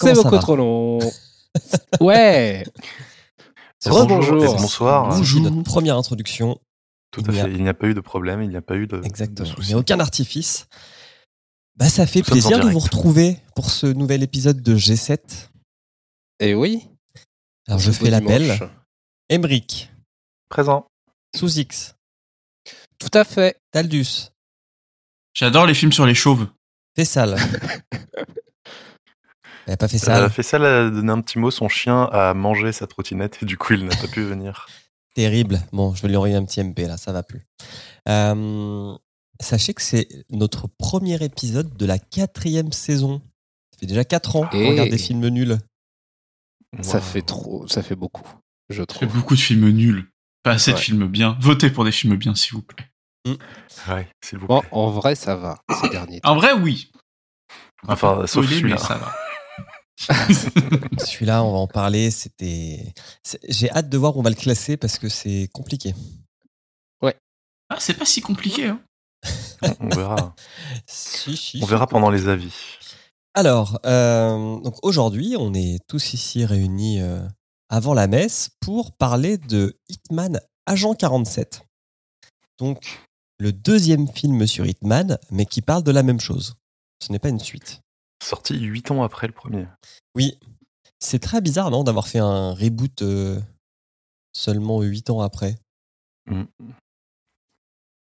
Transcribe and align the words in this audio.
C'est 0.14 0.14
beaucoup 0.14 0.38
trop 0.38 0.56
long. 0.56 0.98
ouais. 2.00 2.64
Rebonjour. 3.84 4.56
Bonsoir. 4.56 5.10
Voici 5.10 5.40
notre 5.40 5.62
première 5.62 5.96
introduction. 5.96 6.58
Tout 7.10 7.22
Il 7.28 7.38
à 7.38 7.42
a- 7.42 7.44
fait. 7.46 7.52
Il 7.52 7.62
n'y 7.62 7.68
a 7.68 7.74
pas 7.74 7.86
eu 7.88 7.94
de 7.94 8.00
problème, 8.00 8.42
il 8.42 8.48
n'y 8.48 8.56
a 8.56 8.60
pas 8.62 8.76
eu 8.76 8.86
de, 8.86 8.98
de 8.98 9.04
Exactement. 9.06 9.48
Il 9.60 9.66
n'y 9.66 9.74
a 9.74 9.78
aucun 9.78 9.98
artifice. 10.00 10.66
Bah, 11.76 11.88
ça 11.88 12.06
fait 12.06 12.18
Nous 12.20 12.24
plaisir 12.26 12.58
de 12.60 12.68
vous 12.68 12.78
retrouver 12.80 13.38
pour 13.54 13.70
ce 13.70 13.86
nouvel 13.86 14.22
épisode 14.22 14.60
de 14.62 14.76
G7. 14.76 15.18
Et 16.40 16.54
oui. 16.54 16.88
Alors, 17.68 17.78
je 17.78 17.90
fais 17.92 18.10
l'appel. 18.10 18.58
Embrick, 19.32 19.90
Présent. 20.48 20.86
sous 21.36 21.58
X, 21.58 21.94
Tout 22.98 23.10
à 23.12 23.24
fait. 23.24 23.56
Taldus, 23.70 24.30
J'adore 25.34 25.66
les 25.66 25.74
films 25.74 25.92
sur 25.92 26.04
les 26.06 26.14
chauves. 26.14 26.48
Fessal. 26.96 27.36
Elle 29.68 29.74
a 29.74 29.76
pas 29.76 29.86
fait 29.88 29.98
Ça 29.98 30.06
ça. 30.16 30.24
a 30.24 30.30
fait 30.30 30.42
ça, 30.42 30.56
a 30.56 30.88
donné 30.90 31.12
un 31.12 31.20
petit 31.20 31.38
mot. 31.38 31.50
Son 31.50 31.68
chien 31.68 32.04
a 32.10 32.32
mangé 32.34 32.72
sa 32.72 32.86
trottinette 32.86 33.38
et 33.42 33.46
du 33.46 33.58
coup, 33.58 33.74
il 33.74 33.84
n'a 33.84 33.94
pas 33.94 34.08
pu 34.08 34.22
venir. 34.22 34.66
Terrible. 35.14 35.60
Bon, 35.72 35.94
je 35.94 36.00
vais 36.02 36.08
lui 36.08 36.16
envoyer 36.16 36.36
un 36.36 36.44
petit 36.44 36.62
MP 36.64 36.80
là, 36.86 36.96
ça 36.96 37.12
va 37.12 37.22
plus. 37.22 37.42
Euh, 38.08 38.96
sachez 39.40 39.74
que 39.74 39.82
c'est 39.82 40.08
notre 40.30 40.68
premier 40.78 41.22
épisode 41.22 41.76
de 41.76 41.84
la 41.86 41.98
quatrième 41.98 42.72
saison. 42.72 43.20
Ça 43.74 43.80
fait 43.80 43.86
déjà 43.86 44.04
quatre 44.04 44.36
ans 44.36 44.46
qu'on 44.46 44.56
Et- 44.58 44.70
regarde 44.70 44.88
des 44.88 44.98
films 44.98 45.28
nuls. 45.28 45.58
Ça 46.80 46.98
Wow. 46.98 47.02
fait 47.04 47.22
trop. 47.22 47.68
Ça 47.68 47.82
fait 47.82 47.94
beaucoup. 47.96 48.26
Je 48.70 48.76
Il 48.76 48.78
y 48.78 48.82
a 48.82 48.86
trouve. 48.86 49.08
beaucoup 49.14 49.34
de 49.34 49.40
films 49.40 49.68
nuls. 49.68 50.06
Pas 50.42 50.52
assez 50.52 50.70
de 50.72 50.76
Ouais. 50.76 50.82
films 50.82 51.06
bien. 51.08 51.36
Votez 51.40 51.70
pour 51.70 51.84
des 51.84 51.92
films 51.92 52.16
bien, 52.16 52.34
s'il 52.34 52.52
vous 52.54 52.62
plaît. 52.62 52.86
Ouais, 53.88 54.08
s'il 54.24 54.38
vous 54.38 54.46
Bon, 54.46 54.60
plaît. 54.60 54.68
en 54.72 54.90
vrai, 54.90 55.14
ça 55.14 55.36
va 55.36 55.62
ces 55.82 55.88
derniers. 55.90 56.20
En 56.24 56.36
vrai, 56.36 56.52
oui. 56.54 56.90
Enfin, 57.86 58.26
sauf 58.26 58.46
celui-là. 58.48 58.76
mais 58.76 58.80
ça 58.80 58.96
va. 58.96 59.14
Celui-là, 61.04 61.42
on 61.42 61.52
va 61.52 61.58
en 61.58 61.66
parler. 61.66 62.10
C'était. 62.10 62.92
J'ai 63.48 63.70
hâte 63.70 63.88
de 63.88 63.98
voir 63.98 64.16
où 64.16 64.20
on 64.20 64.22
va 64.22 64.30
le 64.30 64.36
classer 64.36 64.76
parce 64.76 64.98
que 64.98 65.08
c'est 65.08 65.48
compliqué. 65.52 65.94
ah, 67.70 67.76
c'est 67.78 67.94
pas 67.94 68.06
si 68.06 68.20
compliqué. 68.20 68.66
Hein. 68.66 68.80
On 69.80 69.88
verra. 69.88 70.34
Si, 70.86 71.36
si. 71.36 71.60
On 71.62 71.66
verra 71.66 71.86
pendant 71.86 72.10
les 72.10 72.28
avis. 72.28 72.54
Alors, 73.34 73.78
euh, 73.84 74.58
donc 74.60 74.76
aujourd'hui, 74.82 75.36
on 75.38 75.54
est 75.54 75.78
tous 75.86 76.14
ici 76.14 76.44
réunis 76.44 77.00
euh, 77.00 77.20
avant 77.68 77.94
la 77.94 78.06
messe 78.06 78.50
pour 78.60 78.96
parler 78.96 79.36
de 79.36 79.78
Hitman 79.88 80.40
Agent 80.66 80.94
47. 80.94 81.62
Donc, 82.58 83.00
le 83.38 83.52
deuxième 83.52 84.08
film 84.08 84.46
sur 84.46 84.66
Hitman, 84.66 85.18
mais 85.30 85.46
qui 85.46 85.62
parle 85.62 85.82
de 85.82 85.92
la 85.92 86.02
même 86.02 86.20
chose. 86.20 86.56
Ce 87.00 87.12
n'est 87.12 87.20
pas 87.20 87.28
une 87.28 87.38
suite. 87.38 87.80
Sorti 88.22 88.58
huit 88.58 88.90
ans 88.90 89.02
après 89.02 89.26
le 89.26 89.32
premier. 89.32 89.66
Oui, 90.14 90.38
c'est 90.98 91.20
très 91.20 91.40
bizarre, 91.40 91.70
non, 91.70 91.84
d'avoir 91.84 92.08
fait 92.08 92.18
un 92.18 92.52
reboot 92.52 93.02
euh, 93.02 93.40
seulement 94.32 94.82
huit 94.82 95.08
ans 95.10 95.20
après. 95.20 95.56
Hmm. 96.26 96.44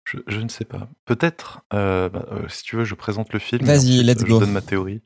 Je, 0.06 0.18
je 0.28 0.40
ne 0.40 0.50
sais 0.50 0.66
pas. 0.66 0.90
Peut-être, 1.06 1.62
euh, 1.74 2.10
bah, 2.10 2.26
euh, 2.32 2.48
si 2.50 2.64
tu 2.64 2.76
veux, 2.76 2.84
je 2.86 2.96
présente 2.96 3.32
le 3.32 3.40
film. 3.40 3.62
et 3.62 3.66
Vas-y, 3.66 4.02
let's 4.04 4.22
je 4.22 4.26
go. 4.26 4.40
donne 4.40 4.52
ma 4.52 4.62
théorie. 4.62 5.02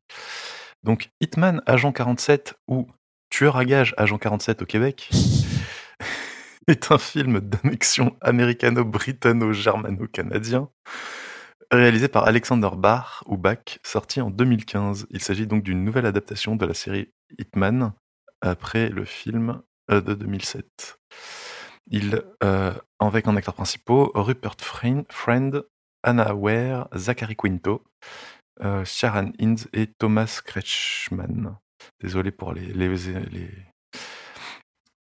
Donc, 0.84 1.12
Hitman 1.20 1.62
Agent 1.66 1.92
47 1.92 2.56
ou 2.68 2.88
Tueur 3.30 3.58
à 3.58 3.66
gage 3.66 3.94
Agent 3.98 4.18
47 4.18 4.62
au 4.62 4.66
Québec 4.66 5.10
est 6.68 6.92
un 6.92 6.98
film 6.98 7.42
d'annexion 7.42 8.16
américano-britanno-germano-canadien 8.22 10.70
réalisé 11.78 12.08
par 12.08 12.26
Alexander 12.28 12.70
Bach 12.76 13.24
ou 13.26 13.38
Bach, 13.38 13.80
sorti 13.84 14.22
en 14.22 14.30
2015. 14.30 15.08
Il 15.10 15.22
s'agit 15.22 15.48
donc 15.48 15.64
d'une 15.64 15.84
nouvelle 15.84 16.06
adaptation 16.06 16.56
de 16.56 16.66
la 16.66 16.74
série 16.74 17.12
Hitman 17.40 17.94
après 18.42 18.90
le 18.90 19.06
film 19.06 19.62
euh, 19.92 20.02
de 20.02 20.14
2007. 20.14 20.98
Il, 21.88 22.22
euh, 22.44 22.74
avec 23.00 23.28
en 23.28 23.36
acteurs 23.36 23.54
principaux 23.54 24.12
Rupert 24.16 24.56
Friend, 24.60 25.64
Anna 26.04 26.36
Ware, 26.36 26.88
Zachary 26.96 27.36
Quinto, 27.36 27.84
euh, 28.62 28.86
Sharon 28.86 29.32
Innes 29.40 29.58
et 29.74 29.88
Thomas 29.88 30.42
Kretschmann. 30.46 31.58
Désolé 32.02 32.32
pour 32.32 32.54
les, 32.54 32.68
les, 32.68 32.88
les, 33.32 33.50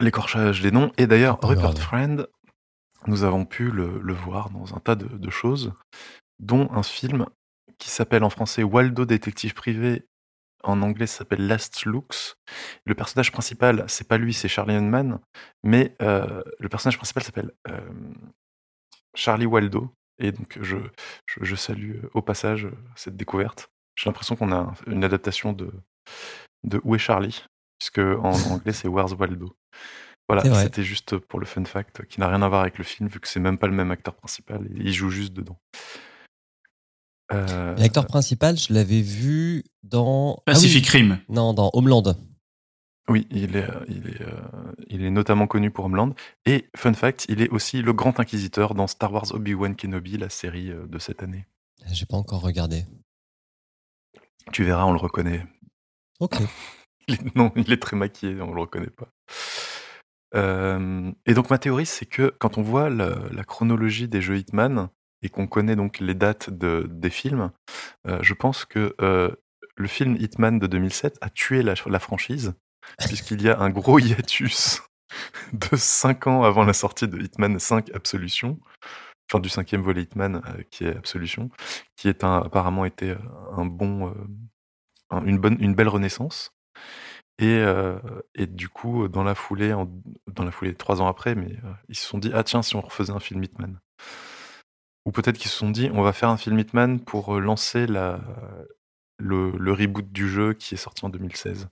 l'écorchage 0.00 0.62
des 0.62 0.70
noms. 0.70 0.90
Et 0.96 1.06
d'ailleurs, 1.06 1.38
Rupert. 1.42 1.78
Friend, 1.78 2.26
nous 3.06 3.24
avons 3.24 3.44
pu 3.44 3.70
le, 3.70 4.00
le 4.00 4.12
voir 4.12 4.50
dans 4.50 4.74
un 4.74 4.80
tas 4.80 4.94
de, 4.94 5.06
de 5.06 5.30
choses, 5.30 5.72
dont 6.42 6.68
un 6.72 6.82
film 6.82 7.26
qui 7.78 7.88
s'appelle 7.88 8.22
en 8.24 8.30
français 8.30 8.62
Waldo 8.62 9.04
Détective 9.06 9.54
Privé. 9.54 10.06
En 10.64 10.80
anglais, 10.82 11.08
s'appelle 11.08 11.48
Last 11.48 11.84
Looks. 11.86 12.36
Le 12.84 12.94
personnage 12.94 13.32
principal, 13.32 13.84
c'est 13.88 14.06
pas 14.06 14.16
lui, 14.16 14.32
c'est 14.32 14.46
Charlie 14.46 14.76
Hunman, 14.76 15.18
mais 15.64 15.96
euh, 16.02 16.40
le 16.60 16.68
personnage 16.68 16.96
principal 16.98 17.24
s'appelle 17.24 17.50
euh, 17.68 17.80
Charlie 19.14 19.46
Waldo. 19.46 19.92
Et 20.18 20.30
donc, 20.30 20.58
je, 20.60 20.76
je, 21.26 21.42
je 21.42 21.56
salue 21.56 21.96
euh, 21.96 22.10
au 22.14 22.22
passage 22.22 22.68
cette 22.94 23.16
découverte. 23.16 23.70
J'ai 23.96 24.08
l'impression 24.08 24.36
qu'on 24.36 24.52
a 24.52 24.56
un- 24.56 24.74
une 24.86 25.02
adaptation 25.04 25.52
de, 25.52 25.72
de 26.64 26.80
Où 26.84 26.94
est 26.94 26.98
Charlie? 26.98 27.44
Puisque 27.78 27.98
en 27.98 28.32
anglais, 28.52 28.72
c'est 28.72 28.88
Where's 28.88 29.14
Waldo? 29.14 29.56
Voilà, 30.28 30.44
c'était 30.62 30.84
juste 30.84 31.18
pour 31.18 31.40
le 31.40 31.46
fun 31.46 31.64
fact 31.64 32.06
qui 32.06 32.20
n'a 32.20 32.28
rien 32.28 32.40
à 32.42 32.48
voir 32.48 32.60
avec 32.62 32.78
le 32.78 32.84
film, 32.84 33.08
vu 33.08 33.18
que 33.18 33.26
c'est 33.26 33.40
même 33.40 33.58
pas 33.58 33.66
le 33.66 33.74
même 33.74 33.90
acteur 33.90 34.14
principal. 34.14 34.66
Il 34.76 34.92
joue 34.92 35.10
juste 35.10 35.32
dedans. 35.32 35.58
Euh, 37.32 37.74
L'acteur 37.76 38.06
principal, 38.06 38.58
je 38.58 38.72
l'avais 38.72 39.00
vu 39.02 39.64
dans. 39.82 40.34
Ah 40.38 40.38
oui, 40.38 40.52
Pacific 40.54 40.86
Rim. 40.88 41.18
Non, 41.28 41.54
dans 41.54 41.70
Homeland. 41.74 42.14
Oui, 43.08 43.26
il 43.30 43.56
est, 43.56 43.68
euh, 43.68 43.84
il, 43.88 44.08
est, 44.08 44.20
euh, 44.22 44.72
il 44.88 45.02
est 45.04 45.10
notamment 45.10 45.46
connu 45.46 45.70
pour 45.70 45.84
Homeland. 45.86 46.14
Et 46.46 46.68
fun 46.76 46.92
fact, 46.94 47.26
il 47.28 47.42
est 47.42 47.48
aussi 47.50 47.82
le 47.82 47.92
grand 47.92 48.20
inquisiteur 48.20 48.74
dans 48.74 48.86
Star 48.86 49.12
Wars 49.12 49.32
Obi-Wan 49.34 49.74
Kenobi, 49.74 50.18
la 50.18 50.28
série 50.28 50.70
euh, 50.70 50.86
de 50.86 50.98
cette 50.98 51.22
année. 51.22 51.46
J'ai 51.90 52.06
pas 52.06 52.16
encore 52.16 52.42
regardé. 52.42 52.84
Tu 54.52 54.62
verras, 54.64 54.84
on 54.84 54.92
le 54.92 54.98
reconnaît. 54.98 55.44
Ok. 56.20 56.36
Il 57.08 57.14
est- 57.14 57.34
non, 57.36 57.50
il 57.56 57.72
est 57.72 57.82
très 57.82 57.96
maquillé, 57.96 58.40
on 58.40 58.54
le 58.54 58.60
reconnaît 58.60 58.86
pas. 58.86 59.08
Euh, 60.36 61.10
et 61.26 61.34
donc 61.34 61.50
ma 61.50 61.58
théorie, 61.58 61.84
c'est 61.84 62.06
que 62.06 62.32
quand 62.38 62.58
on 62.58 62.62
voit 62.62 62.88
la, 62.90 63.16
la 63.32 63.42
chronologie 63.44 64.06
des 64.06 64.22
jeux 64.22 64.38
Hitman 64.38 64.88
et 65.22 65.28
qu'on 65.28 65.46
connaît 65.46 65.76
donc 65.76 66.00
les 66.00 66.14
dates 66.14 66.50
de- 66.50 66.86
des 66.90 67.10
films, 67.10 67.50
euh, 68.06 68.18
je 68.22 68.34
pense 68.34 68.64
que 68.64 68.94
euh, 69.00 69.30
le 69.76 69.88
film 69.88 70.16
Hitman 70.18 70.58
de 70.58 70.66
2007 70.66 71.18
a 71.20 71.30
tué 71.30 71.62
la, 71.62 71.74
la 71.86 71.98
franchise, 71.98 72.54
puisqu'il 72.98 73.42
y 73.42 73.48
a 73.48 73.58
un 73.60 73.70
gros 73.70 73.98
hiatus 73.98 74.82
de 75.52 75.76
5 75.76 76.26
ans 76.26 76.42
avant 76.44 76.64
la 76.64 76.72
sortie 76.72 77.08
de 77.08 77.18
Hitman 77.20 77.58
5 77.58 77.90
Absolution, 77.94 78.58
enfin 79.30 79.40
du 79.40 79.48
cinquième 79.48 79.82
volet 79.82 80.02
Hitman 80.02 80.42
euh, 80.46 80.62
qui 80.70 80.84
est 80.84 80.96
Absolution, 80.96 81.50
qui 81.96 82.08
est 82.08 82.24
un, 82.24 82.38
apparemment 82.38 82.84
été 82.84 83.14
un 83.56 83.64
bon, 83.66 84.14
un- 85.10 85.24
une 85.24 85.38
bonne, 85.38 85.56
une 85.60 85.74
belle 85.74 85.88
renaissance. 85.88 86.50
Et, 87.38 87.56
euh, 87.58 87.98
et 88.34 88.46
du 88.46 88.68
coup, 88.68 89.08
dans 89.08 89.24
la 89.24 89.34
foulée, 89.34 89.72
en- 89.72 89.90
dans 90.28 90.44
la 90.44 90.50
foulée 90.52 90.74
trois 90.74 91.00
ans 91.00 91.08
après, 91.08 91.34
mais 91.34 91.56
euh, 91.64 91.72
ils 91.88 91.96
se 91.96 92.06
sont 92.06 92.18
dit 92.18 92.30
ah 92.34 92.44
tiens 92.44 92.62
si 92.62 92.76
on 92.76 92.80
refaisait 92.82 93.12
un 93.12 93.20
film 93.20 93.42
Hitman. 93.42 93.80
Ou 95.04 95.10
peut-être 95.12 95.36
qu'ils 95.38 95.50
se 95.50 95.56
sont 95.56 95.70
dit 95.70 95.90
on 95.92 96.02
va 96.02 96.12
faire 96.12 96.28
un 96.28 96.36
film 96.36 96.58
Hitman 96.58 97.00
pour 97.00 97.36
euh, 97.36 97.40
lancer 97.40 97.86
la, 97.86 98.20
le, 99.18 99.50
le 99.52 99.72
reboot 99.72 100.10
du 100.12 100.28
jeu 100.28 100.52
qui 100.54 100.74
est 100.74 100.78
sorti 100.78 101.04
en 101.04 101.08
2016. 101.08 101.68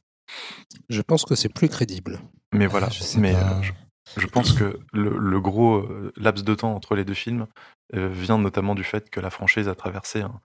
Je 0.88 1.02
pense 1.02 1.24
que 1.24 1.34
c'est 1.34 1.48
plus 1.52 1.68
crédible. 1.68 2.20
Mais 2.52 2.66
voilà, 2.66 2.86
Ah, 2.88 2.92
je 2.94 3.02
sais 3.02 3.20
mais 3.20 3.34
euh, 3.34 3.62
je, 3.62 3.72
je 4.16 4.26
pense 4.26 4.52
que 4.52 4.78
le, 4.92 5.16
le 5.18 5.40
gros 5.40 5.76
euh, 5.78 6.12
laps 6.16 6.44
de 6.44 6.54
temps 6.54 6.74
entre 6.74 6.94
les 6.96 7.04
deux 7.04 7.14
films 7.14 7.46
euh, 7.94 8.08
vient 8.08 8.38
notamment 8.38 8.74
du 8.74 8.82
fait 8.84 9.08
que 9.10 9.20
la 9.20 9.30
franchise 9.30 9.68
a 9.68 9.74
traversé 9.74 10.22
un, 10.22 10.40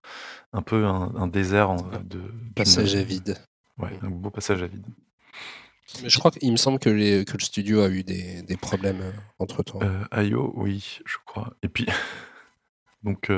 un 0.53 0.61
peu 0.61 0.85
un, 0.85 1.13
un 1.15 1.27
désert 1.27 1.71
en- 1.71 1.77
de 2.03 2.21
Passage 2.55 2.95
à 2.95 3.03
vide. 3.03 3.38
Ouais, 3.79 3.99
un 4.03 4.09
beau 4.09 4.29
passage 4.29 4.61
à 4.63 4.67
vide. 4.67 4.85
Mais 6.01 6.09
je 6.09 6.17
crois 6.19 6.31
qu'il 6.31 6.51
me 6.51 6.57
semble 6.57 6.79
que, 6.79 6.89
les- 6.89 7.25
que 7.25 7.33
le 7.33 7.43
studio 7.43 7.81
a 7.81 7.89
eu 7.89 8.03
des, 8.03 8.41
des 8.43 8.57
problèmes 8.57 9.03
entre 9.39 9.63
temps. 9.63 9.79
IO, 10.15 10.53
oui, 10.55 10.99
je 11.05 11.17
crois. 11.25 11.53
Et 11.63 11.67
puis, 11.69 11.85
donc, 13.05 13.31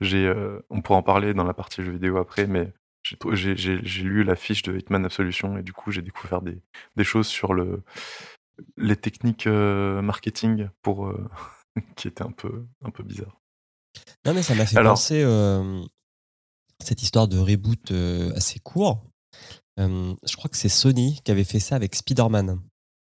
j'ai, 0.00 0.32
on 0.70 0.80
pourra 0.82 0.98
en 0.98 1.02
parler 1.02 1.34
dans 1.34 1.44
la 1.44 1.54
partie 1.54 1.82
jeux 1.84 1.92
vidéo 1.92 2.16
après, 2.16 2.46
mais 2.46 2.72
j'ai 3.04 3.76
lu 4.02 4.24
la 4.24 4.34
fiche 4.36 4.62
de 4.62 4.76
Hitman 4.76 5.04
Absolution 5.04 5.56
et 5.58 5.62
du 5.62 5.72
coup, 5.72 5.90
j'ai 5.92 6.02
découvert 6.02 6.42
des, 6.42 6.58
des 6.96 7.04
choses 7.04 7.26
sur 7.28 7.54
le, 7.54 7.82
les 8.76 8.96
techniques 8.96 9.46
marketing 9.46 10.68
pour, 10.82 11.12
qui 11.96 12.08
étaient 12.08 12.24
un 12.24 12.32
peu, 12.32 12.66
un 12.84 12.90
peu 12.90 13.02
bizarres. 13.02 13.40
Non, 14.24 14.34
mais 14.34 14.42
ça 14.42 14.54
m'a 14.54 14.66
fait 14.66 14.76
Alors- 14.78 14.92
penser 14.94 15.22
euh, 15.22 15.82
cette 16.82 17.02
histoire 17.02 17.26
de 17.28 17.38
reboot 17.38 17.90
euh, 17.90 18.32
assez 18.34 18.58
court. 18.58 19.04
Euh, 19.78 20.14
je 20.28 20.36
crois 20.36 20.50
que 20.50 20.56
c'est 20.56 20.68
Sony 20.68 21.20
qui 21.24 21.30
avait 21.30 21.44
fait 21.44 21.60
ça 21.60 21.76
avec 21.76 21.94
Spider-Man. 21.94 22.60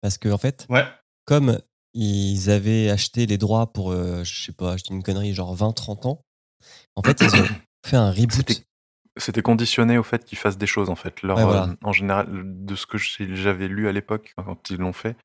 Parce 0.01 0.17
que, 0.17 0.29
en 0.29 0.37
fait, 0.37 0.67
Ouais. 0.69 0.85
comme 1.25 1.59
ils 1.99 2.49
avaient 2.51 2.89
acheté 2.89 3.25
les 3.25 3.37
droits 3.37 3.73
pour, 3.73 3.91
euh, 3.91 4.23
je 4.23 4.45
sais 4.45 4.51
pas, 4.51 4.77
je 4.77 4.83
dis 4.83 4.91
une 4.93 5.01
connerie, 5.03 5.33
genre 5.33 5.55
20-30 5.55 6.05
ans, 6.05 6.21
en 6.95 7.01
fait, 7.01 7.19
ils 7.21 7.35
ont 7.35 7.47
fait 7.85 7.97
un 7.97 8.11
reboot. 8.11 8.63
C'était- 9.17 9.41
conditionné 9.41 9.97
au 9.97 10.03
fait 10.03 10.23
qu'ils 10.25 10.37
fassent 10.37 10.59
des 10.59 10.67
choses 10.67 10.91
en 10.91 10.95
fait. 10.95 11.23
Leur, 11.23 11.37
Ouais, 11.37 11.43
voilà. 11.43 11.63
euh, 11.69 11.75
en 11.83 11.91
général, 11.91 12.27
de 12.29 12.75
ce 12.75 12.85
que 12.85 12.99
j'avais 12.99 13.67
lu 13.67 13.87
à 13.87 13.91
l'époque 13.91 14.33
quand 14.37 14.69
ils 14.69 14.77
l'ont 14.77 14.93
fait 14.93 15.17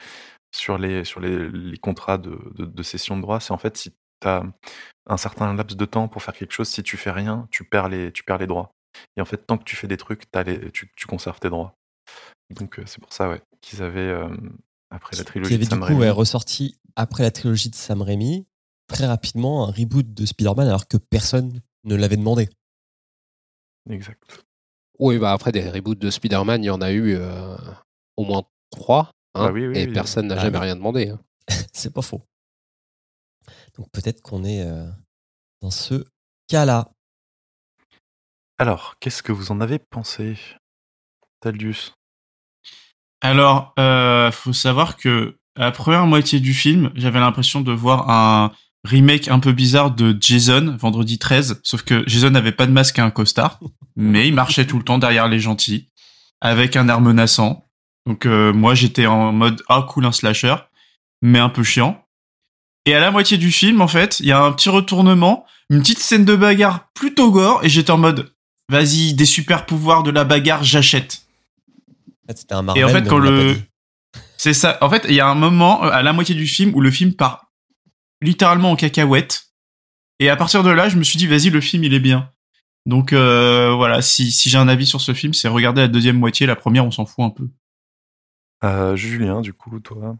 sur 0.54 0.78
les 0.78 1.04
sur 1.04 1.20
les, 1.20 1.50
les 1.50 1.76
contrats 1.76 2.16
de, 2.16 2.38
de, 2.54 2.64
de 2.64 2.82
cession 2.82 3.16
de 3.16 3.20
droits, 3.22 3.38
c'est 3.40 3.52
en 3.52 3.58
fait 3.58 3.76
si 3.76 3.90
tu 3.90 4.28
as 4.28 4.42
un 5.06 5.16
certain 5.18 5.52
laps 5.54 5.76
de 5.76 5.84
temps 5.84 6.08
pour 6.08 6.22
faire 6.22 6.32
quelque 6.34 6.52
chose, 6.52 6.68
si 6.68 6.82
tu 6.82 6.96
fais 6.96 7.10
rien, 7.10 7.46
tu 7.50 7.64
perds 7.64 7.90
les 7.90 8.12
tu 8.12 8.22
perds 8.24 8.38
les 8.38 8.46
droits. 8.46 8.72
Et 9.18 9.20
en 9.20 9.26
fait, 9.26 9.38
tant 9.46 9.58
que 9.58 9.64
tu 9.64 9.76
fais 9.76 9.88
des 9.88 9.98
trucs, 9.98 10.30
t'as 10.30 10.42
les, 10.42 10.70
tu, 10.70 10.90
tu 10.96 11.06
conserves 11.06 11.38
tes 11.40 11.50
droits. 11.50 11.74
Donc 12.50 12.78
euh, 12.78 12.84
c'est 12.86 13.00
pour 13.00 13.12
ça 13.12 13.28
ouais 13.28 13.42
qu'ils 13.60 13.82
avaient 13.82 14.00
euh, 14.00 14.28
après 14.92 15.16
la 15.16 15.22
Qui 15.24 15.26
trilogie 15.26 15.54
avait 15.54 15.64
de 15.64 15.68
du 15.68 15.70
Sam 15.70 15.80
coup 15.80 15.86
Raimi. 15.86 16.00
ouais, 16.00 16.10
ressorti 16.10 16.78
après 16.96 17.22
la 17.22 17.30
trilogie 17.30 17.70
de 17.70 17.74
Sam 17.74 18.02
Raimi 18.02 18.46
très 18.88 19.06
rapidement 19.06 19.66
un 19.66 19.72
reboot 19.72 20.12
de 20.12 20.26
Spider-Man 20.26 20.68
alors 20.68 20.86
que 20.86 20.96
personne 20.98 21.60
ne 21.84 21.94
l'avait 21.96 22.16
demandé. 22.18 22.48
Exact. 23.90 24.44
Oui, 24.98 25.18
bah 25.18 25.32
après 25.32 25.50
des 25.52 25.68
reboots 25.70 25.98
de 25.98 26.10
Spider-Man, 26.10 26.62
il 26.62 26.66
y 26.66 26.70
en 26.70 26.80
a 26.80 26.92
eu 26.92 27.14
euh, 27.16 27.56
au 28.16 28.24
moins 28.24 28.44
trois. 28.70 29.10
hein, 29.34 29.46
Ah 29.48 29.52
oui, 29.52 29.66
oui, 29.66 29.78
et 29.78 29.86
oui. 29.86 29.92
personne 29.92 30.26
n'a 30.28 30.36
Ah 30.38 30.42
jamais 30.42 30.58
rien 30.58 30.76
demandé. 30.76 31.08
hein. 31.08 31.20
C'est 31.72 31.92
pas 31.92 32.02
faux. 32.02 32.22
Donc 33.76 33.90
peut-être 33.90 34.20
qu'on 34.20 34.44
est 34.44 34.62
euh, 34.62 34.88
dans 35.62 35.70
ce 35.70 36.04
cas-là. 36.48 36.92
Alors, 38.58 38.96
qu'est-ce 39.00 39.22
que 39.22 39.32
vous 39.32 39.50
en 39.50 39.60
avez 39.60 39.78
pensé, 39.78 40.36
Taldius 41.40 41.94
Alors, 43.22 43.72
euh, 43.78 44.32
faut 44.32 44.52
savoir 44.52 44.96
que 44.96 45.36
à 45.56 45.62
la 45.62 45.70
première 45.70 46.06
moitié 46.06 46.40
du 46.40 46.52
film, 46.52 46.90
j'avais 46.96 47.20
l'impression 47.20 47.60
de 47.60 47.70
voir 47.70 48.10
un 48.10 48.50
remake 48.84 49.28
un 49.28 49.38
peu 49.38 49.52
bizarre 49.52 49.92
de 49.92 50.16
Jason, 50.20 50.76
Vendredi 50.78 51.18
13, 51.18 51.60
sauf 51.62 51.82
que 51.82 52.02
Jason 52.08 52.30
n'avait 52.30 52.52
pas 52.52 52.66
de 52.66 52.72
masque 52.72 52.98
et 52.98 53.02
un 53.02 53.12
costard, 53.12 53.60
mais 53.96 54.26
il 54.26 54.34
marchait 54.34 54.66
tout 54.66 54.76
le 54.76 54.82
temps 54.82 54.98
derrière 54.98 55.28
les 55.28 55.38
gentils, 55.38 55.88
avec 56.40 56.74
un 56.74 56.88
air 56.88 57.00
menaçant. 57.00 57.68
Donc 58.06 58.26
euh, 58.26 58.52
moi, 58.52 58.74
j'étais 58.74 59.06
en 59.06 59.30
mode 59.30 59.62
ah 59.68 59.86
cool 59.88 60.04
un 60.04 60.12
slasher, 60.12 60.56
mais 61.22 61.38
un 61.38 61.48
peu 61.48 61.62
chiant. 61.62 62.04
Et 62.86 62.94
à 62.94 63.00
la 63.00 63.12
moitié 63.12 63.36
du 63.36 63.52
film, 63.52 63.80
en 63.80 63.86
fait, 63.86 64.18
il 64.18 64.26
y 64.26 64.32
a 64.32 64.42
un 64.42 64.50
petit 64.50 64.68
retournement, 64.68 65.46
une 65.70 65.78
petite 65.78 66.00
scène 66.00 66.24
de 66.24 66.34
bagarre 66.34 66.88
plutôt 66.94 67.30
gore, 67.30 67.60
et 67.62 67.68
j'étais 67.68 67.92
en 67.92 67.98
mode 67.98 68.32
vas-y 68.68 69.14
des 69.14 69.26
super 69.26 69.64
pouvoirs 69.64 70.02
de 70.02 70.10
la 70.10 70.24
bagarre, 70.24 70.64
j'achète. 70.64 71.22
En 72.24 72.28
fait, 72.28 72.38
c'était 72.38 72.54
un 72.54 72.62
Marvel. 72.62 72.82
Et 72.82 72.84
en 72.84 72.88
fait, 72.88 73.08
quand 73.08 73.18
le. 73.18 73.56
C'est 74.36 74.54
ça. 74.54 74.78
En 74.80 74.90
fait, 74.90 75.04
il 75.08 75.14
y 75.14 75.20
a 75.20 75.28
un 75.28 75.34
moment, 75.34 75.84
euh, 75.84 75.90
à 75.90 76.02
la 76.02 76.12
moitié 76.12 76.34
du 76.34 76.46
film, 76.46 76.74
où 76.74 76.80
le 76.80 76.90
film 76.90 77.14
part 77.14 77.52
littéralement 78.20 78.70
en 78.70 78.76
cacahuète. 78.76 79.46
Et 80.18 80.28
à 80.28 80.36
partir 80.36 80.62
de 80.62 80.70
là, 80.70 80.88
je 80.88 80.96
me 80.96 81.02
suis 81.02 81.18
dit, 81.18 81.26
vas-y, 81.26 81.50
le 81.50 81.60
film, 81.60 81.84
il 81.84 81.94
est 81.94 82.00
bien. 82.00 82.30
Donc 82.86 83.12
euh, 83.12 83.72
voilà, 83.74 84.02
si, 84.02 84.32
si 84.32 84.50
j'ai 84.50 84.58
un 84.58 84.68
avis 84.68 84.86
sur 84.86 85.00
ce 85.00 85.14
film, 85.14 85.34
c'est 85.34 85.48
regarder 85.48 85.82
la 85.82 85.88
deuxième 85.88 86.18
moitié. 86.18 86.46
La 86.46 86.56
première, 86.56 86.84
on 86.84 86.90
s'en 86.90 87.06
fout 87.06 87.24
un 87.24 87.30
peu. 87.30 87.48
Euh, 88.64 88.96
Julien, 88.96 89.40
du 89.40 89.52
coup, 89.52 89.78
toi 89.80 90.16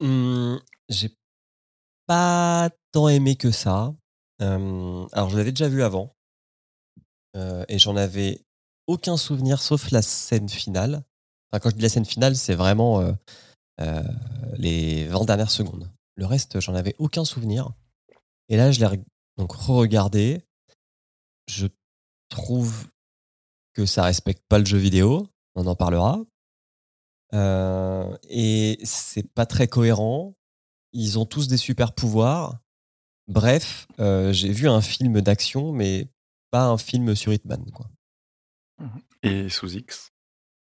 Hum, 0.00 0.60
J'ai 0.88 1.10
pas 2.06 2.70
tant 2.92 3.08
aimé 3.08 3.36
que 3.36 3.50
ça. 3.50 3.94
Euh, 4.40 5.06
alors, 5.12 5.30
je 5.30 5.36
l'avais 5.36 5.52
déjà 5.52 5.68
vu 5.68 5.82
avant. 5.82 6.14
Euh, 7.36 7.64
et 7.68 7.78
j'en 7.78 7.96
avais 7.96 8.44
aucun 8.88 9.16
souvenir 9.16 9.62
sauf 9.62 9.92
la 9.92 10.02
scène 10.02 10.48
finale. 10.48 11.04
Enfin, 11.52 11.60
quand 11.60 11.70
je 11.70 11.76
dis 11.76 11.82
la 11.82 11.88
scène 11.88 12.04
finale, 12.04 12.34
c'est 12.34 12.54
vraiment 12.54 13.00
euh, 13.00 13.12
euh, 13.80 14.02
les 14.56 15.06
20 15.06 15.26
dernières 15.26 15.50
secondes. 15.50 15.88
Le 16.16 16.26
reste, 16.26 16.58
j'en 16.58 16.74
avais 16.74 16.96
aucun 16.98 17.24
souvenir. 17.24 17.70
Et 18.48 18.56
là, 18.56 18.72
je 18.72 18.80
l'ai 18.80 19.00
donc 19.36 19.52
re-regardé. 19.52 20.42
Je 21.46 21.68
trouve 22.28 22.88
que 23.74 23.86
ça 23.86 24.02
respecte 24.02 24.42
pas 24.48 24.58
le 24.58 24.64
jeu 24.64 24.78
vidéo. 24.78 25.28
On 25.54 25.66
en 25.66 25.76
parlera. 25.76 26.20
Euh, 27.34 28.16
et 28.28 28.78
c'est 28.82 29.30
pas 29.34 29.46
très 29.46 29.68
cohérent. 29.68 30.34
Ils 30.92 31.18
ont 31.18 31.26
tous 31.26 31.46
des 31.46 31.58
super 31.58 31.94
pouvoirs. 31.94 32.58
Bref, 33.28 33.86
j'ai 33.98 34.50
vu 34.50 34.68
un 34.68 34.80
film 34.80 35.20
d'action, 35.20 35.72
mais 35.72 36.08
pas 36.50 36.64
un 36.64 36.78
film 36.78 37.14
sur 37.14 37.32
Hitman. 37.32 37.70
Quoi. 37.70 37.90
Et 39.22 39.48
sous 39.48 39.74
X, 39.74 40.12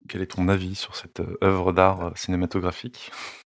quel 0.09 0.23
est 0.23 0.29
ton 0.29 0.49
avis 0.49 0.75
sur 0.75 0.97
cette 0.97 1.21
euh, 1.21 1.39
œuvre 1.43 1.73
d'art 1.73 2.07
euh, 2.07 2.11
cinématographique? 2.15 3.11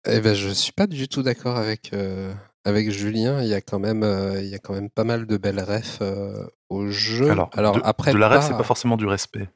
Eh 0.07 0.21
ben, 0.21 0.35
je 0.35 0.49
suis 0.49 0.73
pas 0.73 0.87
du 0.87 1.09
tout 1.09 1.23
d'accord 1.23 1.57
avec, 1.57 1.93
euh, 1.93 2.33
avec 2.65 2.91
Julien. 2.91 3.43
Il 3.43 3.49
y, 3.49 3.55
a 3.55 3.61
quand 3.61 3.79
même, 3.79 4.03
euh, 4.03 4.41
il 4.41 4.49
y 4.49 4.55
a 4.55 4.59
quand 4.59 4.73
même 4.73 4.91
pas 4.91 5.05
mal 5.05 5.27
de 5.27 5.37
belles 5.37 5.61
refs 5.61 5.99
euh, 6.01 6.47
au 6.69 6.89
jeu. 6.89 7.31
Alors, 7.31 7.51
de, 7.51 7.81
après, 7.85 8.13
de 8.13 8.19
la 8.19 8.29
rêve, 8.29 8.43
c'est 8.43 8.57
pas 8.57 8.63
forcément 8.63 8.97
du 8.97 9.07
respect. 9.07 9.51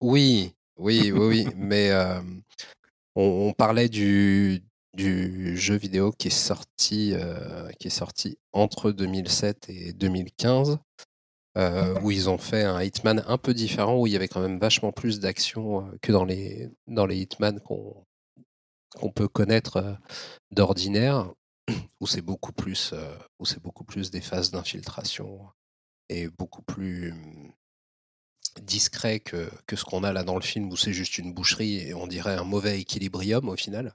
Oui, 0.00 0.54
oui, 0.76 1.12
oui, 1.12 1.44
oui. 1.46 1.48
mais 1.56 1.92
on, 3.14 3.48
on 3.48 3.52
parlait 3.52 3.88
du, 3.88 4.62
du 4.94 5.56
jeu 5.56 5.76
vidéo 5.76 6.12
qui 6.12 6.28
est 6.28 6.30
sorti, 6.30 7.14
qui 7.78 7.88
est 7.88 7.90
sorti 7.90 8.38
entre 8.52 8.90
2007 8.90 9.66
et 9.68 9.92
2015, 9.92 10.78
euh, 11.56 11.98
où 12.00 12.10
ils 12.10 12.28
ont 12.28 12.38
fait 12.38 12.64
un 12.64 12.82
Hitman 12.82 13.22
un 13.26 13.38
peu 13.38 13.54
différent, 13.54 13.96
où 13.96 14.06
il 14.06 14.12
y 14.12 14.16
avait 14.16 14.28
quand 14.28 14.40
même 14.40 14.58
vachement 14.58 14.92
plus 14.92 15.20
d'action 15.20 15.86
euh, 15.86 15.98
que 16.02 16.10
dans 16.12 16.24
les, 16.24 16.68
dans 16.86 17.06
les 17.06 17.18
Hitman 17.18 17.60
qu'on 17.60 18.04
qu'on 18.96 19.10
peut 19.10 19.28
connaître 19.28 19.76
euh, 19.78 19.94
d'ordinaire, 20.52 21.32
où 22.00 22.06
c'est 22.06 22.22
beaucoup 22.22 22.52
plus, 22.52 22.94
beaucoup 23.62 23.84
plus 23.84 24.10
des 24.10 24.20
phases 24.20 24.50
d'infiltration 24.52 25.48
et 26.08 26.28
beaucoup 26.28 26.62
plus 26.62 27.12
hum, 27.12 27.52
discret 28.62 29.20
que, 29.20 29.50
que 29.66 29.76
ce 29.76 29.84
qu'on 29.84 30.04
a 30.04 30.12
là 30.12 30.22
dans 30.22 30.36
le 30.36 30.42
film 30.42 30.70
où 30.70 30.76
c'est 30.76 30.92
juste 30.92 31.18
une 31.18 31.32
boucherie 31.32 31.78
et 31.78 31.94
on 31.94 32.06
dirait 32.06 32.36
un 32.36 32.44
mauvais 32.44 32.80
équilibrium 32.80 33.48
au 33.48 33.56
final. 33.56 33.94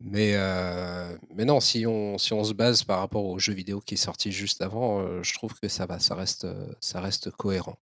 Mais, 0.00 0.32
euh, 0.34 1.16
mais 1.34 1.44
non, 1.44 1.60
si 1.60 1.86
on, 1.86 2.18
si 2.18 2.32
on 2.32 2.44
se 2.44 2.52
base 2.52 2.82
par 2.82 2.98
rapport 2.98 3.24
au 3.24 3.38
jeu 3.38 3.52
vidéo 3.54 3.80
qui 3.80 3.94
est 3.94 3.98
sorti 3.98 4.32
juste 4.32 4.60
avant, 4.60 5.00
euh, 5.00 5.22
je 5.22 5.32
trouve 5.34 5.54
que 5.58 5.68
ça 5.68 5.86
va, 5.86 5.98
ça 5.98 6.14
reste, 6.14 6.44
euh, 6.44 6.66
ça 6.80 7.00
reste 7.00 7.30
cohérent. 7.30 7.78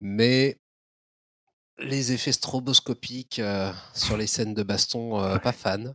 Mais 0.00 0.58
les 1.78 2.12
effets 2.12 2.32
stroboscopiques 2.32 3.38
euh, 3.38 3.72
sur 3.94 4.16
les 4.16 4.26
scènes 4.26 4.54
de 4.54 4.62
baston, 4.62 5.22
euh, 5.22 5.38
pas 5.38 5.52
fan. 5.52 5.94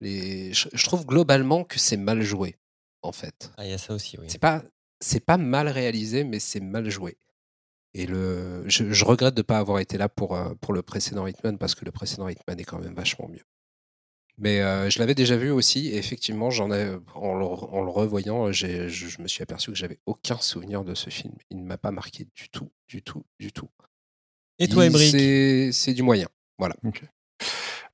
Les, 0.00 0.52
je, 0.52 0.68
je 0.72 0.84
trouve 0.84 1.06
globalement 1.06 1.64
que 1.64 1.78
c'est 1.78 1.96
mal 1.96 2.22
joué, 2.22 2.56
en 3.02 3.12
fait. 3.12 3.50
Ah, 3.56 3.64
il 3.64 3.70
y 3.70 3.74
a 3.74 3.78
ça 3.78 3.94
aussi, 3.94 4.16
oui. 4.18 4.26
C'est 4.28 4.38
pas, 4.38 4.62
c'est 5.00 5.24
pas 5.24 5.38
mal 5.38 5.68
réalisé, 5.68 6.22
mais 6.24 6.38
c'est 6.38 6.60
mal 6.60 6.88
joué. 6.88 7.18
Et 7.94 8.06
le, 8.06 8.68
je, 8.68 8.92
je 8.92 9.04
regrette 9.04 9.34
de 9.34 9.40
ne 9.40 9.44
pas 9.46 9.58
avoir 9.58 9.80
été 9.80 9.98
là 9.98 10.08
pour, 10.08 10.36
euh, 10.36 10.54
pour 10.60 10.72
le 10.72 10.82
précédent 10.82 11.26
Hitman 11.26 11.58
parce 11.58 11.74
que 11.74 11.84
le 11.84 11.90
précédent 11.90 12.28
Hitman 12.28 12.60
est 12.60 12.64
quand 12.64 12.78
même 12.78 12.94
vachement 12.94 13.28
mieux. 13.28 13.44
Mais 14.38 14.60
euh, 14.60 14.88
je 14.88 14.98
l'avais 15.00 15.14
déjà 15.14 15.36
vu 15.36 15.50
aussi, 15.50 15.88
et 15.88 15.96
effectivement, 15.96 16.50
j'en 16.50 16.70
ai, 16.72 16.96
en, 17.14 17.34
le, 17.34 17.44
en 17.44 17.82
le 17.82 17.90
revoyant, 17.90 18.52
j'ai, 18.52 18.88
je, 18.88 19.08
je 19.08 19.20
me 19.20 19.26
suis 19.26 19.42
aperçu 19.42 19.72
que 19.72 19.76
j'avais 19.76 19.98
aucun 20.06 20.38
souvenir 20.38 20.84
de 20.84 20.94
ce 20.94 21.10
film. 21.10 21.34
Il 21.50 21.58
ne 21.58 21.66
m'a 21.66 21.76
pas 21.76 21.90
marqué 21.90 22.26
du 22.36 22.48
tout, 22.48 22.70
du 22.86 23.02
tout, 23.02 23.24
du 23.40 23.52
tout. 23.52 23.68
Et 24.60 24.68
toi, 24.68 24.86
Emmerich 24.86 25.10
c'est, 25.10 25.70
c'est 25.72 25.94
du 25.94 26.02
moyen. 26.02 26.28
Voilà. 26.58 26.76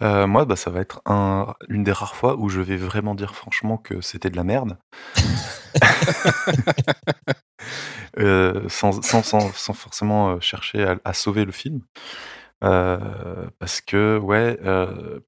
Euh, 0.02 0.26
moi, 0.26 0.44
bah, 0.44 0.56
ça 0.56 0.70
va 0.70 0.80
être 0.80 1.00
un, 1.06 1.54
une 1.68 1.84
des 1.84 1.92
rares 1.92 2.16
fois 2.16 2.36
où 2.36 2.48
je 2.48 2.60
vais 2.60 2.76
vraiment 2.76 3.14
dire 3.14 3.34
franchement 3.34 3.78
que 3.78 4.00
c'était 4.00 4.30
de 4.30 4.36
la 4.36 4.44
merde. 4.44 4.78
Euh, 8.16 8.68
sans, 8.68 9.02
sans, 9.02 9.24
sans, 9.24 9.52
sans 9.52 9.72
forcément 9.72 10.30
euh, 10.30 10.40
chercher 10.40 10.84
à, 10.84 11.00
à 11.04 11.12
sauver 11.12 11.44
le 11.44 11.50
film. 11.50 11.80
Parce 12.60 13.80
que, 13.80 14.18
ouais, 14.18 14.58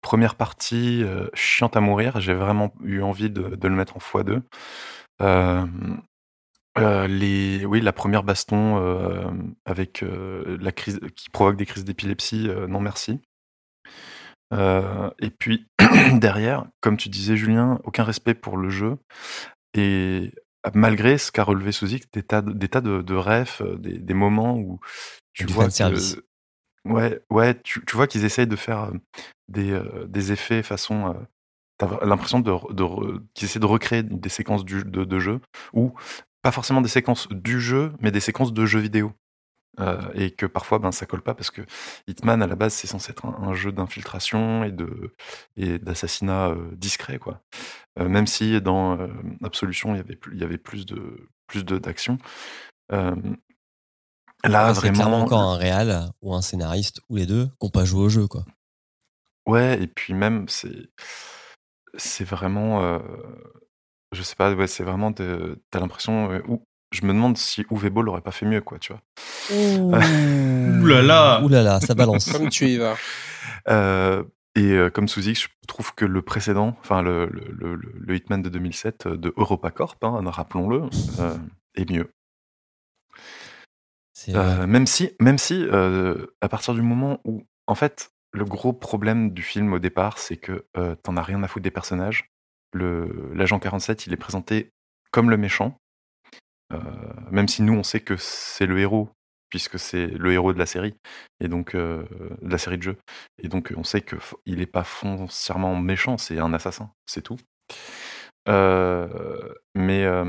première 0.00 0.34
partie 0.36 1.04
chiante 1.34 1.76
à 1.76 1.80
mourir, 1.80 2.20
j'ai 2.20 2.34
vraiment 2.34 2.72
eu 2.82 3.02
envie 3.02 3.30
de, 3.30 3.56
de 3.56 3.68
le 3.68 3.74
mettre 3.74 3.96
en 3.96 4.00
x2. 4.00 4.42
Euh, 5.22 5.66
euh, 6.78 7.06
les, 7.06 7.64
oui, 7.64 7.80
la 7.80 7.92
première 7.92 8.22
baston 8.22 8.78
euh, 8.78 9.30
avec 9.64 10.02
euh, 10.02 10.58
la 10.60 10.72
crise 10.72 11.00
qui 11.14 11.30
provoque 11.30 11.56
des 11.56 11.64
crises 11.64 11.84
d'épilepsie, 11.84 12.48
non 12.68 12.80
merci. 12.80 13.20
Et 14.52 15.30
puis 15.38 15.66
derrière, 16.14 16.66
comme 16.80 16.96
tu 16.96 17.08
disais 17.08 17.36
Julien, 17.36 17.80
aucun 17.84 18.04
respect 18.04 18.34
pour 18.34 18.56
le 18.56 18.68
jeu 18.68 18.96
et 19.74 20.32
malgré 20.74 21.18
ce 21.18 21.32
qu'a 21.32 21.44
relevé 21.44 21.72
Suzy, 21.72 22.00
des 22.12 22.22
tas 22.22 22.42
de, 22.42 22.52
des 22.52 22.68
tas 22.68 22.80
de, 22.80 23.02
de 23.02 23.14
refs, 23.14 23.62
des, 23.78 23.98
des 23.98 24.14
moments 24.14 24.56
où 24.56 24.80
tu 25.32 25.44
Du 25.44 25.52
vois 25.52 25.64
fanservice. 25.64 26.16
que 26.16 26.20
ouais, 26.92 27.20
ouais, 27.30 27.60
tu, 27.62 27.82
vois 27.92 28.06
qu'ils 28.06 28.24
essayent 28.24 28.46
de 28.46 28.56
faire 28.56 28.84
euh, 28.84 28.92
des, 29.48 29.72
euh, 29.72 30.06
des 30.06 30.32
effets 30.32 30.62
façon. 30.62 31.14
euh, 31.14 31.14
T'as 31.78 32.06
l'impression 32.06 32.40
de, 32.40 32.52
de 32.72 33.22
qu'ils 33.34 33.44
essaient 33.46 33.58
de 33.58 33.66
recréer 33.66 34.02
des 34.02 34.30
séquences 34.30 34.64
du, 34.64 34.82
de, 34.82 35.04
de 35.04 35.18
jeu 35.18 35.40
ou 35.74 35.92
pas 36.40 36.50
forcément 36.50 36.80
des 36.80 36.88
séquences 36.88 37.28
du 37.28 37.60
jeu, 37.60 37.92
mais 38.00 38.10
des 38.10 38.20
séquences 38.20 38.54
de 38.54 38.64
jeux 38.64 38.80
vidéo. 38.80 39.12
Euh, 39.78 40.00
et 40.14 40.30
que 40.30 40.46
parfois 40.46 40.78
ben 40.78 40.90
ça 40.90 41.04
colle 41.04 41.20
pas 41.20 41.34
parce 41.34 41.50
que 41.50 41.60
Hitman 42.06 42.42
à 42.42 42.46
la 42.46 42.56
base 42.56 42.72
c'est 42.72 42.86
censé 42.86 43.10
être 43.10 43.26
un, 43.26 43.52
jeu 43.52 43.72
d'infiltration 43.72 44.64
et 44.64 44.72
de 44.72 45.14
et 45.58 45.78
d'assassinat 45.78 46.48
euh, 46.48 46.70
discret 46.76 47.18
quoi 47.18 47.42
Euh, 47.98 48.08
même 48.08 48.26
si 48.26 48.58
dans 48.62 48.98
euh, 48.98 49.08
Absolution 49.44 49.94
il 49.94 49.98
y 49.98 50.00
avait 50.00 50.16
plus 50.58 50.82
il 50.82 50.86
de 50.86 51.28
plus 51.46 51.64
de 51.64 51.78
d'action 51.78 52.16
Euh, 52.92 53.14
Là, 54.44 54.74
c'est 54.74 54.80
clairement 54.92 55.10
vraiment. 55.18 55.24
encore 55.24 55.40
un 55.40 55.56
réal 55.56 56.10
ou 56.22 56.34
un 56.34 56.42
scénariste 56.42 57.00
ou 57.08 57.16
les 57.16 57.26
deux 57.26 57.46
qui 57.46 57.52
n'ont 57.66 57.70
pas 57.70 57.84
joué 57.84 58.02
au 58.02 58.08
jeu, 58.08 58.26
quoi. 58.28 58.44
Ouais, 59.46 59.80
et 59.82 59.86
puis 59.86 60.14
même, 60.14 60.48
c'est 60.48 60.88
c'est 61.96 62.24
vraiment. 62.24 62.82
euh, 62.84 62.98
je 64.12 64.22
sais 64.22 64.36
pas, 64.36 64.52
ouais, 64.52 64.66
c'est 64.66 64.82
vraiment. 64.84 65.10
de- 65.10 65.60
T'as 65.70 65.80
l'impression. 65.80 66.30
euh, 66.30 66.40
ou- 66.48 66.62
je 66.92 67.04
me 67.04 67.12
demande 67.12 67.36
si 67.36 67.64
Uwe 67.70 67.90
Boll 67.90 68.08
aurait 68.08 68.20
pas 68.20 68.30
fait 68.30 68.46
mieux, 68.46 68.60
quoi, 68.60 68.78
tu 68.78 68.92
vois. 68.92 69.02
Ouh 69.52 69.90
là 70.86 71.02
là. 71.02 71.40
Ouh 71.42 71.48
là 71.48 71.62
là, 71.62 71.80
ça 71.80 71.94
balance. 71.94 72.30
Comme 72.32 72.48
tu 72.48 72.66
y 72.68 72.76
vas. 72.76 72.94
Euh, 73.68 74.22
et 74.54 74.72
euh, 74.72 74.90
comme 74.90 75.06
Suzy, 75.08 75.34
je 75.34 75.48
trouve 75.68 75.94
que 75.94 76.04
le 76.04 76.22
précédent, 76.22 76.76
enfin 76.80 77.02
le, 77.02 77.26
le, 77.26 77.44
le, 77.52 77.74
le- 77.74 77.92
le 77.98 78.16
Hitman 78.16 78.40
de 78.42 78.48
2007 78.48 79.06
euh, 79.06 79.16
de 79.16 79.34
EuropaCorp, 79.36 79.96
hein, 80.02 80.22
rappelons-le, 80.24 80.82
euh, 81.20 81.36
est 81.74 81.90
mieux. 81.90 82.10
Euh, 84.34 84.66
même 84.66 84.86
si, 84.86 85.10
même 85.20 85.38
si 85.38 85.64
euh, 85.70 86.26
à 86.40 86.48
partir 86.48 86.74
du 86.74 86.82
moment 86.82 87.20
où, 87.24 87.44
en 87.66 87.74
fait, 87.74 88.10
le 88.32 88.44
gros 88.44 88.72
problème 88.72 89.30
du 89.32 89.42
film 89.42 89.72
au 89.72 89.78
départ, 89.78 90.18
c'est 90.18 90.36
que 90.36 90.66
euh, 90.76 90.94
t'en 90.96 91.16
as 91.16 91.22
rien 91.22 91.42
à 91.42 91.48
foutre 91.48 91.62
des 91.64 91.70
personnages. 91.70 92.30
Le 92.72 93.30
L'agent 93.34 93.58
47, 93.58 94.06
il 94.06 94.12
est 94.12 94.16
présenté 94.16 94.70
comme 95.12 95.30
le 95.30 95.36
méchant, 95.36 95.78
même 97.30 97.48
si 97.48 97.62
nous 97.62 97.74
on 97.74 97.82
sait 97.82 98.00
que 98.00 98.16
c'est 98.16 98.66
le 98.66 98.78
héros, 98.78 99.08
puisque 99.48 99.78
c'est 99.78 100.06
le 100.06 100.32
héros 100.32 100.52
de 100.52 100.58
la 100.58 100.66
série 100.66 100.94
et 101.40 101.48
donc 101.48 101.74
de 101.74 102.06
la 102.42 102.58
série 102.58 102.78
de 102.78 102.82
jeux, 102.82 102.96
et 103.42 103.48
donc 103.48 103.72
on 103.76 103.84
sait 103.84 104.00
que 104.00 104.16
f- 104.16 104.34
il 104.46 104.60
est 104.60 104.66
pas 104.66 104.84
foncièrement 104.84 105.76
méchant, 105.76 106.18
c'est 106.18 106.38
un 106.38 106.52
assassin, 106.52 106.90
c'est 107.06 107.22
tout. 107.22 107.36
Euh, 108.48 109.52
mais 109.74 110.04
euh, 110.04 110.24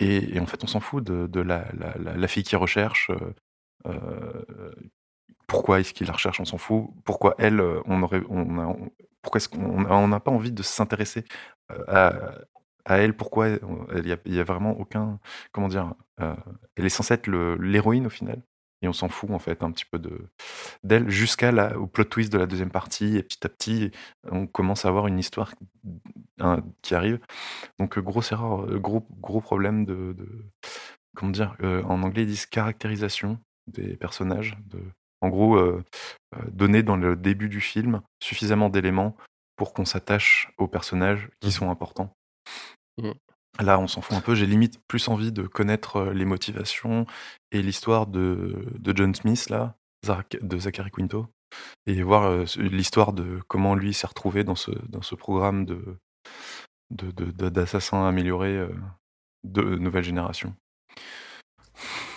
et, 0.00 0.38
en 0.40 0.46
fait, 0.46 0.62
on 0.64 0.66
s'en 0.66 0.80
fout 0.80 1.04
de, 1.04 1.26
la, 1.40 1.66
la, 1.78 1.94
la- 1.98 2.16
fille 2.28 2.42
qui 2.44 2.56
recherche. 2.56 3.10
euh, 3.10 3.34
euh, 3.86 4.72
pourquoi 5.46 5.80
est-ce 5.80 5.94
qu'il 5.94 6.06
la 6.06 6.12
recherche 6.12 6.40
On 6.40 6.44
s'en 6.44 6.58
fout. 6.58 6.88
Pourquoi 7.04 7.34
elle, 7.38 7.60
euh, 7.60 7.80
on 7.86 8.02
aurait, 8.02 8.22
on 8.28 8.58
a- 8.58 8.76
pourquoi 9.22 9.38
est-ce 9.38 9.48
qu'on 9.48 10.08
n'a 10.08 10.20
pas 10.20 10.30
envie 10.30 10.52
de 10.52 10.62
s'intéresser 10.62 11.24
à, 11.88 12.32
à 12.84 12.98
elle? 12.98 13.16
Pourquoi 13.16 13.48
il 13.48 14.06
y 14.08 14.12
a, 14.12 14.40
a 14.40 14.44
vraiment 14.44 14.72
aucun, 14.78 15.18
comment 15.52 15.68
dire 15.68 15.94
Elle 16.76 16.84
est 16.86 16.88
censée 16.90 17.14
être 17.14 17.28
l'héroïne 17.28 18.06
au 18.06 18.10
final, 18.10 18.42
et 18.82 18.88
on 18.88 18.92
s'en 18.92 19.08
fout 19.08 19.30
en 19.30 19.38
fait 19.38 19.62
un 19.62 19.70
petit 19.72 19.84
peu 19.84 19.98
de 19.98 20.28
d'elle 20.84 21.08
jusqu'à 21.10 21.50
la- 21.52 21.78
au 21.78 21.86
plot 21.86 22.04
twist 22.04 22.32
de 22.32 22.38
la 22.38 22.46
deuxième 22.46 22.70
partie. 22.70 23.16
Et 23.16 23.22
petit 23.22 23.44
à 23.44 23.48
petit, 23.48 23.90
on 24.30 24.46
commence 24.46 24.84
à 24.84 24.88
avoir 24.88 25.06
une 25.06 25.18
histoire 25.18 25.54
hein, 26.40 26.62
qui 26.82 26.94
arrive. 26.94 27.18
Donc 27.78 27.98
euh, 27.98 28.02
grosse 28.02 28.32
erreur, 28.32 28.64
euh, 28.66 28.78
gros 28.78 29.06
gros 29.20 29.40
problème 29.40 29.84
de, 29.84 30.14
de- 30.16 30.44
comment 31.16 31.32
dire 31.32 31.56
euh, 31.62 31.82
en 31.84 32.02
anglais 32.02 32.22
ils 32.22 32.28
disent 32.28 32.46
caractérisation 32.46 33.38
des 33.66 33.96
personnages. 33.96 34.56
De, 34.66 34.80
en 35.20 35.28
gros, 35.30 35.56
euh, 35.56 35.82
donner 36.52 36.82
dans 36.84 36.96
le 36.96 37.16
début 37.16 37.48
du 37.48 37.60
film 37.60 38.02
suffisamment 38.22 38.68
d'éléments 38.68 39.16
pour 39.56 39.74
qu'on 39.74 39.84
s'attache 39.84 40.52
aux 40.58 40.68
personnages 40.68 41.28
qui 41.40 41.48
Mhm. 41.48 41.52
sont 41.52 41.70
importants. 41.70 42.12
Mhm. 42.98 43.14
Là, 43.60 43.78
on 43.80 43.88
s'en 43.88 44.00
fout 44.00 44.16
un 44.16 44.20
peu. 44.20 44.34
J'ai 44.34 44.46
limite 44.46 44.78
plus 44.86 45.08
envie 45.08 45.32
de 45.32 45.42
connaître 45.46 45.96
euh, 45.96 46.12
les 46.12 46.24
motivations 46.24 47.06
et 47.50 47.60
l'histoire 47.62 48.06
de, 48.06 48.64
de 48.78 48.96
John 48.96 49.14
Smith 49.14 49.48
là, 49.50 49.74
de 50.42 50.58
Zachary 50.58 50.90
Quinto, 50.92 51.26
et 51.86 52.02
voir 52.02 52.24
euh, 52.24 52.44
l'histoire 52.56 53.12
de 53.12 53.40
comment 53.48 53.74
lui 53.74 53.92
s'est 53.94 54.06
retrouvé 54.06 54.44
dans 54.44 54.54
ce 54.54 54.70
dans 54.88 55.02
ce 55.02 55.14
programme 55.16 55.64
de 55.64 55.98
de- 56.90 57.10
de- 57.10 57.30
de- 57.32 57.48
d'assassins 57.48 58.06
améliorés 58.06 58.56
euh, 58.56 58.72
de 59.44 59.62
nouvelle 59.62 60.04
génération. 60.04 60.54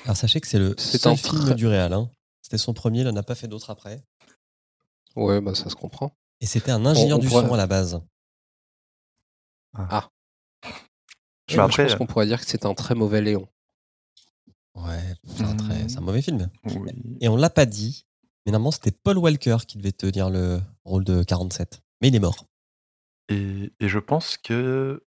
Alors 0.06 0.16
sachez 0.18 0.42
que 0.42 0.48
c'est 0.48 0.60
le 0.60 0.76
seul 0.78 1.12
un 1.14 1.16
film 1.16 1.40
très- 1.42 1.56
du 1.56 1.68
réal. 1.68 1.94
hein. 1.94 2.10
C'était 2.42 2.58
son 2.58 2.74
premier, 2.74 3.00
il 3.02 3.06
n'en 3.08 3.16
a 3.16 3.24
pas 3.24 3.36
fait 3.36 3.48
d'autres 3.48 3.70
après. 3.70 4.04
Ouais, 5.16 5.42
bah 5.42 5.56
ça 5.56 5.70
se 5.70 5.76
comprend. 5.76 6.16
Et 6.40 6.46
c'était 6.46 6.72
un 6.72 6.86
ingénieur 6.86 7.18
on 7.18 7.22
du 7.22 7.28
pourrait- 7.28 7.48
son 7.48 7.54
à 7.54 7.58
la 7.58 7.68
base. 7.68 8.02
Je 11.52 11.60
Ouais, 11.62 11.68
pense 11.86 11.96
qu'on 11.96 12.06
pourrait 12.06 12.26
dire 12.28 12.40
que 12.40 12.46
c'est 12.48 12.66
un 12.66 12.74
très 12.74 12.96
mauvais 12.96 13.22
Léon. 13.22 13.48
Ouais, 14.76 15.00
c'est 15.36 15.44
un, 15.44 15.56
très- 15.56 15.90
c'est 15.90 15.98
un 15.98 16.02
mauvais 16.02 16.22
film. 16.22 16.50
oui. 16.66 16.92
Et 17.20 17.28
on 17.28 17.36
l'a 17.36 17.50
pas 17.50 17.66
dit, 17.66 18.06
mais 18.46 18.52
normalement 18.52 18.72
c'était 18.72 18.92
Paul 18.92 19.18
Walker 19.18 19.58
qui 19.68 19.78
devait 19.78 19.92
tenir 19.92 20.30
le 20.30 20.62
rôle 20.86 21.04
de 21.04 21.24
47. 21.24 21.82
Mais 22.02 22.08
il 22.08 22.16
est 22.16 22.20
mort. 22.20 22.46
Et, 23.30 23.72
et 23.80 23.88
je 23.90 24.00
pense 24.00 24.38
que 24.38 25.04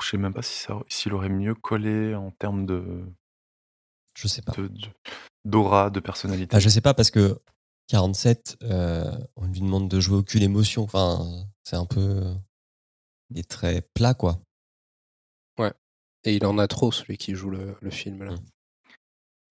je 0.00 0.08
sais 0.10 0.16
même 0.16 0.34
pas 0.34 0.42
si 0.42 0.66
s'il 0.88 1.14
aurait 1.14 1.28
mieux 1.28 1.54
collé 1.54 2.14
en 2.14 2.30
termes 2.32 2.66
de 2.66 3.04
Je 4.14 4.26
sais 4.28 4.42
pas. 4.42 4.52
de- 4.52 4.66
de- 4.68 4.88
d'aura, 5.44 5.90
de, 5.90 6.00
personnalité. 6.00 6.54
Enfin, 6.54 6.60
je 6.60 6.68
sais 6.68 6.80
pas 6.80 6.94
parce 6.94 7.10
que 7.10 7.40
47, 7.88 8.56
euh, 8.64 9.10
on 9.36 9.46
lui 9.46 9.60
demande 9.60 9.88
de 9.88 10.00
jouer 10.00 10.16
aucune 10.18 10.42
émotion. 10.42 10.82
Enfin, 10.84 11.24
c'est 11.64 11.76
un 11.76 11.86
peu. 11.86 12.22
Il 13.30 13.38
est 13.38 13.48
très 13.48 13.82
plat, 13.94 14.14
quoi. 14.14 14.40
Et 16.24 16.34
il 16.34 16.46
en 16.46 16.58
a 16.58 16.68
trop, 16.68 16.92
celui 16.92 17.16
qui 17.16 17.34
joue 17.34 17.50
le, 17.50 17.76
film. 17.90 18.24
Là. 18.24 18.34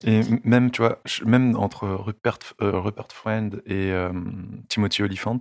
Et 0.04 0.22
même, 0.44 0.70
tu 0.70 0.82
vois, 0.82 1.00
même 1.24 1.56
entre 1.56 1.86
Rupert, 1.88 2.38
euh, 2.60 2.80
Rupert 2.80 3.12
Friend 3.12 3.62
et 3.66 3.92
euh, 3.92 4.12
Timothy 4.68 5.02
Olyphant, 5.02 5.38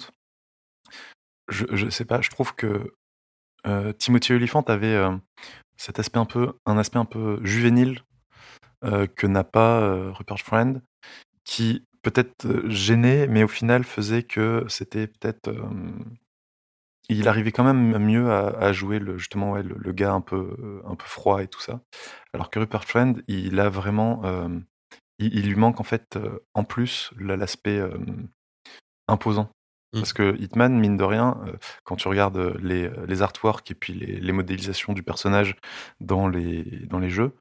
je, 1.47 1.65
je 1.71 1.89
sais 1.89 2.05
pas, 2.05 2.21
je 2.21 2.29
trouve 2.29 2.53
que 2.55 2.93
euh, 3.65 3.93
Timothy 3.93 4.33
Olyphant 4.33 4.61
avait 4.61 4.97
cet 5.77 5.99
aspect 5.99 6.19
un 6.19 6.25
peu, 6.25 6.53
un 6.65 6.77
aspect 6.77 6.99
un 6.99 7.05
peu 7.05 7.39
juvénile 7.43 8.01
que 9.15 9.27
n'a 9.27 9.43
pas 9.43 10.11
Rupert 10.11 10.39
Friend, 10.39 10.81
qui 11.43 11.85
peut-être 12.01 12.67
gênait, 12.67 13.27
mais 13.27 13.43
au 13.43 13.47
final 13.47 13.83
faisait 13.83 14.23
que 14.23 14.65
c'était 14.69 15.05
peut-être 15.05 15.51
il 17.09 17.27
arrivait 17.27 17.51
quand 17.51 17.63
même 17.63 17.97
mieux 17.97 18.31
à, 18.31 18.47
à 18.57 18.71
jouer 18.71 18.99
le, 18.99 19.17
justement 19.17 19.51
ouais, 19.51 19.63
le, 19.63 19.75
le 19.77 19.91
gars 19.91 20.13
un 20.13 20.21
peu, 20.21 20.55
euh, 20.59 20.81
un 20.85 20.95
peu 20.95 21.05
froid 21.05 21.43
et 21.43 21.47
tout 21.47 21.59
ça. 21.59 21.81
Alors 22.33 22.49
que 22.49 22.59
Rupert 22.59 22.85
Friend, 22.85 23.21
il 23.27 23.59
a 23.59 23.69
vraiment. 23.69 24.21
euh, 24.25 24.47
il, 25.19 25.35
il 25.37 25.47
lui 25.49 25.55
manque 25.55 25.79
en 25.79 25.83
fait, 25.83 26.15
euh, 26.15 26.39
en 26.53 26.63
plus, 26.63 27.11
l'aspect 27.19 27.77
euh, 27.79 27.97
imposant. 29.07 29.49
Mm. 29.93 29.99
Parce 29.99 30.13
que 30.13 30.37
Hitman, 30.39 30.79
mine 30.79 30.97
de 30.97 31.03
rien, 31.03 31.37
quand 31.83 31.97
tu 31.97 32.07
regardes 32.07 32.55
les, 32.61 32.89
les 33.07 33.21
artworks 33.21 33.69
et 33.71 33.75
puis 33.75 33.93
les, 33.93 34.19
les 34.19 34.31
modélisations 34.31 34.93
du 34.93 35.03
personnage 35.03 35.55
dans 35.99 36.29
les, 36.29 36.63
dans 36.87 36.99
les 36.99 37.09
jeux, 37.09 37.35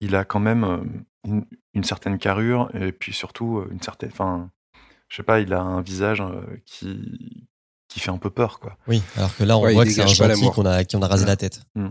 il 0.00 0.14
a 0.14 0.24
quand 0.24 0.40
même 0.40 1.02
une, 1.24 1.44
une 1.74 1.84
certaine 1.84 2.18
carrure 2.18 2.70
et 2.74 2.92
puis 2.92 3.12
surtout 3.12 3.64
une 3.70 3.82
certaine. 3.82 4.10
Enfin, 4.12 4.50
je 5.08 5.16
sais 5.16 5.24
pas, 5.24 5.40
il 5.40 5.52
a 5.52 5.60
un 5.60 5.80
visage 5.80 6.22
qui, 6.66 7.48
qui 7.98 8.04
fait 8.04 8.10
un 8.10 8.18
peu 8.18 8.30
peur, 8.30 8.60
quoi. 8.60 8.76
Oui, 8.86 9.02
alors 9.16 9.36
que 9.36 9.44
là, 9.44 9.58
on 9.58 9.62
Ouais, 9.62 9.72
voit 9.74 9.84
que 9.84 9.90
c'est 9.90 10.02
un 10.02 10.06
gentil 10.06 10.50
qu'on 10.50 10.64
a, 10.66 10.72
à 10.72 10.84
qui 10.84 10.96
on 10.96 11.02
a 11.02 11.08
rasé 11.08 11.26
la 11.26 11.36
tête. 11.36 11.60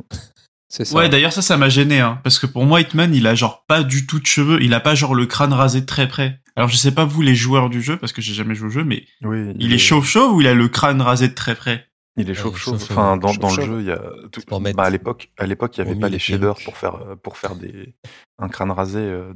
Ça. 0.70 0.84
Ouais, 0.98 1.08
d'ailleurs 1.08 1.32
ça, 1.32 1.42
ça 1.42 1.56
m'a 1.56 1.70
gêné, 1.70 2.02
hein, 2.02 2.20
parce 2.26 2.40
que 2.40 2.46
pour 2.46 2.66
moi, 2.66 2.82
Hitman, 2.82 3.16
il 3.16 3.26
a 3.26 3.36
genre 3.36 3.64
pas 3.70 3.84
du 3.84 4.06
tout 4.06 4.20
de 4.20 4.26
cheveux, 4.26 4.62
il 4.62 4.74
a 4.74 4.82
pas 4.82 4.96
genre 4.96 5.16
le 5.16 5.26
crâne 5.26 5.54
rasé 5.54 5.80
de 5.80 5.86
très 5.86 6.10
près. 6.10 6.42
Alors 6.58 6.68
je 6.68 6.76
sais 6.76 6.92
pas 6.92 7.06
vous 7.06 7.22
les 7.22 7.36
joueurs 7.36 7.70
du 7.70 7.82
jeu, 7.82 7.96
parce 7.96 8.12
que 8.12 8.22
j'ai 8.22 8.34
jamais 8.34 8.54
joué 8.54 8.68
au 8.68 8.72
jeu, 8.72 8.84
mais 8.84 9.06
Oui, 9.22 9.54
il 9.60 9.72
est 9.72 9.78
chauve-chauve 9.78 10.34
ou 10.34 10.42
il 10.42 10.48
a 10.48 10.54
le 10.54 10.68
crâne 10.68 11.02
rasé 11.02 11.30
de 11.30 11.34
très 11.34 11.56
près? 11.56 11.88
Il 12.18 12.26
est 12.26 12.32
Ouais, 12.32 12.36
chauve 12.36 12.58
chauve. 12.58 12.80
chauve-chauve. 12.80 12.98
Enfin, 12.98 13.16
dans, 13.16 13.34
dans 13.36 13.56
le 13.56 13.64
jeu, 13.64 13.80
il 13.80 13.86
y 13.86 13.92
a 13.94 14.02
tout- 14.30 14.42
pour 14.46 14.60
mettre 14.60 14.76
bah, 14.76 14.84
à 14.84 14.90
l'époque, 14.90 15.32
à 15.38 15.46
l'époque, 15.46 15.78
il 15.78 15.86
y 15.86 15.88
avait 15.90 15.96
pas 15.98 16.10
les 16.10 16.20
shaders 16.20 16.58
pour 16.66 16.76
faire 16.76 16.98
pour 17.24 17.38
faire 17.38 17.56
des 17.56 17.96
un 18.38 18.50
crâne 18.50 18.72
rasé. 18.72 19.00
euh, 19.00 19.32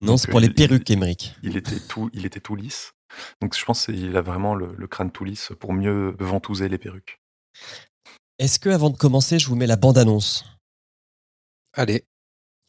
Non, 0.00 0.16
c'est 0.16 0.30
pour 0.30 0.38
euh, 0.38 0.42
les 0.44 0.48
perruques, 0.48 0.90
Emmerich. 0.90 1.34
il 1.42 1.58
était 1.58 1.78
tout, 1.78 2.08
il 2.14 2.24
était 2.24 2.40
tout 2.40 2.56
lisse. 2.56 2.94
Donc 3.40 3.56
je 3.56 3.64
pense 3.64 3.86
qu'il 3.86 4.16
a 4.16 4.22
vraiment 4.22 4.54
le, 4.54 4.74
le 4.76 4.86
crâne 4.86 5.10
tout 5.10 5.24
lisse 5.24 5.52
pour 5.58 5.72
mieux 5.72 6.14
ventouser 6.18 6.68
les 6.68 6.78
perruques. 6.78 7.20
Est-ce 8.38 8.58
que 8.58 8.70
avant 8.70 8.90
de 8.90 8.96
commencer, 8.96 9.38
je 9.38 9.48
vous 9.48 9.56
mets 9.56 9.66
la 9.66 9.76
bande-annonce? 9.76 10.44
Allez, 11.74 12.04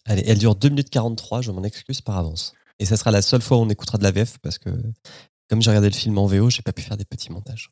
Allez, 0.05 0.23
elle 0.25 0.39
dure 0.39 0.55
2 0.55 0.69
minutes 0.69 0.89
43, 0.89 1.41
je 1.41 1.51
m'en 1.51 1.63
excuse 1.63 2.01
par 2.01 2.17
avance. 2.17 2.53
Et 2.79 2.85
ça 2.85 2.97
sera 2.97 3.11
la 3.11 3.21
seule 3.21 3.41
fois 3.41 3.57
où 3.57 3.61
on 3.61 3.69
écoutera 3.69 3.97
de 3.97 4.03
la 4.03 4.11
VF 4.11 4.39
parce 4.39 4.57
que, 4.57 4.69
comme 5.49 5.61
j'ai 5.61 5.69
regardé 5.69 5.89
le 5.89 5.95
film 5.95 6.17
en 6.17 6.25
VO, 6.25 6.49
j'ai 6.49 6.63
pas 6.63 6.73
pu 6.73 6.81
faire 6.81 6.97
des 6.97 7.05
petits 7.05 7.31
montages. 7.31 7.69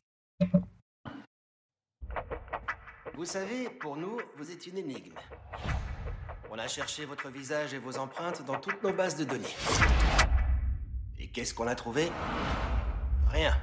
Vous 3.14 3.24
savez, 3.24 3.68
pour 3.80 3.96
nous, 3.96 4.18
vous 4.38 4.50
êtes 4.50 4.66
une 4.66 4.78
énigme. 4.78 5.14
On 6.52 6.58
a 6.58 6.68
cherché 6.68 7.04
votre 7.04 7.28
visage 7.30 7.74
et 7.74 7.78
vos 7.78 7.98
empreintes 7.98 8.44
dans 8.46 8.58
toutes 8.58 8.82
nos 8.82 8.92
bases 8.92 9.16
de 9.16 9.24
données. 9.24 9.54
Et 11.22 11.28
qu'est-ce 11.28 11.52
qu'on 11.52 11.66
a 11.66 11.74
trouvé? 11.74 12.10
Rien. 13.28 13.54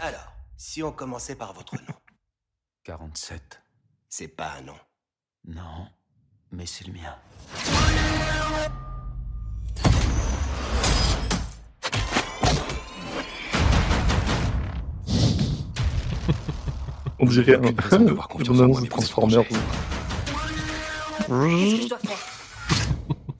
Alors, 0.00 0.34
si 0.58 0.82
on 0.82 0.92
commençait 0.92 1.34
par 1.34 1.54
votre 1.54 1.76
nom, 1.76 1.94
47. 2.84 3.62
c'est 4.10 4.28
pas 4.28 4.52
un 4.58 4.62
nom. 4.62 4.76
Non, 5.46 5.88
mais 6.52 6.66
c'est 6.66 6.86
le 6.86 6.92
mien. 6.92 7.16
On 17.18 17.24
dirait 17.24 17.56
en 17.56 17.72
moi, 18.68 18.80
mais 18.82 18.88
Transformers. 18.88 19.48
Qu'est-ce 19.48 21.28
que 21.28 21.82
je 21.82 21.88
dois 21.88 21.98
faire? 21.98 22.18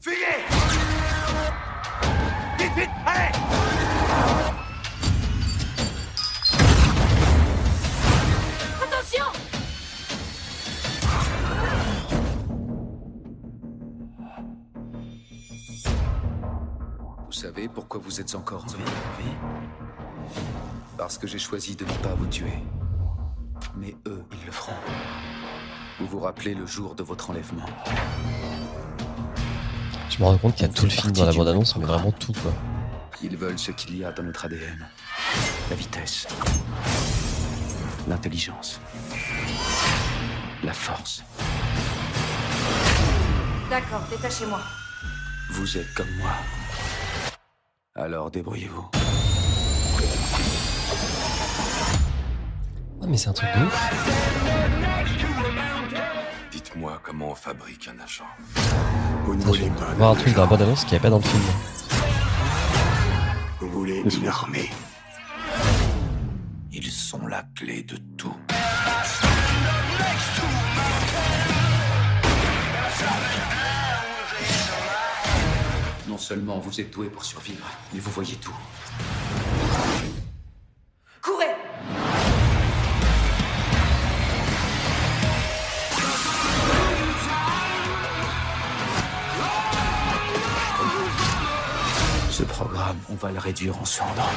Fuyez 0.01 0.48
Attention 8.81 9.25
Vous 17.27 17.33
savez 17.33 17.69
pourquoi 17.69 18.01
vous 18.01 18.21
êtes 18.21 18.35
encore 18.37 18.65
en 18.65 18.69
vie? 18.69 18.85
Parce 20.97 21.19
que 21.19 21.27
j'ai 21.27 21.39
choisi 21.39 21.75
de 21.75 21.85
ne 21.85 21.93
pas 21.95 22.15
vous 22.15 22.27
tuer. 22.27 22.59
Mais 23.77 23.97
eux, 24.07 24.23
ils 24.33 24.47
le 24.47 24.53
feront. 24.53 24.73
Vous 25.99 26.07
vous 26.07 26.21
rappelez 26.21 26.55
le 26.55 26.67
jour 26.67 26.95
de 26.95 27.03
votre 27.03 27.31
enlèvement 27.31 27.67
Je 30.19 30.25
me 30.25 30.31
rends 30.31 30.39
compte 30.39 30.57
qu'il 30.57 30.67
y 30.67 30.69
a 30.69 30.73
tout 30.73 30.83
le 30.83 30.91
film 30.91 31.13
dans 31.13 31.27
la 31.27 31.33
bande-annonce, 31.33 31.77
mais 31.77 31.85
vraiment 31.85 32.11
tout, 32.11 32.33
quoi. 32.33 32.53
Ils 33.23 33.37
veulent 33.37 33.57
ce 33.57 33.71
qu'il 33.71 33.97
y 33.97 34.05
a 34.05 34.11
dans 34.11 34.25
notre 34.25 34.47
ADN. 34.47 34.85
La 35.71 35.77
vitesse. 35.77 36.27
L'intelligence. 38.09 38.81
La 40.65 40.73
force. 40.73 41.23
D'accord, 43.71 44.03
détachez-moi. 44.11 44.61
Vous 45.53 45.79
êtes 45.79 45.95
comme 45.95 46.11
moi. 46.17 46.33
Alors 47.95 48.29
débrouillez-vous. 48.33 48.91
Ah, 53.01 53.07
mais 53.07 53.17
c'est 53.17 53.29
un 53.29 53.35
truc 53.35 53.51
de 53.57 53.67
ouf. 53.67 53.93
Dites-moi 56.51 57.01
comment 57.05 57.31
on 57.31 57.35
fabrique 57.37 57.87
un 57.87 58.03
agent. 58.03 58.27
Vous 59.29 59.35
ne 59.35 59.43
voulez 59.43 59.69
pas 59.69 59.93
Voir 59.99 60.13
un 60.13 60.15
truc 60.15 60.35
dans 60.35 60.41
la 60.41 60.47
bande-annonce 60.47 60.85
qu'il 60.85 60.93
n'y 60.93 60.97
a 60.97 61.01
pas 61.01 61.11
dans 61.11 61.19
le 61.19 61.23
film. 61.23 61.43
Vous 63.61 63.69
voulez 63.69 63.99
une 63.99 64.27
armée. 64.27 64.71
Ils 66.73 66.91
sont 66.91 67.27
la 67.27 67.43
clé 67.55 67.83
de 67.83 67.99
tout. 68.17 68.35
Non 76.09 76.17
seulement 76.17 76.59
vous 76.59 76.81
êtes 76.81 76.91
doué 76.91 77.11
pour 77.11 77.23
survivre, 77.23 77.67
mais 77.93 78.01
vous 78.01 78.11
voyez 78.11 78.37
tout. 78.37 78.57
Courez 81.21 81.45
On 93.11 93.15
va 93.15 93.31
le 93.31 93.39
réduire 93.39 93.79
en 93.79 93.85
cendres. 93.85 94.31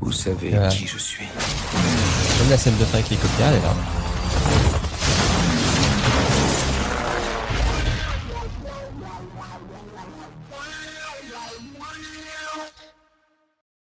Vous 0.00 0.12
savez 0.12 0.50
Voilà. 0.50 0.68
qui 0.68 0.86
je 0.86 0.98
suis. 0.98 1.26
Comme 2.38 2.50
la 2.50 2.58
scène 2.58 2.76
de 2.78 2.84
fin 2.84 2.98
avec 2.98 3.08
l'hélicoptère, 3.10 3.48
elle 3.48 3.54
est 3.58 3.62
là. 3.62 3.74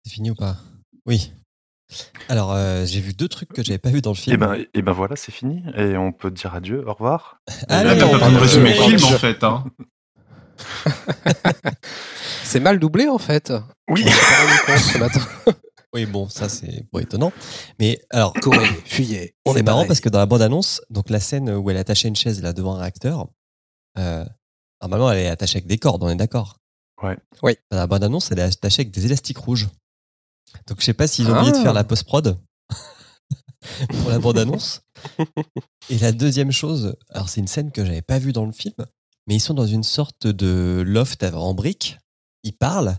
C'est 0.05 0.13
fini 0.13 0.31
ou 0.31 0.35
pas? 0.35 0.57
Oui. 1.07 1.33
Alors, 2.29 2.53
euh, 2.53 2.85
j'ai 2.85 3.01
vu 3.01 3.13
deux 3.13 3.29
trucs 3.29 3.53
que 3.53 3.63
j'avais 3.63 3.79
pas 3.79 3.91
vu 3.91 4.01
dans 4.01 4.11
le 4.11 4.17
film. 4.17 4.35
Et 4.35 4.37
ben, 4.37 4.57
et 4.75 4.83
ben 4.83 4.93
voilà, 4.93 5.17
c'est 5.17 5.33
fini. 5.33 5.63
Et 5.77 5.97
on 5.97 6.13
peut 6.13 6.31
dire 6.31 6.55
adieu, 6.55 6.85
au 6.87 6.93
revoir. 6.93 7.41
Allez, 7.69 7.97
de 7.97 8.05
on- 8.05 8.39
résumer 8.41 8.71
le 8.71 8.83
film, 8.99 9.05
en 9.05 9.19
fait. 9.19 9.45
Hein. 9.45 9.65
C'est 12.45 12.61
mal 12.61 12.79
doublé 12.79 13.09
en 13.09 13.19
fait. 13.19 13.53
Oui. 13.91 14.05
Ce 14.07 14.99
matin. 14.99 15.21
Oui, 15.95 16.05
bon, 16.05 16.29
ça 16.29 16.51
c'est 16.51 16.85
pas 16.93 17.01
étonnant. 17.01 17.33
Mais 17.79 17.99
alors, 18.11 18.35
Courez, 18.43 18.67
fuyez. 18.85 19.35
On 19.47 19.55
c'est 19.55 19.61
est 19.61 19.63
marrant 19.63 19.87
parce 19.87 20.01
que 20.01 20.11
dans 20.11 20.19
la 20.19 20.27
bande-annonce, 20.27 20.83
donc 20.91 21.09
la 21.09 21.21
scène 21.21 21.49
où 21.49 21.71
elle 21.71 21.77
est 21.79 21.81
attachée 21.81 22.09
à 22.09 22.11
une 22.11 22.17
chaise 22.17 22.43
là 22.43 22.53
devant 22.53 22.75
un 22.75 22.81
réacteur, 22.81 23.29
euh, 23.99 24.23
normalement 24.83 25.11
elle 25.11 25.21
est 25.21 25.29
attachée 25.29 25.57
avec 25.57 25.67
des 25.67 25.79
cordes, 25.79 26.03
on 26.03 26.11
est 26.11 26.17
d'accord 26.17 26.59
Ouais. 27.03 27.17
Oui. 27.43 27.57
Dans 27.71 27.79
la 27.79 27.87
bande-annonce, 27.87 28.31
elle 28.31 28.41
est 28.41 28.43
attachée 28.43 28.83
avec 28.83 28.91
des 28.91 29.07
élastiques 29.07 29.39
rouges. 29.39 29.69
Donc 30.67 30.81
je 30.81 30.85
sais 30.85 30.95
pas 30.95 31.07
s'ils 31.07 31.29
ont 31.31 31.37
oublié 31.37 31.53
de 31.53 31.57
Ah. 31.59 31.63
faire 31.63 31.73
la 31.73 31.85
post-prod 31.85 32.39
pour 34.01 34.11
la 34.11 34.19
bande-annonce. 34.19 34.83
Et 35.91 35.99
la 35.99 36.13
deuxième 36.13 36.53
chose, 36.53 36.97
alors 37.11 37.29
c'est 37.29 37.41
une 37.41 37.49
scène 37.49 37.71
que 37.73 37.85
j'avais 37.85 38.03
pas 38.03 38.19
vue 38.19 38.33
dans 38.33 38.47
le 38.47 38.53
film, 38.53 38.75
mais 39.27 39.35
ils 39.37 39.41
sont 39.41 39.55
dans 39.55 39.67
une 39.67 39.83
sorte 39.83 40.27
de 40.27 40.83
loft 40.87 41.23
en 41.25 41.55
briques. 41.55 41.99
Ils 42.43 42.57
parlent 42.57 42.97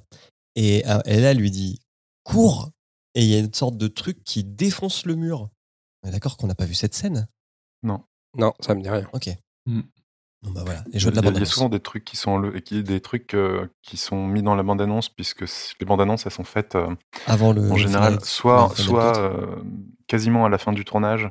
et 0.56 0.86
euh, 0.88 1.00
elle 1.06 1.22
là 1.22 1.34
lui 1.34 1.52
dit 1.52 1.80
cours 2.24 2.72
et 3.16 3.24
il 3.24 3.30
y 3.30 3.36
a 3.36 3.40
une 3.40 3.54
sorte 3.54 3.78
de 3.78 3.88
truc 3.88 4.24
qui 4.24 4.44
défonce 4.44 5.06
le 5.06 5.16
mur. 5.16 5.50
On 6.04 6.10
est 6.10 6.12
d'accord 6.12 6.38
qu'on 6.38 6.48
n'a 6.48 6.56
pas 6.56 6.66
vu 6.66 6.74
cette 6.76 6.94
scène? 6.96 7.28
Non, 8.36 8.54
ça 8.60 8.76
me 8.76 8.82
dit 8.82 8.90
rien. 8.90 9.08
Ok. 9.14 9.30
Hmm. 9.66 9.82
Bah 10.43 10.62
voilà, 10.63 10.84
les 10.91 11.00
jeux 11.00 11.10
de 11.12 11.15
la 11.15 11.21
Il 11.21 11.26
y 11.26 11.28
a- 11.28 11.32
bande 11.32 11.38
il 11.38 11.39
y 11.39 11.43
a 11.43 11.45
souvent 11.45 11.69
des 11.69 11.80
trucs 11.80 12.06
qui 12.06 12.15
sont 12.15 12.38
le, 12.38 12.60
qui, 12.60 12.84
des 12.84 13.02
trucs 13.02 13.34
euh, 13.34 13.67
qui 13.82 13.97
sont 13.97 14.26
mis 14.28 14.43
dans 14.43 14.56
la 14.56 14.63
bande 14.63 14.82
annonce 14.82 15.10
puisque 15.10 15.43
les 15.80 15.86
bandes 15.86 16.00
annonces 16.02 16.26
elles 16.26 16.32
sont 16.32 16.43
faites 16.43 16.76
euh, 16.76 16.93
avant 17.26 17.52
le 17.54 17.62
en 17.71 17.76
général 17.76 18.13
final- 18.13 18.26
soit 18.26 18.69
soit 18.76 19.17
euh, 19.17 19.56
quasiment 20.08 20.45
à 20.45 20.50
la 20.50 20.58
fin 20.58 20.73
du 20.73 20.86
tournage, 20.86 21.30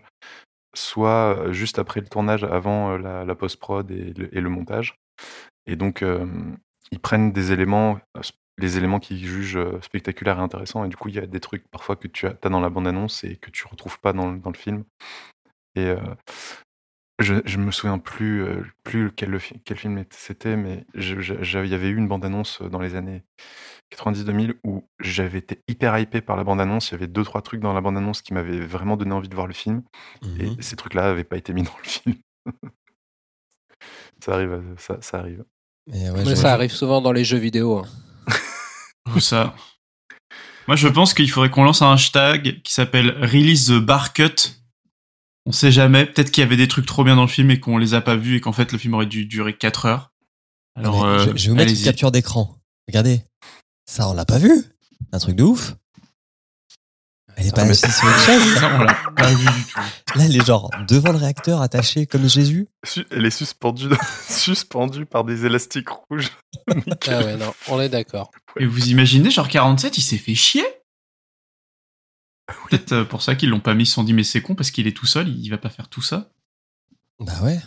soit 0.75 1.51
juste 1.53 1.79
après 1.79 2.01
le 2.01 2.09
tournage, 2.09 2.45
avant 2.45 2.97
la, 2.99 3.25
la 3.25 3.35
post 3.35 3.59
prod 3.59 3.91
et 3.91 4.13
le, 4.13 4.37
et 4.37 4.41
le 4.41 4.49
montage. 4.51 4.97
Et 5.67 5.77
donc 5.77 6.05
ils 6.93 7.01
prennent 7.01 7.33
des 7.33 7.53
éléments, 7.53 7.99
les 8.59 8.77
éléments 8.77 9.01
qu'ils 9.01 9.25
jugent 9.25 9.59
spectaculaires 9.83 10.39
et 10.39 10.43
intéressants. 10.43 10.85
Et 10.85 10.89
du 10.89 10.97
coup 10.97 11.09
il 11.09 11.15
y 11.15 11.19
a 11.21 11.27
des 11.27 11.41
trucs 11.41 11.67
parfois 11.71 11.97
que 11.97 12.09
tu 12.09 12.27
as, 12.27 12.35
as 12.43 12.49
dans 12.49 12.61
la 12.61 12.71
bande 12.71 12.87
annonce 12.89 13.25
et 13.25 13.37
que 13.37 13.51
tu 13.51 13.67
retrouves 13.67 13.99
pas 14.01 14.13
dans, 14.13 14.31
le- 14.33 14.39
dans 14.39 14.51
le 14.51 14.57
film. 14.59 14.85
Et 15.77 15.87
euh, 15.87 15.97
je, 17.19 17.35
je 17.45 17.57
me 17.59 17.71
souviens 17.71 17.99
plus, 17.99 18.43
euh, 18.45 18.63
plus 18.85 19.11
quel, 19.13 19.31
le 19.31 19.39
fi- 19.39 19.61
quel 19.65 19.77
film 19.79 20.05
c'était, 20.11 20.57
mais 20.57 20.85
il 20.95 21.69
y 21.69 21.75
avait 21.75 21.89
eu 21.89 21.97
une 21.97 22.09
bande-annonce 22.09 22.61
dans 22.63 22.79
les 22.81 22.95
années 22.95 23.23
90-2000 23.97 24.55
où 24.65 24.89
j'avais 25.01 25.39
été 25.39 25.63
hyper 25.69 25.97
hypé 25.99 26.21
par 26.21 26.37
la 26.37 26.45
bande-annonce. 26.45 26.91
Il 26.91 26.93
y 26.93 26.95
avait 26.97 27.07
deux, 27.07 27.25
trois 27.25 27.41
trucs 27.43 27.61
dans 27.61 27.73
la 27.73 27.81
bande-annonce 27.81 28.21
qui 28.23 28.35
m'avaient 28.35 28.61
vraiment 28.61 28.97
donné 28.97 29.13
envie 29.13 29.29
de 29.29 29.35
voir 29.35 29.47
le 29.47 29.55
film. 29.55 29.83
Et 30.41 30.63
ces 30.63 30.77
trucs-là 30.77 31.03
n'avaient 31.05 31.25
pas 31.25 31.37
été 31.37 31.53
mis 31.53 31.63
dans 31.63 31.77
le 31.83 31.89
film. 31.89 32.17
ça 34.21 34.35
arrive, 34.35 34.53
euh, 34.53 34.75
ça, 34.79 34.99
ça 35.01 35.19
arrive. 35.19 35.45
Ouais, 35.89 36.11
Mais 36.27 36.35
ça 36.37 36.53
arrive 36.53 36.73
souvent 36.73 37.01
dans 37.01 37.13
les 37.13 37.25
jeux 37.25 37.39
vidéo. 37.39 37.79
hein. 37.79 37.85
Ça? 39.21 39.55
Moi, 40.67 40.75
je 40.77 40.89
pense 40.89 41.15
qu'il 41.15 41.31
faudrait 41.31 41.49
qu'on 41.49 41.63
lance 41.63 41.81
un 41.81 41.93
hashtag 41.93 42.61
qui 42.63 42.73
s'appelle 42.73 43.11
Release 43.25 43.69
the 43.69 43.79
Bar 43.79 44.13
Cut. 44.13 44.35
On 45.47 45.53
sait 45.53 45.71
jamais. 45.73 46.07
Peut-être 46.07 46.31
qu'il 46.31 46.43
y 46.43 46.47
avait 46.47 46.57
des 46.57 46.69
trucs 46.69 46.87
trop 46.87 47.05
bien 47.05 47.17
dans 47.17 47.23
le 47.23 47.29
film 47.29 47.51
et 47.51 47.61
qu'on 47.61 47.79
les 47.79 47.95
a 47.95 48.01
pas 48.01 48.17
vus 48.17 48.37
et 48.37 48.41
qu'en 48.41 48.53
fait, 48.53 48.73
le 48.73 48.79
film 48.79 48.95
aurait 48.95 49.07
dû 49.07 49.27
durer 49.27 49.57
4 49.57 49.87
heures. 49.87 50.13
Alors, 50.75 51.05
euh, 51.05 51.19
je, 51.19 51.37
je 51.37 51.45
vais 51.45 51.49
vous 51.51 51.55
mettre 51.55 51.73
une 51.73 51.83
capture 51.85 52.11
d'écran. 52.11 52.57
Regardez. 52.89 53.23
Ça, 53.89 54.09
on 54.09 54.13
l'a 54.15 54.25
pas 54.25 54.39
vu. 54.39 54.51
Un 55.13 55.19
truc 55.19 55.37
de 55.37 55.45
ouf. 55.45 55.75
Elle 57.37 57.47
est 57.49 57.55
pas 57.55 57.65
mais- 57.65 57.71
assise 57.73 57.95
sur 57.95 58.09
une 58.09 58.15
chaise. 58.25 58.55
Ça, 58.59 58.75
on 58.75 58.83
l'a 58.83 58.95
pas 59.15 59.29
vu 59.33 59.45
du 59.45 59.65
tout. 59.65 59.79
Là, 60.17 60.25
elle 60.25 60.37
est 60.37 60.45
genre 60.47 60.71
devant 60.89 61.13
le 61.13 61.19
réacteur, 61.19 61.61
attachée 61.61 62.07
comme 62.07 62.27
Jésus. 62.29 62.67
Su- 62.85 63.07
Elle 63.11 63.27
est 63.27 63.31
suspendue, 63.31 63.89
suspendue 64.29 65.05
par 65.07 65.23
des 65.25 65.45
élastiques 65.45 65.89
rouges. 65.91 66.31
Ah 67.07 67.19
ouais, 67.21 67.37
non, 67.37 67.53
on 67.69 67.81
est 67.81 67.91
d'accord. 67.91 68.31
Et 68.59 68.65
vous 68.67 68.89
imaginez, 68.89 69.31
genre 69.31 69.49
47, 69.49 69.99
il 69.99 70.03
s'est 70.03 70.17
fait 70.17 70.35
chier 70.35 70.65
Peut-être 72.69 72.93
euh, 72.93 73.05
pour 73.05 73.23
ça 73.23 73.35
qu'ils 73.35 73.49
l'ont 73.51 73.61
pas 73.61 73.75
mis, 73.75 73.83
ils 73.85 73.87
se 73.87 73.95
sont 73.95 74.05
dit, 74.05 74.13
mais 74.13 74.25
c'est 74.25 74.41
con 74.43 74.55
parce 74.55 74.71
qu'il 74.71 74.87
est 74.87 74.97
tout 74.97 75.07
seul, 75.07 75.29
il 75.29 75.49
va 75.51 75.59
pas 75.59 75.71
faire 75.71 75.89
tout 75.89 76.03
ça. 76.03 76.31
Bah 77.19 77.43
ouais. 77.43 77.61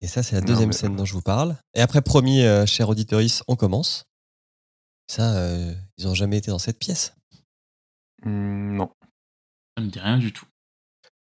Et 0.00 0.06
ça, 0.06 0.22
c'est 0.22 0.34
la 0.34 0.40
Non, 0.42 0.46
deuxième 0.48 0.68
mais- 0.68 0.74
scène 0.74 0.96
dont 0.96 1.04
je 1.04 1.12
vous 1.14 1.22
parle. 1.22 1.56
Et 1.74 1.80
après, 1.80 2.02
promis, 2.02 2.42
euh, 2.42 2.66
cher 2.66 2.88
auditoris, 2.88 3.42
on 3.48 3.56
commence. 3.56 4.04
Ça, 5.06 5.34
euh, 5.36 5.74
ils 5.98 6.08
ont 6.08 6.14
jamais 6.14 6.38
été 6.38 6.50
dans 6.50 6.58
cette 6.58 6.78
pièce. 6.78 7.14
Hmm, 8.22 8.74
non. 8.76 8.90
Ça 9.76 9.82
me 9.84 9.90
dit 9.90 9.98
rien 10.00 10.18
du 10.18 10.32
tout. 10.32 10.46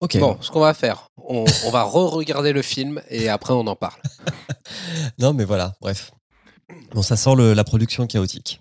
Ok. 0.00 0.16
Bon, 0.18 0.40
ce 0.40 0.50
qu'on 0.50 0.60
va 0.60 0.74
faire, 0.74 1.08
on, 1.16 1.44
on 1.64 1.70
va 1.70 1.82
re-regarder 1.84 2.52
le 2.52 2.62
film 2.62 3.02
et 3.08 3.28
après 3.28 3.52
on 3.54 3.66
en 3.66 3.76
parle. 3.76 4.00
Non, 5.18 5.32
mais 5.32 5.44
voilà, 5.44 5.74
bref. 5.80 6.12
Bon, 6.92 7.02
ça 7.02 7.16
sent 7.16 7.34
le- 7.34 7.54
la 7.54 7.64
production 7.64 8.06
chaotique. 8.06 8.60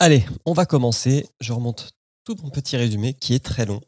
Allez, 0.00 0.26
on 0.44 0.52
va 0.52 0.66
commencer. 0.66 1.26
Je 1.40 1.52
remonte 1.52 1.90
tout 2.28 2.36
mon 2.42 2.50
petit 2.50 2.76
résumé 2.76 3.14
qui 3.14 3.32
est 3.32 3.42
très 3.42 3.64
long. 3.64 3.80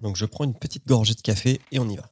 Donc, 0.00 0.14
je 0.14 0.26
prends 0.26 0.44
une 0.44 0.54
petite 0.54 0.86
gorgée 0.86 1.14
de 1.14 1.20
café 1.22 1.60
et 1.72 1.80
on 1.80 1.88
y 1.88 1.96
va. 1.96 2.08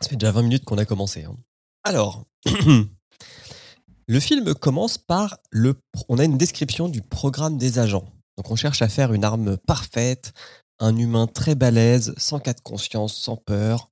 Ça 0.00 0.08
fait 0.08 0.16
déjà 0.16 0.32
20 0.32 0.42
minutes 0.42 0.64
qu'on 0.64 0.78
a 0.78 0.86
commencé. 0.86 1.24
hein. 1.24 1.36
Alors, 1.82 2.24
le 4.06 4.20
film 4.20 4.54
commence 4.54 4.96
par 4.96 5.36
le. 5.50 5.78
On 6.08 6.18
a 6.18 6.24
une 6.24 6.38
description 6.38 6.88
du 6.88 7.02
programme 7.02 7.58
des 7.58 7.78
agents. 7.78 8.10
Donc, 8.38 8.50
on 8.50 8.56
cherche 8.56 8.80
à 8.80 8.88
faire 8.88 9.12
une 9.12 9.24
arme 9.24 9.58
parfaite, 9.58 10.32
un 10.78 10.96
humain 10.96 11.26
très 11.26 11.54
balèze, 11.54 12.14
sans 12.16 12.40
cas 12.40 12.54
de 12.54 12.62
conscience, 12.62 13.14
sans 13.14 13.36
peur, 13.36 13.90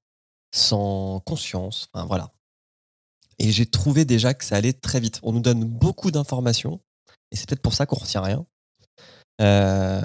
sans 0.51 1.21
conscience. 1.27 1.89
Enfin, 1.93 2.07
voilà. 2.07 2.33
Et 3.39 3.53
j'ai 3.53 3.67
trouvé 3.67 4.07
déjà 4.07 4.33
que 4.33 4.47
ça 4.47 4.57
allait 4.57 4.73
très 4.73 4.99
vite. 4.99 5.21
On 5.23 5.33
nous 5.33 5.41
donne 5.41 5.65
beaucoup 5.65 6.11
d'informations, 6.11 6.81
et 7.31 7.37
c'est 7.37 7.47
peut-être 7.47 7.61
pour 7.61 7.75
ça 7.75 7.85
qu'on 7.85 7.97
retient 7.97 8.23
rien. 8.23 8.47
Euh, 9.43 10.01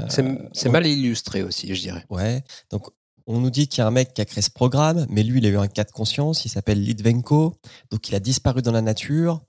C'est 0.53 0.69
mal 0.69 0.85
illustré 0.87 1.43
aussi, 1.43 1.73
je 1.73 1.81
dirais. 1.81 2.05
Ouais. 2.09 2.43
Donc, 2.71 2.89
on 3.27 3.39
nous 3.39 3.49
dit 3.49 3.67
qu'il 3.67 3.79
y 3.79 3.81
a 3.81 3.87
un 3.87 3.91
mec 3.91 4.13
qui 4.13 4.21
a 4.21 4.25
créé 4.25 4.41
ce 4.41 4.49
programme, 4.49 5.05
mais 5.09 5.23
lui, 5.23 5.39
il 5.39 5.45
a 5.45 5.49
eu 5.49 5.57
un 5.57 5.67
cas 5.67 5.83
de 5.83 5.91
conscience. 5.91 6.45
Il 6.45 6.49
s'appelle 6.49 6.81
Litvenko. 6.81 7.55
Donc, 7.91 8.09
il 8.09 8.15
a 8.15 8.19
disparu 8.19 8.61
dans 8.61 8.71
la 8.71 8.81
nature. 8.81 9.41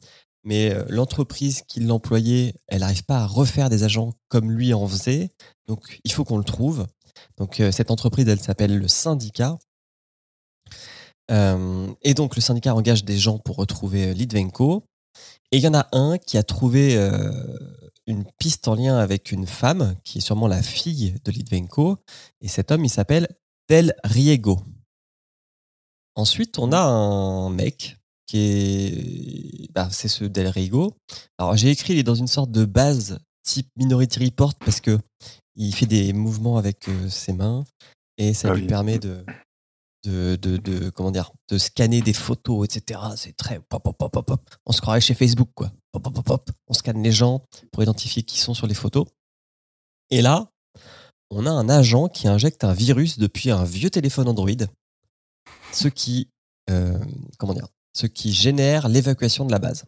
Mais 0.45 0.73
euh, 0.73 0.85
l'entreprise 0.89 1.63
qui 1.63 1.81
l'employait, 1.81 2.55
elle 2.69 2.81
n'arrive 2.81 3.05
pas 3.05 3.19
à 3.19 3.27
refaire 3.27 3.71
des 3.71 3.85
agents 3.85 4.13
comme 4.29 4.51
lui 4.51 4.73
en 4.75 4.87
faisait. 4.87 5.31
Donc, 5.67 6.01
il 6.05 6.13
faut 6.13 6.25
qu'on 6.25 6.39
le 6.39 6.45
trouve. 6.45 6.87
Donc, 7.37 7.61
euh, 7.61 7.73
cette 7.73 7.91
entreprise, 7.91 8.29
elle 8.29 8.41
s'appelle 8.41 8.77
le 8.77 8.89
syndicat. 8.89 9.59
Euh, 11.31 11.89
et 12.03 12.15
donc, 12.15 12.37
le 12.37 12.43
syndicat 12.43 12.75
engage 12.75 13.05
des 13.05 13.19
gens 13.19 13.39
pour 13.39 13.57
retrouver 13.57 14.15
Litvenko. 14.15 14.85
Et 15.51 15.59
il 15.59 15.63
y 15.63 15.69
en 15.69 15.75
a 15.75 15.89
un 15.93 16.19
qui 16.19 16.37
a 16.37 16.43
trouvé 16.43 16.97
euh, 16.97 17.31
une 18.09 18.25
piste 18.39 18.67
en 18.69 18.75
lien 18.75 18.97
avec 18.99 19.31
une 19.33 19.47
femme, 19.47 19.95
qui 20.03 20.19
est 20.19 20.23
sûrement 20.23 20.49
la 20.49 20.63
fille 20.63 21.15
de 21.25 21.31
Litvenko. 21.31 21.99
Et 22.41 22.49
cet 22.49 22.73
homme, 22.73 22.85
il 22.85 22.89
s'appelle 22.91 23.29
Del 23.69 23.95
Riego. 24.03 24.59
Ensuite, 26.17 26.59
on 26.59 26.73
a 26.73 26.81
un 26.81 27.51
mec 27.51 27.97
qui 28.27 28.39
est. 28.39 29.73
bah, 29.73 29.89
c'est 29.93 30.09
ce 30.09 30.25
Del 30.25 30.49
Riego. 30.49 30.95
Alors, 31.39 31.57
j'ai 31.57 31.71
écrit, 31.71 31.93
il 31.93 31.99
est 31.99 32.03
dans 32.05 32.15
une 32.15 32.27
sorte 32.27 32.51
de 32.51 32.65
base 32.65 33.21
type 33.43 33.69
Minority 33.77 34.25
Report 34.25 34.55
parce 34.57 34.81
que 34.81 34.99
il 35.55 35.75
fait 35.75 35.87
des 35.87 36.13
mouvements 36.13 36.57
avec 36.57 36.89
euh, 36.89 37.09
ses 37.09 37.33
mains 37.33 37.65
et 38.17 38.35
ça 38.35 38.49
Ah 38.51 38.55
lui 38.55 38.63
oui. 38.63 38.69
permet 38.69 38.99
de. 38.99 39.25
De, 40.05 40.37
de, 40.37 40.57
de- 40.59 40.91
comment 40.91 41.11
dire 41.11 41.33
de 41.49 41.59
scanner 41.59 42.01
des 42.03 42.13
photos 42.13 42.65
etc 42.65 43.01
c'est 43.17 43.37
très 43.37 43.61
on 44.65 44.73
se 44.73 44.81
croirait 44.81 45.01
chez 45.01 45.15
Facebook 45.15 45.51
quoi 45.55 45.73
on 46.69 46.73
scanne 46.73 47.03
les 47.03 47.11
gens 47.11 47.45
pour 47.73 47.83
identifier 47.83 48.23
qui 48.23 48.39
sont 48.39 48.55
sur 48.55 48.69
les 48.69 48.75
photos 48.75 49.07
et 50.11 50.23
là 50.23 50.53
on 51.31 51.47
a 51.47 51.51
un 51.51 51.69
agent 51.69 52.09
qui 52.09 52.29
injecte 52.29 52.65
un 52.65 52.73
virus 52.73 53.19
depuis 53.19 53.51
un 53.51 53.65
vieux 53.65 53.91
téléphone 53.91 54.29
Android, 54.29 54.51
ce 55.73 55.89
qui, 55.89 56.31
euh, 56.71 56.99
comment 57.39 57.53
dire, 57.53 57.69
ce 57.93 58.07
qui 58.07 58.33
génère 58.33 58.89
l'évacuation 58.89 59.45
de 59.45 59.53
la 59.53 59.59
base. 59.59 59.85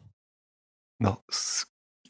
Non. 1.01 1.17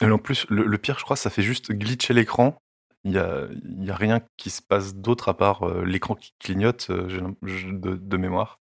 En 0.00 0.18
plus, 0.18 0.46
le, 0.48 0.64
le 0.66 0.78
pire, 0.78 0.98
je 0.98 1.04
crois, 1.04 1.16
ça 1.16 1.30
fait 1.30 1.42
juste 1.42 1.70
glitcher 1.70 2.14
l'écran. 2.14 2.56
Il 3.04 3.12
y 3.12 3.18
a, 3.18 3.46
y 3.78 3.90
a 3.90 3.96
rien 3.96 4.20
qui 4.36 4.50
se 4.50 4.60
passe 4.60 4.94
d'autre 4.94 5.28
à 5.30 5.36
part 5.36 5.62
euh, 5.62 5.84
l'écran 5.84 6.14
qui 6.14 6.32
clignote 6.38 6.88
euh, 6.90 7.32
de, 7.42 7.96
de 7.96 8.16
mémoire. 8.16 8.60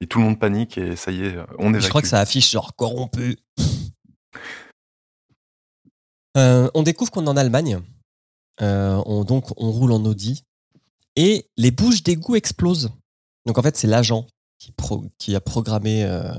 Et 0.00 0.06
tout 0.06 0.18
le 0.18 0.24
monde 0.24 0.38
panique 0.38 0.76
et 0.78 0.96
ça 0.96 1.10
y 1.12 1.22
est, 1.24 1.36
on 1.58 1.70
évacue. 1.70 1.84
Je 1.84 1.88
crois 1.88 2.02
que 2.02 2.08
ça 2.08 2.20
affiche 2.20 2.50
genre 2.50 2.74
corrompu. 2.76 3.36
Euh, 6.36 6.68
on 6.74 6.82
découvre 6.82 7.10
qu'on 7.10 7.24
est 7.26 7.30
en 7.30 7.36
Allemagne. 7.36 7.80
Euh, 8.60 9.02
on, 9.06 9.24
donc, 9.24 9.46
on 9.56 9.70
roule 9.70 9.92
en 9.92 10.04
Audi. 10.04 10.42
Et 11.16 11.48
les 11.56 11.70
bouches 11.70 12.02
d'égout 12.02 12.36
explosent. 12.36 12.90
Donc, 13.46 13.56
en 13.56 13.62
fait, 13.62 13.76
c'est 13.76 13.86
l'agent 13.86 14.26
qui, 14.58 14.72
pro- 14.72 15.06
qui 15.18 15.34
a 15.34 15.40
programmé 15.40 16.04
euh, 16.04 16.30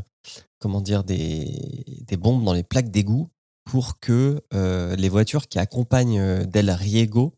comment 0.60 0.82
dire, 0.82 1.04
des, 1.04 1.84
des 2.06 2.18
bombes 2.18 2.44
dans 2.44 2.54
les 2.54 2.64
plaques 2.64 2.92
d'égout 2.92 3.30
pour 3.66 4.00
que 4.00 4.44
euh, 4.54 4.96
les 4.96 5.10
voitures 5.10 5.48
qui 5.48 5.58
accompagnent 5.60 6.46
Del 6.46 6.70
Riego 6.70 7.34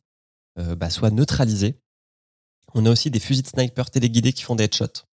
euh, 0.59 0.75
bah, 0.75 0.89
soient 0.89 1.11
neutralisées. 1.11 1.79
On 2.75 2.85
a 2.85 2.91
aussi 2.91 3.09
des 3.09 3.19
fusils 3.19 3.43
de 3.43 3.47
sniper 3.47 3.89
téléguidés 3.89 4.33
qui 4.33 4.43
font 4.43 4.55
des 4.55 4.65
headshots. 4.65 5.05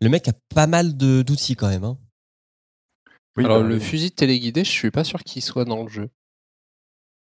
Le 0.00 0.08
mec 0.08 0.28
a 0.28 0.32
pas 0.54 0.66
mal 0.66 0.96
de- 0.96 1.22
d'outils 1.22 1.56
quand 1.56 1.68
même. 1.68 1.84
hein. 1.84 1.98
Oui, 3.36 3.44
Alors, 3.44 3.62
bah, 3.62 3.68
le 3.68 3.76
oui. 3.76 3.80
fusil 3.80 4.10
téléguidé, 4.10 4.64
je 4.64 4.70
suis 4.70 4.90
pas 4.90 5.04
sûr 5.04 5.22
qu'il 5.22 5.42
soit 5.42 5.64
dans 5.64 5.82
le 5.84 5.88
jeu. 5.88 6.10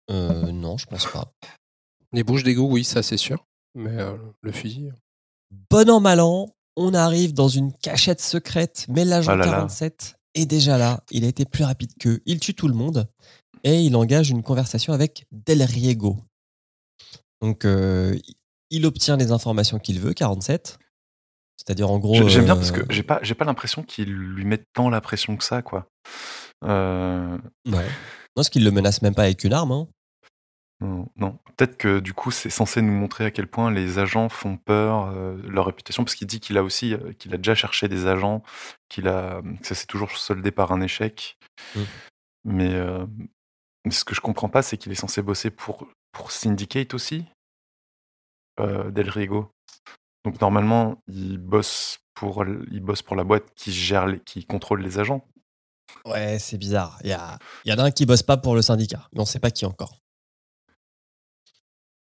Euh, 0.09 0.51
non, 0.51 0.77
je 0.77 0.85
pense 0.85 1.05
pas. 1.11 1.31
Les 2.13 2.23
bouches 2.23 2.43
d'égout, 2.43 2.67
oui, 2.69 2.83
ça 2.83 3.03
c'est 3.03 3.17
sûr. 3.17 3.45
Mais 3.75 3.97
euh, 3.99 4.17
le 4.41 4.51
fusil. 4.51 4.91
Bon 5.69 5.89
an, 5.89 5.99
mal 5.99 6.19
an, 6.21 6.49
on 6.75 6.93
arrive 6.93 7.33
dans 7.33 7.49
une 7.49 7.71
cachette 7.73 8.21
secrète, 8.21 8.85
mais 8.89 9.05
l'agent 9.05 9.33
Ah 9.33 9.35
là 9.35 9.45
là. 9.45 9.51
47 9.51 10.15
est 10.33 10.45
déjà 10.45 10.77
là. 10.77 11.03
Il 11.11 11.23
a 11.23 11.27
été 11.27 11.45
plus 11.45 11.63
rapide 11.63 11.91
qu'eux. 11.99 12.21
Il 12.25 12.39
tue 12.39 12.53
tout 12.55 12.67
le 12.67 12.73
monde 12.73 13.07
et 13.63 13.81
il 13.81 13.95
engage 13.95 14.29
une 14.29 14.43
conversation 14.43 14.93
avec 14.93 15.25
Del 15.31 15.61
Riego. 15.63 16.17
Donc, 17.41 17.65
euh, 17.65 18.15
il 18.69 18.85
obtient 18.85 19.17
les 19.17 19.31
informations 19.31 19.79
qu'il 19.79 19.99
veut, 19.99 20.13
47. 20.13 20.77
C'est-à-dire, 21.57 21.89
en 21.89 21.99
gros. 21.99 22.15
J'ai- 22.15 22.29
J'aime 22.29 22.45
bien 22.45 22.53
euh, 22.53 22.57
parce 22.57 22.71
que 22.71 22.81
j'ai 22.89 23.03
pas, 23.03 23.19
pas 23.19 23.45
l'impression 23.45 23.83
qu'il 23.83 24.11
lui 24.13 24.45
mette 24.45 24.65
tant 24.73 24.89
la 24.89 25.01
pression 25.01 25.35
que 25.37 25.43
ça, 25.43 25.61
quoi. 25.61 25.87
Euh, 26.63 27.37
Non. 27.65 27.77
Non, 27.79 27.83
parce 28.35 28.49
qu'il 28.49 28.63
le 28.63 28.71
menace 28.71 29.01
même 29.01 29.15
pas 29.15 29.23
avec 29.23 29.43
une 29.43 29.53
arme. 29.53 29.71
hein. 29.71 29.87
non, 30.81 31.07
non. 31.15 31.39
peut-être 31.55 31.75
que 31.77 31.99
du 31.99 32.13
coup 32.13 32.29
c'est 32.29 32.51
censé 32.51 32.83
nous 32.83 32.91
montrer 32.93 33.25
à 33.25 33.31
quel 33.31 33.47
point 33.47 33.71
les 33.71 33.97
agents 33.97 34.29
font 34.29 34.57
peur, 34.57 35.07
euh, 35.11 35.35
leur 35.47 35.65
réputation, 35.65 36.03
parce 36.03 36.13
qu'il 36.13 36.27
dit 36.27 36.39
qu'il 36.39 36.55
a 36.59 36.63
aussi, 36.63 36.93
euh, 36.93 37.13
qu'il 37.13 37.33
a 37.33 37.37
déjà 37.37 37.55
cherché 37.55 37.87
des 37.87 38.05
agents, 38.05 38.43
qu'il 38.87 39.07
a, 39.07 39.41
que 39.59 39.65
ça 39.67 39.73
s'est 39.73 39.87
toujours 39.87 40.11
soldé 40.11 40.51
par 40.51 40.71
un 40.71 40.81
échec. 40.81 41.37
Mm. 41.75 41.79
Mais, 42.45 42.73
euh, 42.75 43.05
mais 43.85 43.91
ce 43.91 44.05
que 44.05 44.13
je 44.13 44.21
comprends 44.21 44.49
pas, 44.49 44.61
c'est 44.61 44.77
qu'il 44.77 44.91
est 44.91 44.95
censé 44.95 45.23
bosser 45.23 45.49
pour 45.49 45.87
Syndicate 46.31 46.93
aussi, 46.93 47.25
euh, 48.59 48.91
Del 48.91 49.09
Riego. 49.09 49.51
Donc 50.25 50.41
normalement, 50.41 51.01
il 51.07 51.37
bosse 51.37 51.99
pour, 52.13 52.43
il 52.45 52.81
bosse 52.81 53.01
pour 53.01 53.15
la 53.15 53.23
boîte 53.23 53.45
qui 53.55 53.71
gère, 53.71 54.07
les, 54.07 54.19
qui 54.19 54.45
contrôle 54.45 54.81
les 54.81 54.99
agents. 54.99 55.25
Ouais, 56.05 56.39
c'est 56.39 56.57
bizarre. 56.57 56.99
Il 57.03 57.09
y, 57.09 57.13
a, 57.13 57.37
il 57.65 57.71
y 57.71 57.73
en 57.73 57.79
a 57.79 57.83
un 57.83 57.91
qui 57.91 58.05
bosse 58.05 58.23
pas 58.23 58.37
pour 58.37 58.55
le 58.55 58.61
syndicat, 58.61 59.07
mais 59.13 59.21
on 59.21 59.25
sait 59.25 59.39
pas 59.39 59.51
qui 59.51 59.65
encore. 59.65 59.99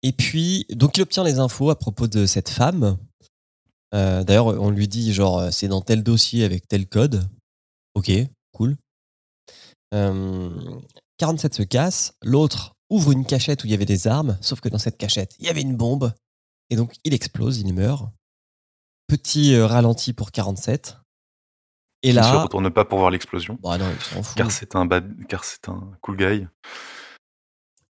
Et 0.03 0.11
puis, 0.11 0.65
donc 0.69 0.97
il 0.97 1.01
obtient 1.01 1.23
les 1.23 1.39
infos 1.39 1.69
à 1.69 1.77
propos 1.77 2.07
de 2.07 2.25
cette 2.25 2.49
femme. 2.49 2.97
Euh, 3.93 4.23
D'ailleurs, 4.23 4.47
on 4.47 4.69
lui 4.69 4.87
dit 4.87 5.13
genre 5.13 5.39
euh, 5.39 5.51
c'est 5.51 5.67
dans 5.67 5.81
tel 5.81 6.03
dossier 6.03 6.43
avec 6.43 6.67
tel 6.67 6.87
code. 6.87 7.27
Ok, 7.93 8.11
cool. 8.53 8.77
Euh, 9.93 10.79
47 11.17 11.53
se 11.53 11.63
casse. 11.63 12.13
L'autre 12.23 12.73
ouvre 12.91 13.11
une 13.11 13.25
cachette 13.25 13.63
où 13.63 13.67
il 13.67 13.71
y 13.71 13.73
avait 13.73 13.85
des 13.85 14.07
armes, 14.07 14.37
sauf 14.41 14.59
que 14.61 14.69
dans 14.69 14.77
cette 14.77 14.97
cachette, 14.97 15.35
il 15.39 15.45
y 15.45 15.49
avait 15.49 15.61
une 15.61 15.75
bombe. 15.75 16.13
Et 16.69 16.75
donc 16.75 16.93
il 17.03 17.13
explose, 17.13 17.59
il 17.59 17.73
meurt. 17.73 18.09
Petit 19.07 19.53
euh, 19.55 19.65
ralenti 19.65 20.13
pour 20.13 20.31
47. 20.31 20.97
Et 22.03 22.09
Il 22.09 22.15
ne 22.15 22.21
se 22.21 22.27
là, 22.27 22.43
retourne 22.43 22.69
pas 22.71 22.85
pour 22.85 22.97
voir 22.99 23.11
l'explosion, 23.11 23.59
bah 23.61 23.77
non, 23.77 23.85
il 23.93 24.01
s'en 24.01 24.23
fout. 24.23 24.35
car 24.37 24.51
c'est 24.51 24.75
un 24.75 24.85
bad, 24.85 25.13
car 25.27 25.43
un 25.67 25.91
cool 26.01 26.17
guy. 26.17 26.47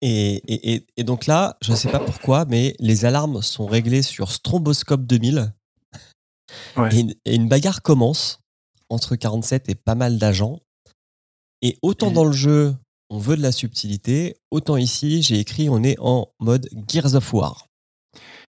Et, 0.02 0.36
et, 0.52 0.74
et, 0.76 0.88
et 0.98 1.04
donc 1.04 1.26
là, 1.26 1.58
je 1.62 1.72
ne 1.72 1.76
sais 1.78 1.92
pas 1.92 2.00
pourquoi, 2.00 2.46
mais 2.46 2.76
les 2.80 3.06
alarmes 3.06 3.42
sont 3.42 3.66
réglées 3.68 4.02
sur 4.02 4.32
Stromboscope 4.32 5.02
2000. 5.06 5.54
Ouais. 6.78 6.96
Et, 6.96 7.00
une- 7.02 7.16
et 7.26 7.36
une 7.36 7.48
bagarre 7.50 7.82
commence 7.82 8.40
entre 8.90 9.16
47 9.16 9.70
et 9.70 9.76
pas 9.76 9.96
mal 9.96 10.18
d'agents. 10.18 10.60
Et 11.62 11.78
autant 11.82 12.10
dans 12.12 12.24
le 12.26 12.32
jeu, 12.32 12.76
on 13.10 13.18
veut 13.18 13.36
de 13.36 13.42
la 13.42 13.52
subtilité, 13.52 14.36
autant 14.52 14.78
ici, 14.78 15.22
j'ai 15.22 15.40
écrit, 15.40 15.70
on 15.70 15.84
est 15.84 15.98
en 16.00 16.30
mode 16.40 16.68
Gears 16.88 17.16
of 17.16 17.34
War. 17.34 17.66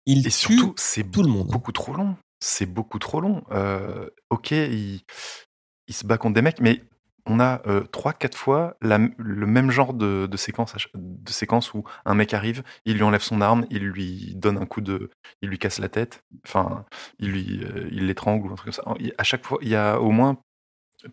Il 0.06 0.20
Et 0.20 0.22
tue 0.22 0.30
surtout, 0.30 0.74
c'est 0.76 1.10
tout 1.10 1.22
le 1.22 1.28
monde. 1.28 1.48
beaucoup 1.48 1.72
trop 1.72 1.92
long. 1.94 2.16
C'est 2.40 2.66
beaucoup 2.66 2.98
trop 2.98 3.20
long. 3.20 3.42
Euh, 3.50 4.08
ok, 4.30 4.52
il, 4.52 5.00
il 5.86 5.94
se 5.94 6.06
bat 6.06 6.18
contre 6.18 6.34
des 6.34 6.42
mecs, 6.42 6.60
mais 6.60 6.82
on 7.26 7.40
a 7.40 7.60
euh, 7.66 7.82
trois, 7.92 8.14
quatre 8.14 8.38
fois 8.38 8.76
la 8.80 8.94
m- 8.94 9.14
le 9.18 9.46
même 9.46 9.70
genre 9.70 9.92
de, 9.92 10.26
de 10.26 10.36
séquence, 10.38 10.74
de 10.94 11.30
séquence 11.30 11.74
où 11.74 11.84
un 12.06 12.14
mec 12.14 12.32
arrive, 12.32 12.62
il 12.86 12.94
lui 12.94 13.02
enlève 13.02 13.20
son 13.20 13.42
arme, 13.42 13.66
il 13.70 13.82
lui 13.84 14.34
donne 14.34 14.56
un 14.56 14.64
coup 14.66 14.80
de, 14.80 15.10
il 15.42 15.50
lui 15.50 15.58
casse 15.58 15.78
la 15.78 15.90
tête, 15.90 16.22
enfin, 16.46 16.86
il 17.18 17.30
lui, 17.30 17.64
euh, 17.64 17.88
il 17.92 18.06
l'étrangle 18.06 18.48
ou 18.48 18.52
un 18.52 18.54
truc 18.56 18.74
comme 18.74 18.84
ça. 18.84 18.94
À 19.18 19.24
chaque 19.24 19.44
fois, 19.44 19.58
il 19.60 19.68
y 19.68 19.74
a 19.76 20.00
au 20.00 20.10
moins 20.10 20.38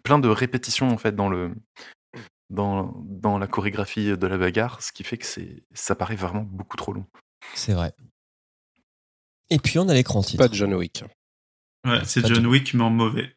plein 0.03 0.19
de 0.19 0.29
répétitions 0.29 0.89
en 0.89 0.97
fait 0.97 1.15
dans 1.15 1.27
le, 1.27 1.53
dans, 2.49 2.93
dans 3.05 3.37
la 3.37 3.47
chorégraphie 3.47 4.17
de 4.17 4.27
la 4.27 4.37
bagarre, 4.37 4.81
ce 4.81 4.91
qui 4.91 5.03
fait 5.03 5.17
que 5.17 5.25
c'est, 5.25 5.63
ça 5.73 5.95
paraît 5.95 6.15
vraiment 6.15 6.43
beaucoup 6.43 6.77
trop 6.77 6.93
long. 6.93 7.05
C'est 7.53 7.73
vrai. 7.73 7.93
Et 9.49 9.59
puis 9.59 9.77
on 9.79 9.87
a 9.89 9.93
l'écran 9.93 10.21
titre. 10.23 10.43
Pas 10.43 10.47
de 10.47 10.53
John 10.53 10.73
Wick. 10.73 11.03
Ouais, 11.85 12.03
c'est 12.05 12.25
John 12.25 12.43
de- 12.43 12.47
Wick, 12.47 12.73
mais 12.73 12.83
en 12.83 12.89
mauvais. 12.89 13.35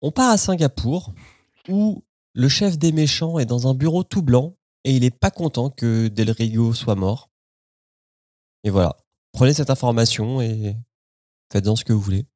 On 0.00 0.12
part 0.12 0.30
à 0.30 0.36
Singapour 0.38 1.12
où 1.68 2.04
le 2.32 2.48
chef 2.48 2.78
des 2.78 2.92
méchants 2.92 3.40
est 3.40 3.46
dans 3.46 3.66
un 3.66 3.74
bureau 3.74 4.04
tout 4.04 4.22
blanc 4.22 4.56
et 4.84 4.94
il 4.94 5.02
est 5.04 5.10
pas 5.10 5.32
content 5.32 5.70
que 5.70 6.06
Del 6.06 6.30
Rigo 6.30 6.72
soit 6.72 6.94
mort. 6.94 7.30
Et 8.62 8.70
voilà. 8.70 8.96
Prenez 9.32 9.54
cette 9.54 9.70
information 9.70 10.40
et 10.40 10.76
faites-en 11.52 11.74
ce 11.74 11.84
que 11.84 11.92
vous 11.92 12.00
voulez. 12.00 12.26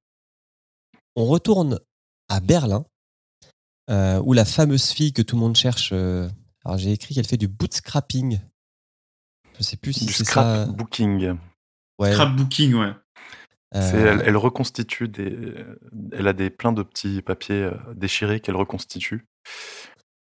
On 1.15 1.27
retourne 1.27 1.79
à 2.29 2.41
Berlin 2.41 2.85
euh, 3.91 4.21
où 4.25 4.33
la 4.33 4.45
fameuse 4.45 4.91
fille 4.91 5.13
que 5.13 5.23
tout 5.23 5.37
le 5.37 5.41
monde 5.41 5.57
cherche. 5.57 5.91
euh, 5.93 6.29
alors 6.65 6.79
j'ai 6.79 6.93
écrit 6.93 7.15
qu'elle 7.15 7.27
fait 7.27 7.37
du 7.37 7.49
bootstrapping. 7.49 8.41
Je 9.59 9.63
sais 9.63 9.77
plus 9.77 9.93
si 9.93 10.07
Du 10.07 10.13
c'est 10.13 10.25
ça. 10.25 10.67
booking. 10.67 11.37
Ouais. 11.99 12.13
Scrapbooking, 12.13 12.75
ouais. 12.75 12.93
C'est- 13.75 13.95
Euh, 13.95 14.13
elle, 14.13 14.23
elle 14.27 14.37
reconstitue 14.37 15.09
des. 15.09 15.55
Elle 16.13 16.29
a 16.29 16.33
des 16.33 16.51
plein 16.51 16.73
de 16.73 16.83
petits 16.83 17.23
papiers 17.23 17.63
euh, 17.65 17.75
déchirés 17.95 18.41
qu'elle 18.41 18.57
reconstitue. 18.57 19.27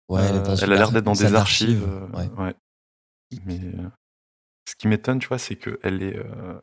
ouais, 0.09 0.23
elle, 0.25 0.37
est 0.37 0.49
Euh, 0.49 0.57
elle 0.63 0.73
a 0.73 0.77
l'air 0.77 0.87
ar- 0.87 0.93
d'être 0.93 1.05
dans 1.05 1.15
salle 1.15 1.31
des 1.31 1.37
archives. 1.37 1.85
euh, 1.87 2.07
ouais. 2.09 2.29
ouais. 2.39 2.55
Mais 3.45 3.61
euh, 3.63 3.89
ce 4.69 4.75
qui 4.77 4.89
m'étonne, 4.89 5.19
tu 5.19 5.29
vois, 5.29 5.39
c'est 5.39 5.57
qu'elle 5.57 6.03
est, 6.03 6.17
euh, 6.17 6.61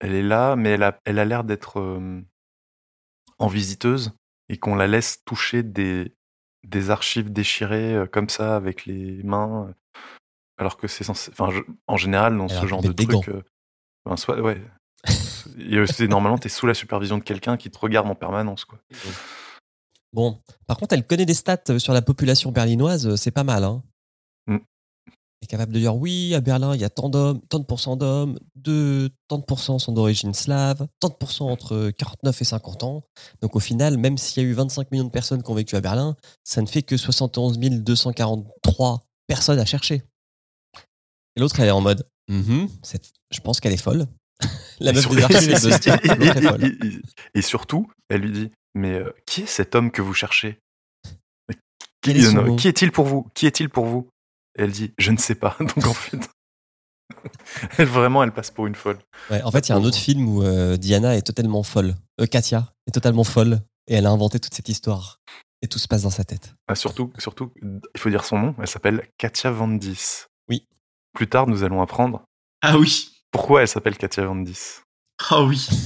elle 0.00 0.14
est 0.14 0.22
là, 0.22 0.56
mais 0.56 0.70
elle 0.70 0.82
a, 0.82 1.00
elle 1.04 1.18
a 1.18 1.24
l'air 1.24 1.42
d'être 1.44 1.80
euh, 1.80 2.20
en 3.38 3.46
visiteuse 3.48 4.12
et 4.48 4.56
qu'on 4.58 4.74
la 4.76 4.86
laisse 4.86 5.22
toucher 5.24 5.62
des, 5.62 6.12
des 6.66 6.90
archives 6.90 7.32
déchirées 7.32 7.94
euh, 7.94 8.06
comme 8.06 8.28
ça 8.28 8.56
avec 8.56 8.86
les 8.86 9.22
mains, 9.22 9.68
euh, 9.68 9.72
alors 10.58 10.76
que 10.76 10.88
c'est 10.88 11.04
censé. 11.04 11.30
Enfin, 11.32 11.50
je- 11.50 11.60
en 11.86 11.96
général, 11.96 12.36
dans 12.36 12.48
ce 12.48 12.66
genre 12.66 12.82
de 12.82 12.92
truc, 13.22 13.28
euh, 13.28 13.42
ben, 14.04 14.16
soit, 14.16 14.40
ouais. 14.40 14.60
Et 15.58 16.08
normalement, 16.08 16.38
tu 16.38 16.46
es 16.46 16.50
sous 16.50 16.66
la 16.66 16.74
supervision 16.74 17.18
de 17.18 17.22
quelqu'un 17.22 17.56
qui 17.56 17.70
te 17.70 17.78
regarde 17.78 18.08
en 18.08 18.14
permanence, 18.14 18.64
quoi. 18.64 18.78
Bon, 20.12 20.40
par 20.66 20.76
contre, 20.78 20.94
elle 20.94 21.06
connaît 21.06 21.26
des 21.26 21.34
stats 21.34 21.78
sur 21.78 21.92
la 21.92 22.02
population 22.02 22.50
berlinoise, 22.52 23.14
c'est 23.16 23.30
pas 23.30 23.44
mal. 23.44 23.64
Hein. 23.64 23.82
Est 25.46 25.48
capable 25.48 25.72
de 25.72 25.78
dire 25.78 25.94
oui, 25.94 26.34
à 26.34 26.40
Berlin, 26.40 26.74
il 26.74 26.80
y 26.80 26.84
a 26.84 26.90
tant 26.90 27.08
d'hommes, 27.08 27.40
tant 27.48 27.60
de 27.60 27.64
pourcents 27.64 27.94
d'hommes, 27.94 28.36
de, 28.56 29.08
tant 29.28 29.38
de 29.38 29.44
pourcents 29.44 29.78
sont 29.78 29.92
d'origine 29.92 30.34
slave, 30.34 30.88
tant 30.98 31.08
de 31.08 31.14
pourcents 31.14 31.48
entre 31.48 31.92
49 31.96 32.42
et 32.42 32.44
50 32.44 32.82
ans. 32.82 33.04
Donc 33.42 33.54
au 33.54 33.60
final, 33.60 33.96
même 33.96 34.18
s'il 34.18 34.42
y 34.42 34.46
a 34.46 34.48
eu 34.48 34.54
25 34.54 34.90
millions 34.90 35.04
de 35.04 35.10
personnes 35.10 35.44
qui 35.44 35.48
ont 35.48 35.54
vécu 35.54 35.76
à 35.76 35.80
Berlin, 35.80 36.16
ça 36.42 36.62
ne 36.62 36.66
fait 36.66 36.82
que 36.82 36.96
71 36.96 37.58
243 37.58 39.02
personnes 39.28 39.60
à 39.60 39.64
chercher. 39.64 40.02
Et 41.36 41.40
l'autre, 41.40 41.60
elle 41.60 41.68
est 41.68 41.70
en 41.70 41.80
mode, 41.80 42.08
Mhm, 42.28 42.68
cette- 42.82 43.12
je 43.30 43.38
pense 43.38 43.60
qu'elle 43.60 43.72
est 43.72 43.76
folle. 43.76 44.06
La 44.80 44.92
meuf 44.92 45.08
des 45.08 45.22
archives, 45.22 45.50
est 45.52 46.40
folle. 46.40 46.64
et- 46.64 46.86
et- 46.88 47.38
et 47.38 47.42
surtout, 47.42 47.88
elle 48.08 48.22
lui 48.22 48.32
dit 48.32 48.50
Mais 48.74 48.94
euh, 48.94 49.12
qui 49.26 49.42
est 49.42 49.46
cet 49.46 49.76
homme 49.76 49.92
que 49.92 50.02
vous 50.02 50.12
cherchez? 50.12 50.58
Qui, 52.02 52.10
euh, 52.24 52.56
qui 52.56 52.66
est-il 52.68 52.90
pour 52.90 53.04
vous? 53.06 53.28
Qui 53.34 53.46
est-il 53.46 53.68
pour 53.70 53.86
vous? 53.86 54.08
Et 54.56 54.62
elle 54.62 54.72
dit 54.72 54.92
Je 54.98 55.10
ne 55.12 55.16
sais 55.18 55.34
pas. 55.34 55.56
Donc 55.60 55.86
en 55.86 55.94
fait, 55.94 56.18
elle 57.78 57.86
vraiment, 57.88 58.22
elle 58.22 58.32
passe 58.32 58.50
pour 58.50 58.66
une 58.66 58.74
folle. 58.74 58.98
Ouais, 59.30 59.42
en 59.42 59.50
fait, 59.50 59.68
il 59.68 59.70
y 59.70 59.72
a 59.72 59.76
un 59.76 59.84
autre 59.84 59.96
film 59.98 60.28
où 60.28 60.42
euh, 60.42 60.76
Diana 60.76 61.16
est 61.16 61.22
totalement 61.22 61.62
folle. 61.62 61.94
Euh, 62.20 62.26
Katia 62.26 62.72
est 62.86 62.92
totalement 62.92 63.24
folle 63.24 63.60
et 63.86 63.94
elle 63.94 64.06
a 64.06 64.10
inventé 64.10 64.40
toute 64.40 64.54
cette 64.54 64.68
histoire. 64.68 65.20
Et 65.62 65.68
tout 65.68 65.78
se 65.78 65.88
passe 65.88 66.02
dans 66.02 66.10
sa 66.10 66.24
tête. 66.24 66.54
Ah, 66.68 66.74
surtout, 66.74 67.12
surtout, 67.18 67.50
il 67.62 67.80
faut 68.00 68.10
dire 68.10 68.24
son 68.24 68.38
nom. 68.38 68.54
Elle 68.60 68.66
s'appelle 68.68 69.08
Katia 69.18 69.50
Vandis. 69.50 70.24
Oui. 70.50 70.66
Plus 71.14 71.28
tard, 71.28 71.46
nous 71.46 71.62
allons 71.62 71.80
apprendre 71.80 72.24
Ah 72.62 72.76
oui. 72.78 73.22
pourquoi 73.30 73.62
elle 73.62 73.68
s'appelle 73.68 73.96
Katia 73.96 74.26
Vandis. 74.26 74.80
Ah 75.30 75.42
oui. 75.42 75.66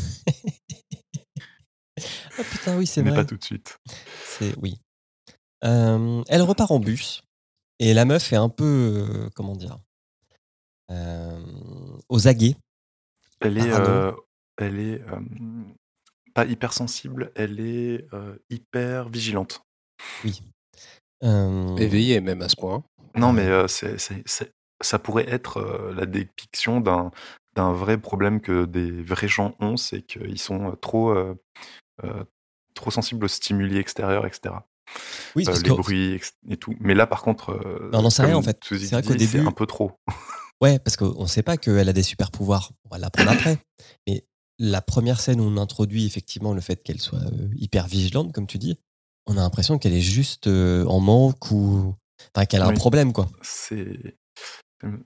Ah 2.39 2.43
putain, 2.51 2.77
oui, 2.79 2.87
c'est 2.87 3.03
Mais 3.03 3.11
vrai. 3.11 3.21
pas 3.21 3.25
tout 3.27 3.37
de 3.37 3.45
suite. 3.45 3.79
C'est 4.25 4.55
oui. 4.63 4.81
Euh, 5.65 6.23
elle 6.29 6.41
repart 6.43 6.71
en 6.71 6.81
bus 6.81 7.23
et 7.81 7.93
la 7.95 8.05
meuf 8.05 8.33
est 8.33 8.37
un 8.37 8.49
peu 8.49 8.65
euh, 8.65 9.29
comment 9.35 9.57
dire 9.57 9.79
euh, 10.91 11.41
aux 12.09 12.29
aguets. 12.29 12.55
Elle 13.41 13.59
est, 13.59 13.73
euh, 13.73 14.13
elle 14.59 14.79
est 14.79 15.01
euh, 15.03 15.21
pas 16.35 16.45
hypersensible, 16.45 17.33
elle 17.35 17.59
est 17.61 18.07
euh, 18.13 18.37
hyper 18.51 19.09
vigilante. 19.09 19.63
Euh, 21.23 21.77
Éveillé 21.77 22.21
même 22.21 22.43
à 22.43 22.49
ce 22.49 22.57
point. 22.57 22.83
Non, 23.17 23.33
mais 23.33 23.47
euh, 23.47 23.67
c'est, 23.67 23.99
c'est- 23.99 24.23
c'est- 24.27 24.53
ça 24.83 24.99
pourrait 24.99 25.29
être 25.29 25.59
euh, 25.59 25.93
la 25.95 26.07
dépiction 26.07 26.81
d'un, 26.81 27.11
d'un 27.55 27.73
vrai 27.73 27.99
problème 27.99 28.41
que 28.41 28.65
des 28.65 29.03
vrais 29.03 29.29
gens 29.29 29.55
ont, 29.61 29.77
c'est 29.77 30.03
qu'ils 30.03 30.39
sont 30.41 30.77
trop, 30.81 31.11
euh, 31.11 31.35
euh, 32.05 32.25
trop 32.75 32.91
sensibles 32.91 33.25
aux 33.25 33.29
stimuli 33.29 33.77
extérieurs, 33.79 34.27
etc. 34.27 34.55
oui, 35.37 35.43
Euh, 35.45 35.47
parce 35.47 35.63
les 35.63 35.69
que- 35.71 35.75
bruits, 35.75 36.21
et 36.49 36.57
tout. 36.57 36.75
Mais 36.81 36.95
là, 36.95 37.07
par 37.07 37.23
contre, 37.23 37.51
euh, 37.51 37.89
Mais 37.93 37.99
on 37.99 38.03
n'en 38.03 38.11
sait 38.11 38.23
comme 38.23 38.31
rien, 38.31 38.39
en 38.39 38.43
fait. 38.43 38.59
C'est 38.63 38.91
vrai 38.91 39.03
qu'au 39.03 39.11
c'est 39.11 39.17
début- 39.17 39.47
un 39.47 39.53
peu 39.53 39.67
trop. 39.67 39.93
Ouais, 40.63 40.79
parce 40.79 40.99
qu'on 40.99 41.23
ne 41.23 41.27
sait 41.27 41.43
pas 41.43 41.57
qu'elle 41.57 41.89
a 41.89 41.93
des 41.95 42.03
super 42.03 42.31
pouvoirs. 42.31 42.73
On 42.85 42.91
va 42.91 42.99
l'apprendre 42.99 43.31
après. 43.31 43.57
Mais 44.07 44.27
la 44.59 44.83
première 44.83 45.19
scène 45.19 45.41
où 45.41 45.45
on 45.45 45.57
introduit 45.57 46.05
effectivement 46.05 46.53
le 46.53 46.61
fait 46.61 46.83
qu'elle 46.85 47.01
soit 47.01 47.19
euh, 47.21 47.49
hyper 47.57 47.87
vigilante, 47.87 48.33
comme 48.35 48.47
tu 48.47 48.59
dis, 48.59 48.79
on 49.27 49.39
a 49.39 49.41
l'impression 49.41 49.79
qu'elle 49.79 49.95
est 49.95 50.03
juste 50.03 50.49
euh, 50.49 50.85
en 50.85 51.01
manque 51.01 51.51
ou. 51.51 51.95
Enfin, 52.35 52.45
qu'elle 52.45 52.61
a 52.61 52.67
un 52.67 52.75
problème, 52.75 53.15
quoi. 53.15 53.31
C'est 53.41 54.17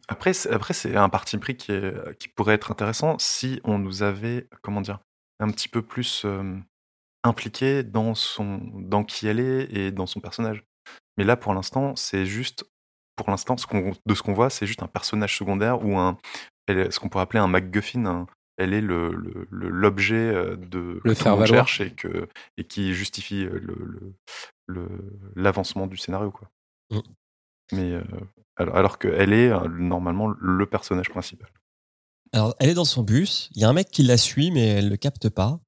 après, 0.08 0.32
c'est- 0.32 0.50
après 0.50 0.74
c'est 0.74 0.96
un 0.96 1.08
parti 1.08 1.38
pris 1.38 1.56
qui, 1.56 1.70
est, 1.70 2.18
qui 2.18 2.26
pourrait 2.28 2.54
être 2.54 2.72
intéressant 2.72 3.16
si 3.20 3.60
on 3.62 3.78
nous 3.78 4.02
avait, 4.02 4.48
comment 4.62 4.80
dire, 4.80 4.98
un 5.38 5.50
petit 5.52 5.68
peu 5.68 5.82
plus 5.82 6.22
euh, 6.24 6.58
impliqué 7.24 7.82
dans 7.82 8.14
son, 8.14 8.58
dans 8.74 9.02
qui 9.02 9.26
elle 9.26 9.40
est 9.40 9.72
et 9.74 9.90
dans 9.90 10.06
son 10.06 10.20
personnage. 10.20 10.62
Mais 11.16 11.24
là, 11.24 11.36
pour 11.36 11.54
l'instant, 11.54 11.96
c'est 11.96 12.26
juste, 12.26 12.64
pour 13.16 13.30
l'instant, 13.30 13.56
ce 13.56 13.66
de 14.06 14.14
ce 14.14 14.22
qu'on 14.22 14.34
voit, 14.34 14.50
c'est 14.50 14.66
juste 14.66 14.82
un 14.82 14.86
personnage 14.88 15.36
secondaire 15.36 15.84
ou 15.84 15.98
un, 15.98 16.16
elle 16.66 16.92
ce 16.92 17.00
qu'on 17.00 17.08
pourrait 17.08 17.22
appeler 17.24 17.40
un 17.40 17.48
MacGuffin. 17.48 18.04
un- 18.06 18.26
elle 18.56 18.72
est 18.72 18.80
le, 18.80 19.10
le- 19.12 19.48
le- 19.50 19.68
l'objet 19.68 20.14
euh, 20.14 20.54
de 20.56 21.00
Le 21.02 21.10
monde 21.10 21.16
faire-valoir. 21.16 21.66
cherche 21.66 21.80
et 21.80 21.90
que 21.92 22.28
et 22.56 22.62
qui 22.64 22.94
justifie 22.94 23.44
euh, 23.46 23.58
le, 24.66 24.88
l'avancement 25.34 25.86
du 25.88 25.96
scénario, 25.96 26.30
quoi. 26.30 26.48
Mm. 26.90 26.98
Mais 27.72 27.92
euh, 27.92 28.02
alors, 28.56 28.76
alors 28.76 28.98
qu'elle 28.98 29.32
est 29.32 29.50
normalement 29.68 30.28
le 30.38 30.66
personnage 30.66 31.10
principal. 31.10 31.48
Alors, 32.32 32.54
elle 32.60 32.68
est 32.70 32.74
dans 32.74 32.84
son 32.84 33.02
bus. 33.02 33.50
Il 33.54 33.62
y 33.62 33.64
a 33.64 33.68
un 33.68 33.72
mec 33.72 33.88
qui 33.90 34.02
la 34.02 34.16
suit, 34.16 34.50
mais 34.50 34.66
elle 34.66 34.88
le 34.88 34.96
capte 34.96 35.28
pas. 35.28 35.58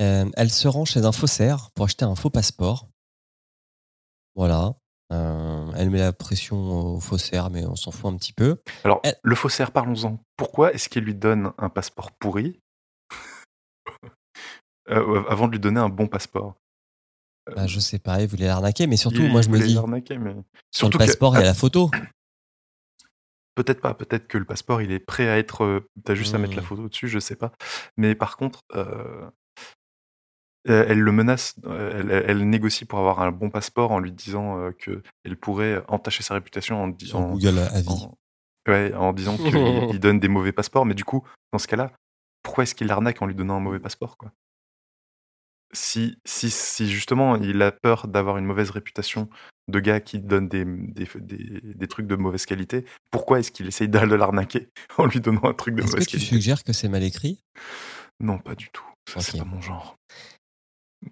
Euh, 0.00 0.24
elle 0.36 0.50
se 0.50 0.66
rend 0.68 0.84
chez 0.84 1.04
un 1.04 1.12
faussaire 1.12 1.70
pour 1.72 1.84
acheter 1.84 2.04
un 2.04 2.14
faux 2.14 2.30
passeport. 2.30 2.88
Voilà. 4.34 4.74
Euh, 5.12 5.72
elle 5.76 5.90
met 5.90 5.98
la 5.98 6.12
pression 6.12 6.94
au 6.94 7.00
faussaire, 7.00 7.50
mais 7.50 7.66
on 7.66 7.74
s'en 7.76 7.90
fout 7.90 8.06
un 8.12 8.16
petit 8.16 8.32
peu. 8.32 8.56
Alors, 8.84 9.00
Elle- 9.02 9.18
le 9.22 9.34
faussaire, 9.34 9.72
parlons-en. 9.72 10.22
Pourquoi 10.36 10.72
est-ce 10.72 10.88
qu'il 10.88 11.04
lui 11.04 11.14
donne 11.14 11.52
un 11.58 11.68
passeport 11.68 12.12
pourri 12.12 12.60
euh, 14.88 15.24
avant 15.28 15.46
de 15.48 15.52
lui 15.52 15.60
donner 15.60 15.80
un 15.80 15.88
bon 15.88 16.06
passeport? 16.06 16.54
Bah, 17.54 17.66
je 17.66 17.80
sais 17.80 17.98
pas, 17.98 18.20
il 18.22 18.28
voulait 18.28 18.46
l'arnaquer, 18.46 18.86
mais 18.86 18.96
surtout, 18.96 19.22
Il 19.22 19.30
moi 19.32 19.42
je 19.42 19.48
me 19.48 19.56
voulait 19.56 19.66
dis, 19.68 19.74
l'arnaquer, 19.74 20.16
mais... 20.18 20.34
sur 20.70 20.88
le 20.88 20.92
que- 20.92 20.98
passeport, 20.98 21.34
il 21.34 21.40
y 21.40 21.42
a 21.42 21.46
la 21.46 21.54
photo. 21.54 21.90
Peut-être 23.56 23.80
pas, 23.80 23.94
peut-être 23.94 24.28
que 24.28 24.38
le 24.38 24.44
passeport 24.44 24.80
il 24.80 24.92
est 24.92 25.00
prêt 25.00 25.28
à 25.28 25.36
être. 25.36 25.84
T'as 26.04 26.14
juste 26.14 26.34
à 26.34 26.38
mettre 26.38 26.54
la 26.54 26.62
Hmm. 26.62 26.66
photo 26.66 26.88
dessus, 26.88 27.08
je 27.08 27.18
sais 27.18 27.34
pas. 27.36 27.52
Mais 27.96 28.14
par 28.14 28.36
contre, 28.36 28.60
euh, 28.74 29.28
elle 30.64 30.86
elle 30.90 31.00
le 31.00 31.12
menace, 31.12 31.54
euh, 31.66 32.22
elle, 32.26 32.48
négocie 32.48 32.84
pour 32.84 32.98
avoir 32.98 33.20
un 33.20 33.32
bon 33.32 33.50
passeport 33.50 33.90
en 33.92 33.98
lui 33.98 34.12
disant 34.12 34.58
euh, 34.58 34.72
que 34.72 35.02
elle 35.24 35.36
pourrait 35.36 35.82
entacher 35.88 36.22
sa 36.22 36.34
réputation 36.34 36.82
en, 36.82 36.88
di- 36.88 37.06
Sur 37.06 37.20
en- 37.20 37.30
Google 37.32 37.58
à 37.58 37.80
vie. 37.80 37.88
en- 37.88 38.18
ouais, 38.70 38.92
en 38.94 39.12
disant 39.12 39.36
qu'il 39.38 39.56
il 39.90 40.00
donne 40.00 40.20
des 40.20 40.28
mauvais 40.28 40.52
passeports. 40.52 40.86
Mais 40.86 40.94
du 40.94 41.04
coup, 41.04 41.26
dans 41.52 41.58
ce 41.58 41.66
cas-là, 41.66 41.92
pourquoi 42.42 42.64
est-ce 42.64 42.74
qu'il 42.74 42.86
l'arnaque 42.88 43.22
en 43.22 43.26
lui 43.26 43.34
donnant 43.34 43.56
un 43.56 43.60
mauvais 43.60 43.80
passeport 43.80 44.16
quoi? 44.16 44.32
Si, 45.72 46.18
si, 46.26 46.50
si 46.50 46.90
justement 46.90 47.36
il 47.36 47.62
a 47.62 47.70
peur 47.70 48.08
d'avoir 48.08 48.38
une 48.38 48.44
mauvaise 48.44 48.70
réputation 48.70 49.30
de 49.68 49.78
gars 49.78 50.00
qui 50.00 50.18
donne 50.18 50.48
des, 50.48 50.64
des, 50.64 51.06
des, 51.14 51.60
des 51.62 51.86
trucs 51.88 52.08
de 52.08 52.16
mauvaise 52.16 52.44
qualité, 52.44 52.84
pourquoi 53.12 53.38
est-ce 53.38 53.52
qu'il 53.52 53.68
essaye 53.68 53.88
de 53.88 53.98
le 54.00 54.16
en 54.98 55.06
lui 55.06 55.20
donnant 55.20 55.44
un 55.44 55.54
truc 55.54 55.76
de 55.76 55.82
Est-ce 55.82 55.90
que 55.90 55.92
mauvaise 55.92 56.06
tu 56.08 56.12
qualité? 56.16 56.34
suggères 56.34 56.64
que 56.64 56.72
c'est 56.72 56.88
mal 56.88 57.04
écrit? 57.04 57.40
Non, 58.18 58.38
pas 58.38 58.56
du 58.56 58.68
tout. 58.70 58.84
Ça, 59.08 59.20
C'est 59.20 59.38
pas 59.38 59.44
mon 59.44 59.60
genre. 59.60 59.96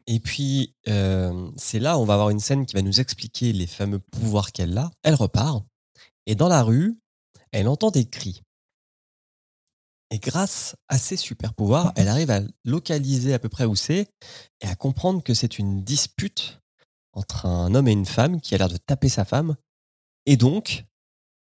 Et 0.07 0.20
puis, 0.20 0.74
euh, 0.88 1.51
c'est 1.57 1.79
là 1.79 1.98
on 1.98 2.05
va 2.05 2.14
avoir 2.14 2.31
une 2.31 2.40
scène 2.40 2.66
qui 2.66 2.74
va 2.74 2.83
nous 2.83 3.01
expliquer 3.01 3.53
les 3.53 3.66
fameux 3.66 3.98
pouvoirs 3.98 4.53
qu'elle 4.53 4.77
a. 4.77 4.90
Elle 5.03 5.14
repart, 5.14 5.64
et 6.27 6.35
dans 6.35 6.48
la 6.48 6.62
rue, 6.62 6.98
elle 7.53 7.68
entend 7.68 7.90
des 7.90 8.05
cris. 8.05 8.42
Et 10.11 10.18
grâce 10.18 10.77
à 10.88 10.98
ses 10.98 11.16
super 11.16 11.55
pouvoirs, 11.55 11.92
elle 11.96 12.09
arrive 12.09 12.31
à 12.31 12.40
localiser 12.64 13.35
à 13.35 13.38
peu 13.38 13.48
près 13.48 13.64
où 13.64 13.77
c'est 13.77 14.11
et 14.61 14.66
à 14.66 14.74
comprendre 14.74 15.22
que 15.22 15.35
c'est 15.35 15.59
une 15.59 15.83
dispute 15.83 16.61
entre 17.12 17.46
un 17.46 17.74
homme 17.74 17.88
et 17.88 17.92
une 17.92 18.07
femme 18.07 18.40
qui 18.40 18.55
a 18.55 18.59
l'air 18.59 18.68
de 18.68 18.77
taper 18.77 19.09
sa 19.09 19.24
femme. 19.24 19.57
Et 20.24 20.37
donc, 20.37 20.85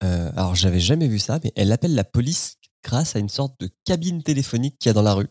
euh, 0.03 0.31
alors 0.37 0.55
j'avais 0.55 0.81
jamais 0.81 1.09
vu 1.09 1.19
ça, 1.19 1.41
mais 1.43 1.53
elle 1.57 1.73
appelle 1.73 1.95
la 1.95 2.05
police 2.05 2.57
grâce 2.83 3.17
à 3.17 3.19
une 3.19 3.29
sorte 3.29 3.59
de 3.61 3.71
cabine 3.85 4.23
téléphonique 4.23 4.79
qu'il 4.79 4.89
y 4.89 4.91
a 4.91 4.95
dans 4.95 5.03
la 5.03 5.15
rue. 5.15 5.29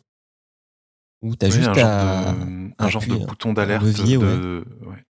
Où 1.23 1.36
t'as 1.36 1.47
Oui, 1.47 1.53
juste 1.53 1.67
un 1.69 1.73
genre 1.73 1.86
à, 1.88 2.33
de, 2.33 2.71
un 2.77 2.89
genre 2.89 3.01
de 3.01 3.07
appuyer, 3.07 3.25
bouton 3.25 3.53
d'alerte. 3.53 3.83
ouais. 3.83 4.17
ouais. 4.17 5.03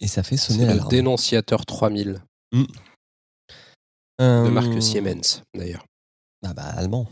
et 0.00 0.06
ça 0.08 0.22
fait 0.22 0.36
sonner 0.36 0.66
le 0.66 0.80
dénonciateur 0.88 1.64
3000 1.66 2.22
de 2.52 2.66
Euh, 4.20 4.50
marque 4.50 4.80
Siemens, 4.82 5.42
d'ailleurs. 5.54 5.84
Ah 6.44 6.54
bah, 6.54 6.62
allemand. 6.76 7.06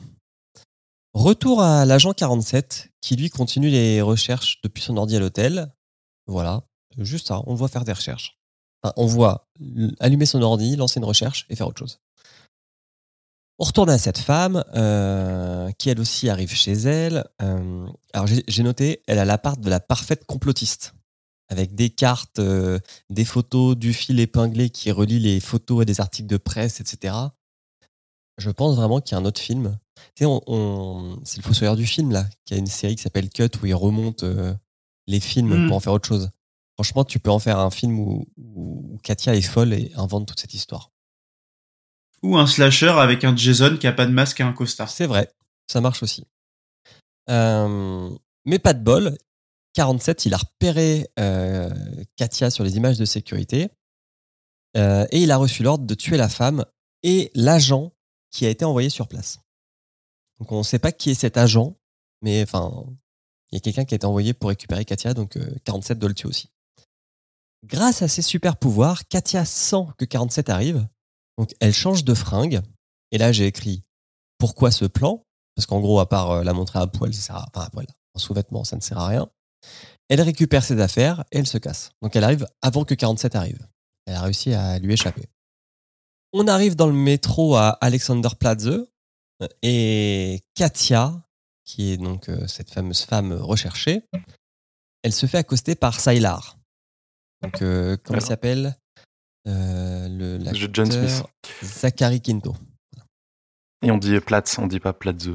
Retour 1.14 1.60
à 1.62 1.84
l'agent 1.84 2.12
47 2.14 2.88
qui 3.02 3.16
lui 3.16 3.28
continue 3.28 3.68
les 3.68 4.00
recherches 4.00 4.60
depuis 4.62 4.82
son 4.82 4.96
ordi 4.96 5.16
à 5.16 5.20
l'hôtel. 5.20 5.72
Voilà, 6.26 6.62
juste 6.98 7.26
ça, 7.28 7.42
on 7.46 7.52
le 7.52 7.58
voit 7.58 7.68
faire 7.68 7.84
des 7.84 7.92
recherches. 7.92 8.38
Enfin, 8.82 8.94
on 8.96 9.06
voit 9.06 9.48
allumer 10.00 10.24
son 10.26 10.40
ordi, 10.42 10.76
lancer 10.76 10.98
une 11.00 11.04
recherche 11.04 11.44
et 11.50 11.56
faire 11.56 11.68
autre 11.68 11.78
chose. 11.80 11.98
On 13.62 13.64
retourne 13.64 13.90
à 13.90 13.98
cette 13.98 14.18
femme 14.18 14.64
euh, 14.74 15.70
qui 15.78 15.88
elle 15.88 16.00
aussi 16.00 16.28
arrive 16.28 16.52
chez 16.52 16.72
elle. 16.72 17.24
Euh, 17.40 17.86
alors 18.12 18.26
j'ai 18.26 18.62
noté, 18.64 19.02
elle 19.06 19.20
a 19.20 19.24
l'appart 19.24 19.60
de 19.60 19.70
la 19.70 19.78
parfaite 19.78 20.24
complotiste, 20.24 20.94
avec 21.48 21.76
des 21.76 21.88
cartes, 21.88 22.40
euh, 22.40 22.80
des 23.08 23.24
photos, 23.24 23.76
du 23.76 23.92
fil 23.92 24.18
épinglé 24.18 24.68
qui 24.70 24.90
relie 24.90 25.20
les 25.20 25.38
photos 25.38 25.82
à 25.82 25.84
des 25.84 26.00
articles 26.00 26.26
de 26.28 26.38
presse, 26.38 26.80
etc. 26.80 27.14
Je 28.36 28.50
pense 28.50 28.74
vraiment 28.74 29.00
qu'il 29.00 29.14
y 29.16 29.18
a 29.20 29.22
un 29.22 29.26
autre 29.26 29.40
film. 29.40 29.78
Tu 30.16 30.24
sais, 30.24 30.26
on, 30.26 30.42
on- 30.48 31.20
c'est 31.24 31.36
le 31.36 31.42
Fossoyeur 31.44 31.76
du 31.76 31.86
film 31.86 32.10
là, 32.10 32.26
qui 32.44 32.54
a 32.54 32.56
une 32.56 32.66
série 32.66 32.96
qui 32.96 33.02
s'appelle 33.02 33.30
Cut 33.30 33.48
où 33.62 33.66
il 33.66 33.74
remonte 33.76 34.24
euh, 34.24 34.52
les 35.06 35.20
films 35.20 35.66
Mm. 35.66 35.68
pour 35.68 35.76
en 35.76 35.80
faire 35.80 35.92
autre 35.92 36.08
chose. 36.08 36.30
Franchement, 36.74 37.04
tu 37.04 37.20
peux 37.20 37.30
en 37.30 37.38
faire 37.38 37.60
un 37.60 37.70
film 37.70 38.00
où, 38.00 38.26
où 38.38 38.98
Katia 39.04 39.36
est 39.36 39.42
folle 39.42 39.72
et 39.72 39.92
invente 39.94 40.26
toute 40.26 40.40
cette 40.40 40.54
histoire. 40.54 40.90
Ou 42.22 42.36
un 42.36 42.46
slasher 42.46 42.94
avec 42.98 43.24
un 43.24 43.34
Jason 43.34 43.76
qui 43.76 43.86
a 43.86 43.92
pas 43.92 44.06
de 44.06 44.12
masque 44.12 44.40
et 44.40 44.44
un 44.44 44.52
costard. 44.52 44.90
C'est 44.90 45.06
vrai, 45.06 45.32
ça 45.66 45.80
marche 45.80 46.02
aussi. 46.02 46.24
Euh, 47.28 48.10
mais 48.44 48.58
pas 48.58 48.74
de 48.74 48.82
bol. 48.82 49.16
47, 49.74 50.26
il 50.26 50.34
a 50.34 50.36
repéré 50.36 51.08
euh, 51.18 51.70
Katia 52.16 52.50
sur 52.50 52.62
les 52.62 52.76
images 52.76 52.98
de 52.98 53.04
sécurité 53.04 53.70
euh, 54.76 55.06
et 55.10 55.22
il 55.22 55.30
a 55.30 55.36
reçu 55.36 55.62
l'ordre 55.62 55.86
de 55.86 55.94
tuer 55.94 56.16
la 56.16 56.28
femme 56.28 56.64
et 57.02 57.30
l'agent 57.34 57.92
qui 58.30 58.46
a 58.46 58.50
été 58.50 58.64
envoyé 58.64 58.90
sur 58.90 59.08
place. 59.08 59.38
Donc 60.38 60.52
on 60.52 60.58
ne 60.58 60.62
sait 60.62 60.78
pas 60.78 60.92
qui 60.92 61.10
est 61.10 61.14
cet 61.14 61.36
agent, 61.36 61.76
mais 62.22 62.42
enfin, 62.42 62.84
il 63.50 63.56
y 63.56 63.58
a 63.58 63.60
quelqu'un 63.60 63.84
qui 63.84 63.94
a 63.94 63.96
été 63.96 64.06
envoyé 64.06 64.34
pour 64.34 64.48
récupérer 64.48 64.84
Katia, 64.84 65.14
donc 65.14 65.36
euh, 65.36 65.54
47 65.64 65.98
doit 65.98 66.08
le 66.08 66.14
tuer 66.14 66.28
aussi. 66.28 66.50
Grâce 67.64 68.02
à 68.02 68.08
ses 68.08 68.22
super 68.22 68.56
pouvoirs, 68.56 69.06
Katia 69.08 69.44
sent 69.44 69.86
que 69.98 70.04
47 70.04 70.50
arrive, 70.50 70.86
donc 71.38 71.52
elle 71.60 71.72
change 71.72 72.04
de 72.04 72.14
fringue. 72.14 72.60
Et 73.10 73.18
là, 73.18 73.32
j'ai 73.32 73.46
écrit 73.46 73.82
pourquoi 74.38 74.70
ce 74.70 74.84
plan? 74.84 75.24
Parce 75.54 75.66
qu'en 75.66 75.80
gros, 75.80 76.00
à 76.00 76.08
part 76.08 76.30
euh, 76.30 76.44
la 76.44 76.52
montrer 76.52 76.78
à 76.78 76.86
poil, 76.86 77.12
ça 77.12 77.20
sert 77.20 77.36
à, 77.36 77.46
enfin, 77.54 77.66
à 77.66 77.70
poil, 77.70 77.86
en 78.14 78.18
sous-vêtements, 78.18 78.64
ça 78.64 78.76
ne 78.76 78.80
sert 78.80 78.98
à 78.98 79.08
rien. 79.08 79.28
Elle 80.08 80.20
récupère 80.20 80.64
ses 80.64 80.80
affaires 80.80 81.24
et 81.30 81.38
elle 81.38 81.46
se 81.46 81.58
casse. 81.58 81.90
Donc 82.02 82.16
elle 82.16 82.24
arrive 82.24 82.46
avant 82.60 82.84
que 82.84 82.94
47 82.94 83.34
arrive. 83.36 83.66
Elle 84.06 84.14
a 84.14 84.22
réussi 84.22 84.52
à 84.52 84.78
lui 84.78 84.92
échapper. 84.92 85.28
On 86.32 86.46
arrive 86.48 86.76
dans 86.76 86.86
le 86.86 86.92
métro 86.94 87.56
à 87.56 87.70
Alexanderplatz 87.80 88.66
euh, 88.66 89.48
et 89.62 90.40
Katia, 90.54 91.22
qui 91.64 91.92
est 91.92 91.96
donc 91.96 92.28
euh, 92.28 92.46
cette 92.46 92.70
fameuse 92.70 93.02
femme 93.02 93.32
recherchée, 93.32 94.02
elle 95.02 95.12
se 95.12 95.26
fait 95.26 95.38
accoster 95.38 95.74
par 95.74 96.00
Sylar. 96.00 96.58
Donc, 97.42 97.60
euh, 97.62 97.96
comment 98.02 98.18
il 98.18 98.24
s'appelle? 98.24 98.76
Le, 99.44 100.38
Je- 100.54 100.68
John 100.72 100.90
Smith. 100.90 101.24
Zachary 101.62 102.20
Quinto. 102.20 102.54
Et 103.84 103.90
on 103.90 103.98
dit 103.98 104.18
Platz, 104.20 104.58
on 104.58 104.66
dit 104.66 104.80
pas 104.80 104.92
Platze. 104.92 105.30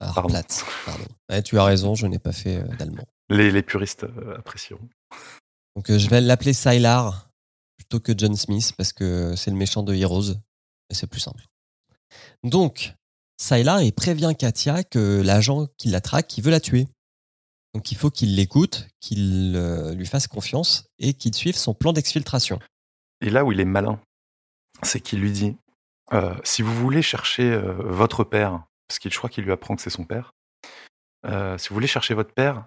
Alors, 0.00 0.14
Pardon. 0.14 0.28
Platz, 0.30 0.64
pardon. 0.84 1.04
Ouais, 1.30 1.42
tu 1.42 1.58
as 1.58 1.64
raison, 1.64 1.94
je 1.94 2.06
n'ai 2.06 2.18
pas 2.18 2.32
fait 2.32 2.56
euh, 2.56 2.76
d'allemand. 2.76 3.04
Les, 3.28 3.50
les 3.50 3.62
puristes 3.62 4.04
euh, 4.04 4.38
apprécieront. 4.38 4.88
Donc 5.74 5.90
euh, 5.90 5.98
je 5.98 6.08
vais 6.08 6.20
l'appeler 6.20 6.52
Sylar 6.52 7.28
plutôt 7.76 8.00
que 8.00 8.12
John 8.16 8.34
Smith 8.36 8.72
parce 8.76 8.92
que 8.92 9.34
c'est 9.36 9.50
le 9.50 9.56
méchant 9.56 9.82
de 9.82 9.94
Heroes 9.94 10.32
et 10.90 10.94
c'est 10.94 11.06
plus 11.06 11.20
simple. 11.20 11.44
Donc 12.44 12.94
Sylar 13.40 13.82
il 13.82 13.92
prévient 13.92 14.32
Katia 14.38 14.84
que 14.84 15.20
l'agent 15.22 15.66
qui 15.76 15.88
la 15.88 16.00
traque, 16.00 16.36
il 16.38 16.42
veut 16.44 16.50
la 16.50 16.60
tuer. 16.60 16.86
Donc 17.74 17.90
il 17.92 17.96
faut 17.98 18.10
qu'il 18.10 18.36
l'écoute, 18.36 18.86
qu'il 19.00 19.52
euh, 19.56 19.92
lui 19.94 20.06
fasse 20.06 20.26
confiance 20.28 20.84
et 20.98 21.12
qu'il 21.14 21.34
suive 21.34 21.56
son 21.56 21.74
plan 21.74 21.92
d'exfiltration. 21.92 22.58
Et 23.20 23.30
là 23.30 23.44
où 23.44 23.52
il 23.52 23.60
est 23.60 23.64
malin, 23.64 23.98
c'est 24.82 25.00
qu'il 25.00 25.20
lui 25.20 25.30
dit 25.32 25.56
euh, 26.12 26.34
si 26.44 26.62
vous 26.62 26.74
voulez 26.74 27.02
chercher 27.02 27.50
euh, 27.52 27.72
votre 27.80 28.24
père, 28.24 28.64
parce 28.88 28.98
qu'il 28.98 29.12
je 29.12 29.18
crois 29.18 29.30
qu'il 29.30 29.44
lui 29.44 29.52
apprend 29.52 29.74
que 29.76 29.82
c'est 29.82 29.90
son 29.90 30.04
père, 30.04 30.32
euh, 31.26 31.58
si 31.58 31.68
vous 31.70 31.74
voulez 31.74 31.86
chercher 31.86 32.14
votre 32.14 32.32
père, 32.32 32.66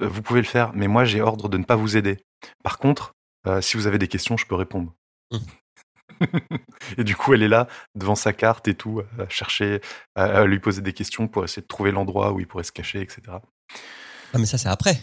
vous 0.00 0.22
pouvez 0.22 0.40
le 0.40 0.46
faire, 0.46 0.72
mais 0.72 0.86
moi 0.88 1.04
j'ai 1.04 1.20
ordre 1.20 1.48
de 1.50 1.58
ne 1.58 1.64
pas 1.64 1.76
vous 1.76 1.96
aider. 1.98 2.18
Par 2.62 2.78
contre, 2.78 3.12
si 3.60 3.76
vous 3.76 3.86
avez 3.86 3.98
des 3.98 4.08
questions, 4.08 4.36
je 4.38 4.46
peux 4.46 4.54
répondre. 4.54 4.94
et 6.96 7.04
du 7.04 7.14
coup, 7.16 7.34
elle 7.34 7.42
est 7.42 7.48
là 7.48 7.68
devant 7.94 8.14
sa 8.14 8.32
carte 8.32 8.68
et 8.68 8.74
tout, 8.74 9.02
à 9.18 9.28
chercher, 9.28 9.80
à, 10.14 10.24
à 10.24 10.44
lui 10.46 10.58
poser 10.60 10.80
des 10.80 10.92
questions 10.94 11.28
pour 11.28 11.44
essayer 11.44 11.60
de 11.62 11.66
trouver 11.66 11.90
l'endroit 11.92 12.32
où 12.32 12.40
il 12.40 12.46
pourrait 12.46 12.64
se 12.64 12.72
cacher, 12.72 13.00
etc. 13.02 13.20
Ah 14.32 14.38
mais 14.38 14.46
ça 14.46 14.56
c'est 14.58 14.68
après. 14.68 14.98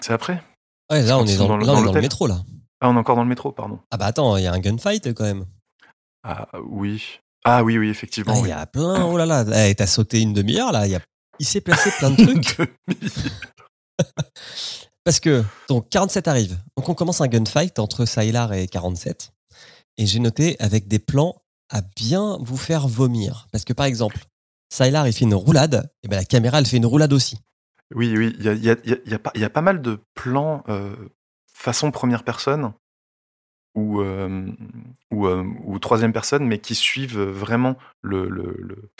C'est 0.00 0.12
après 0.12 0.42
Ouais, 0.90 1.02
là 1.02 1.18
on 1.18 1.26
est 1.26 1.36
dans, 1.36 1.48
dans 1.48 1.56
le- 1.56 1.66
là, 1.66 1.72
on 1.72 1.74
dans 1.74 1.74
est 1.74 1.74
dans 1.74 1.80
le 1.80 1.86
l'hôtel. 1.86 2.02
métro 2.02 2.26
là. 2.26 2.36
Ah, 2.80 2.88
on 2.88 2.94
est 2.96 2.98
encore 2.98 3.16
dans 3.16 3.22
le 3.22 3.28
métro, 3.28 3.52
pardon. 3.52 3.78
Ah 3.90 3.96
bah 3.96 4.06
attends, 4.06 4.36
il 4.36 4.44
y 4.44 4.46
a 4.46 4.52
un 4.52 4.58
gunfight 4.58 5.12
quand 5.14 5.24
même. 5.24 5.44
Ah 6.24 6.48
oui. 6.64 7.18
Ah 7.44 7.62
oui, 7.64 7.78
oui, 7.78 7.88
effectivement. 7.88 8.32
Ah, 8.34 8.38
Il 8.38 8.42
oui. 8.44 8.48
y 8.48 8.52
a 8.52 8.66
plein, 8.66 9.04
oh 9.04 9.16
là 9.16 9.26
là, 9.26 9.44
Eh, 9.68 9.74
t'as 9.74 9.86
sauté 9.86 10.20
une 10.20 10.32
demi-heure 10.32 10.72
là, 10.72 10.86
il, 10.86 10.92
y 10.92 10.94
a- 10.96 11.00
il 11.38 11.46
s'est 11.46 11.60
placé 11.60 11.90
plein 11.98 12.10
de 12.10 12.22
trucs. 12.24 12.58
Parce 15.04 15.20
que, 15.20 15.42
donc, 15.68 15.88
47 15.88 16.28
arrive. 16.28 16.58
Donc, 16.76 16.88
on 16.88 16.94
commence 16.94 17.20
un 17.20 17.26
gunfight 17.28 17.78
entre 17.78 18.04
Sylar 18.04 18.52
et 18.52 18.66
47. 18.68 19.32
Et 19.96 20.06
j'ai 20.06 20.20
noté 20.20 20.56
avec 20.60 20.88
des 20.88 20.98
plans 20.98 21.36
à 21.70 21.80
bien 21.96 22.38
vous 22.42 22.56
faire 22.58 22.86
vomir. 22.86 23.48
Parce 23.52 23.64
que, 23.64 23.72
par 23.72 23.86
exemple, 23.86 24.18
Sylar, 24.72 25.06
il 25.08 25.12
fait 25.12 25.24
une 25.24 25.34
roulade, 25.34 25.90
et 26.02 26.08
ben 26.08 26.16
la 26.16 26.24
caméra, 26.24 26.58
elle 26.58 26.66
fait 26.66 26.76
une 26.76 26.86
roulade 26.86 27.12
aussi. 27.12 27.38
Oui, 27.94 28.14
oui, 28.16 28.36
il 28.38 28.44
y 28.44 28.48
a, 28.48 28.52
y 28.54 28.70
a- 28.70 28.74
a- 29.24 29.38
y 29.38 29.44
a 29.44 29.50
pas 29.50 29.62
mal 29.62 29.80
de 29.82 29.98
plans 30.14 30.62
euh, 30.68 30.94
façon 31.60 31.90
première 31.90 32.24
personne 32.24 32.72
ou, 33.76 34.00
euh, 34.00 34.50
ou, 35.12 35.26
euh, 35.26 35.44
ou 35.64 35.78
troisième 35.78 36.12
personne, 36.12 36.44
mais 36.46 36.58
qui 36.58 36.74
suivent 36.74 37.20
vraiment 37.20 37.76
le, 38.02 38.28
le, 38.28 38.56
le, 38.58 38.90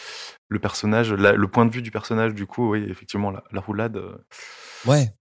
le 0.49 0.59
personnage, 0.61 1.13
la- 1.13 1.33
le 1.33 1.49
point 1.49 1.67
de 1.67 1.73
vue 1.73 1.83
du 1.83 1.91
personnage. 1.91 2.35
Du 2.35 2.47
coup, 2.47 2.71
oui, 2.71 2.85
effectivement, 2.89 3.31
la, 3.31 3.43
la 3.51 3.61
roulade. 3.61 3.97
euh, 3.97 4.17
Ouais. 4.87 5.13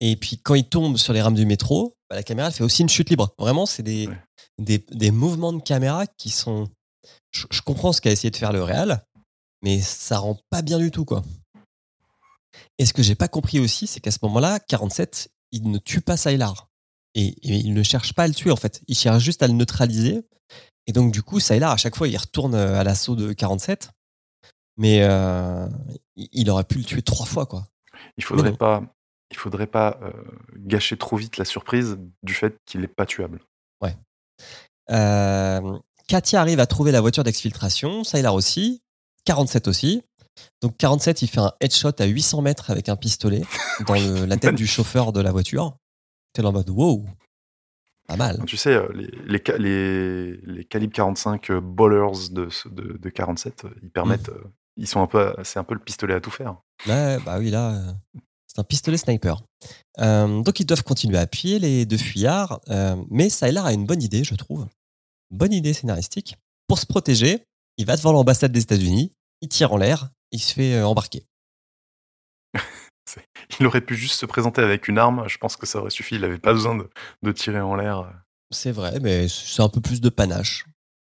Et 0.00 0.16
puis, 0.16 0.38
quand 0.42 0.54
il 0.54 0.68
tombe 0.68 0.96
sur 0.96 1.12
les 1.12 1.20
rames 1.22 1.34
du 1.34 1.44
métro, 1.44 1.94
bah, 2.08 2.16
la 2.16 2.22
caméra, 2.22 2.48
elle 2.48 2.54
fait 2.54 2.64
aussi 2.64 2.82
une 2.82 2.88
chute 2.88 3.10
libre. 3.10 3.34
Vraiment, 3.38 3.66
c'est 3.66 3.82
des, 3.82 4.06
Ouais. 4.08 4.18
des, 4.58 4.78
des 4.92 5.10
mouvements 5.10 5.52
de 5.52 5.60
caméra 5.62 6.06
qui 6.06 6.30
sont. 6.30 6.68
Je, 7.32 7.46
je 7.50 7.60
comprends 7.62 7.92
ce 7.92 8.00
qu'a 8.00 8.10
essayé 8.12 8.30
de 8.30 8.36
faire 8.36 8.52
le 8.52 8.62
Real, 8.62 9.02
mais 9.62 9.80
ça 9.80 10.18
rend 10.18 10.38
pas 10.50 10.62
bien 10.62 10.78
du 10.78 10.90
tout, 10.90 11.04
quoi. 11.04 11.22
Et 12.78 12.86
ce 12.86 12.94
que 12.94 13.02
j'ai 13.02 13.14
pas 13.14 13.28
compris 13.28 13.58
aussi, 13.60 13.86
c'est 13.86 14.00
qu'à 14.00 14.10
ce 14.10 14.18
moment-là, 14.22 14.58
47, 14.60 15.28
il 15.52 15.70
ne 15.70 15.78
tue 15.78 16.00
pas 16.00 16.16
Sylar. 16.16 16.68
Et, 17.18 17.28
et 17.28 17.56
il 17.56 17.72
ne 17.74 17.82
cherche 17.82 18.12
pas 18.12 18.24
à 18.24 18.28
le 18.28 18.34
tuer, 18.34 18.50
en 18.50 18.56
fait. 18.56 18.82
Il 18.88 18.94
cherche 18.96 19.22
juste 19.24 19.42
à 19.42 19.46
le 19.48 19.54
neutraliser. 19.54 20.22
Et 20.86 20.92
donc, 20.92 21.12
du 21.12 21.22
coup, 21.22 21.40
Sylar, 21.40 21.72
à 21.72 21.76
chaque 21.76 21.96
fois, 21.96 22.06
il 22.08 22.16
retourne 22.16 22.54
à 22.54 22.84
l'assaut 22.84 23.16
de 23.16 23.32
47. 23.32 23.90
Mais 24.76 24.98
euh, 25.02 25.66
il- 26.16 26.50
aurait 26.50 26.64
pu 26.64 26.78
le 26.78 26.84
tuer 26.84 27.00
trois 27.02 27.24
fois, 27.26 27.46
quoi. 27.46 27.66
il 28.18 28.22
faudrait 28.24 28.52
pas, 28.58 28.82
il 29.30 29.36
faudrait 29.38 29.66
pas 29.66 29.98
euh, 30.02 30.12
gâcher 30.58 30.96
trop 30.98 31.16
vite 31.16 31.38
la 31.38 31.46
surprise 31.46 31.96
du 32.22 32.34
fait 32.34 32.54
qu'il 32.66 32.84
est 32.84 32.94
pas 32.94 33.06
tuable. 33.06 33.40
Euh, 34.90 35.78
Katia 36.06 36.40
arrive 36.40 36.60
à 36.60 36.66
trouver 36.66 36.92
la 36.92 37.00
voiture 37.00 37.24
d'exfiltration, 37.24 38.04
Sylar 38.04 38.34
aussi, 38.34 38.82
47 39.24 39.66
aussi. 39.68 40.02
Donc 40.62 40.76
47, 40.76 41.22
il 41.22 41.28
fait 41.28 41.40
un 41.40 41.52
headshot 41.60 41.90
à 41.98 42.04
800 42.04 42.42
mètres 42.42 42.70
avec 42.70 42.88
un 42.88 42.94
pistolet 42.96 43.42
dans 43.88 43.94
le- 43.94 44.26
la 44.26 44.36
tête 44.36 44.54
du 44.54 44.66
chauffeur 44.66 45.12
de 45.12 45.20
la 45.20 45.32
voiture. 45.32 45.76
T'es 46.36 46.44
en 46.44 46.52
mode 46.52 46.68
wow, 46.68 47.02
pas 48.06 48.16
mal. 48.16 48.44
Tu 48.46 48.58
sais, 48.58 48.74
euh, 48.74 48.86
les, 48.92 49.08
les, 49.26 49.42
les, 49.58 50.36
les 50.36 50.64
calibres 50.66 50.92
45 50.92 51.48
euh, 51.50 51.60
ballers 51.62 52.28
de, 52.30 52.50
de, 52.70 52.98
de 52.98 53.08
47, 53.08 53.64
euh, 53.64 53.70
ils 53.82 53.88
permettent, 53.88 54.28
euh, 54.28 54.44
ils 54.76 54.86
sont 54.86 55.00
un 55.00 55.06
peu, 55.06 55.34
c'est 55.44 55.58
un 55.58 55.64
peu 55.64 55.72
le 55.72 55.80
pistolet 55.80 56.12
à 56.12 56.20
tout 56.20 56.30
faire. 56.30 56.56
Ouais, 56.86 57.16
bah 57.24 57.38
oui, 57.38 57.48
là, 57.48 57.94
c'est 58.46 58.58
un 58.58 58.64
pistolet 58.64 58.98
sniper. 58.98 59.42
Euh, 59.98 60.42
donc 60.42 60.60
ils 60.60 60.66
doivent 60.66 60.82
continuer 60.82 61.16
à 61.16 61.26
pied, 61.26 61.58
les 61.58 61.86
deux 61.86 61.96
fuyards. 61.96 62.60
euh, 62.68 62.96
mais 63.08 63.30
Sylar 63.30 63.64
a 63.64 63.72
une 63.72 63.86
bonne 63.86 64.02
idée, 64.02 64.22
je 64.22 64.34
trouve. 64.34 64.66
Bonne 65.30 65.54
idée 65.54 65.72
scénaristique. 65.72 66.36
Pour 66.68 66.78
se 66.78 66.84
protéger, 66.84 67.44
il 67.78 67.86
va 67.86 67.96
devant 67.96 68.12
l'ambassade 68.12 68.52
des 68.52 68.60
États-Unis, 68.60 69.10
il 69.40 69.48
tire 69.48 69.72
en 69.72 69.78
l'air, 69.78 70.10
il 70.32 70.38
se 70.40 70.52
fait 70.52 70.82
embarquer. 70.82 71.24
Il 73.60 73.66
aurait 73.66 73.80
pu 73.80 73.94
juste 73.94 74.18
se 74.18 74.26
présenter 74.26 74.62
avec 74.62 74.88
une 74.88 74.98
arme, 74.98 75.24
je 75.28 75.38
pense 75.38 75.56
que 75.56 75.66
ça 75.66 75.78
aurait 75.78 75.90
suffi, 75.90 76.16
il 76.16 76.22
n'avait 76.22 76.38
pas 76.38 76.52
besoin 76.52 76.76
de, 77.22 77.32
tirer 77.32 77.60
en 77.60 77.74
l'air. 77.74 78.12
C'est 78.50 78.72
vrai, 78.72 78.98
mais 79.00 79.28
c'est 79.28 79.62
un 79.62 79.68
peu 79.68 79.80
plus 79.80 80.00
de 80.00 80.08
panache. 80.08 80.66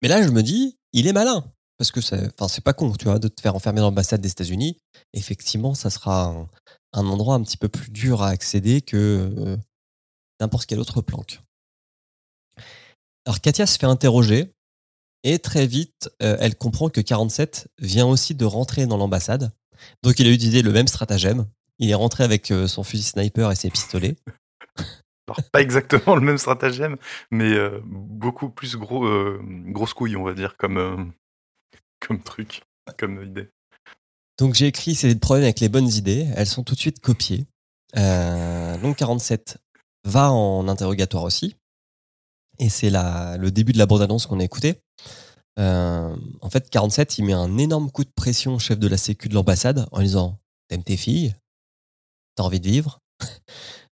Mais 0.01 0.07
là, 0.07 0.21
je 0.21 0.29
me 0.29 0.41
dis, 0.41 0.77
il 0.93 1.07
est 1.07 1.13
malin. 1.13 1.51
Parce 1.77 1.91
que 1.91 2.01
c'est 2.01 2.63
pas 2.63 2.73
con, 2.73 2.91
tu 2.91 3.05
vois, 3.05 3.19
de 3.19 3.29
te 3.29 3.39
faire 3.39 3.55
enfermer 3.55 3.79
dans 3.79 3.87
l'ambassade 3.87 4.19
des 4.19 4.31
États-Unis. 4.31 4.77
Effectivement, 5.13 5.73
ça 5.73 5.89
sera 5.89 6.25
un, 6.25 6.49
un 6.93 7.05
endroit 7.07 7.35
un 7.35 7.41
petit 7.41 7.57
peu 7.57 7.69
plus 7.69 7.89
dur 7.89 8.21
à 8.21 8.29
accéder 8.29 8.81
que 8.81 8.97
euh, 9.37 9.57
n'importe 10.39 10.65
quelle 10.65 10.79
autre 10.79 11.01
planque. 11.01 11.41
Alors, 13.25 13.41
Katia 13.41 13.65
se 13.65 13.77
fait 13.77 13.85
interroger. 13.85 14.53
Et 15.23 15.37
très 15.39 15.67
vite, 15.67 16.09
euh, 16.21 16.37
elle 16.39 16.55
comprend 16.55 16.89
que 16.89 17.01
47 17.01 17.67
vient 17.79 18.07
aussi 18.07 18.35
de 18.35 18.45
rentrer 18.45 18.87
dans 18.87 18.95
l'ambassade. 18.95 19.51
Donc, 20.01 20.19
il 20.19 20.27
a 20.27 20.31
utilisé 20.31 20.61
le 20.61 20.71
même 20.71 20.87
stratagème. 20.87 21.45
Il 21.79 21.89
est 21.89 21.95
rentré 21.95 22.23
avec 22.23 22.51
euh, 22.51 22.67
son 22.67 22.83
fusil 22.83 23.03
sniper 23.03 23.51
et 23.51 23.55
ses 23.55 23.69
pistolets. 23.69 24.15
Alors, 25.29 25.49
pas 25.51 25.61
exactement 25.61 26.15
le 26.15 26.21
même 26.21 26.37
stratagème, 26.37 26.97
mais 27.31 27.51
euh, 27.53 27.79
beaucoup 27.85 28.49
plus 28.49 28.75
gros, 28.77 29.05
euh, 29.05 29.39
grosse 29.67 29.93
couille, 29.93 30.15
on 30.15 30.23
va 30.23 30.33
dire, 30.33 30.57
comme, 30.57 30.77
euh, 30.77 30.97
comme 31.99 32.21
truc, 32.21 32.63
comme 32.97 33.23
idée. 33.23 33.49
Donc 34.39 34.55
j'ai 34.55 34.67
écrit 34.67 34.95
c'est 34.95 35.13
des 35.13 35.19
problèmes 35.19 35.43
avec 35.43 35.59
les 35.59 35.69
bonnes 35.69 35.89
idées. 35.89 36.27
Elles 36.35 36.47
sont 36.47 36.63
tout 36.63 36.73
de 36.73 36.79
suite 36.79 37.01
copiées. 37.01 37.45
Donc 37.93 38.95
47 38.95 39.57
va 40.05 40.31
en 40.31 40.67
interrogatoire 40.69 41.23
aussi. 41.23 41.57
Et 42.57 42.69
c'est 42.69 42.89
le 42.89 43.49
début 43.49 43.73
de 43.73 43.77
la 43.77 43.85
bande-annonce 43.85 44.27
qu'on 44.27 44.39
a 44.39 44.43
écouté. 44.43 44.81
En 45.57 46.49
fait, 46.49 46.69
47, 46.69 47.17
il 47.17 47.25
met 47.25 47.33
un 47.33 47.57
énorme 47.57 47.91
coup 47.91 48.05
de 48.05 48.11
pression 48.15 48.55
au 48.55 48.59
chef 48.59 48.79
de 48.79 48.87
la 48.87 48.95
sécu 48.95 49.27
de 49.27 49.33
l'ambassade 49.33 49.87
en 49.91 49.99
lui 49.99 50.05
disant 50.05 50.39
T'aimes 50.69 50.83
tes 50.83 50.95
filles? 50.95 51.35
T'as 52.39 52.45
envie 52.45 52.61
de 52.61 52.69
vivre 52.69 53.01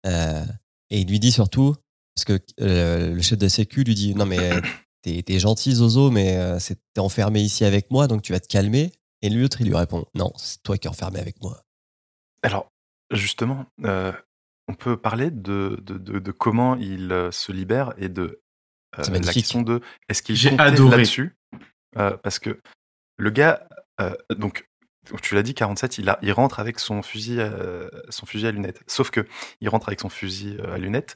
Euh, 0.06 0.46
Et 0.90 1.02
il 1.02 1.10
lui 1.10 1.20
dit 1.20 1.34
surtout, 1.34 1.76
parce 2.16 2.24
que 2.24 2.40
euh, 2.62 3.14
le 3.14 3.22
chef 3.22 3.38
de 3.38 3.50
sécu 3.50 3.84
lui 3.84 3.96
dit 3.96 4.16
Non, 4.16 4.26
mais 4.26 4.62
t'es 5.02 5.22
t'es 5.24 5.40
gentil, 5.40 5.74
Zozo, 5.74 6.10
mais 6.10 6.38
euh, 6.38 6.58
c'est- 6.58 6.80
t'es 6.94 7.02
enfermé 7.02 7.42
ici 7.42 7.66
avec 7.66 7.92
moi, 7.92 8.08
donc 8.08 8.22
tu 8.22 8.32
vas 8.32 8.40
te 8.40 8.48
calmer. 8.48 8.94
Et 9.22 9.30
l'autre, 9.30 9.60
il 9.60 9.68
lui 9.68 9.76
répond 9.76 10.06
Non, 10.16 10.32
c'est 10.38 10.64
toi 10.64 10.78
qui 10.78 10.88
es 10.88 10.90
enfermé 10.90 11.20
avec 11.20 11.42
moi. 11.42 11.62
Alors, 12.42 12.72
justement, 13.12 13.66
euh, 13.84 14.14
on 14.70 14.74
peut 14.74 14.96
parler 14.96 15.32
de, 15.32 15.78
de, 15.84 15.98
de- 15.98 16.20
de 16.20 16.32
comment 16.32 16.78
il 16.78 17.12
euh, 17.12 17.32
se 17.32 17.52
libère 17.52 17.94
et 17.98 18.08
de 18.08 18.42
euh, 19.00 19.04
la 19.20 19.34
question 19.34 19.64
de 19.64 19.82
est-ce 20.08 20.24
qu'il 20.24 20.38
adoré. 20.62 20.96
là-dessus? 20.96 21.36
Euh, 21.98 22.16
Parce 22.24 22.40
que 22.40 22.58
le 23.18 23.32
gars, 23.32 23.68
euh, 24.00 24.16
donc 24.38 24.69
tu 25.22 25.36
l'as 25.36 25.44
dit, 25.44 25.54
47, 25.54 25.98
il, 25.98 26.32
rentre 26.32 26.60
avec 26.60 26.80
son 26.80 27.02
fusil, 27.02 27.40
euh, 27.40 27.90
son 28.10 28.26
fusil 28.26 28.48
à 28.48 28.52
lunettes. 28.52 28.82
Sauf 28.88 29.10
que 29.10 29.26
il 29.62 29.70
rentre 29.70 29.90
avec 29.90 30.00
son 30.00 30.10
fusil 30.10 30.58
euh, 30.60 30.74
à 30.74 30.78
lunettes 30.78 31.16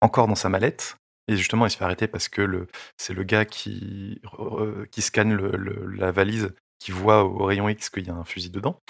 encore 0.00 0.28
dans 0.28 0.34
sa 0.34 0.48
mallette. 0.48 0.96
Et 1.28 1.36
justement, 1.36 1.66
il 1.66 1.70
se 1.70 1.76
fait 1.76 1.84
arrêter 1.84 2.08
parce 2.08 2.28
que 2.28 2.66
c'est 2.96 3.12
le 3.12 3.22
gars 3.22 3.44
qui, 3.44 4.20
scanne 4.98 5.36
la 5.36 6.10
valise, 6.10 6.52
qui 6.78 6.90
voit 6.90 7.24
au 7.24 7.44
rayon 7.44 7.68
X 7.68 7.90
qu'il 7.90 8.06
y 8.06 8.10
a 8.10 8.14
un 8.14 8.24
fusil 8.24 8.50
dedans. 8.50 8.80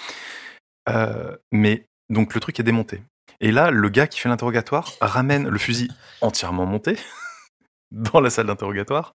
Euh, 0.89 1.37
mais 1.51 1.85
donc 2.09 2.33
le 2.33 2.39
truc 2.39 2.59
est 2.59 2.63
démonté. 2.63 3.03
Et 3.41 3.51
là, 3.51 3.69
le 3.69 3.89
gars 3.89 4.07
qui 4.07 4.19
fait 4.19 4.29
l'interrogatoire 4.29 4.91
ramène 5.01 5.47
le 5.47 5.57
fusil 5.59 5.89
entièrement 6.21 6.65
monté 6.65 6.97
dans 7.91 8.19
la 8.21 8.29
salle 8.29 8.47
d'interrogatoire. 8.47 9.13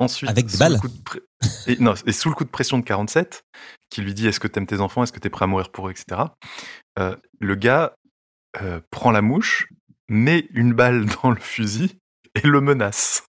Ensuite, 0.00 0.30
Avec 0.30 0.46
des 0.46 0.52
sous 0.52 0.62
le 0.62 0.68
balles. 0.70 0.80
coup 0.80 0.88
de 0.88 1.02
pré- 1.02 1.22
et, 1.66 1.76
non, 1.78 1.94
et 2.06 2.12
sous 2.12 2.28
le 2.28 2.34
coup 2.34 2.44
de 2.44 2.50
pression 2.50 2.78
de 2.78 2.84
47, 2.84 3.42
qui 3.90 4.00
lui 4.02 4.14
dit 4.14 4.28
Est-ce 4.28 4.38
que 4.40 4.46
t'aimes 4.48 4.66
tes 4.66 4.80
enfants 4.80 5.02
Est-ce 5.02 5.12
que 5.12 5.18
t'es 5.18 5.30
prêt 5.30 5.44
à 5.44 5.48
mourir 5.48 5.70
pour 5.70 5.88
eux 5.88 5.90
etc. 5.90 6.22
euh, 6.98 7.16
le 7.40 7.54
gars 7.56 7.94
euh, 8.62 8.80
prend 8.90 9.10
la 9.10 9.22
mouche, 9.22 9.68
met 10.08 10.46
une 10.52 10.72
balle 10.72 11.06
dans 11.22 11.30
le 11.30 11.40
fusil 11.40 11.98
et 12.34 12.46
le 12.46 12.60
menace. 12.60 13.24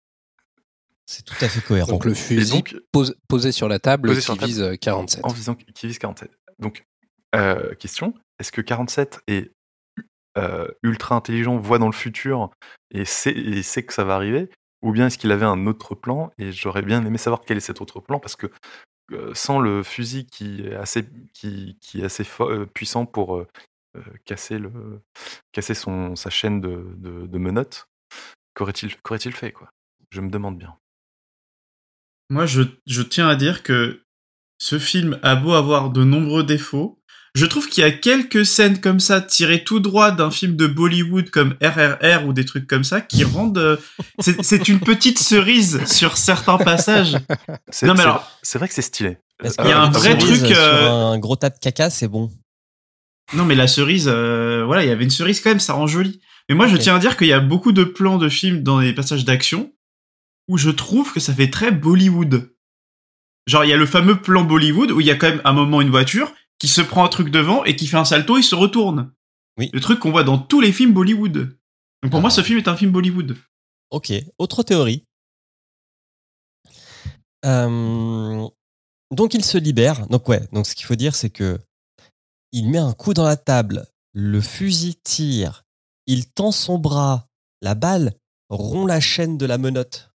C'est 1.09 1.25
tout 1.25 1.37
à 1.41 1.49
fait 1.49 1.61
cohérent. 1.61 1.93
Donc 1.93 2.05
le 2.05 2.13
Et 2.13 2.15
fusil 2.17 2.51
donc, 2.51 2.77
pose- 2.91 3.17
posé 3.29 3.53
sur 3.53 3.69
la 3.69 3.79
table 3.79 4.13
qui 4.15 4.21
sur 4.21 4.35
la 4.35 4.41
table. 4.41 4.49
vise 4.49 4.61
euh, 4.63 4.77
47. 4.77 5.25
en 5.25 5.29
visant 5.29 5.55
qui 5.55 5.87
vise 5.87 5.99
47. 5.99 6.31
Donc, 6.59 6.85
euh, 7.37 7.75
question 7.77 8.15
est-ce 8.41 8.51
que 8.53 8.61
47 8.61 9.21
est 9.29 9.53
euh, 10.37 10.67
ultra 10.83 11.15
intelligent, 11.15 11.57
voit 11.59 11.79
dans 11.79 11.87
le 11.87 11.93
futur 11.93 12.51
et 12.91 13.05
sait, 13.05 13.31
et 13.33 13.63
sait 13.63 13.85
que 13.85 13.95
ça 13.95 14.05
va 14.05 14.17
arriver 14.17 14.51
Ou 14.83 14.93
bien 14.93 15.07
est-ce 15.07 15.19
qu'il 15.19 15.33
avait 15.33 15.47
un 15.47 15.67
autre 15.67 15.95
plan 15.95 16.33
Et 16.39 16.53
j'aurais 16.53 16.83
bien 16.83 17.05
aimé 17.05 17.19
savoir 17.19 17.43
quel 17.47 17.57
est 17.57 17.61
cet 17.61 17.81
autre 17.81 18.01
plan 18.01 18.19
parce 18.21 18.37
que 18.37 18.51
euh, 19.13 19.33
sans 19.35 19.61
le 19.61 19.85
fusil 19.85 20.27
qui 20.27 20.63
est 20.63 20.75
assez, 20.75 21.09
qui, 21.33 21.79
qui 21.81 22.01
est 22.01 22.05
assez 22.05 22.27
euh, 22.41 22.67
puissant 22.67 23.07
pour 23.07 23.37
euh, 23.37 23.47
casser, 24.25 24.59
le, 24.59 25.01
casser 25.53 25.75
son, 25.75 26.17
sa 26.17 26.29
chaîne 26.29 26.61
de, 26.61 26.85
de, 26.97 27.39
menottes, 27.39 27.89
qu'aurait-il 28.55 28.97
qu'aurait-il 29.03 29.33
fait 29.33 29.53
quoi? 29.53 29.71
Je 30.11 30.21
me 30.21 30.29
demande 30.29 30.59
bien. 30.59 30.77
Moi, 32.31 32.47
je, 32.47 32.63
je 32.87 33.03
tiens 33.03 33.29
à 33.29 33.37
dire 33.37 33.63
que 33.63 34.03
ce 34.59 34.79
film 34.81 35.21
a 35.23 35.37
beau 35.37 35.53
avoir 35.53 35.91
de 35.91 36.03
nombreux 36.03 36.43
défauts, 36.43 36.99
je 37.37 37.47
trouve 37.47 37.69
qu'il 37.69 37.83
y 37.83 37.87
a 37.87 37.91
quelques 37.93 38.45
scènes 38.47 38.81
comme 38.81 38.99
ça 38.99 39.21
tirées 39.21 39.63
tout 39.63 39.79
droit 39.81 40.11
d'un 40.11 40.31
film 40.31 40.57
de 40.57 40.67
Bollywood 40.67 41.31
comme 41.31 41.55
RRR 41.63 42.27
ou 42.27 42.33
des 42.33 42.45
trucs 42.45 42.67
comme 42.67 42.83
ça 42.85 43.01
qui 43.01 43.25
rendent. 43.25 43.59
euh, 43.59 43.77
c'est 44.19 44.43
c'est 44.43 44.69
une 44.69 44.81
petite 44.81 45.19
cerise 45.19 45.85
sur 45.87 46.17
certains 46.17 46.59
passages. 46.59 47.17
C'est 47.71 47.87
Non, 47.87 47.93
mais 47.95 47.99
c'est- 48.01 48.05
alors- 48.05 48.31
c'est 48.43 48.59
vrai 48.59 48.69
que 48.69 48.75
c'est 48.75 48.83
stylé. 48.83 49.19
Parce 49.39 49.55
qu'il 49.57 49.67
y 49.69 49.73
a 49.73 49.83
un 49.83 49.91
vrai 49.91 50.17
truc, 50.17 50.37
Sur 50.47 50.57
euh, 50.57 51.13
un 51.13 51.19
gros 51.19 51.37
tas 51.37 51.51
de 51.51 51.59
caca, 51.59 51.91
c'est 51.91 52.09
bon. 52.09 52.31
Non, 53.35 53.45
mais 53.45 53.55
la 53.55 53.67
cerise, 53.67 54.09
euh, 54.11 54.63
voilà, 54.65 54.83
il 54.85 54.89
y 54.89 54.93
avait 54.93 55.05
une 55.05 55.11
cerise 55.11 55.41
quand 55.41 55.51
même, 55.51 55.61
ça 55.61 55.75
rend 55.75 55.87
joli. 55.87 56.21
Mais 56.49 56.55
moi, 56.55 56.69
je 56.69 56.77
tiens 56.77 56.95
à 56.97 56.99
dire 57.01 57.17
qu'il 57.17 57.27
y 57.27 57.33
a 57.33 57.41
beaucoup 57.41 57.73
de 57.73 57.85
plans 57.85 58.19
de 58.19 58.29
films 58.29 58.63
dans 58.63 58.79
les 58.81 58.95
passages 58.95 59.25
d'action 59.25 59.73
où 60.49 60.57
je 60.59 60.71
trouve 60.71 61.13
que 61.13 61.19
ça 61.21 61.35
fait 61.35 61.51
très 61.51 61.71
Bollywood. 61.73 62.51
Genre, 63.47 63.65
il 63.65 63.69
y 63.71 63.73
a 63.73 63.77
le 63.77 63.85
fameux 63.87 64.17
plan 64.23 64.43
Bollywood 64.45 64.91
où 64.93 65.01
il 65.01 65.07
y 65.07 65.11
a 65.11 65.17
quand 65.17 65.29
même 65.29 65.43
un 65.45 65.53
moment 65.53 65.81
une 65.83 65.91
voiture 65.91 66.33
qui 66.59 66.69
se 66.69 66.81
prend 66.81 67.05
un 67.05 67.09
truc 67.09 67.31
devant 67.31 67.65
et 67.65 67.77
qui 67.77 67.87
fait 67.87 67.97
un 67.97 68.05
salto 68.05 68.37
et 68.39 68.43
se 68.43 68.55
retourne. 68.55 69.13
Oui. 69.59 69.71
Le 69.73 69.81
truc 69.81 70.01
qu'on 70.01 70.11
voit 70.11 70.25
dans 70.25 70.39
tous 70.39 70.61
les 70.61 70.73
films 70.73 70.93
Bollywood. 70.93 71.57
Donc 72.03 72.11
pour 72.11 72.19
Ah. 72.19 72.21
moi, 72.21 72.31
ce 72.31 72.43
film 72.43 72.59
est 72.59 72.69
un 72.69 72.77
film 72.77 72.93
Bollywood. 72.93 73.37
Ok, 73.91 74.13
autre 74.39 74.63
théorie. 74.63 75.05
Euh, 77.45 78.49
donc 79.15 79.35
il 79.35 79.45
se 79.45 79.59
libère. 79.59 80.07
Donc 80.09 80.29
ouais, 80.29 80.47
donc 80.53 80.67
ce 80.67 80.75
qu'il 80.75 80.87
faut 80.87 80.95
dire 80.97 81.15
c'est 81.15 81.31
que 81.31 81.59
il 82.53 82.69
met 82.69 82.79
un 82.79 82.93
coup 82.93 83.15
dans 83.15 83.25
la 83.25 83.37
table, 83.37 83.87
le 84.13 84.41
fusil 84.41 84.97
tire, 84.97 85.65
il 86.07 86.27
tend 86.31 86.53
son 86.53 86.79
bras, 86.79 87.29
la 87.63 87.75
balle 87.75 88.15
rompt 88.49 88.89
la 88.89 89.01
chaîne 89.01 89.37
de 89.39 89.47
la 89.47 89.59
menotte 89.59 90.11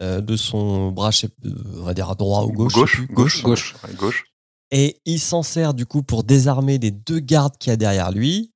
euh, 0.00 0.20
de 0.20 0.36
son 0.36 0.90
bras, 0.92 1.10
je 1.10 1.18
sais- 1.18 1.28
euh, 1.44 1.54
on 1.76 1.82
va 1.82 1.94
dire 1.94 2.10
à 2.10 2.14
droite 2.14 2.46
ou 2.46 2.52
gauche, 2.52 2.72
Gauche, 2.74 3.06
gauche, 3.08 3.42
Gauche. 3.42 3.74
Gauche. 3.96 4.24
Et 4.72 5.00
il 5.04 5.20
s'en 5.20 5.44
sert 5.44 5.74
du 5.74 5.86
coup 5.86 6.02
pour 6.02 6.24
désarmer 6.24 6.78
les 6.78 6.90
deux 6.90 7.20
gardes 7.20 7.56
qu'il 7.58 7.70
y 7.70 7.74
a 7.74 7.76
derrière 7.76 8.10
lui, 8.10 8.50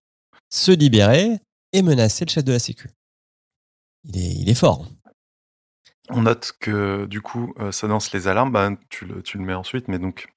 se 0.51 0.73
libérer 0.73 1.39
et 1.73 1.83
menacer 1.83 2.25
le 2.25 2.31
chef 2.31 2.43
de 2.43 2.53
la 2.53 2.59
sécu. 2.59 2.91
Il 4.05 4.49
est, 4.49 4.55
fort. 4.55 4.87
On 6.11 6.23
note 6.23 6.53
que 6.61 7.07
du 7.07 7.21
coup, 7.21 7.55
euh, 7.59 7.73
ça 7.73 7.87
lance 7.87 8.13
les 8.13 8.29
alarmes. 8.29 8.53
Bah, 8.53 8.71
tu, 8.89 9.05
le, 9.05 9.23
mets 9.41 9.55
ensuite, 9.55 9.89
mais 9.89 9.99
donc 9.99 10.29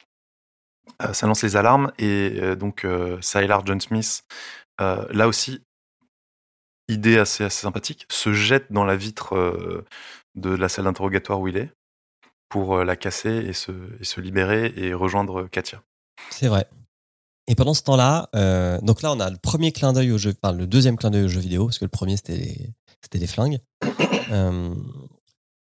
euh, 1.01 1.13
ça 1.13 1.27
lance 1.27 1.43
les 1.43 1.55
alarmes 1.55 1.91
et 1.97 2.39
euh, 2.41 2.55
donc 2.55 2.83
euh, 2.83 3.19
John 3.65 3.79
Smith, 3.79 4.23
là 4.79 5.27
aussi, 5.27 5.63
idée 6.87 7.17
assez, 7.17 7.49
sympathique, 7.49 8.05
se 8.09 8.33
jette 8.33 8.71
dans 8.71 8.85
la 8.85 8.95
vitre 8.95 9.85
de 10.35 10.49
la 10.49 10.69
salle 10.69 10.85
d'interrogatoire 10.85 11.39
où 11.39 11.47
il 11.47 11.57
est 11.57 11.71
pour 12.49 12.75
euh, 12.77 12.83
la 12.83 12.95
casser 12.95 13.29
et 13.29 13.53
se, 13.53 13.71
et 13.99 14.03
se 14.03 14.19
libérer 14.19 14.73
et 14.75 14.93
rejoindre 14.93 15.47
Katia. 15.47 15.81
C'est 16.31 16.47
vrai. 16.47 16.67
Et 17.47 17.55
pendant 17.55 17.73
ce 17.73 17.81
temps-là, 17.83 18.29
euh, 18.35 18.79
donc 18.81 19.01
là, 19.01 19.11
on 19.11 19.19
a 19.19 19.29
le 19.29 19.37
premier 19.37 19.71
clin 19.71 19.93
d'œil 19.93 20.11
au 20.11 20.17
jeu, 20.17 20.35
enfin 20.41 20.53
le 20.53 20.67
deuxième 20.67 20.97
clin 20.97 21.09
d'œil 21.09 21.23
au 21.25 21.27
jeu 21.29 21.39
vidéo, 21.39 21.65
parce 21.65 21.79
que 21.79 21.85
le 21.85 21.89
premier 21.89 22.15
c'était 22.17 22.35
les, 22.37 22.69
c'était 23.01 23.17
les 23.19 23.27
flingues. 23.27 23.59
Euh, 24.31 24.75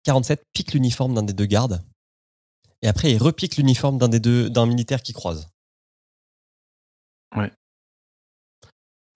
47 0.05 0.43
pique 0.51 0.73
l'uniforme 0.73 1.13
d'un 1.13 1.21
des 1.21 1.33
deux 1.33 1.45
gardes, 1.45 1.83
et 2.81 2.87
après 2.87 3.11
il 3.11 3.21
repique 3.21 3.57
l'uniforme 3.57 3.99
d'un 3.99 4.07
des 4.07 4.19
deux, 4.19 4.49
d'un 4.49 4.65
militaire 4.65 5.03
qui 5.03 5.13
croise. 5.13 5.47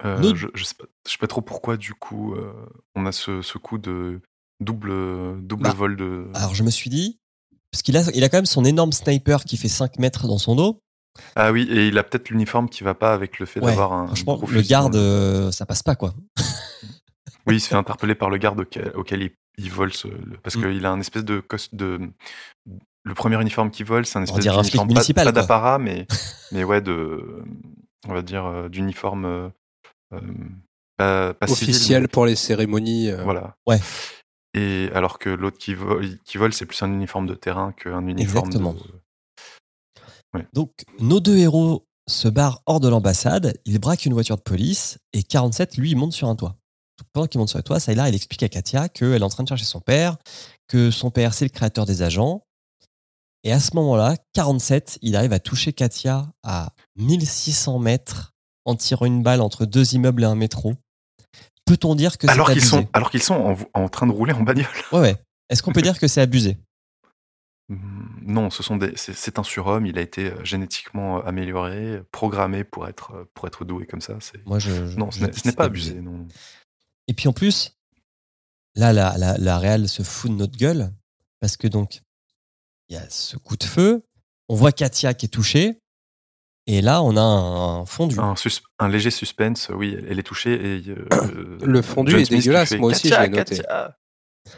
Euh, 0.05 0.17
Notre- 0.19 0.35
je, 0.35 0.47
je 0.53 0.63
sais 0.63 0.75
pas, 0.75 0.85
je 1.05 1.11
sais 1.11 1.17
pas 1.17 1.27
trop 1.27 1.41
pourquoi 1.41 1.77
du 1.77 1.93
coup 1.93 2.33
euh, 2.35 2.53
on 2.95 3.05
a 3.05 3.11
ce, 3.11 3.41
ce 3.41 3.57
coup 3.57 3.77
de 3.79 4.21
double, 4.61 5.41
double 5.45 5.63
Bah, 5.63 5.73
vol 5.73 5.97
de. 5.97 6.27
Alors 6.35 6.53
je 6.55 6.63
me 6.63 6.69
suis 6.69 6.89
dit, 6.89 7.19
parce 7.71 7.81
qu'il 7.81 7.95
a, 7.97 8.01
il 8.13 8.23
a 8.23 8.29
quand 8.29 8.37
même 8.37 8.45
son 8.45 8.65
énorme 8.65 8.91
sniper 8.91 9.43
qui 9.43 9.57
fait 9.57 9.67
5 9.67 9.99
mètres 9.99 10.27
dans 10.27 10.37
son 10.37 10.55
dos. 10.55 10.79
Ah 11.35 11.51
oui, 11.51 11.67
et 11.69 11.87
il 11.87 11.97
a 11.97 12.03
peut-être 12.03 12.29
l'uniforme 12.29 12.69
qui 12.69 12.83
va 12.83 12.93
pas 12.93 13.13
avec 13.13 13.39
le 13.39 13.45
fait 13.45 13.59
Ouais, 13.59 13.67
d'avoir 13.67 13.91
un. 13.93 14.05
franchement, 14.07 14.37
gros 14.37 14.47
le 14.47 14.61
garde, 14.61 14.95
euh, 14.95 15.51
ça 15.51 15.65
passe 15.65 15.83
pas 15.83 15.95
quoi. 15.95 16.13
Oui, 17.47 17.55
il 17.55 17.59
se 17.61 17.67
fait 17.69 17.75
interpeller 17.75 18.13
par 18.15 18.29
le 18.29 18.37
garde 18.37 18.59
auquel, 18.59 18.91
auquel 18.95 19.21
il, 19.23 19.31
il 19.57 19.71
vole 19.71 19.91
ce- 19.91 20.07
le- 20.07 20.37
parce 20.43 20.55
Mm. 20.55 20.61
qu'il 20.61 20.85
a 20.85 20.91
un 20.91 20.99
espèce 20.99 21.25
de, 21.25 21.41
le 23.03 23.13
premier 23.15 23.41
uniforme 23.41 23.71
qu'il 23.71 23.85
vole, 23.87 24.05
c'est 24.05 24.19
un 24.19 24.23
espèce 24.23 24.45
d'uniforme 24.45 24.87
pas, 24.87 24.93
municipal, 24.93 25.25
pas 25.25 25.31
quoi. 25.31 25.41
d'apparat, 25.41 25.79
mais 25.79 26.05
mais 26.51 26.63
ouais 26.63 26.81
de 26.81 27.41
on 28.07 28.13
va 28.13 28.21
dire 28.21 28.45
euh, 28.45 28.69
d'uniforme 28.69 29.25
euh, 29.25 29.49
euh, 30.13 30.19
pas, 30.97 31.33
pas 31.33 31.47
civil, 31.47 31.73
Officiel 31.73 32.01
mais- 32.03 32.07
pour 32.07 32.25
les 32.27 32.35
cérémonies. 32.35 33.09
euh, 33.09 33.23
voilà. 33.23 33.55
Ouais. 33.67 33.79
Et 34.53 34.89
alors 34.93 35.19
que 35.19 35.29
l'autre 35.29 35.57
qui 35.57 35.75
vole, 35.75 36.17
qui 36.25 36.37
vole, 36.37 36.53
c'est 36.53 36.65
plus 36.65 36.81
un 36.81 36.91
uniforme 36.91 37.27
de 37.27 37.35
terrain 37.35 37.71
qu'un 37.71 38.07
uniforme 38.07 38.47
Exactement. 38.47 38.73
de. 38.73 40.45
Donc 40.53 40.71
nos 40.99 41.19
deux 41.19 41.37
héros 41.37 41.87
se 42.09 42.27
barrent 42.27 42.61
hors 42.65 42.79
de 42.79 42.89
l'ambassade, 42.89 43.57
ils 43.65 43.79
braquent 43.79 44.05
une 44.05 44.13
voiture 44.13 44.35
de 44.35 44.41
police, 44.41 44.97
et 45.13 45.23
47, 45.23 45.77
lui, 45.77 45.91
il 45.91 45.95
monte 45.95 46.13
sur 46.13 46.27
un 46.27 46.35
toit. 46.35 46.55
Donc, 46.97 47.07
pendant 47.13 47.27
qu'il 47.27 47.39
monte 47.39 47.49
sur 47.49 47.59
le 47.59 47.63
toit, 47.63 47.79
Sylar, 47.79 48.09
il 48.09 48.15
explique 48.15 48.43
à 48.43 48.49
Katia 48.49 48.89
qu'elle 48.89 49.21
est 49.21 49.23
en 49.23 49.29
train 49.29 49.43
de 49.43 49.47
chercher 49.47 49.65
son 49.65 49.79
père, 49.79 50.17
que 50.67 50.91
son 50.91 51.11
père, 51.11 51.33
c'est 51.33 51.45
le 51.45 51.49
créateur 51.49 51.85
des 51.85 52.01
agents. 52.01 52.43
Et 53.43 53.53
à 53.53 53.59
ce 53.59 53.73
moment-là, 53.75 54.17
47, 54.33 54.99
il 55.01 55.15
arrive 55.15 55.31
à 55.31 55.39
toucher 55.39 55.71
Katia 55.71 56.29
à 56.43 56.73
1600 56.97 57.79
mètres 57.79 58.33
en 58.65 58.75
tirant 58.75 59.05
une 59.05 59.23
balle 59.23 59.39
entre 59.39 59.65
deux 59.65 59.95
immeubles 59.95 60.23
et 60.23 60.25
un 60.25 60.35
métro. 60.35 60.73
Peut-on 61.69 61.95
dire 61.95 62.17
que 62.17 62.27
c'est 62.27 62.33
Alors 62.33 62.47
qu'ils 62.47 62.57
abusé 62.57 62.67
sont 62.69 62.87
alors 62.93 63.11
qu'ils 63.11 63.23
sont 63.23 63.35
en, 63.73 63.81
en 63.83 63.89
train 63.89 64.07
de 64.07 64.11
rouler 64.11 64.33
en 64.33 64.41
bagnole. 64.41 64.65
Ouais, 64.91 64.99
ouais. 64.99 65.15
Est-ce 65.49 65.61
qu'on 65.63 65.71
peut 65.71 65.81
dire 65.81 65.99
que 65.99 66.07
c'est 66.07 66.21
abusé? 66.21 66.57
Hum, 67.69 68.05
Non, 68.23 68.49
ce 68.49 68.61
sont 68.63 68.77
des, 68.77 68.93
c'est, 68.95 69.39
un 69.39 69.43
surhomme. 69.43 69.85
Il 69.85 69.97
a 69.97 70.01
été 70.01 70.31
euh, 70.31 70.43
génétiquement 70.43 71.17
euh, 71.19 71.21
amélioré, 71.27 72.01
programmé 72.11 72.63
pour 72.63 72.87
être, 72.87 73.13
euh, 73.15 73.25
pour 73.33 73.47
être 73.47 73.65
doué 73.65 73.85
comme 73.85 74.01
ça. 74.01 74.15
C'est... 74.19 74.45
Moi, 74.45 74.59
je, 74.59 74.87
je- 74.87 74.97
Non, 74.97 75.09
ce 75.11 75.19
je 75.19 75.25
n'est, 75.25 75.33
ce 75.33 75.49
pas 75.51 75.65
abusé. 75.65 75.95
Non. 75.95 76.27
Et 77.07 77.13
puis 77.13 77.27
en 77.27 77.33
plus, 77.33 77.75
là, 78.75 78.93
la, 78.93 79.17
la, 79.17 79.37
la 79.37 79.57
Real 79.59 79.87
se 79.87 80.03
fout 80.03 80.29
de 80.31 80.35
notre 80.35 80.57
gueule 80.57 80.91
parce 81.39 81.57
que 81.57 81.67
donc, 81.67 82.01
il 82.89 82.95
y 82.95 82.97
a 82.97 83.09
ce 83.09 83.37
coup 83.37 83.57
de 83.57 83.63
feu, 83.63 84.03
on 84.47 84.55
voit 84.55 84.71
Katia 84.71 85.13
qui 85.13 85.25
est 85.27 85.29
touchée, 85.29 85.78
et 86.67 86.81
là, 86.81 87.01
on 87.03 87.15
a 87.17 87.21
un, 87.21 87.85
fondu. 87.85 88.19
Un, 88.19 88.35
sus- 88.35 88.61
un 88.79 88.87
léger 88.89 89.11
suspense. 89.11 89.69
Oui, 89.73 89.97
elle, 90.09 90.19
est 90.19 90.23
touchée 90.23 90.53
et 90.53 90.83
euh, 90.89 91.57
Le 91.63 91.81
fondu 91.81 92.11
John 92.11 92.21
est 92.21 92.25
Smith 92.25 92.41
dégueulasse, 92.41 92.69
fait, 92.69 92.77
moi 92.77 92.91
aussi, 92.91 93.09
j'ai 93.09 93.27
noté. 93.29 93.57
Katia 93.57 93.97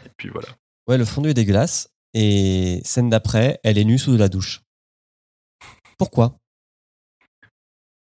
Et 0.06 0.10
puis 0.16 0.28
voilà. 0.28 0.48
Ouais, 0.88 0.98
le 0.98 1.04
fondu 1.04 1.30
est 1.30 1.34
dégueulasse, 1.34 1.88
et 2.14 2.80
scène 2.84 3.08
d'après, 3.08 3.60
elle 3.64 3.78
est 3.78 3.84
nue 3.84 3.98
sous 3.98 4.12
de 4.12 4.18
la 4.18 4.28
douche. 4.28 4.60
Pourquoi? 5.96 6.36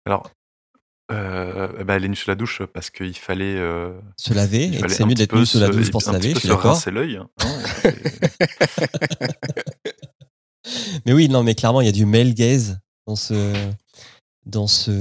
Alors, 0.05 0.29
euh, 1.11 1.83
bah, 1.83 1.95
elle 1.95 2.05
est 2.05 2.09
nue 2.09 2.15
sous 2.15 2.29
la 2.29 2.35
douche 2.35 2.61
parce 2.73 2.89
qu'il 2.89 3.17
fallait. 3.17 3.55
euh, 3.57 3.93
Se 4.17 4.33
laver, 4.33 4.65
il 4.65 4.85
et 4.85 4.89
c'est 4.89 5.05
mieux 5.05 5.13
d'être 5.15 5.31
peu 5.31 5.39
nu 5.39 5.45
sous 5.45 5.59
la 5.59 5.69
douche 5.69 5.91
pour 5.91 6.01
un 6.07 6.13
se 6.13 6.17
petit 6.17 6.27
laver, 6.27 6.33
peu 6.33 6.35
je 6.35 6.39
suis 6.39 6.47
se 6.49 6.53
d'accord? 6.53 6.73
rincer 6.73 6.91
l'œil. 6.91 7.17
hein, 7.17 7.29
Mais 11.05 11.13
oui, 11.13 11.29
non, 11.29 11.43
mais 11.43 11.55
clairement, 11.55 11.81
il 11.81 11.85
y 11.85 11.89
a 11.89 11.93
du 11.93 12.05
male 12.05 12.33
gaze 12.33 12.79
dans 13.07 13.15
ce. 13.15 13.33
Dans 14.45 14.67
ce 14.67 14.91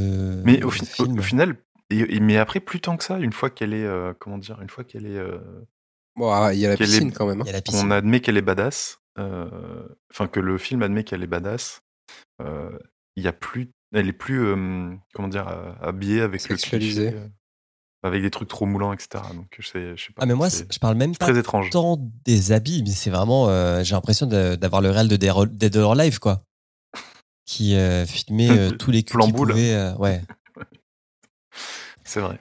Mais 0.44 0.62
au, 0.62 0.70
fi- 0.70 0.82
au- 0.82 1.04
film. 1.04 1.18
au 1.18 1.22
final, 1.22 1.56
et- 1.90 2.16
et- 2.16 2.20
mais 2.20 2.36
après, 2.38 2.60
plus 2.60 2.80
tant 2.80 2.96
que 2.96 3.04
ça, 3.04 3.18
une 3.18 3.32
fois 3.32 3.50
qu'elle 3.50 3.74
est, 3.74 3.84
euh, 3.84 4.14
comment 4.18 4.38
dire, 4.38 4.60
une 4.62 4.70
fois 4.70 4.84
qu'elle 4.84 5.06
est, 5.06 5.18
euh, 5.18 5.38
Bon, 6.16 6.30
ah, 6.32 6.54
il 6.54 6.60
y 6.60 6.64
a 6.66 6.68
la 6.68 6.74
est- 6.74 6.78
piscine 6.78 7.12
quand 7.12 7.26
même. 7.26 7.40
hein. 7.42 7.44
a 7.46 7.52
la 7.52 7.60
piscine. 7.60 7.80
qu'on 7.82 7.90
admet 7.90 8.20
qu'elle 8.20 8.36
est 8.36 8.42
badass, 8.42 8.98
euh, 9.18 9.86
enfin 10.10 10.28
que 10.28 10.40
le 10.40 10.56
film 10.58 10.82
admet 10.82 11.04
qu'elle 11.04 11.22
est 11.22 11.26
badass, 11.26 11.82
euh, 12.42 12.70
il 13.16 13.24
y 13.24 13.28
a 13.28 13.32
plus, 13.32 13.70
elle 13.92 14.08
est 14.08 14.12
plus, 14.12 14.44
euh, 14.44 14.94
comment 15.12 15.28
dire, 15.28 15.46
habillée 15.82 16.20
avec 16.22 16.48
le 16.48 16.56
Sexualisée. 16.56 17.10
cliché, 17.10 17.26
avec 18.02 18.22
des 18.22 18.30
trucs 18.30 18.48
trop 18.48 18.66
moulants, 18.66 18.92
etc. 18.92 19.22
Donc 19.34 19.48
je 19.58 19.66
sais, 19.66 19.96
je 19.96 20.04
sais 20.06 20.12
pas. 20.12 20.22
Ah, 20.22 20.26
mais 20.26 20.34
moi, 20.34 20.48
je 20.48 20.78
parle 20.78 20.96
même 20.96 21.16
pas 21.16 21.26
très 21.26 21.38
étrange. 21.38 21.70
tant 21.70 21.98
des 22.24 22.52
habits, 22.52 22.82
mais 22.82 22.90
c'est 22.92 23.10
vraiment. 23.10 23.48
euh, 23.48 23.82
J'ai 23.82 23.94
l'impression 23.94 24.26
d'avoir 24.26 24.80
le 24.82 24.90
réel 24.90 25.08
de 25.08 25.16
Dead 25.16 25.30
or- 25.30 25.46
Dead 25.46 25.76
or 25.76 25.92
Alive, 25.92 26.18
quoi. 26.18 26.42
Qui 27.46 27.74
euh, 27.76 28.06
filmait 28.06 28.50
euh, 28.58 28.70
tous 28.78 28.90
les 28.90 29.02
culs 29.02 29.18
qu'il 29.20 29.32
pouvait. 29.34 29.74
euh, 29.74 29.94
ouais. 29.96 30.22
C'est 32.04 32.20
vrai. 32.20 32.38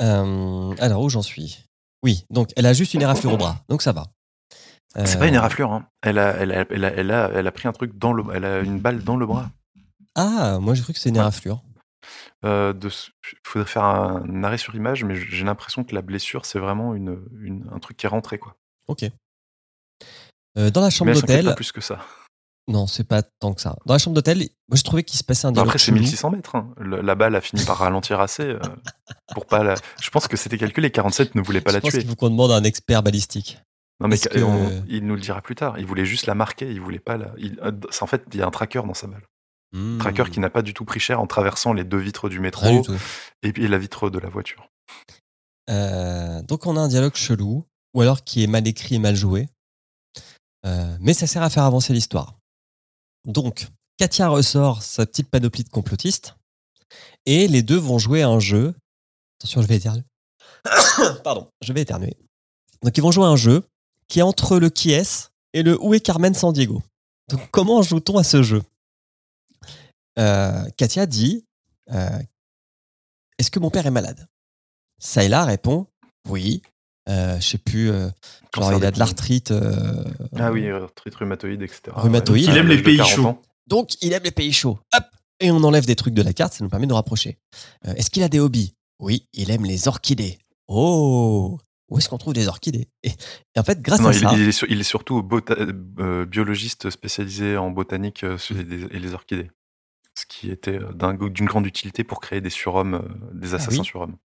Alors, 0.00 1.02
où 1.02 1.08
j'en 1.08 1.22
suis? 1.22 1.64
Oui, 2.02 2.24
donc 2.30 2.50
elle 2.56 2.66
a 2.66 2.72
juste 2.72 2.94
une 2.94 3.02
éraflure 3.02 3.32
au 3.32 3.36
bras, 3.38 3.64
donc 3.68 3.80
ça 3.82 3.92
va. 3.92 4.06
C'est 5.06 5.18
pas 5.18 5.26
une 5.26 5.34
éraflure, 5.34 5.72
hein. 5.72 5.88
Elle 6.02 6.18
a, 6.18 6.30
elle 6.36 6.52
a, 6.52 6.66
elle 6.70 6.84
a, 6.84 6.88
elle 6.94 7.10
a, 7.10 7.30
elle 7.34 7.46
a 7.46 7.52
pris 7.52 7.66
un 7.66 7.72
truc 7.72 7.96
dans 7.98 8.12
le, 8.12 8.22
elle 8.34 8.44
a 8.44 8.60
une 8.60 8.78
balle 8.78 9.02
dans 9.02 9.16
le 9.16 9.26
bras. 9.26 9.50
Ah, 10.14 10.58
moi 10.60 10.74
j'ai 10.74 10.82
cru 10.82 10.92
que 10.92 10.98
c'était 10.98 11.10
une 11.10 11.16
éraflure. 11.16 11.62
De, 12.42 12.74
il 12.90 13.38
faudrait 13.44 13.66
faire 13.68 13.84
un 13.84 14.44
arrêt 14.44 14.58
sur 14.58 14.74
image, 14.74 15.02
mais 15.04 15.16
j'ai 15.16 15.44
l'impression 15.44 15.82
que 15.82 15.94
la 15.94 16.02
blessure, 16.02 16.44
c'est 16.44 16.58
vraiment 16.58 16.94
une, 16.94 17.18
une- 17.40 17.66
un 17.72 17.78
truc 17.78 17.96
qui 17.96 18.04
est 18.06 18.08
rentré, 18.08 18.38
quoi. 18.38 18.54
Ok. 18.86 19.04
Dans 20.56 20.80
la 20.82 20.90
chambre 20.90 21.10
d'hôtel, 21.22 21.44
pas 21.46 21.54
plus 21.56 21.72
que 21.72 21.80
ça. 21.80 22.00
Non, 22.68 22.86
c'est 22.86 23.04
pas 23.04 23.22
tant 23.22 23.52
que 23.52 23.60
ça. 23.60 23.76
Dans 23.86 23.94
la 23.94 23.98
chambre 23.98 24.14
d'hôtel, 24.14 24.38
moi 24.68 24.76
je 24.76 24.82
trouvais 24.82 25.02
qu'il 25.02 25.18
se 25.18 25.24
passait 25.24 25.46
un 25.46 25.52
dialogue 25.52 25.68
après, 25.68 25.78
c'est 25.78 25.86
chelou. 25.86 25.98
1600 26.00 26.30
mètres. 26.30 26.54
hein. 26.56 26.72
Le- 26.78 27.00
la 27.02 27.14
balle 27.14 27.34
a 27.36 27.40
fini 27.40 27.62
par 27.64 27.78
ralentir 27.78 28.20
assez. 28.20 28.42
euh, 28.42 28.58
pour 29.34 29.46
pas 29.46 29.62
la... 29.62 29.74
Je 30.00 30.08
pense 30.10 30.28
que 30.28 30.36
c'était 30.36 30.56
calculé. 30.58 30.90
47 30.90 31.34
ne 31.34 31.42
voulait 31.42 31.60
pas 31.60 31.70
Je 31.72 31.76
la 31.76 31.80
pense 31.82 31.90
tuer. 31.90 32.00
qu'il 32.00 32.08
faut 32.08 32.16
qu'on 32.16 32.30
demande 32.30 32.50
à 32.52 32.56
un 32.56 32.64
expert 32.64 33.02
balistique. 33.02 33.60
Non, 34.00 34.08
mais 34.08 34.16
on- 34.42 34.82
il 34.88 35.06
nous 35.06 35.14
le 35.14 35.20
dira 35.20 35.40
plus 35.42 35.54
tard. 35.54 35.78
Il 35.78 35.86
voulait 35.86 36.04
juste 36.06 36.26
la 36.26 36.34
marquer. 36.34 36.70
Il 36.70 36.80
voulait 36.80 36.98
pas 36.98 37.16
la. 37.16 37.32
il- 37.38 37.58
euh, 37.62 37.72
En 38.00 38.06
fait, 38.06 38.24
il 38.32 38.38
y 38.38 38.42
a 38.42 38.46
un 38.46 38.50
tracker 38.50 38.82
dans 38.86 38.94
sa 38.94 39.06
balle. 39.06 39.22
Hmm. 39.72 39.98
Tracker 39.98 40.24
qui 40.30 40.40
n'a 40.40 40.50
pas 40.50 40.62
du 40.62 40.72
tout 40.72 40.84
pris 40.84 41.00
cher 41.00 41.20
en 41.20 41.26
traversant 41.26 41.72
les 41.72 41.84
deux 41.84 41.98
vitres 41.98 42.28
du 42.28 42.38
métro 42.40 42.82
et 43.42 43.52
puis 43.52 43.66
la 43.68 43.76
vitre 43.78 44.08
de 44.08 44.18
la 44.18 44.28
voiture. 44.28 44.68
Euh, 45.70 46.42
donc 46.42 46.66
on 46.66 46.76
a 46.76 46.80
un 46.80 46.88
dialogue 46.88 47.14
chelou, 47.14 47.64
ou 47.94 48.00
alors 48.00 48.22
qui 48.24 48.42
est 48.44 48.46
mal 48.46 48.66
écrit 48.68 48.96
et 48.96 48.98
mal 48.98 49.16
joué. 49.16 49.48
Euh, 50.66 50.96
mais 51.00 51.12
ça 51.14 51.26
sert 51.26 51.42
à 51.42 51.50
faire 51.50 51.64
avancer 51.64 51.92
l'histoire. 51.92 52.34
Donc, 53.24 53.68
Katia 53.96 54.28
ressort 54.28 54.82
sa 54.82 55.06
petite 55.06 55.30
panoplie 55.30 55.64
de 55.64 55.68
complotistes, 55.68 56.36
et 57.26 57.48
les 57.48 57.62
deux 57.62 57.78
vont 57.78 57.98
jouer 57.98 58.22
un 58.22 58.38
jeu. 58.38 58.74
Attention, 59.38 59.62
je 59.62 59.66
vais 59.66 59.76
éternuer. 59.76 60.04
Pardon, 61.24 61.48
je 61.62 61.72
vais 61.72 61.82
éternuer. 61.82 62.16
Donc 62.82 62.96
ils 62.96 63.02
vont 63.02 63.10
jouer 63.10 63.24
à 63.24 63.28
un 63.28 63.36
jeu 63.36 63.62
qui 64.08 64.18
est 64.18 64.22
entre 64.22 64.58
le 64.58 64.68
qui 64.70 64.92
est 64.92 65.30
et 65.52 65.62
le 65.62 65.82
où 65.82 65.94
est 65.94 66.00
Carmen 66.00 66.34
San 66.34 66.52
Diego. 66.52 66.82
Donc 67.28 67.50
comment 67.50 67.82
joue-t-on 67.82 68.18
à 68.18 68.24
ce 68.24 68.42
jeu? 68.42 68.62
Euh, 70.18 70.68
Katia 70.76 71.06
dit 71.06 71.44
euh, 71.90 72.18
Est-ce 73.38 73.50
que 73.50 73.58
mon 73.58 73.70
père 73.70 73.86
est 73.86 73.90
malade? 73.90 74.28
Sayla 74.98 75.44
répond 75.44 75.86
Oui. 76.28 76.62
Euh, 77.08 77.38
je 77.40 77.46
sais 77.46 77.58
plus. 77.58 77.90
euh, 77.90 78.08
genre, 78.56 78.72
il 78.72 78.84
a 78.84 78.90
de 78.90 78.98
l'arthrite. 78.98 79.50
euh, 79.50 80.04
Ah 80.36 80.50
oui, 80.52 80.68
arthrite 80.70 81.14
rhumatoïde, 81.16 81.62
etc. 81.62 81.82
Rhumatoïde. 81.94 82.46
Ouais. 82.48 82.54
Il 82.54 82.58
aime 82.58 82.68
les 82.68 82.82
pays 82.82 82.96
40 82.96 83.12
chauds. 83.12 83.26
ans. 83.26 83.42
Donc, 83.66 83.90
il 84.02 84.12
aime 84.12 84.22
les 84.24 84.30
pays 84.30 84.52
chauds. 84.52 84.78
Hop 84.94 85.04
Et 85.40 85.50
on 85.50 85.62
enlève 85.64 85.84
des 85.86 85.96
trucs 85.96 86.14
de 86.14 86.22
la 86.22 86.32
carte, 86.32 86.52
ça 86.54 86.64
nous 86.64 86.70
permet 86.70 86.86
de 86.86 86.90
nous 86.90 86.94
rapprocher. 86.96 87.38
Euh, 87.86 87.94
est-ce 87.94 88.10
qu'il 88.10 88.22
a 88.22 88.28
des 88.28 88.40
hobbies? 88.40 88.74
Oui, 89.00 89.26
il 89.32 89.50
aime 89.50 89.64
les 89.64 89.88
orchidées. 89.88 90.38
Oh 90.68 91.58
Où 91.90 91.98
est-ce 91.98 92.08
qu'on 92.08 92.18
trouve 92.18 92.32
des 92.32 92.48
orchidées? 92.48 92.88
Et, 93.02 93.08
et 93.10 93.58
en 93.60 93.62
fait, 93.64 93.80
grâce 93.82 94.00
Non, 94.00 94.08
à 94.08 94.12
il, 94.12 94.20
ça. 94.20 94.30
il 94.34 94.48
est, 94.48 94.52
sur- 94.52 94.70
il 94.70 94.80
est 94.80 94.84
surtout 94.84 95.22
bota- 95.22 95.56
euh, 95.98 96.24
biologiste 96.24 96.88
spécialisé 96.90 97.56
en 97.56 97.70
botanique 97.70 98.24
euh, 98.24 98.38
et 98.90 98.98
les 98.98 99.12
orchidées. 99.14 99.50
Ce 100.16 100.24
qui 100.26 100.50
était 100.50 100.78
euh, 100.80 100.92
d'un- 100.92 101.14
d'une 101.14 101.46
grande 101.46 101.66
utilité 101.66 102.04
pour 102.04 102.20
créer 102.20 102.40
des 102.40 102.50
surhommes, 102.50 102.94
euh, 102.94 103.30
des 103.34 103.54
assassins 103.54 103.72
Ah 103.76 103.80
oui. 103.80 103.84
surhommes. 103.84 104.16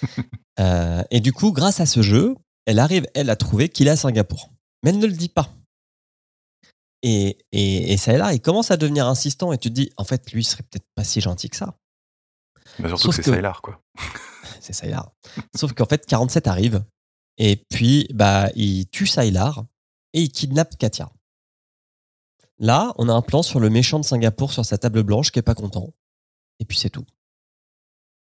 Euh, 0.60 1.02
et 1.10 1.20
du 1.20 1.32
coup, 1.32 1.50
grâce 1.50 1.80
à 1.80 1.86
ce 1.86 2.02
jeu, 2.02 2.36
elle 2.66 2.78
arrive, 2.78 3.06
elle, 3.14 3.30
à 3.30 3.36
trouver 3.36 3.70
qu'il 3.70 3.88
est 3.88 3.92
à 3.92 3.96
Singapour. 3.96 4.50
Mais 4.82 4.90
elle 4.90 4.98
ne 4.98 5.06
le 5.06 5.14
dit 5.14 5.30
pas. 5.30 5.50
Et, 7.02 7.38
et, 7.52 7.92
et 7.92 7.96
ça 7.96 8.16
là, 8.18 8.34
il 8.34 8.40
commence 8.40 8.70
à 8.70 8.76
devenir 8.76 9.06
insistant 9.06 9.52
et 9.54 9.58
tu 9.58 9.70
te 9.70 9.74
dis, 9.74 9.90
en 9.96 10.04
fait, 10.04 10.30
lui, 10.30 10.42
il 10.42 10.44
serait 10.44 10.62
peut-être 10.62 10.86
pas 10.94 11.04
si 11.04 11.22
gentil 11.22 11.48
que 11.48 11.56
ça. 11.56 11.74
Mais 12.78 12.88
surtout 12.88 13.04
Sauf 13.04 13.16
que 13.16 13.22
c'est 13.22 13.30
que- 13.30 13.60
quoi. 13.60 13.80
C'est 14.60 14.74
Saylar. 14.74 15.10
Sauf 15.56 15.72
qu'en 15.72 15.86
fait, 15.86 16.04
47 16.06 16.46
arrive 16.46 16.84
et 17.38 17.56
puis 17.56 18.06
bah, 18.14 18.48
il 18.54 18.86
tue 18.90 19.06
Saylar 19.06 19.64
et 20.12 20.20
il 20.22 20.30
kidnappe 20.30 20.76
Katia. 20.76 21.10
Là, 22.58 22.92
on 22.98 23.08
a 23.08 23.12
un 23.12 23.22
plan 23.22 23.42
sur 23.42 23.58
le 23.58 23.70
méchant 23.70 23.98
de 23.98 24.04
Singapour 24.04 24.52
sur 24.52 24.64
sa 24.64 24.78
table 24.78 25.02
blanche 25.02 25.32
qui 25.32 25.38
est 25.38 25.42
pas 25.42 25.54
content. 25.56 25.92
Et 26.60 26.64
puis 26.66 26.76
c'est 26.78 26.90
tout. 26.90 27.06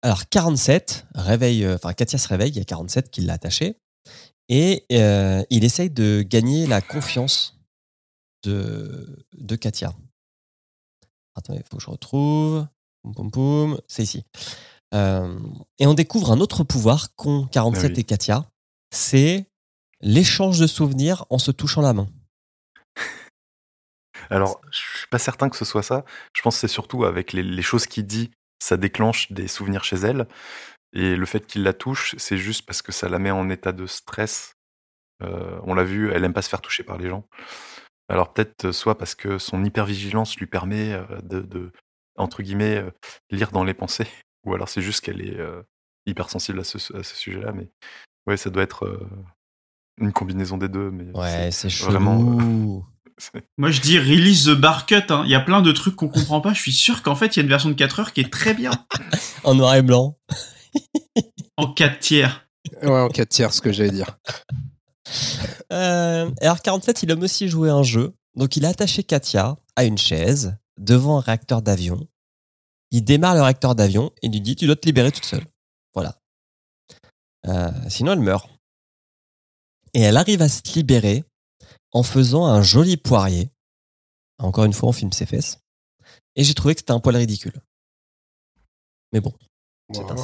Alors 0.02 0.28
47 0.28 1.06
réveille, 1.14 1.64
euh, 1.64 1.76
enfin 1.76 1.92
Katia 1.92 2.18
se 2.18 2.28
réveille, 2.28 2.50
il 2.50 2.56
y 2.56 2.60
a 2.60 2.64
47 2.64 3.10
qui 3.10 3.22
l'a 3.22 3.34
attaché 3.34 3.76
et 4.48 4.84
euh, 4.92 5.42
il 5.50 5.64
essaye 5.64 5.90
de 5.90 6.22
gagner 6.22 6.66
la 6.66 6.80
confiance 6.80 7.58
de, 8.44 9.24
de 9.32 9.56
Katia. 9.56 9.94
Attendez, 11.34 11.60
il 11.60 11.68
faut 11.68 11.76
que 11.78 11.82
je 11.82 11.90
retrouve. 11.90 12.66
C'est 13.88 14.02
ici. 14.02 14.24
Euh, 14.94 15.38
et 15.78 15.86
on 15.86 15.94
découvre 15.94 16.30
un 16.32 16.40
autre 16.40 16.64
pouvoir 16.64 17.14
qu'ont 17.14 17.46
47 17.46 17.84
Ah 17.84 17.92
oui. 17.94 18.00
et 18.00 18.04
Katia. 18.04 18.50
C'est 18.92 19.46
l'échange 20.00 20.58
de 20.60 20.66
souvenirs 20.66 21.24
en 21.30 21.38
se 21.38 21.50
touchant 21.50 21.82
la 21.82 21.92
main. 21.92 22.08
Alors, 24.30 24.60
je 24.70 24.78
suis 24.98 25.06
pas 25.08 25.18
certain 25.18 25.48
que 25.48 25.56
ce 25.56 25.64
soit 25.64 25.82
ça. 25.82 26.04
Je 26.32 26.42
pense 26.42 26.56
que 26.56 26.60
c'est 26.60 26.72
surtout 26.72 27.04
avec 27.04 27.32
les, 27.32 27.42
les 27.42 27.62
choses 27.62 27.86
qu'il 27.86 28.06
dit, 28.06 28.30
ça 28.58 28.76
déclenche 28.76 29.32
des 29.32 29.48
souvenirs 29.48 29.84
chez 29.84 29.96
elle. 29.96 30.26
Et 30.92 31.16
le 31.16 31.26
fait 31.26 31.46
qu'il 31.46 31.62
la 31.62 31.72
touche, 31.72 32.14
c'est 32.18 32.38
juste 32.38 32.64
parce 32.64 32.82
que 32.82 32.92
ça 32.92 33.08
la 33.08 33.18
met 33.18 33.30
en 33.30 33.50
état 33.50 33.72
de 33.72 33.86
stress. 33.86 34.54
Euh, 35.22 35.58
on 35.64 35.74
l'a 35.74 35.84
vu, 35.84 36.10
elle 36.12 36.24
aime 36.24 36.32
pas 36.32 36.42
se 36.42 36.48
faire 36.48 36.60
toucher 36.62 36.84
par 36.84 36.98
les 36.98 37.08
gens. 37.08 37.26
Alors 38.08 38.32
peut-être 38.32 38.66
euh, 38.66 38.72
soit 38.72 38.96
parce 38.96 39.14
que 39.14 39.38
son 39.38 39.64
hypervigilance 39.64 40.36
lui 40.36 40.46
permet 40.46 40.92
euh, 40.92 41.04
de, 41.22 41.40
de, 41.40 41.72
entre 42.16 42.42
guillemets, 42.42 42.76
euh, 42.76 42.90
lire 43.30 43.50
dans 43.50 43.64
les 43.64 43.74
pensées, 43.74 44.08
ou 44.44 44.54
alors 44.54 44.68
c'est 44.68 44.82
juste 44.82 45.00
qu'elle 45.00 45.20
est 45.20 45.38
euh, 45.38 45.62
hypersensible 46.06 46.60
à 46.60 46.64
ce, 46.64 46.78
à 46.96 47.02
ce 47.02 47.16
sujet-là. 47.16 47.52
Mais 47.52 47.68
ouais, 48.26 48.36
ça 48.36 48.50
doit 48.50 48.62
être 48.62 49.08
une 49.98 50.12
combinaison 50.12 50.56
des 50.56 50.68
deux. 50.68 50.90
Mais 50.90 51.16
Ouais, 51.18 51.50
c'est 51.50 51.72
vraiment, 51.84 52.84
Moi, 53.58 53.70
je 53.70 53.80
dis 53.80 53.98
release 53.98 54.44
the 54.44 54.50
bar 54.54 54.86
cut. 54.86 55.02
hein. 55.10 55.22
Il 55.24 55.30
y 55.30 55.34
a 55.34 55.40
plein 55.40 55.62
de 55.62 55.72
trucs 55.72 55.96
qu'on 55.96 56.08
comprend 56.08 56.40
pas. 56.40 56.52
Je 56.52 56.60
suis 56.60 56.72
sûr 56.72 57.02
qu'en 57.02 57.14
fait, 57.14 57.36
il 57.36 57.38
y 57.38 57.40
a 57.40 57.42
une 57.42 57.48
version 57.48 57.68
de 57.68 57.74
4 57.74 58.00
heures 58.00 58.12
qui 58.12 58.20
est 58.20 58.32
très 58.32 58.54
bien. 58.54 58.70
En 59.44 59.54
noir 59.54 59.74
et 59.74 59.82
blanc. 59.82 60.18
En 61.56 61.72
4 61.72 62.00
tiers. 62.00 62.46
Ouais, 62.82 63.00
en 63.00 63.08
4 63.08 63.28
tiers, 63.28 63.52
ce 63.54 63.62
que 63.62 63.72
j'allais 63.72 63.90
dire. 63.90 64.18
Euh, 65.72 66.30
alors 66.40 66.60
47, 66.60 67.02
il 67.02 67.10
aime 67.10 67.22
aussi 67.22 67.48
jouer 67.48 67.70
un 67.70 67.82
jeu. 67.82 68.14
Donc 68.34 68.56
il 68.56 68.66
a 68.66 68.68
attaché 68.68 69.02
Katia 69.02 69.56
à 69.76 69.84
une 69.84 69.96
chaise 69.96 70.56
devant 70.78 71.16
un 71.18 71.20
réacteur 71.20 71.62
d'avion. 71.62 72.06
Il 72.90 73.04
démarre 73.04 73.34
le 73.34 73.40
réacteur 73.42 73.74
d'avion 73.74 74.12
et 74.22 74.28
lui 74.28 74.40
dit 74.42 74.54
Tu 74.56 74.66
dois 74.66 74.76
te 74.76 74.84
libérer 74.84 75.12
toute 75.12 75.24
seule. 75.24 75.46
Voilà. 75.94 76.20
Euh, 77.46 77.70
sinon, 77.88 78.12
elle 78.12 78.20
meurt. 78.20 78.50
Et 79.94 80.00
elle 80.02 80.16
arrive 80.18 80.42
à 80.42 80.48
se 80.48 80.60
libérer 80.74 81.24
en 81.96 82.02
faisant 82.02 82.44
un 82.44 82.60
joli 82.60 82.98
poirier 82.98 83.50
Encore 84.38 84.66
une 84.66 84.74
fois, 84.74 84.90
on 84.90 84.92
filme 84.92 85.12
ses 85.12 85.24
fesses. 85.24 85.60
Et 86.34 86.44
j'ai 86.44 86.52
trouvé 86.52 86.74
que 86.74 86.80
c'était 86.80 86.92
un 86.92 87.00
poil 87.00 87.16
ridicule. 87.16 87.58
Mais 89.14 89.20
bon. 89.20 89.32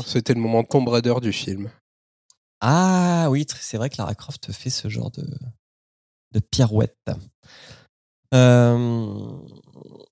C'était 0.04 0.34
le 0.34 0.40
moment 0.40 0.64
Tomb 0.64 0.86
Raider 0.86 1.14
du 1.22 1.32
film. 1.32 1.70
Ah 2.60 3.28
oui, 3.30 3.46
c'est 3.58 3.78
vrai 3.78 3.88
que 3.88 3.96
Lara 3.96 4.14
Croft 4.14 4.52
fait 4.52 4.68
ce 4.68 4.90
genre 4.90 5.10
de, 5.12 5.26
de 6.32 6.40
pirouette. 6.40 7.10
Euh, 8.34 9.38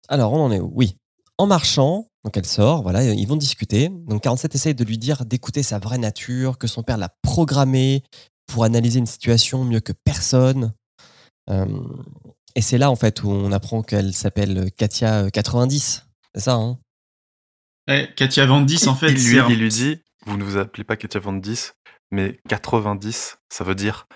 alors, 0.08 0.32
on 0.32 0.44
en 0.44 0.52
est 0.52 0.60
où? 0.60 0.72
Oui. 0.74 0.96
En 1.36 1.46
marchant, 1.46 2.06
donc 2.24 2.38
elle 2.38 2.46
sort, 2.46 2.82
voilà, 2.82 3.04
ils 3.04 3.28
vont 3.28 3.36
discuter. 3.36 3.90
Donc 3.90 4.22
47 4.22 4.54
essaye 4.54 4.74
de 4.74 4.84
lui 4.84 4.96
dire 4.96 5.26
d'écouter 5.26 5.62
sa 5.62 5.78
vraie 5.78 5.98
nature, 5.98 6.56
que 6.56 6.66
son 6.66 6.82
père 6.82 6.96
l'a 6.96 7.14
programmé 7.22 8.02
pour 8.46 8.64
analyser 8.64 8.98
une 8.98 9.06
situation 9.06 9.64
mieux 9.64 9.80
que 9.80 9.92
personne. 9.92 10.72
Euh, 11.48 11.66
et 12.54 12.62
c'est 12.62 12.78
là, 12.78 12.90
en 12.90 12.96
fait, 12.96 13.22
où 13.22 13.30
on 13.30 13.52
apprend 13.52 13.82
qu'elle 13.82 14.12
s'appelle 14.12 14.70
Katia 14.72 15.24
euh, 15.24 15.30
90. 15.30 16.06
C'est 16.34 16.40
ça, 16.42 16.54
hein? 16.54 16.78
Ouais, 17.88 18.12
Katia 18.16 18.46
Van 18.46 18.60
10, 18.60 18.86
en 18.88 18.94
fait, 18.94 19.10
il, 19.12 19.14
lui, 19.28 19.38
un- 19.38 19.48
il 19.48 19.58
lui 19.58 19.68
dit 19.68 20.02
Vous 20.26 20.36
ne 20.36 20.44
vous 20.44 20.56
appelez 20.58 20.84
pas 20.84 20.96
Katia 20.96 21.18
Van 21.20 21.32
10, 21.32 21.74
mais 22.10 22.38
90, 22.48 23.38
ça 23.48 23.64
veut 23.64 23.74
dire 23.74 24.06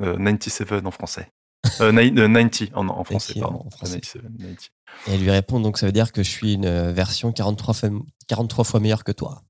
euh, 0.00 0.16
97 0.16 0.84
en 0.86 0.90
français. 0.90 1.30
Euh, 1.80 1.92
nine- 1.92 2.18
euh, 2.18 2.28
90 2.28 2.70
en, 2.74 2.88
en 2.88 3.04
français, 3.04 3.34
90 3.34 3.40
pardon. 3.40 3.62
en 3.66 3.70
français. 3.70 4.00
97, 4.00 4.22
90. 4.38 4.70
Et 5.06 5.14
elle 5.14 5.20
lui 5.22 5.30
répond 5.30 5.60
donc 5.60 5.78
ça 5.78 5.86
veut 5.86 5.92
dire 5.92 6.12
que 6.12 6.22
je 6.22 6.28
suis 6.28 6.52
une 6.54 6.66
euh, 6.66 6.92
version 6.92 7.32
43 7.32 7.72
fois, 7.74 7.88
43 8.28 8.64
fois 8.64 8.80
meilleure 8.80 9.02
que 9.02 9.12
toi. 9.12 9.42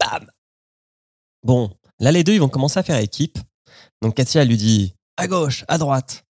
Bam 0.00 0.26
Bon, 1.42 1.76
là 1.98 2.12
les 2.12 2.24
deux 2.24 2.32
ils 2.32 2.40
vont 2.40 2.48
commencer 2.48 2.78
à 2.78 2.82
faire 2.82 2.96
équipe. 2.98 3.38
Donc 4.00 4.14
Katia 4.16 4.40
elle 4.42 4.48
lui 4.48 4.56
dit 4.56 4.94
à 5.16 5.26
gauche, 5.28 5.64
à 5.68 5.78
droite. 5.78 6.24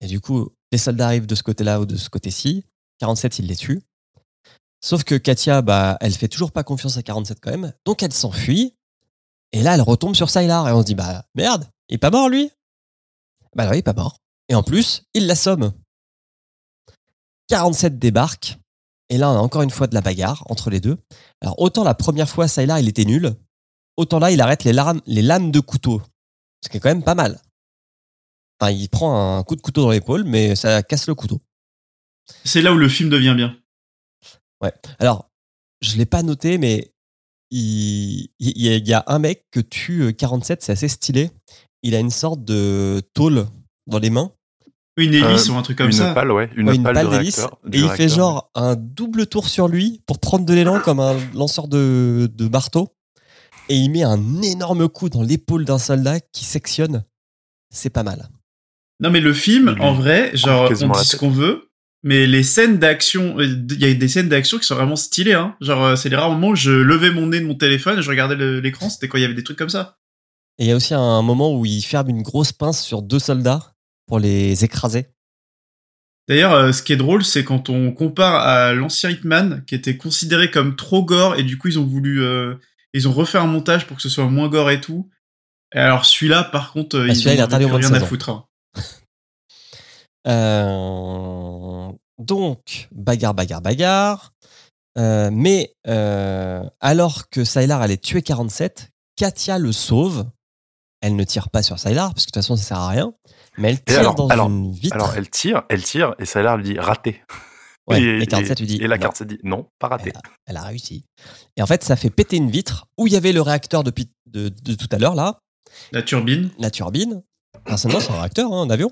Et 0.00 0.06
du 0.06 0.20
coup, 0.20 0.48
les 0.72 0.78
soldats 0.78 1.06
arrivent 1.06 1.26
de 1.26 1.34
ce 1.34 1.42
côté-là 1.42 1.80
ou 1.80 1.86
de 1.86 1.96
ce 1.96 2.08
côté-ci. 2.10 2.64
47 3.00 3.38
il 3.40 3.46
les 3.46 3.56
tue. 3.56 3.80
Sauf 4.80 5.02
que 5.04 5.16
Katia, 5.16 5.60
bah, 5.62 5.96
elle 6.00 6.14
fait 6.14 6.28
toujours 6.28 6.52
pas 6.52 6.62
confiance 6.64 6.96
à 6.96 7.02
47 7.02 7.38
quand 7.40 7.50
même. 7.50 7.72
Donc 7.84 8.02
elle 8.02 8.12
s'enfuit. 8.12 8.74
Et 9.52 9.62
là 9.62 9.74
elle 9.74 9.80
retombe 9.82 10.14
sur 10.14 10.30
Sylar 10.30 10.68
et 10.68 10.72
on 10.72 10.80
se 10.80 10.86
dit 10.86 10.94
bah 10.94 11.24
merde, 11.34 11.68
il 11.88 11.94
est 11.94 11.98
pas 11.98 12.10
mort 12.10 12.28
lui 12.28 12.50
Bah 13.56 13.66
non, 13.66 13.72
il 13.72 13.78
est 13.78 13.82
pas 13.82 13.92
mort. 13.94 14.18
Et 14.48 14.54
en 14.54 14.62
plus, 14.62 15.02
il 15.14 15.26
l'assomme. 15.26 15.72
47 17.48 17.98
débarque. 17.98 18.58
Et 19.10 19.16
là, 19.16 19.30
on 19.30 19.36
a 19.36 19.40
encore 19.40 19.62
une 19.62 19.70
fois 19.70 19.86
de 19.86 19.94
la 19.94 20.00
bagarre 20.02 20.44
entre 20.50 20.68
les 20.70 20.80
deux. 20.80 20.98
Alors, 21.40 21.58
autant 21.60 21.82
la 21.82 21.94
première 21.94 22.28
fois, 22.28 22.46
Sylar, 22.46 22.78
il 22.78 22.88
était 22.88 23.04
nul. 23.06 23.34
Autant 23.96 24.18
là, 24.18 24.30
il 24.30 24.40
arrête 24.40 24.64
les, 24.64 24.72
lames- 24.74 25.00
les 25.06 25.22
lames 25.22 25.50
de 25.50 25.60
couteau. 25.60 26.02
Ce 26.62 26.68
qui 26.68 26.76
est 26.76 26.80
quand 26.80 26.90
même 26.90 27.02
pas 27.02 27.14
mal. 27.14 27.40
Enfin, 28.60 28.72
il 28.72 28.88
prend 28.88 29.38
un 29.38 29.42
coup 29.44 29.56
de 29.56 29.60
couteau 29.60 29.82
dans 29.82 29.90
l'épaule, 29.90 30.24
mais 30.24 30.56
ça 30.56 30.82
casse 30.82 31.06
le 31.06 31.14
couteau. 31.14 31.40
c'est 32.44 32.60
là 32.62 32.72
où 32.72 32.76
le 32.76 32.88
film 32.88 33.08
devient 33.10 33.34
bien. 33.36 33.56
Alors, 34.98 35.30
je 35.80 35.96
l'ai 35.96 36.06
pas 36.06 36.22
noté, 36.22 36.58
mais 36.58 36.92
il, 37.50 38.28
il 38.40 38.88
y, 38.88 38.92
a- 38.92 39.04
un 39.06 39.18
mec 39.18 39.44
que 39.52 39.60
tue 39.60 40.02
euh, 40.02 40.12
47, 40.12 40.62
c'est 40.62 40.72
assez 40.72 40.88
stylé. 40.88 41.30
Il 41.82 41.94
a 41.94 42.00
une 42.00 42.10
sorte 42.10 42.44
de 42.44 43.00
tôle 43.14 43.46
dans 43.86 43.98
les 44.00 44.10
mains. 44.10 44.32
Une 44.96 45.14
hélice 45.14 45.48
Euh, 45.48 45.52
ou 45.52 45.56
un 45.56 45.62
truc 45.62 45.78
comme 45.78 45.86
une 45.86 45.92
ça. 45.92 46.12
pale, 46.12 46.32
ouais. 46.32 46.50
Une, 46.56 46.68
Ouais, 46.68 46.74
une 46.74 46.82
pale, 46.82 46.94
balle 46.96 47.06
de 47.06 47.10
d'hélice, 47.18 47.36
réacteur. 47.38 47.58
et 47.72 47.78
il 47.78 47.88
fait 47.90 48.08
genre 48.08 48.50
un 48.56 48.74
double 48.74 49.26
tour 49.28 49.48
sur 49.48 49.68
lui 49.68 50.02
pour 50.06 50.18
prendre 50.18 50.44
de 50.44 50.52
l'élan 50.52 50.80
comme 50.80 50.98
un 50.98 51.16
lanceur 51.34 51.68
de, 51.68 52.28
de 52.34 52.48
marteau. 52.48 52.88
Et 53.68 53.76
il 53.76 53.90
met 53.90 54.02
un 54.02 54.42
énorme 54.42 54.88
coup 54.88 55.08
dans 55.08 55.22
l'épaule 55.22 55.64
d'un 55.64 55.78
soldat 55.78 56.18
qui 56.32 56.44
sectionne. 56.44 57.04
C'est 57.70 57.90
pas 57.90 58.02
mal. 58.02 58.28
Non, 59.00 59.10
mais 59.10 59.20
le 59.20 59.32
film, 59.32 59.76
en 59.80 59.94
vrai, 59.94 60.30
genre, 60.34 60.70
on 60.82 60.88
dit 60.90 61.04
ce 61.04 61.16
qu'on 61.16 61.30
veut, 61.30 61.70
mais 62.02 62.26
les 62.26 62.42
scènes 62.42 62.78
d'action, 62.78 63.38
euh, 63.38 63.44
il 63.46 63.80
y 63.80 63.84
a 63.84 63.94
des 63.94 64.08
scènes 64.08 64.28
d'action 64.28 64.58
qui 64.58 64.64
sont 64.66 64.74
vraiment 64.74 64.96
stylées, 64.96 65.34
hein. 65.34 65.56
Genre, 65.60 65.84
euh, 65.84 65.96
c'est 65.96 66.08
les 66.08 66.16
rares 66.16 66.30
moments 66.30 66.48
où 66.48 66.56
je 66.56 66.70
levais 66.72 67.10
mon 67.10 67.26
nez 67.28 67.40
de 67.40 67.46
mon 67.46 67.54
téléphone, 67.54 68.00
je 68.00 68.08
regardais 68.10 68.36
l'écran, 68.60 68.88
c'était 68.90 69.08
quand 69.08 69.18
il 69.18 69.22
y 69.22 69.24
avait 69.24 69.34
des 69.34 69.44
trucs 69.44 69.58
comme 69.58 69.68
ça. 69.68 69.96
Et 70.58 70.64
il 70.64 70.68
y 70.68 70.72
a 70.72 70.76
aussi 70.76 70.94
un 70.94 71.22
moment 71.22 71.56
où 71.56 71.64
il 71.64 71.82
ferme 71.82 72.08
une 72.08 72.22
grosse 72.22 72.52
pince 72.52 72.82
sur 72.82 73.02
deux 73.02 73.20
soldats 73.20 73.74
pour 74.06 74.18
les 74.18 74.64
écraser. 74.64 75.06
D'ailleurs, 76.28 76.52
euh, 76.52 76.72
ce 76.72 76.82
qui 76.82 76.92
est 76.92 76.96
drôle, 76.96 77.24
c'est 77.24 77.44
quand 77.44 77.70
on 77.70 77.92
compare 77.92 78.34
à 78.34 78.74
l'ancien 78.74 79.10
Hitman, 79.10 79.64
qui 79.66 79.74
était 79.74 79.96
considéré 79.96 80.50
comme 80.50 80.76
trop 80.76 81.02
gore, 81.04 81.36
et 81.36 81.42
du 81.42 81.56
coup, 81.56 81.68
ils 81.68 81.78
ont 81.78 81.86
voulu, 81.86 82.22
euh, 82.22 82.54
ils 82.92 83.08
ont 83.08 83.12
refait 83.12 83.38
un 83.38 83.46
montage 83.46 83.86
pour 83.86 83.96
que 83.96 84.02
ce 84.02 84.08
soit 84.08 84.26
moins 84.26 84.48
gore 84.48 84.70
et 84.70 84.80
tout. 84.80 85.08
Et 85.74 85.78
alors, 85.78 86.04
celui-là, 86.04 86.44
par 86.44 86.72
contre, 86.72 86.98
Ah, 87.00 87.06
ils 87.06 87.14
celui-là, 87.16 87.34
il 87.34 87.38
est 87.38 87.42
interdit 87.42 87.64
au 87.64 87.68
moins 87.68 87.78
de 87.78 87.84
rien 87.84 87.94
16 87.94 88.02
à 88.02 88.04
ans. 88.04 88.08
foutre. 88.08 88.28
hein. 88.30 88.44
Euh, 90.26 91.90
donc, 92.18 92.88
bagarre, 92.92 93.34
bagarre, 93.34 93.62
bagarre. 93.62 94.32
Euh, 94.98 95.30
mais 95.32 95.74
euh, 95.86 96.62
alors 96.80 97.28
que 97.30 97.44
Sylar 97.44 97.80
allait 97.80 97.96
tuer 97.98 98.22
47, 98.22 98.90
Katia 99.16 99.58
le 99.58 99.72
sauve. 99.72 100.26
Elle 101.00 101.14
ne 101.14 101.22
tire 101.24 101.48
pas 101.50 101.62
sur 101.62 101.78
Sylar, 101.78 102.12
parce 102.12 102.24
que 102.26 102.30
de 102.30 102.32
toute 102.32 102.42
façon, 102.42 102.56
ça 102.56 102.62
sert 102.64 102.78
à 102.78 102.88
rien. 102.88 103.12
Mais 103.56 103.70
elle 103.70 103.84
tire 103.84 104.00
alors- 104.00 104.14
dans 104.16 104.28
alors- 104.28 104.48
une 104.48 104.72
vitre. 104.72 104.96
Alors, 104.96 105.14
elle 105.16 105.30
tire, 105.30 105.62
elle 105.68 105.82
tire, 105.84 106.14
et 106.18 106.24
Sailor 106.24 106.56
lui 106.56 106.64
dit 106.64 106.78
raté. 106.78 107.22
Ouais, 107.86 108.02
et, 108.02 108.18
et 108.22 108.26
47 108.26 108.58
lui 108.60 108.66
dit. 108.66 108.76
Et 108.82 108.86
la 108.88 108.96
non, 108.96 109.02
carte 109.02 109.16
s'est 109.16 109.24
dit 109.24 109.38
non, 109.44 109.66
pas 109.78 109.86
raté. 109.88 110.12
Elle 110.46 110.56
a 110.56 110.62
réussi. 110.62 111.04
Et 111.56 111.62
en 111.62 111.66
fait, 111.66 111.84
ça 111.84 111.94
fait 111.96 112.10
péter 112.10 112.36
une 112.36 112.50
vitre 112.50 112.86
où 112.98 113.06
il 113.06 113.12
y 113.12 113.16
avait 113.16 113.32
le 113.32 113.40
réacteur 113.40 113.82
depuis 113.84 114.10
de, 114.26 114.48
de 114.48 114.74
tout 114.74 114.88
à 114.90 114.98
l'heure, 114.98 115.14
là, 115.14 115.38
La 115.92 116.02
turbine. 116.02 116.50
la 116.58 116.70
turbine. 116.70 117.22
Personnellement, 117.64 118.00
c'est 118.00 118.12
un 118.12 118.20
réacteur, 118.20 118.52
hein, 118.52 118.62
un 118.62 118.70
avion. 118.70 118.90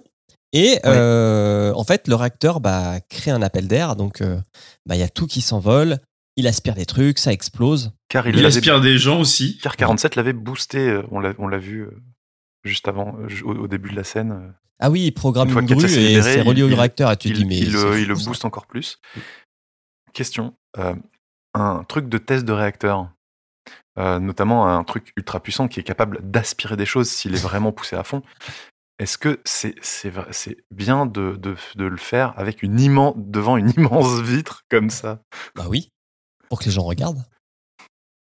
Et 0.52 0.78
euh, 0.86 1.72
en 1.74 1.84
fait, 1.84 2.08
le 2.08 2.14
réacteur 2.14 2.60
bah, 2.60 3.00
crée 3.08 3.30
un 3.30 3.42
appel 3.42 3.68
d'air, 3.68 3.96
donc 3.96 4.20
euh, 4.20 4.40
bah, 4.86 4.94
il 4.94 5.00
y 5.00 5.04
a 5.04 5.08
tout 5.08 5.26
qui 5.26 5.40
s'envole. 5.40 5.98
Il 6.36 6.46
aspire 6.46 6.74
des 6.74 6.86
trucs, 6.86 7.18
ça 7.18 7.32
explose. 7.32 7.92
Car 8.08 8.28
il, 8.28 8.44
aspire 8.44 8.80
des 8.80 8.98
gens 8.98 9.20
aussi. 9.20 9.58
Car 9.62 9.76
47 9.76 10.16
l'avait 10.16 10.34
boosté, 10.34 10.78
euh, 10.78 11.02
on 11.10 11.20
l'a 11.20 11.58
vu 11.58 11.88
juste 12.62 12.88
avant, 12.88 13.16
au, 13.44 13.52
au 13.52 13.68
début 13.68 13.90
de 13.90 13.96
la 13.96 14.04
scène. 14.04 14.54
Ah 14.78 14.90
oui, 14.90 15.06
il 15.06 15.12
programme 15.12 15.48
Une 15.48 15.60
une 15.60 15.66
grue 15.66 15.84
et 15.86 16.20
c'est 16.22 16.42
relié 16.42 16.62
il- 16.62 16.72
au 16.72 16.76
réacteur. 16.76 17.10
Et 17.10 17.16
tu 17.16 17.30
te 17.30 17.34
dis, 17.34 17.46
mais. 17.46 17.58
il, 17.58 17.72
le 17.72 18.14
booste 18.14 18.44
encore 18.44 18.66
plus. 18.66 18.98
Question 20.12 20.54
euh, 20.78 20.94
un 21.54 21.84
truc 21.84 22.08
de 22.08 22.18
test 22.18 22.44
de 22.44 22.52
réacteur, 22.52 23.10
euh, 23.98 24.18
notamment 24.18 24.66
un 24.68 24.84
truc 24.84 25.12
ultra 25.16 25.40
puissant 25.40 25.68
qui 25.68 25.80
est 25.80 25.84
capable 25.84 26.18
d'aspirer 26.28 26.76
des 26.76 26.86
choses 26.86 27.08
s'il 27.10 27.34
est 27.34 27.42
vraiment 27.42 27.72
poussé 27.72 27.96
à 27.96 28.04
fond. 28.04 28.22
Est-ce 28.98 29.18
que 29.18 29.40
c'est 29.44 29.74
c'est 29.82 30.10
vrai- 30.10 30.32
c'est 30.32 30.56
bien 30.70 31.04
de, 31.06 31.36
de, 31.36 31.54
de 31.74 31.84
le 31.84 31.96
faire 31.98 32.32
avec 32.38 32.62
une 32.62 32.80
immense 32.80 33.14
devant 33.16 33.56
une 33.56 33.70
immense 33.76 34.20
vitre 34.20 34.62
comme 34.70 34.90
ça? 34.90 35.20
Bah 35.54 35.66
oui, 35.68 35.90
pour 36.48 36.58
que 36.60 36.64
les 36.64 36.70
gens 36.70 36.82
regardent. 36.84 37.24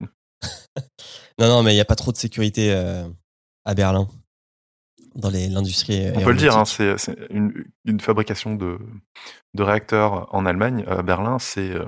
non, 1.38 1.48
non, 1.48 1.62
mais 1.62 1.72
il 1.72 1.76
n'y 1.76 1.80
a 1.80 1.84
pas 1.86 1.96
trop 1.96 2.12
de 2.12 2.16
sécurité 2.16 2.72
euh, 2.72 3.08
à 3.64 3.74
Berlin, 3.74 4.08
dans 5.14 5.30
les- 5.30 5.48
l'industrie. 5.48 6.10
On 6.14 6.20
peut 6.22 6.32
le 6.32 6.36
dire, 6.38 6.56
hein, 6.56 6.64
c'est 6.64 6.98
c'est 6.98 7.16
une, 7.30 7.64
une 7.84 8.00
fabrication 8.00 8.54
de, 8.54 8.78
de 9.54 9.62
réacteurs 9.62 10.32
en 10.34 10.44
Allemagne, 10.46 10.84
à 10.86 11.02
Berlin, 11.02 11.38
c'est 11.38 11.70
euh, 11.70 11.86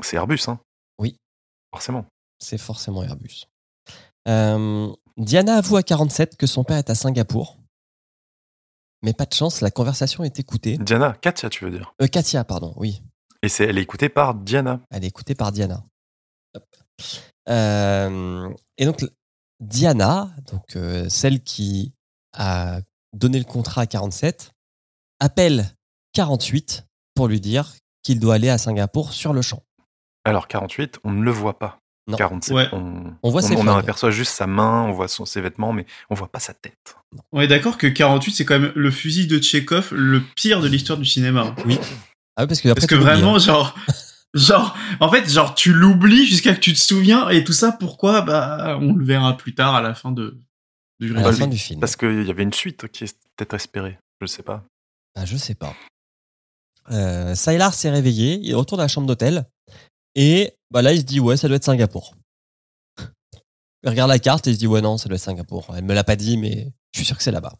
c'est 0.00 0.16
Airbus. 0.16 0.40
Hein. 0.48 0.60
Oui. 0.98 1.16
Forcément. 1.72 2.06
C'est 2.38 2.58
forcément 2.58 3.02
Airbus. 3.02 3.46
Euh, 4.28 4.92
Diana 5.16 5.56
avoue 5.56 5.76
à 5.76 5.82
47 5.82 6.36
que 6.36 6.46
son 6.46 6.64
père 6.64 6.78
est 6.78 6.90
à 6.90 6.94
Singapour. 6.94 7.58
Mais 9.02 9.12
pas 9.12 9.26
de 9.26 9.34
chance, 9.34 9.60
la 9.60 9.70
conversation 9.70 10.24
est 10.24 10.38
écoutée. 10.40 10.78
Diana, 10.78 11.16
Katia, 11.20 11.48
tu 11.48 11.64
veux 11.64 11.70
dire? 11.70 11.94
Euh, 12.02 12.06
Katia, 12.06 12.44
pardon, 12.44 12.72
oui. 12.76 13.02
Et 13.42 13.48
c'est 13.48 13.64
elle 13.64 13.78
est 13.78 13.82
écoutée 13.82 14.08
par 14.08 14.34
Diana. 14.34 14.80
Elle 14.90 15.04
est 15.04 15.08
écoutée 15.08 15.34
par 15.34 15.52
Diana. 15.52 15.84
Euh, 17.48 18.50
et 18.78 18.86
donc, 18.86 19.04
Diana, 19.60 20.30
donc, 20.50 20.76
celle 21.08 21.42
qui 21.42 21.92
a 22.32 22.80
donné 23.12 23.38
le 23.38 23.44
contrat 23.44 23.82
à 23.82 23.86
47, 23.86 24.52
appelle 25.20 25.66
48 26.12 26.86
pour 27.14 27.28
lui 27.28 27.40
dire 27.40 27.74
qu'il 28.02 28.20
doit 28.20 28.34
aller 28.34 28.48
à 28.48 28.58
Singapour 28.58 29.12
sur 29.12 29.32
le 29.32 29.42
champ. 29.42 29.62
Alors 30.24 30.48
48, 30.48 30.98
on 31.04 31.12
ne 31.12 31.22
le 31.22 31.30
voit 31.30 31.58
pas. 31.58 31.78
Non. 32.08 32.16
47, 32.16 32.54
Ouais. 32.54 32.68
on, 32.72 33.12
On 33.22 33.30
voit 33.30 33.42
ses 33.42 33.56
on 33.56 33.66
aperçoit 33.66 34.12
juste 34.12 34.32
sa 34.32 34.46
main, 34.46 34.82
on 34.84 34.92
voit 34.92 35.08
son, 35.08 35.24
ses 35.26 35.40
vêtements, 35.40 35.72
mais 35.72 35.86
on 36.08 36.14
voit 36.14 36.28
pas 36.30 36.38
sa 36.38 36.54
tête. 36.54 36.96
On 37.32 37.40
est 37.40 37.48
d'accord 37.48 37.78
que 37.78 37.86
48, 37.88 38.32
c'est 38.32 38.44
quand 38.44 38.58
même 38.60 38.72
le 38.76 38.90
fusil 38.92 39.26
de 39.26 39.38
Tchekhov, 39.38 39.92
le 39.92 40.22
pire 40.36 40.60
de 40.60 40.68
l'histoire 40.68 40.98
du 40.98 41.04
cinéma. 41.04 41.54
Oui. 41.64 41.78
Ah 42.36 42.42
oui, 42.42 42.48
parce 42.48 42.60
que, 42.60 42.68
après, 42.68 42.80
Parce 42.80 42.86
que 42.86 42.94
vraiment, 42.94 43.36
hein. 43.36 43.38
genre, 43.40 43.74
genre, 44.34 44.76
en 45.00 45.10
fait, 45.10 45.28
genre, 45.28 45.54
tu 45.56 45.72
l'oublies 45.72 46.26
jusqu'à 46.26 46.54
que 46.54 46.60
tu 46.60 46.72
te 46.74 46.78
souviens, 46.78 47.28
et 47.28 47.42
tout 47.42 47.52
ça, 47.52 47.72
pourquoi? 47.72 48.22
Bah, 48.22 48.78
on 48.80 48.92
le 48.92 49.04
verra 49.04 49.36
plus 49.36 49.54
tard 49.54 49.74
à 49.74 49.80
la 49.82 49.94
fin 49.94 50.12
de, 50.12 50.38
du 51.00 51.16
à 51.16 51.22
la 51.22 51.32
fin 51.32 51.48
du 51.48 51.58
film. 51.58 51.80
Parce 51.80 51.96
qu'il 51.96 52.22
y 52.24 52.30
avait 52.30 52.44
une 52.44 52.52
suite 52.52 52.86
qui 52.88 53.04
est 53.04 53.16
peut-être 53.36 53.54
espérée. 53.54 53.98
Je 54.20 54.26
sais 54.26 54.42
pas. 54.44 54.62
Ah, 55.16 55.24
je 55.24 55.36
sais 55.36 55.54
pas. 55.54 55.74
Euh, 56.92 57.34
Sylar 57.34 57.74
s'est 57.74 57.90
réveillé, 57.90 58.38
il 58.42 58.54
retourne 58.54 58.80
à 58.80 58.84
la 58.84 58.88
chambre 58.88 59.08
d'hôtel 59.08 59.44
et 60.16 60.52
bah 60.72 60.82
là 60.82 60.92
il 60.92 60.98
se 61.00 61.04
dit 61.04 61.20
ouais 61.20 61.36
ça 61.36 61.46
doit 61.46 61.56
être 61.58 61.64
Singapour. 61.64 62.16
Il 63.84 63.90
regarde 63.90 64.10
la 64.10 64.18
carte 64.18 64.48
et 64.48 64.50
il 64.50 64.54
se 64.54 64.58
dit 64.58 64.66
ouais 64.66 64.80
non 64.80 64.98
ça 64.98 65.08
doit 65.08 65.14
être 65.16 65.22
Singapour. 65.22 65.72
Elle 65.76 65.84
me 65.84 65.94
l'a 65.94 66.02
pas 66.02 66.16
dit 66.16 66.36
mais 66.38 66.72
je 66.92 66.98
suis 66.98 67.06
sûr 67.06 67.16
que 67.16 67.22
c'est 67.22 67.30
là-bas. 67.30 67.54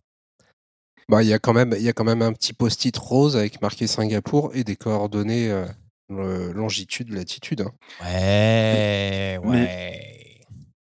Bah, 1.09 1.23
il 1.23 1.29
y 1.29 1.33
a 1.33 1.39
quand 1.39 1.53
même, 1.53 1.73
il 1.77 1.83
y 1.83 1.89
a 1.89 1.93
quand 1.93 2.03
même 2.05 2.21
un 2.23 2.33
petit 2.33 2.53
post-it 2.53 2.97
rose 2.97 3.37
avec 3.37 3.63
marqué 3.63 3.87
Singapour 3.87 4.51
et 4.55 4.65
des 4.65 4.75
coordonnées 4.75 5.53
euh, 5.53 5.65
euh, 6.11 6.53
longitude, 6.53 7.11
latitude. 7.11 7.61
hein. 7.61 7.73
Ouais, 8.03 9.39
ouais. 9.45 10.41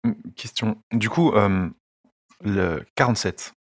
Mm, 0.04 0.12
Question. 0.36 0.76
Du 0.92 1.10
coup, 1.10 1.32
euh, 1.32 1.70
le 2.44 2.84
47, 2.96 3.54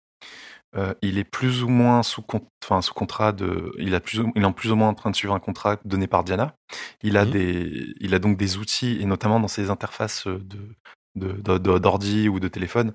euh, 0.75 0.93
il 1.01 1.17
est 1.17 1.23
plus 1.23 1.63
ou 1.63 1.69
moins 1.69 2.03
sous, 2.03 2.21
con- 2.21 2.47
enfin, 2.63 2.81
sous 2.81 2.93
contrat 2.93 3.31
de. 3.31 3.71
Il, 3.79 3.95
a 3.95 3.99
plus 3.99 4.19
ou- 4.19 4.31
il 4.35 4.41
est 4.41 4.45
en 4.45 4.53
plus 4.53 4.71
ou 4.71 4.75
moins 4.75 4.89
en 4.89 4.93
train 4.93 5.11
de 5.11 5.15
suivre 5.15 5.33
un 5.33 5.39
contrat 5.39 5.77
donné 5.85 6.07
par 6.07 6.23
Diana. 6.23 6.55
Il 7.01 7.17
a, 7.17 7.25
des, 7.25 7.93
il 7.99 8.13
a 8.13 8.19
donc 8.19 8.37
des 8.37 8.57
outils, 8.57 8.99
et 9.01 9.05
notamment 9.05 9.39
dans 9.39 9.47
ses 9.47 9.69
interfaces 9.69 10.27
de, 10.27 10.75
de, 11.15 11.57
d'ordi 11.77 12.27
ou 12.29 12.39
de 12.39 12.47
téléphone. 12.47 12.93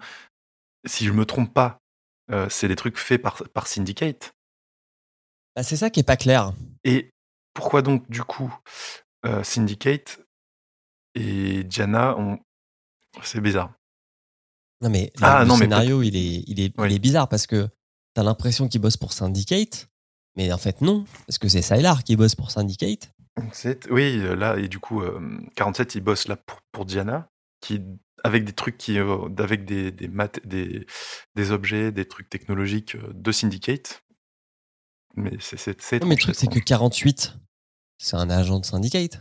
Si 0.87 1.07
je 1.07 1.13
me 1.13 1.25
trompe 1.25 1.53
pas, 1.53 1.79
euh, 2.31 2.49
c'est 2.49 2.69
des 2.69 2.77
trucs 2.77 2.99
faits 2.99 3.23
par, 3.23 3.43
par 3.55 3.67
Syndicate. 3.67 4.33
Bah, 5.57 5.63
c'est 5.63 5.77
ça 5.77 5.91
qui 5.91 6.01
est 6.01 6.07
pas 6.07 6.17
clair. 6.17 6.53
Et 6.85 7.11
pourquoi 7.55 7.83
donc, 7.83 8.09
du 8.11 8.23
coup, 8.23 8.55
euh, 9.27 9.43
Syndicate 9.43 10.21
et 11.15 11.65
Diana 11.65 12.17
ont. 12.17 12.39
C'est 13.23 13.41
bizarre. 13.41 13.73
Non 14.83 14.91
mais, 14.91 15.13
Ah, 15.23 15.41
le 15.43 15.49
non, 15.49 15.55
mais 15.57 15.61
scénario 15.65 16.03
il 16.03 16.17
est, 16.17 16.45
il 16.47 16.61
est, 16.61 16.75
il 16.77 16.93
est 16.93 16.99
bizarre 16.99 17.29
parce 17.29 17.47
que 17.47 17.69
t'as 18.15 18.23
l'impression 18.23 18.69
qu'il 18.69 18.81
bosse 18.81 18.97
pour 18.97 19.13
Syndicate, 19.13 19.89
mais 20.37 20.53
en 20.53 20.59
fait 20.59 20.81
non, 20.81 21.05
parce 21.27 21.39
que 21.39 21.49
c'est 21.49 21.63
Sylar 21.63 22.05
qui 22.05 22.17
bosse 22.17 22.35
pour 22.35 22.51
Syndicate. 22.51 23.13
Oui, 23.91 24.19
euh, 24.19 24.35
là, 24.37 24.59
et 24.59 24.69
du 24.69 24.79
coup, 24.79 25.01
euh, 25.01 25.21
47, 25.57 25.95
il 25.95 26.01
bosse 26.03 26.29
là 26.29 26.37
pour, 26.37 26.59
pour 26.73 26.85
Diana, 26.85 27.31
qui, 27.63 27.81
avec 28.25 28.45
des 28.45 28.53
trucs 28.53 28.77
qui, 28.77 28.99
euh, 28.99 29.29
avec 29.39 29.65
des, 29.65 29.91
des, 29.91 30.09
mat- 30.09 30.47
des, 30.47 30.85
des 31.35 31.51
objets, 31.51 31.93
des 31.93 32.05
trucs 32.07 32.29
technologiques 32.29 32.97
euh, 32.97 33.11
de 33.15 33.33
Syndicate. 33.33 34.03
Mais 35.15 35.33
c'est 35.41 36.05
mais 36.05 36.15
le 36.17 36.21
truc 36.21 36.35
c'est 36.35 36.47
que 36.47 36.53
étrange. 36.59 36.65
48, 36.65 37.39
c'est 37.99 38.17
un 38.17 38.29
agent 38.31 38.59
de 38.61 38.65
Syndicate. 38.67 39.21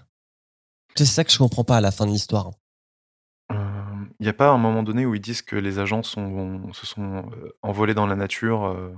C'est 0.95 1.05
ça 1.05 1.23
que 1.23 1.31
je 1.31 1.37
comprends 1.37 1.63
pas 1.63 1.77
à 1.77 1.81
la 1.81 1.91
fin 1.91 2.05
de 2.05 2.11
l'histoire. 2.11 2.51
Il 4.21 4.25
n'y 4.25 4.29
a 4.29 4.33
pas 4.33 4.49
un 4.51 4.57
moment 4.59 4.83
donné 4.83 5.05
où 5.05 5.15
ils 5.15 5.19
disent 5.21 5.41
que 5.41 5.55
les 5.55 5.79
agents 5.79 6.03
sont, 6.03 6.71
se 6.73 6.85
sont 6.85 7.25
euh, 7.31 7.49
envolés 7.63 7.95
dans 7.95 8.05
la 8.05 8.15
nature 8.15 8.65
euh, 8.67 8.93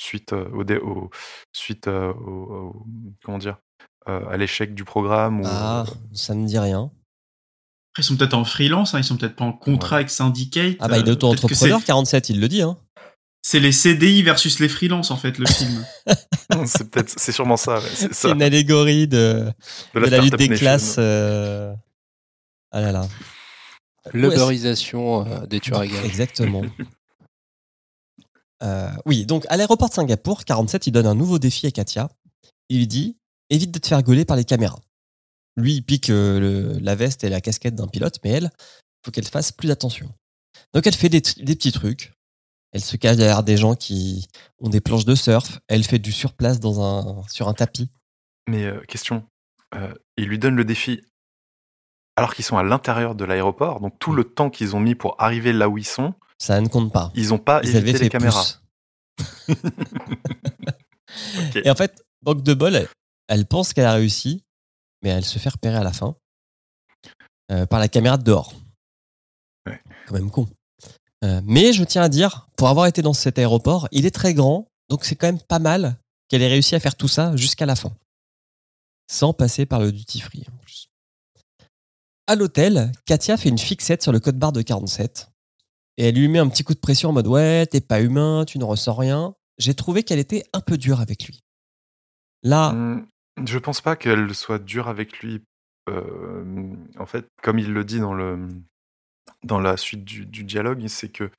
suite, 0.00 0.34
euh, 0.34 0.46
au, 0.52 0.62
dé- 0.62 0.76
au- 0.76 1.10
suite 1.52 1.88
au, 1.88 1.90
au- 1.90 2.86
comment 3.24 3.38
dire, 3.38 3.56
euh, 4.08 4.28
à 4.28 4.36
l'échec 4.36 4.74
du 4.74 4.84
programme 4.84 5.40
ou, 5.40 5.44
Ah, 5.46 5.84
ça 6.12 6.34
me 6.34 6.46
dit 6.46 6.58
rien. 6.58 6.90
Après, 7.94 8.02
ils 8.02 8.04
sont 8.04 8.16
peut-être 8.18 8.34
en 8.34 8.44
freelance, 8.44 8.94
hein, 8.94 8.98
ils 8.98 9.04
sont 9.04 9.16
peut-être 9.16 9.36
pas 9.36 9.44
en 9.46 9.52
contrat 9.54 9.96
Ouais. 9.96 10.00
avec 10.00 10.10
Syndicate. 10.10 10.76
Ah 10.80 10.88
bah 10.88 10.98
il 10.98 11.08
est 11.08 11.12
auto-entrepreneur, 11.12 11.80
c'est- 11.80 11.86
47, 11.86 12.28
il 12.28 12.38
le 12.40 12.48
dit. 12.48 12.60
Hein. 12.62 12.76
C'est 13.40 13.60
les 13.60 13.72
CDI 13.72 14.22
versus 14.22 14.58
les 14.60 14.68
freelances, 14.68 15.10
en 15.10 15.16
fait, 15.16 15.38
le 15.38 15.46
film. 15.46 15.82
c'est 16.66 16.90
peut-être, 16.90 17.14
c'est 17.16 17.32
sûrement 17.32 17.56
ça. 17.56 17.76
ouais, 17.76 17.80
c'est 17.94 18.08
C'est 18.08 18.28
ça. 18.28 18.28
une 18.34 18.42
allégorie 18.42 19.08
de, 19.08 19.50
De 19.94 20.00
de 20.00 20.06
la 20.06 20.18
lutte 20.20 20.36
des 20.36 20.48
Nation. 20.48 20.60
classes. 20.62 20.96
euh, 20.98 21.72
Ah 22.70 22.82
là 22.82 22.92
là. 22.92 23.08
L'uberisation 24.12 25.26
euh, 25.26 25.46
des 25.46 25.60
tueurs 25.60 25.80
à 25.80 25.86
gages. 25.86 26.04
Exactement. 26.04 26.62
Euh, 28.62 28.90
oui, 29.06 29.24
donc 29.24 29.46
à 29.50 29.56
l'aéroport 29.56 29.88
de 29.88 29.94
Singapour, 29.94 30.44
47, 30.44 30.88
il 30.88 30.90
donne 30.90 31.06
un 31.06 31.14
nouveau 31.14 31.38
défi 31.38 31.68
à 31.68 31.70
Katia. 31.70 32.08
Il 32.68 32.78
lui 32.78 32.86
dit 32.88 33.16
évite 33.50 33.70
de 33.70 33.78
te 33.78 33.86
faire 33.86 34.02
gueuler 34.02 34.24
par 34.24 34.36
les 34.36 34.44
caméras. 34.44 34.80
Lui, 35.56 35.74
il 35.74 35.82
pique 35.82 36.10
euh, 36.10 36.40
le- 36.40 36.78
la 36.80 36.94
veste 36.94 37.24
et 37.24 37.28
la 37.28 37.40
casquette 37.40 37.74
d'un 37.74 37.86
pilote, 37.86 38.18
mais 38.24 38.30
elle, 38.30 38.50
faut 39.04 39.10
qu'elle 39.10 39.26
fasse 39.26 39.52
plus 39.52 39.70
attention. 39.70 40.12
Donc 40.74 40.86
elle 40.86 40.94
fait 40.94 41.08
des, 41.08 41.20
petits 41.20 41.72
trucs. 41.72 42.12
Elle 42.72 42.82
se 42.82 42.96
cache 42.96 43.16
derrière 43.16 43.42
des 43.42 43.56
gens 43.56 43.74
qui 43.74 44.26
ont 44.58 44.68
des 44.68 44.80
planches 44.80 45.04
de 45.04 45.14
surf. 45.14 45.60
Elle 45.68 45.84
fait 45.84 45.98
du 45.98 46.12
surplace 46.12 46.60
dans 46.60 46.80
un, 46.82 47.22
sur 47.28 47.48
un 47.48 47.54
tapis. 47.54 47.88
Mais 48.48 48.64
euh, 48.64 48.80
question, 48.88 49.24
euh, 49.74 49.94
il 50.16 50.26
lui 50.26 50.38
donne 50.38 50.56
le 50.56 50.64
défi 50.64 51.00
alors 52.18 52.34
qu'ils 52.34 52.44
sont 52.44 52.58
à 52.58 52.64
l'intérieur 52.64 53.14
de 53.14 53.24
l'aéroport, 53.24 53.78
donc 53.78 53.96
tout 54.00 54.12
le 54.12 54.24
temps 54.24 54.50
qu'ils 54.50 54.74
ont 54.74 54.80
mis 54.80 54.96
pour 54.96 55.14
arriver 55.20 55.52
là 55.52 55.68
où 55.68 55.78
ils 55.78 55.86
sont, 55.86 56.14
Ça 56.38 56.60
ne 56.60 56.66
compte 56.66 56.92
pas. 56.92 57.12
ils 57.14 57.28
n'ont 57.28 57.38
pas 57.38 57.60
Ils 57.62 57.76
évité 57.76 58.00
les 58.00 58.08
caméras. 58.08 58.44
Et 61.54 61.70
en 61.70 61.76
fait, 61.76 62.02
Banque 62.22 62.42
de 62.42 62.54
bol, 62.54 62.74
elle, 62.74 62.88
elle 63.28 63.46
pense 63.46 63.72
qu'elle 63.72 63.86
a 63.86 63.92
réussi, 63.92 64.42
mais 65.02 65.10
elle 65.10 65.24
se 65.24 65.38
fait 65.38 65.48
repérer 65.48 65.76
à 65.76 65.84
la 65.84 65.92
fin 65.92 66.16
euh, 67.52 67.66
par 67.66 67.78
la 67.78 67.86
caméra 67.86 68.16
de 68.16 68.24
dehors. 68.24 68.52
Ouais. 69.64 69.80
Quand 70.08 70.14
même 70.14 70.32
con. 70.32 70.48
Euh, 71.24 71.40
mais 71.44 71.72
je 71.72 71.84
tiens 71.84 72.02
à 72.02 72.08
dire, 72.08 72.48
pour 72.56 72.68
avoir 72.68 72.86
été 72.86 73.00
dans 73.00 73.12
cet 73.12 73.38
aéroport, 73.38 73.86
il 73.92 74.06
est 74.06 74.10
très 74.10 74.34
grand, 74.34 74.66
donc 74.88 75.04
c'est 75.04 75.14
quand 75.14 75.28
même 75.28 75.40
pas 75.40 75.60
mal 75.60 75.96
qu'elle 76.28 76.42
ait 76.42 76.48
réussi 76.48 76.74
à 76.74 76.80
faire 76.80 76.96
tout 76.96 77.06
ça 77.06 77.36
jusqu'à 77.36 77.64
la 77.64 77.76
fin. 77.76 77.92
Sans 79.08 79.32
passer 79.32 79.66
par 79.66 79.78
le 79.78 79.92
duty 79.92 80.18
free. 80.18 80.44
À 82.28 82.36
l'hôtel, 82.36 82.92
Katia 83.06 83.38
fait 83.38 83.48
une 83.48 83.56
fixette 83.58 84.02
sur 84.02 84.12
le 84.12 84.20
code 84.20 84.38
barre 84.38 84.52
de 84.52 84.60
47. 84.60 85.30
Et 85.96 86.08
elle 86.08 86.14
lui 86.14 86.28
met 86.28 86.38
un 86.38 86.48
petit 86.48 86.62
coup 86.62 86.74
de 86.74 86.78
pression 86.78 87.08
en 87.08 87.12
mode 87.12 87.26
Ouais, 87.26 87.64
t'es 87.66 87.80
pas 87.80 88.02
humain, 88.02 88.44
tu 88.46 88.58
ne 88.58 88.64
ressens 88.64 88.94
rien. 88.94 89.34
J'ai 89.56 89.72
trouvé 89.72 90.02
qu'elle 90.02 90.18
était 90.18 90.44
un 90.52 90.60
peu 90.60 90.76
dure 90.76 91.00
avec 91.00 91.24
lui. 91.24 91.40
Là, 92.42 92.68
Hum, 92.68 93.06
Je 93.44 93.58
pense 93.58 93.80
pas 93.80 93.96
qu'elle 93.96 94.34
soit 94.34 94.58
dure 94.58 94.88
avec 94.88 95.20
lui. 95.20 95.42
Euh, 95.88 96.74
en 96.98 97.06
fait, 97.06 97.26
comme 97.42 97.58
il 97.58 97.72
le 97.72 97.82
dit 97.82 97.98
dans 99.42 99.58
la 99.60 99.76
suite 99.78 100.04
du, 100.04 100.26
du 100.26 100.44
dialogue, 100.44 100.86
c'est 100.86 101.08
que 101.08 101.30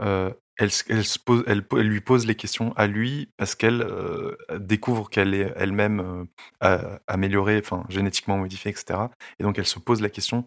euh, 0.00 0.30
elle, 0.56 0.70
elle, 0.88 1.04
se 1.04 1.18
pose, 1.18 1.42
elle, 1.46 1.66
po- 1.66 1.78
elle 1.78 1.88
lui 1.88 2.00
pose 2.00 2.26
les 2.26 2.34
questions 2.34 2.72
à 2.74 2.86
lui 2.86 3.30
parce 3.36 3.54
qu'elle 3.54 3.82
euh, 3.82 4.36
découvre 4.58 5.10
qu'elle 5.10 5.34
est 5.34 5.52
elle-même 5.56 6.26
euh, 6.62 6.98
améliorée, 7.06 7.58
enfin 7.58 7.84
génétiquement 7.88 8.38
modifiée, 8.38 8.70
etc. 8.70 9.10
Et 9.38 9.42
donc 9.42 9.58
elle 9.58 9.66
se 9.66 9.78
pose 9.78 10.00
la 10.00 10.10
question 10.10 10.44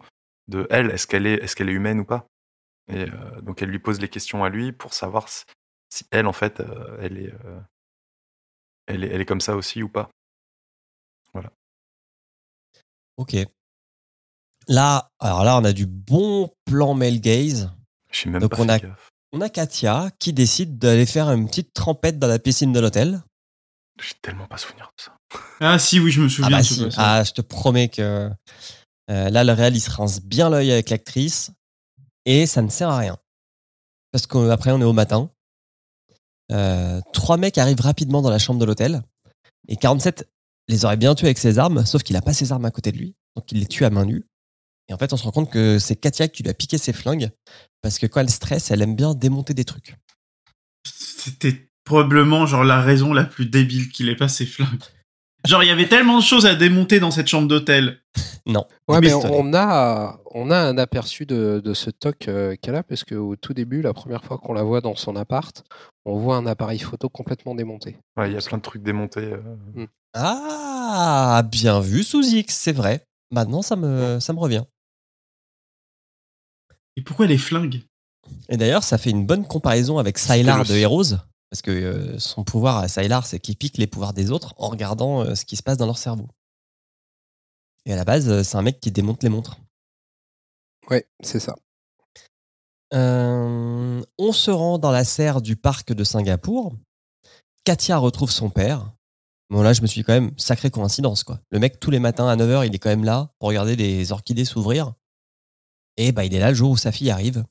de 0.48 0.66
elle, 0.70 0.90
est-ce 0.90 1.06
qu'elle 1.06 1.26
est, 1.26 1.34
est-ce 1.42 1.54
qu'elle 1.56 1.68
est 1.68 1.72
humaine 1.74 2.00
ou 2.00 2.04
pas? 2.04 2.26
Et 2.90 3.02
euh, 3.02 3.40
donc 3.42 3.60
elle 3.62 3.68
lui 3.68 3.78
pose 3.78 4.00
les 4.00 4.08
questions 4.08 4.44
à 4.44 4.48
lui 4.48 4.72
pour 4.72 4.94
savoir 4.94 5.28
si, 5.28 5.44
si 5.90 6.04
elle, 6.10 6.26
en 6.26 6.32
fait, 6.32 6.62
elle 7.00 7.18
est, 7.18 7.34
elle 8.86 9.04
est, 9.04 9.08
elle 9.08 9.20
est 9.20 9.26
comme 9.26 9.40
ça 9.42 9.56
aussi 9.56 9.82
ou 9.82 9.88
pas. 9.88 10.08
ok. 13.16 13.34
Là, 14.68 15.10
alors 15.18 15.44
là, 15.44 15.58
on 15.58 15.64
a 15.64 15.72
du 15.72 15.86
bon 15.86 16.50
plan 16.66 16.94
male 16.94 17.20
gaze. 17.20 17.70
Je 18.10 18.20
sais 18.20 18.28
même 18.30 18.40
Donc 18.40 18.50
pas 18.50 18.62
on 18.62 18.68
a- 18.68 18.78
gaffe. 18.78 19.10
On 19.32 19.40
a 19.40 19.48
Katia 19.48 20.10
qui 20.18 20.32
décide 20.32 20.78
d'aller 20.78 21.06
faire 21.06 21.30
une 21.30 21.46
petite 21.48 21.74
trempette 21.74 22.18
dans 22.18 22.28
la 22.28 22.38
piscine 22.38 22.72
de 22.72 22.80
l'hôtel. 22.80 23.22
J'ai 24.00 24.14
tellement 24.22 24.46
pas 24.46 24.56
souvenir 24.58 24.90
de 24.96 25.02
ça. 25.02 25.12
Ah 25.60 25.78
si, 25.78 26.00
oui, 26.00 26.10
je 26.10 26.20
me 26.22 26.26
Ah 26.26 26.30
souviens 26.30 26.50
bah 26.50 26.62
si. 26.62 26.84
passage. 26.84 26.94
Ah, 26.96 27.24
je 27.24 27.32
te 27.32 27.40
promets 27.42 27.88
que 27.88 28.30
euh, 29.10 29.30
là, 29.30 29.44
le 29.44 29.52
réal, 29.52 29.76
il 29.76 29.80
se 29.80 29.90
rince 29.90 30.20
bien 30.22 30.48
l'œil 30.48 30.72
avec 30.72 30.88
l'actrice 30.90 31.50
et 32.24 32.46
ça 32.46 32.62
ne 32.62 32.68
sert 32.70 32.88
à 32.88 32.98
rien. 32.98 33.18
Parce 34.12 34.26
qu'après, 34.26 34.70
on 34.72 34.80
est 34.80 34.84
au 34.84 34.92
matin. 34.92 35.30
Euh, 36.50 37.00
trois 37.12 37.36
mecs 37.36 37.58
arrivent 37.58 37.80
rapidement 37.80 38.22
dans 38.22 38.30
la 38.30 38.38
chambre 38.38 38.58
de 38.60 38.64
l'hôtel 38.64 39.02
et 39.68 39.76
47 39.76 40.26
les 40.68 40.84
aurait 40.84 40.96
bien 40.96 41.14
tués 41.14 41.26
avec 41.26 41.38
ses 41.38 41.58
armes, 41.58 41.84
sauf 41.84 42.02
qu'il 42.02 42.16
a 42.16 42.22
pas 42.22 42.32
ses 42.32 42.52
armes 42.52 42.64
à 42.64 42.70
côté 42.70 42.92
de 42.92 42.98
lui, 42.98 43.14
donc 43.36 43.50
il 43.52 43.58
les 43.58 43.66
tue 43.66 43.84
à 43.84 43.90
main 43.90 44.04
nue. 44.04 44.24
Et 44.88 44.94
en 44.94 44.98
fait, 44.98 45.12
on 45.12 45.16
se 45.16 45.24
rend 45.24 45.30
compte 45.32 45.50
que 45.50 45.78
c'est 45.78 45.96
Katia 45.96 46.28
qui 46.28 46.42
lui 46.42 46.50
a 46.50 46.54
piqué 46.54 46.78
ses 46.78 46.92
flingues 46.92 47.30
parce 47.82 47.98
que 47.98 48.06
quand 48.06 48.20
elle 48.20 48.30
stresse, 48.30 48.70
elle 48.70 48.82
aime 48.82 48.96
bien 48.96 49.14
démonter 49.14 49.54
des 49.54 49.64
trucs. 49.64 49.96
C'était 50.86 51.68
probablement 51.84 52.46
genre 52.46 52.64
la 52.64 52.80
raison 52.80 53.12
la 53.12 53.24
plus 53.24 53.46
débile 53.46 53.90
qu'il 53.90 54.08
ait 54.08 54.16
pas 54.16 54.28
ses 54.28 54.46
flingues. 54.46 54.82
Genre, 55.46 55.62
il 55.62 55.68
y 55.68 55.70
avait 55.70 55.88
tellement 55.88 56.18
de 56.18 56.22
choses 56.22 56.46
à 56.46 56.56
démonter 56.56 56.98
dans 56.98 57.12
cette 57.12 57.28
chambre 57.28 57.46
d'hôtel. 57.46 58.00
Non. 58.44 58.64
Ouais, 58.88 58.98
mais 59.00 59.14
on 59.14 59.54
a, 59.54 60.18
on 60.32 60.50
a 60.50 60.58
un 60.58 60.76
aperçu 60.78 61.26
de, 61.26 61.62
de 61.64 61.74
ce 61.74 61.90
toc 61.90 62.26
euh, 62.26 62.56
qu'elle 62.60 62.74
a, 62.74 62.82
parce 62.82 63.04
qu'au 63.04 63.36
tout 63.36 63.54
début, 63.54 63.80
la 63.80 63.94
première 63.94 64.24
fois 64.24 64.38
qu'on 64.38 64.52
la 64.52 64.64
voit 64.64 64.80
dans 64.80 64.96
son 64.96 65.14
appart, 65.14 65.64
on 66.04 66.18
voit 66.18 66.36
un 66.36 66.46
appareil 66.46 66.80
photo 66.80 67.08
complètement 67.08 67.54
démonté. 67.54 67.98
Ouais, 68.16 68.28
il 68.30 68.34
y 68.34 68.36
a 68.36 68.40
plein 68.40 68.58
de 68.58 68.62
trucs 68.62 68.82
démontés. 68.82 69.32
euh. 69.76 69.86
Ah, 70.14 71.42
bien 71.48 71.78
vu 71.80 72.02
sous 72.02 72.22
X, 72.24 72.56
c'est 72.56 72.72
vrai. 72.72 73.04
Maintenant, 73.30 73.62
ça 73.62 73.76
me, 73.76 74.18
ça 74.20 74.32
me 74.32 74.40
revient. 74.40 74.64
Et 76.98 77.00
pourquoi 77.00 77.26
les 77.26 77.38
flingues 77.38 77.84
Et 78.48 78.56
d'ailleurs, 78.56 78.82
ça 78.82 78.98
fait 78.98 79.10
une 79.10 79.24
bonne 79.24 79.46
comparaison 79.46 79.98
avec 79.98 80.18
Sylar 80.18 80.64
de 80.64 80.74
Heroes. 80.74 81.14
Parce 81.48 81.62
que 81.62 81.70
euh, 81.70 82.18
son 82.18 82.42
pouvoir 82.42 82.78
à 82.78 82.88
Sylar, 82.88 83.24
c'est 83.24 83.38
qu'il 83.38 83.54
pique 83.54 83.78
les 83.78 83.86
pouvoirs 83.86 84.12
des 84.12 84.32
autres 84.32 84.52
en 84.58 84.68
regardant 84.68 85.20
euh, 85.20 85.36
ce 85.36 85.44
qui 85.44 85.54
se 85.54 85.62
passe 85.62 85.76
dans 85.76 85.86
leur 85.86 85.96
cerveau. 85.96 86.26
Et 87.86 87.92
à 87.92 87.96
la 87.96 88.04
base, 88.04 88.28
euh, 88.28 88.42
c'est 88.42 88.56
un 88.56 88.62
mec 88.62 88.80
qui 88.80 88.90
démonte 88.90 89.22
les 89.22 89.28
montres. 89.28 89.58
Ouais, 90.90 91.06
c'est 91.22 91.38
ça. 91.38 91.54
Euh, 92.92 94.02
on 94.18 94.32
se 94.32 94.50
rend 94.50 94.78
dans 94.78 94.90
la 94.90 95.04
serre 95.04 95.40
du 95.40 95.54
parc 95.54 95.92
de 95.92 96.02
Singapour. 96.02 96.74
Katia 97.62 97.96
retrouve 97.96 98.32
son 98.32 98.50
père. 98.50 98.90
Bon, 99.50 99.62
là, 99.62 99.72
je 99.72 99.82
me 99.82 99.86
suis 99.86 100.00
dit 100.00 100.04
quand 100.04 100.14
même, 100.14 100.32
sacrée 100.36 100.72
coïncidence, 100.72 101.22
quoi. 101.22 101.38
Le 101.50 101.60
mec, 101.60 101.78
tous 101.78 101.92
les 101.92 102.00
matins 102.00 102.26
à 102.26 102.34
9h, 102.34 102.66
il 102.66 102.74
est 102.74 102.78
quand 102.80 102.90
même 102.90 103.04
là 103.04 103.30
pour 103.38 103.50
regarder 103.50 103.76
les 103.76 104.10
orchidées 104.10 104.44
s'ouvrir. 104.44 104.94
Et 105.98 106.12
bah, 106.12 106.24
il 106.24 106.34
est 106.34 106.38
là 106.38 106.50
le 106.50 106.54
jour 106.54 106.70
où 106.70 106.76
sa 106.76 106.92
fille 106.92 107.10
arrive. 107.10 107.44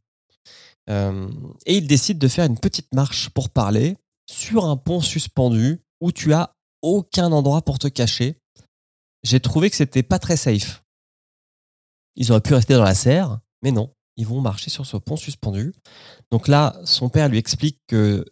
Euh, 0.90 1.30
et 1.66 1.78
il 1.78 1.86
décide 1.86 2.18
de 2.18 2.28
faire 2.28 2.46
une 2.46 2.58
petite 2.58 2.92
marche 2.94 3.30
pour 3.30 3.50
parler. 3.50 3.96
sur 4.30 4.66
un 4.66 4.76
pont 4.76 5.00
suspendu 5.00 5.80
où 6.02 6.12
tu 6.12 6.34
as 6.34 6.54
aucun 6.82 7.32
endroit 7.32 7.62
pour 7.62 7.80
te 7.80 7.88
cacher. 7.88 8.36
J'ai 9.24 9.40
trouvé 9.40 9.70
que 9.70 9.76
c'était 9.78 10.04
pas 10.04 10.20
très 10.20 10.36
safe. 10.36 10.84
Ils 12.18 12.32
auraient 12.32 12.42
pu 12.42 12.54
rester 12.54 12.74
dans 12.74 12.84
la 12.84 12.94
serre, 12.94 13.40
mais 13.62 13.72
non, 13.72 13.94
ils 14.18 14.28
vont 14.28 14.42
marcher 14.42 14.70
sur 14.70 14.86
ce 14.86 14.98
pont 14.98 15.16
suspendu. 15.16 15.74
Donc 16.30 16.50
là, 16.50 16.78
son 16.84 17.08
père 17.08 17.30
lui 17.30 17.38
explique 17.38 17.80
que 17.88 18.26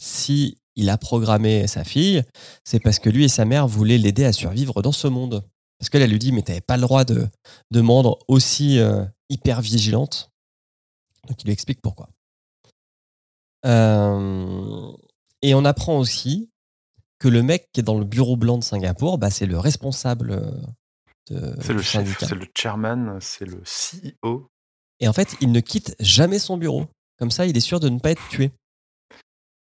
si 0.00 0.58
il 0.76 0.90
a 0.90 0.96
programmé 0.96 1.66
sa 1.66 1.82
fille, 1.82 2.22
c'est 2.64 2.80
parce 2.80 3.00
que 3.00 3.10
lui 3.10 3.24
et 3.24 3.28
sa 3.28 3.44
mère 3.44 3.66
voulaient 3.66 3.98
l'aider 3.98 4.24
à 4.24 4.32
survivre 4.32 4.80
dans 4.80 4.92
ce 4.92 5.08
monde. 5.08 5.42
Parce 5.78 5.90
qu'elle 5.90 6.02
elle 6.02 6.10
lui 6.10 6.18
dit, 6.18 6.30
mais 6.30 6.42
t'avais 6.42 6.60
pas 6.60 6.76
le 6.76 6.82
droit 6.82 7.04
de, 7.04 7.26
de 7.72 7.80
me 7.80 7.90
rendre 7.90 8.18
aussi 8.28 8.78
euh, 8.78 9.04
hyper 9.32 9.60
vigilante. 9.60 10.30
Donc 11.28 11.42
il 11.42 11.46
lui 11.46 11.52
explique 11.52 11.80
pourquoi. 11.80 12.08
Euh, 13.64 14.92
et 15.42 15.54
on 15.54 15.64
apprend 15.64 15.98
aussi 15.98 16.50
que 17.18 17.28
le 17.28 17.42
mec 17.42 17.68
qui 17.72 17.80
est 17.80 17.84
dans 17.84 17.98
le 17.98 18.04
bureau 18.04 18.36
blanc 18.36 18.58
de 18.58 18.64
Singapour, 18.64 19.18
bah, 19.18 19.30
c'est 19.30 19.46
le 19.46 19.58
responsable 19.58 20.32
euh, 20.32 20.50
de, 21.30 21.54
C'est 21.60 21.72
le 21.72 21.82
chef, 21.82 22.04
syndicat. 22.06 22.26
c'est 22.26 22.34
le 22.34 22.46
chairman, 22.56 23.18
c'est 23.20 23.44
le 23.46 23.62
CEO. 23.62 24.48
Et 25.00 25.08
en 25.08 25.12
fait, 25.12 25.36
il 25.40 25.52
ne 25.52 25.60
quitte 25.60 25.94
jamais 26.00 26.38
son 26.38 26.56
bureau. 26.56 26.86
Comme 27.18 27.30
ça, 27.30 27.46
il 27.46 27.56
est 27.56 27.60
sûr 27.60 27.78
de 27.80 27.88
ne 27.88 27.98
pas 28.00 28.10
être 28.10 28.28
tué. 28.28 28.50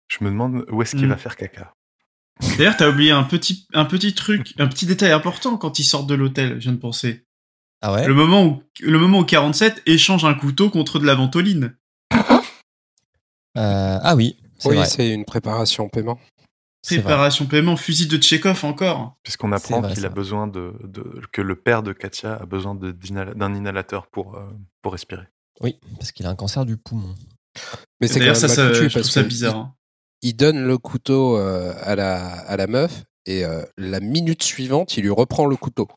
Je 0.09 0.23
me 0.25 0.31
demande 0.31 0.65
où 0.71 0.81
est-ce 0.83 0.97
qu'il 0.97 1.07
Mm. 1.07 1.11
va 1.11 1.17
faire 1.17 1.37
caca. 1.37 1.75
D'ailleurs, 2.59 2.77
t'as 2.77 2.89
oublié 2.91 3.11
un 3.11 3.23
petit, 3.25 3.67
un 3.75 3.85
petit 3.85 4.15
truc, 4.15 4.55
un 4.59 4.67
petit 4.67 4.87
détail 4.87 5.13
important 5.13 5.57
quand 5.57 5.79
ils 5.79 5.85
sortent 5.85 6.09
de 6.09 6.15
l'hôtel, 6.15 6.55
je 6.55 6.65
viens 6.65 6.73
de 6.73 6.79
penser. 6.79 7.24
Ah 7.87 7.93
ouais 7.93 8.07
Le 8.07 8.15
moment 8.15 8.45
où, 8.47 8.63
le 8.81 8.99
moment 8.99 9.19
où 9.19 9.25
47 9.25 9.83
échange 9.85 10.25
un 10.25 10.33
couteau 10.35 10.71
contre 10.71 10.99
de 10.99 11.05
la 11.05 11.15
ventoline. 11.15 11.77
Euh, 13.57 13.99
Ah 14.03 14.17
oui, 14.17 14.37
c'est 14.59 14.69
Oui, 14.71 14.77
c'est 14.87 15.11
une 15.13 15.25
préparation 15.25 15.89
paiement. 15.89 16.19
Préparation 16.87 17.47
paiement, 17.47 17.77
fusil 17.77 18.07
de 18.09 18.17
Tchekhov 18.19 18.65
encore. 18.65 19.17
Puisqu'on 19.23 19.53
apprend 19.53 19.81
qu'il 19.83 20.05
a 20.05 20.09
besoin 20.11 20.47
de, 20.47 20.75
de- 20.83 21.23
que 21.33 21.41
le 21.41 21.57
père 21.57 21.83
de 21.83 21.93
Katia 21.93 22.35
a 22.37 22.47
besoin 22.47 22.75
d'un 22.75 23.55
inhalateur 23.55 24.07
pour, 24.07 24.35
euh, 24.37 24.41
pour 24.83 24.93
respirer. 24.93 25.27
Oui, 25.61 25.79
parce 25.99 26.13
qu'il 26.13 26.27
a 26.27 26.31
un 26.31 26.35
cancer 26.37 26.65
du 26.67 26.77
poumon. 26.77 27.15
Mais 28.01 28.09
c'est 28.09 28.19
quand 28.21 28.35
ça, 28.35 28.49
ça, 28.49 28.73
je 28.73 28.87
trouve 28.89 29.03
ça 29.03 29.23
bizarre. 29.23 29.57
hein. 29.57 29.75
il, 30.23 30.31
il 30.31 30.37
donne 30.37 30.65
le 30.67 30.77
couteau 30.77 31.39
euh, 31.39 31.73
à, 31.83 31.95
la, 31.97 32.23
à 32.41 32.57
la 32.57 32.67
meuf 32.67 33.05
et 33.27 33.45
euh, 33.45 33.63
la 33.79 34.01
minute 34.01 34.43
suivante, 34.43 34.97
il 34.97 35.05
lui 35.05 35.11
reprend 35.11 35.47
le 35.47 35.57
couteau. 35.57 35.89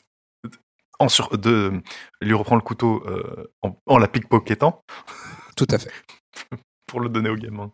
En 0.99 1.09
sur, 1.09 1.37
de, 1.37 1.81
lui 2.21 2.33
reprend 2.33 2.55
le 2.55 2.61
couteau 2.61 3.03
euh, 3.05 3.53
en, 3.61 3.77
en 3.85 3.97
la 3.97 4.07
pickpocketant 4.07 4.83
Tout 5.55 5.67
à 5.69 5.77
fait. 5.77 5.91
pour 6.87 7.01
le 7.01 7.09
donner 7.09 7.29
au 7.29 7.35
gamin. 7.35 7.71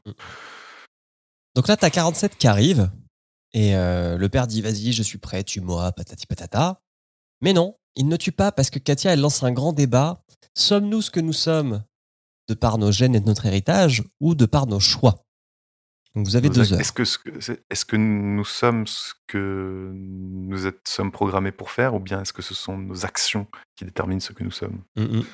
Donc 1.56 1.68
là, 1.68 1.78
t'as 1.78 1.90
47 1.90 2.36
qui 2.36 2.48
arrive. 2.48 2.92
Et 3.54 3.76
euh, 3.76 4.18
le 4.18 4.30
père 4.30 4.48
dit 4.48 4.62
Vas-y, 4.62 4.92
je 4.92 5.04
suis 5.04 5.20
prêt, 5.20 5.44
tue-moi, 5.44 5.92
patati 5.92 6.26
patata. 6.26 6.82
Mais 7.42 7.54
non, 7.54 7.78
il 7.96 8.08
ne 8.08 8.18
tue 8.18 8.32
pas 8.32 8.52
parce 8.52 8.70
que 8.70 8.80
Katia, 8.80 9.14
elle 9.14 9.22
lance 9.22 9.44
un 9.44 9.52
grand 9.52 9.74
débat. 9.74 10.24
Sommes-nous 10.56 11.04
ce 11.04 11.12
que 11.12 11.20
nous 11.20 11.34
sommes 11.34 11.84
de 12.50 12.56
par 12.56 12.78
nos 12.78 12.92
gènes 12.92 13.16
et 13.16 13.20
de 13.20 13.26
notre 13.26 13.46
héritage 13.46 14.04
ou 14.20 14.36
de 14.36 14.46
par 14.46 14.66
nos 14.66 14.80
choix? 14.80 15.24
Donc 16.16 16.28
vous 16.28 16.36
avez 16.36 16.48
Nous- 16.50 16.56
deux 16.56 16.74
heures. 16.74 16.80
Est-ce 16.80 16.92
que, 17.86 17.96
nous 17.98 18.46
sommes 18.46 18.86
ce 18.86 19.14
que 19.28 19.92
nous 19.96 20.68
êtes, 20.68 20.88
sommes 20.88 21.12
programmés 21.12 21.52
pour 21.52 21.72
faire 21.72 21.96
ou 21.96 22.00
bien 22.00 22.22
est-ce 22.22 22.34
que 22.34 22.44
ce 22.44 22.54
sont 22.54 22.78
nos 22.78 23.06
actions 23.06 23.48
qui 23.76 23.86
déterminent 23.86 24.20
ce 24.20 24.32
que 24.34 24.44
nous 24.44 24.52
sommes? 24.52 24.84
Mm, 24.96 25.04
mm. 25.20 25.26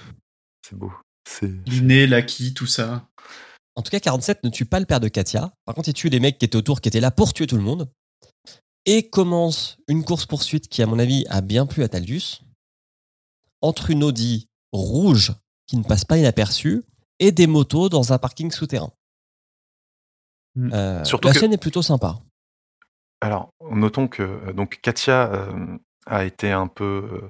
C'est 0.65 0.77
beau. 0.77 0.93
C'est 1.27 1.51
L'inné, 1.67 2.07
l'acquis, 2.07 2.53
tout 2.53 2.65
ça. 2.65 3.05
En 3.75 3.81
tout 3.81 3.91
cas, 3.91 3.99
47 3.99 4.43
ne 4.43 4.49
tue 4.49 4.65
pas 4.65 4.79
le 4.79 4.85
père 4.85 4.99
de 4.99 5.09
Katia. 5.09 5.53
Par 5.65 5.75
contre, 5.75 5.89
il 5.89 5.93
tue 5.93 6.09
les 6.09 6.19
mecs 6.19 6.37
qui 6.37 6.45
étaient 6.45 6.55
autour, 6.57 6.79
qui 6.81 6.87
étaient 6.89 6.99
là 7.01 7.11
pour 7.11 7.33
tuer 7.33 7.45
tout 7.47 7.55
le 7.57 7.61
monde. 7.61 7.89
Et 8.85 9.09
commence 9.09 9.77
une 9.87 10.03
course-poursuite 10.05 10.69
qui, 10.69 10.81
à 10.81 10.85
mon 10.85 10.97
avis, 10.97 11.25
a 11.29 11.41
bien 11.41 11.65
plu 11.65 11.83
à 11.83 11.89
Taldus. 11.89 12.41
Entre 13.61 13.89
une 13.89 14.03
Audi 14.03 14.47
rouge 14.71 15.33
qui 15.67 15.77
ne 15.77 15.83
passe 15.83 16.05
pas 16.05 16.17
inaperçue 16.17 16.83
et 17.19 17.31
des 17.31 17.47
motos 17.47 17.89
dans 17.89 18.13
un 18.13 18.17
parking 18.17 18.49
souterrain. 18.51 18.91
Mm. 20.59 20.73
Euh, 20.73 21.03
Surtout 21.05 21.27
la 21.29 21.33
que- 21.33 21.39
scène 21.39 21.53
est 21.53 21.61
plutôt 21.61 21.81
sympa. 21.81 22.19
Alors, 23.21 23.49
notons 23.71 24.07
que 24.07 24.23
euh, 24.23 24.53
donc 24.53 24.79
Katia 24.81 25.31
euh, 25.33 25.77
a 26.05 26.23
été 26.25 26.51
un 26.51 26.67
peu 26.67 27.29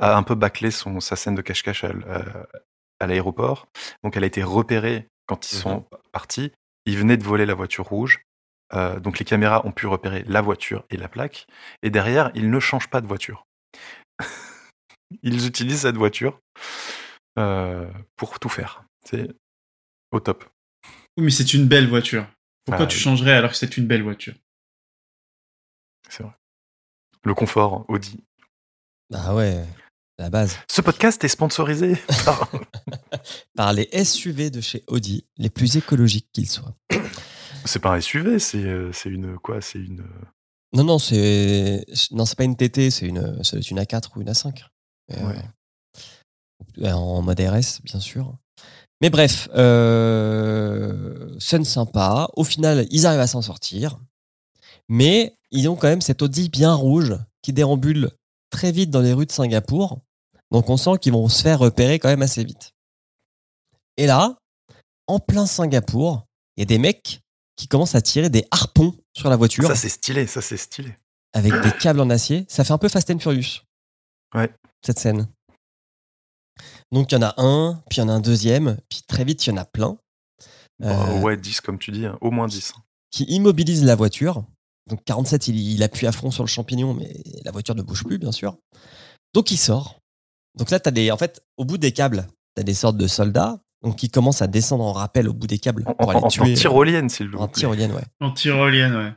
a 0.00 0.16
un 0.16 0.22
peu 0.22 0.34
bâclé 0.34 0.70
son 0.70 1.00
sa 1.00 1.16
scène 1.16 1.34
de 1.34 1.42
cache-cache 1.42 1.84
à, 1.84 3.06
l'aéroport. 3.06 3.66
Donc, 4.02 4.16
elle 4.16 4.24
a 4.24 4.26
été 4.26 4.42
repérée 4.42 5.08
quand 5.26 5.50
ils 5.52 5.56
sont 5.56 5.84
partis. 6.12 6.52
Ils 6.86 6.96
venaient 6.96 7.18
de 7.18 7.24
voler 7.24 7.44
la 7.44 7.54
voiture 7.54 7.86
rouge. 7.86 8.22
Euh, 8.72 8.98
donc, 8.98 9.18
les 9.18 9.24
caméras 9.26 9.66
ont 9.66 9.72
pu 9.72 9.86
repérer 9.86 10.24
la 10.26 10.40
voiture 10.40 10.84
et 10.88 10.96
la 10.96 11.08
plaque. 11.08 11.46
Et 11.82 11.90
derrière, 11.90 12.30
ils 12.34 12.50
ne 12.50 12.60
changent 12.60 12.88
pas 12.88 13.02
de 13.02 13.06
voiture. 13.06 13.46
ils 15.22 15.46
utilisent 15.46 15.82
cette 15.82 15.96
voiture 15.96 16.40
euh, 17.38 17.90
pour 18.16 18.38
tout 18.40 18.48
faire. 18.48 18.84
C'est 19.04 19.28
au 20.10 20.20
top. 20.20 20.44
Oui, 21.18 21.24
mais 21.24 21.30
c'est 21.30 21.52
une 21.52 21.66
belle 21.66 21.88
voiture. 21.88 22.26
Pourquoi 22.64 22.84
Ah, 22.84 22.88
tu 22.88 22.96
oui. 22.96 23.02
changerais 23.02 23.32
alors 23.32 23.50
que 23.50 23.56
c'est 23.56 23.76
une 23.76 23.86
belle 23.86 24.02
voiture? 24.02 24.34
C'est 26.08 26.22
vrai. 26.22 26.32
Le 27.24 27.34
confort, 27.34 27.84
Audi. 27.88 28.22
Ah 29.12 29.34
ouais, 29.34 29.64
la 30.18 30.30
base. 30.30 30.56
Ce 30.70 30.80
podcast 30.80 31.22
est 31.24 31.28
sponsorisé 31.28 31.96
par 32.24 32.50
Par 33.54 33.72
les 33.72 33.88
SUV 34.04 34.50
de 34.50 34.60
chez 34.60 34.82
Audi, 34.86 35.26
les 35.36 35.50
plus 35.50 35.76
écologiques 35.76 36.28
qu'ils 36.32 36.48
soient. 36.48 36.74
C'est 37.64 37.78
pas 37.80 37.94
un 37.94 38.00
SUV, 38.00 38.38
c'est 38.38 38.58
euh, 38.64 38.92
c'est 38.92 39.08
une 39.08 39.38
quoi 39.38 39.60
C'est 39.62 39.78
une. 39.78 40.00
euh, 40.00 40.24
Non, 40.74 40.84
non, 40.84 40.98
c'est 40.98 41.84
non, 42.10 42.26
c'est 42.26 42.36
pas 42.36 42.44
une 42.44 42.56
TT, 42.56 42.90
c'est 42.90 43.06
une, 43.06 43.42
c'est 43.42 43.70
une 43.70 43.78
A4 43.80 44.10
ou 44.16 44.20
une 44.22 44.30
A5. 44.30 44.64
Euh, 45.12 45.26
Ouais. 45.28 45.42
euh, 46.86 46.92
En 46.92 47.22
mode 47.22 47.40
RS, 47.40 47.80
bien 47.84 48.00
sûr. 48.00 48.36
Mais 49.00 49.10
bref, 49.10 49.48
euh, 49.54 51.38
scène 51.38 51.64
sympa. 51.64 52.28
Au 52.34 52.44
final, 52.44 52.86
ils 52.90 53.06
arrivent 53.06 53.20
à 53.20 53.26
s'en 53.26 53.42
sortir. 53.42 53.98
Mais 54.88 55.36
ils 55.50 55.68
ont 55.68 55.76
quand 55.76 55.88
même 55.88 56.00
cette 56.00 56.22
Audi 56.22 56.48
bien 56.48 56.74
rouge 56.74 57.16
qui 57.42 57.52
déambule 57.52 58.10
très 58.50 58.72
vite 58.72 58.90
dans 58.90 59.00
les 59.00 59.12
rues 59.12 59.26
de 59.26 59.32
Singapour. 59.32 60.00
Donc 60.50 60.70
on 60.70 60.76
sent 60.76 60.98
qu'ils 61.00 61.12
vont 61.12 61.28
se 61.28 61.42
faire 61.42 61.58
repérer 61.58 61.98
quand 61.98 62.08
même 62.08 62.22
assez 62.22 62.44
vite. 62.44 62.72
Et 63.96 64.06
là, 64.06 64.36
en 65.06 65.18
plein 65.18 65.46
Singapour, 65.46 66.26
il 66.56 66.60
y 66.60 66.62
a 66.62 66.66
des 66.66 66.78
mecs 66.78 67.20
qui 67.56 67.68
commencent 67.68 67.94
à 67.94 68.02
tirer 68.02 68.30
des 68.30 68.44
harpons 68.50 68.94
sur 69.16 69.28
la 69.30 69.36
voiture 69.36 69.66
Ça 69.68 69.76
c'est 69.76 69.88
stylé, 69.88 70.26
ça 70.26 70.40
c'est 70.40 70.56
stylé. 70.56 70.94
avec 71.32 71.52
des 71.62 71.72
câbles 71.72 72.00
en 72.00 72.10
acier. 72.10 72.44
Ça 72.48 72.64
fait 72.64 72.72
un 72.72 72.78
peu 72.78 72.88
Fast 72.88 73.10
and 73.10 73.18
Furious. 73.18 73.60
Ouais. 74.34 74.52
Cette 74.84 74.98
scène. 74.98 75.28
Donc 76.92 77.10
il 77.12 77.14
y 77.16 77.18
en 77.18 77.22
a 77.22 77.34
un, 77.38 77.80
puis 77.88 77.98
il 77.98 78.00
y 78.02 78.04
en 78.04 78.08
a 78.08 78.12
un 78.12 78.20
deuxième, 78.20 78.76
puis 78.88 79.02
très 79.06 79.24
vite 79.24 79.44
il 79.46 79.50
y 79.50 79.52
en 79.52 79.56
a 79.56 79.64
plein 79.64 79.96
Euh, 80.82 81.20
ouais, 81.20 81.36
10 81.36 81.60
comme 81.60 81.78
tu 81.78 81.90
dis, 81.92 82.06
hein, 82.06 82.18
au 82.20 82.30
moins 82.30 82.46
10. 82.46 82.72
qui 83.10 83.24
immobilisent 83.24 83.84
la 83.84 83.94
voiture. 83.96 84.44
Donc 84.90 85.02
47, 85.04 85.48
il, 85.48 85.56
il 85.56 85.82
appuie 85.82 86.06
à 86.06 86.12
fond 86.12 86.30
sur 86.30 86.42
le 86.44 86.48
champignon, 86.48 86.92
mais 86.94 87.22
la 87.44 87.50
voiture 87.52 87.74
ne 87.74 87.82
bouge 87.82 88.04
plus, 88.04 88.18
bien 88.18 88.32
sûr. 88.32 88.56
Donc 89.32 89.50
il 89.50 89.56
sort. 89.56 89.98
Donc 90.58 90.70
là, 90.70 90.78
t'as 90.78 90.90
des, 90.90 91.10
en 91.10 91.16
fait, 91.16 91.40
au 91.56 91.64
bout 91.64 91.78
des 91.78 91.92
câbles, 91.92 92.26
tu 92.54 92.60
as 92.60 92.64
des 92.64 92.74
sortes 92.74 92.96
de 92.96 93.06
soldats 93.06 93.58
donc 93.82 93.96
qui 93.96 94.08
commencent 94.10 94.42
à 94.42 94.46
descendre 94.46 94.84
en 94.84 94.92
rappel 94.92 95.28
au 95.28 95.32
bout 95.34 95.46
des 95.46 95.58
câbles 95.58 95.84
En, 95.86 95.94
pour 95.94 96.10
aller 96.10 96.20
en- 96.20 96.24
en 96.24 96.28
tuer. 96.28 96.54
tyrolienne, 96.54 97.08
s'il 97.08 97.28
vous 97.28 97.38
en 97.38 97.48
plaît. 97.48 97.60
tyrolienne, 97.60 97.92
ouais. 97.92 98.04
En 98.20 98.30
tyrolienne, 98.32 98.94
ouais. 98.96 99.12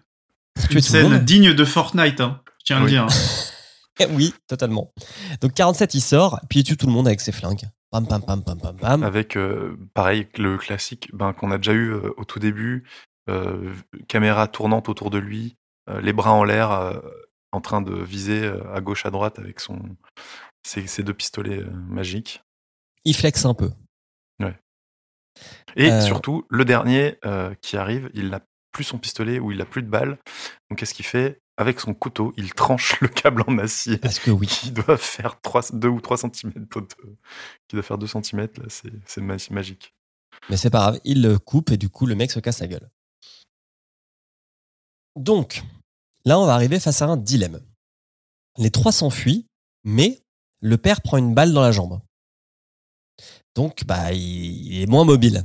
Tuer 0.70 0.76
Une 0.76 0.82
scène 0.82 1.20
digne 1.26 1.54
de 1.54 1.66
Fortnite, 1.66 2.20
hein. 2.22 2.42
Je 2.60 2.66
tiens 2.66 2.78
à 2.78 2.80
le 2.82 2.90
dire. 2.90 3.04
hein. 3.04 3.08
Oui, 4.12 4.34
totalement. 4.48 4.94
Donc 5.42 5.54
47, 5.54 5.94
il 5.94 6.02
sort, 6.02 6.40
puis 6.50 6.60
il 6.60 6.64
tue 6.64 6.78
tout 6.78 6.88
le 6.88 6.92
monde 6.94 7.08
avec 7.08 7.22
ses 7.22 7.32
flingues. 7.32 7.64
Pam, 7.92 8.06
pam, 8.06 8.22
pam, 8.22 8.44
pam, 8.44 8.60
pam, 8.60 8.76
pam. 8.76 9.04
Avec, 9.04 9.38
euh, 9.38 9.78
pareil, 9.94 10.28
le 10.38 10.58
classique 10.58 11.10
ben, 11.14 11.34
qu'on 11.34 11.52
a 11.52 11.58
déjà 11.58 11.74
eu 11.74 11.92
euh, 11.94 12.12
au 12.18 12.26
tout 12.26 12.40
début, 12.40 12.84
euh, 13.30 13.74
caméra 14.08 14.48
tournante 14.48 14.90
autour 14.90 15.10
de 15.10 15.18
lui, 15.18 15.56
les 16.02 16.12
bras 16.12 16.34
en 16.34 16.44
l'air, 16.44 17.02
en 17.54 17.62
train 17.62 17.82
de 17.82 17.94
viser 17.94 18.46
à 18.74 18.82
gauche, 18.82 19.06
à 19.06 19.10
droite 19.10 19.40
avec 19.40 19.62
son, 19.62 19.80
ses, 20.64 20.86
ses 20.86 21.02
deux 21.02 21.14
pistolets 21.14 21.64
magiques. 21.88 22.44
Il 23.06 23.16
flexe 23.16 23.46
un 23.46 23.54
peu. 23.54 23.72
Et 25.76 25.92
Euh. 25.92 26.02
surtout, 26.02 26.46
le 26.50 26.66
dernier 26.66 27.20
qui 27.62 27.78
arrive, 27.78 28.10
il 28.14 28.30
n'a 28.30 28.42
plus 28.74 28.84
son 28.84 28.98
pistolet 28.98 29.40
ou 29.40 29.52
il 29.52 29.60
n'a 29.60 29.66
plus 29.66 29.82
de 29.84 29.88
balles. 29.90 30.18
Donc 30.70 30.80
qu'est-ce 30.80 30.94
qu'il 30.94 31.06
fait? 31.06 31.40
Avec 31.60 31.80
son 31.80 31.94
couteau, 31.96 32.34
il 32.38 32.54
tranche 32.54 33.02
le 33.02 33.08
câble 33.08 33.44
en 33.48 33.58
acier 33.58 33.98
Parce 33.98 34.20
que 34.20 34.30
oui. 34.30 34.46
qui 34.48 34.72
doit 34.72 34.96
faire 34.98 35.40
2 35.74 35.88
ou 35.88 36.00
3 36.02 36.18
cm. 36.18 36.32
qui 37.68 37.76
doit 37.76 37.84
faire 37.84 37.98
2 37.98 38.06
cm, 38.08 38.42
là, 38.58 38.66
c'est 38.70 38.92
c'est 39.08 39.22
ma- 39.22 39.38
magique. 39.50 39.94
Mais 40.50 40.58
c'est 40.58 40.70
pas 40.70 40.80
grave, 40.92 41.00
il 41.04 41.22
le 41.24 41.40
coupe 41.40 41.72
et 41.72 41.78
du 41.78 41.90
coup, 41.90 42.06
le 42.06 42.14
mec 42.16 42.30
se 42.32 42.40
casse 42.40 42.60
la 42.60 42.68
gueule. 42.68 42.90
Donc, 45.16 45.64
là, 46.26 46.40
on 46.40 46.46
va 46.46 46.54
arriver 46.54 46.80
face 46.80 47.02
à 47.02 47.06
un 47.08 47.18
dilemme. 47.18 47.60
Les 48.60 48.70
trois 48.70 48.92
s'enfuient, 48.92 49.48
mais 49.84 50.22
le 50.62 50.78
père 50.78 51.02
prend 51.02 51.18
une 51.18 51.34
balle 51.34 51.54
dans 51.54 51.62
la 51.62 51.72
jambe. 51.72 52.00
Donc, 53.56 53.84
bah, 53.86 54.14
il 54.14 54.80
est 54.82 54.86
moins 54.86 55.06
mobile. 55.06 55.44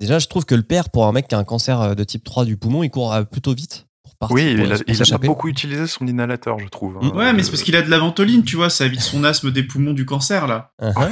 Déjà, 0.00 0.18
je 0.18 0.26
trouve 0.26 0.44
que 0.44 0.56
le 0.56 0.64
père, 0.64 0.90
pour 0.90 1.06
un 1.06 1.12
mec 1.12 1.28
qui 1.28 1.36
a 1.36 1.38
un 1.38 1.44
cancer 1.44 1.80
euh, 1.80 1.94
de 1.94 2.02
type 2.02 2.24
3 2.24 2.44
du 2.44 2.56
poumon, 2.56 2.82
il 2.82 2.90
court 2.90 3.14
plutôt 3.30 3.54
vite 3.54 3.86
Oui, 4.30 4.54
pour- 4.56 4.64
il 4.66 4.72
a, 4.72 4.76
il 4.86 5.02
a 5.02 5.18
pas 5.18 5.26
beaucoup 5.26 5.48
utilisé 5.48 5.86
son 5.86 6.06
inhalateur, 6.06 6.58
je 6.58 6.68
trouve. 6.68 6.98
hein. 7.02 7.10
Ouais, 7.14 7.32
mais 7.32 7.40
Euh, 7.40 7.42
c'est 7.44 7.50
parce 7.50 7.62
qu'il 7.62 7.76
a 7.76 7.82
de 7.82 7.90
la 7.90 7.98
ventoline, 7.98 8.44
tu 8.44 8.56
vois, 8.56 8.70
ça 8.70 8.86
évite 8.86 9.00
son 9.00 9.24
asthme 9.24 9.50
des 9.50 9.62
poumons 9.62 9.92
du 9.92 10.04
cancer, 10.06 10.46
là. 10.46 10.70
Uh-huh. 10.80 11.10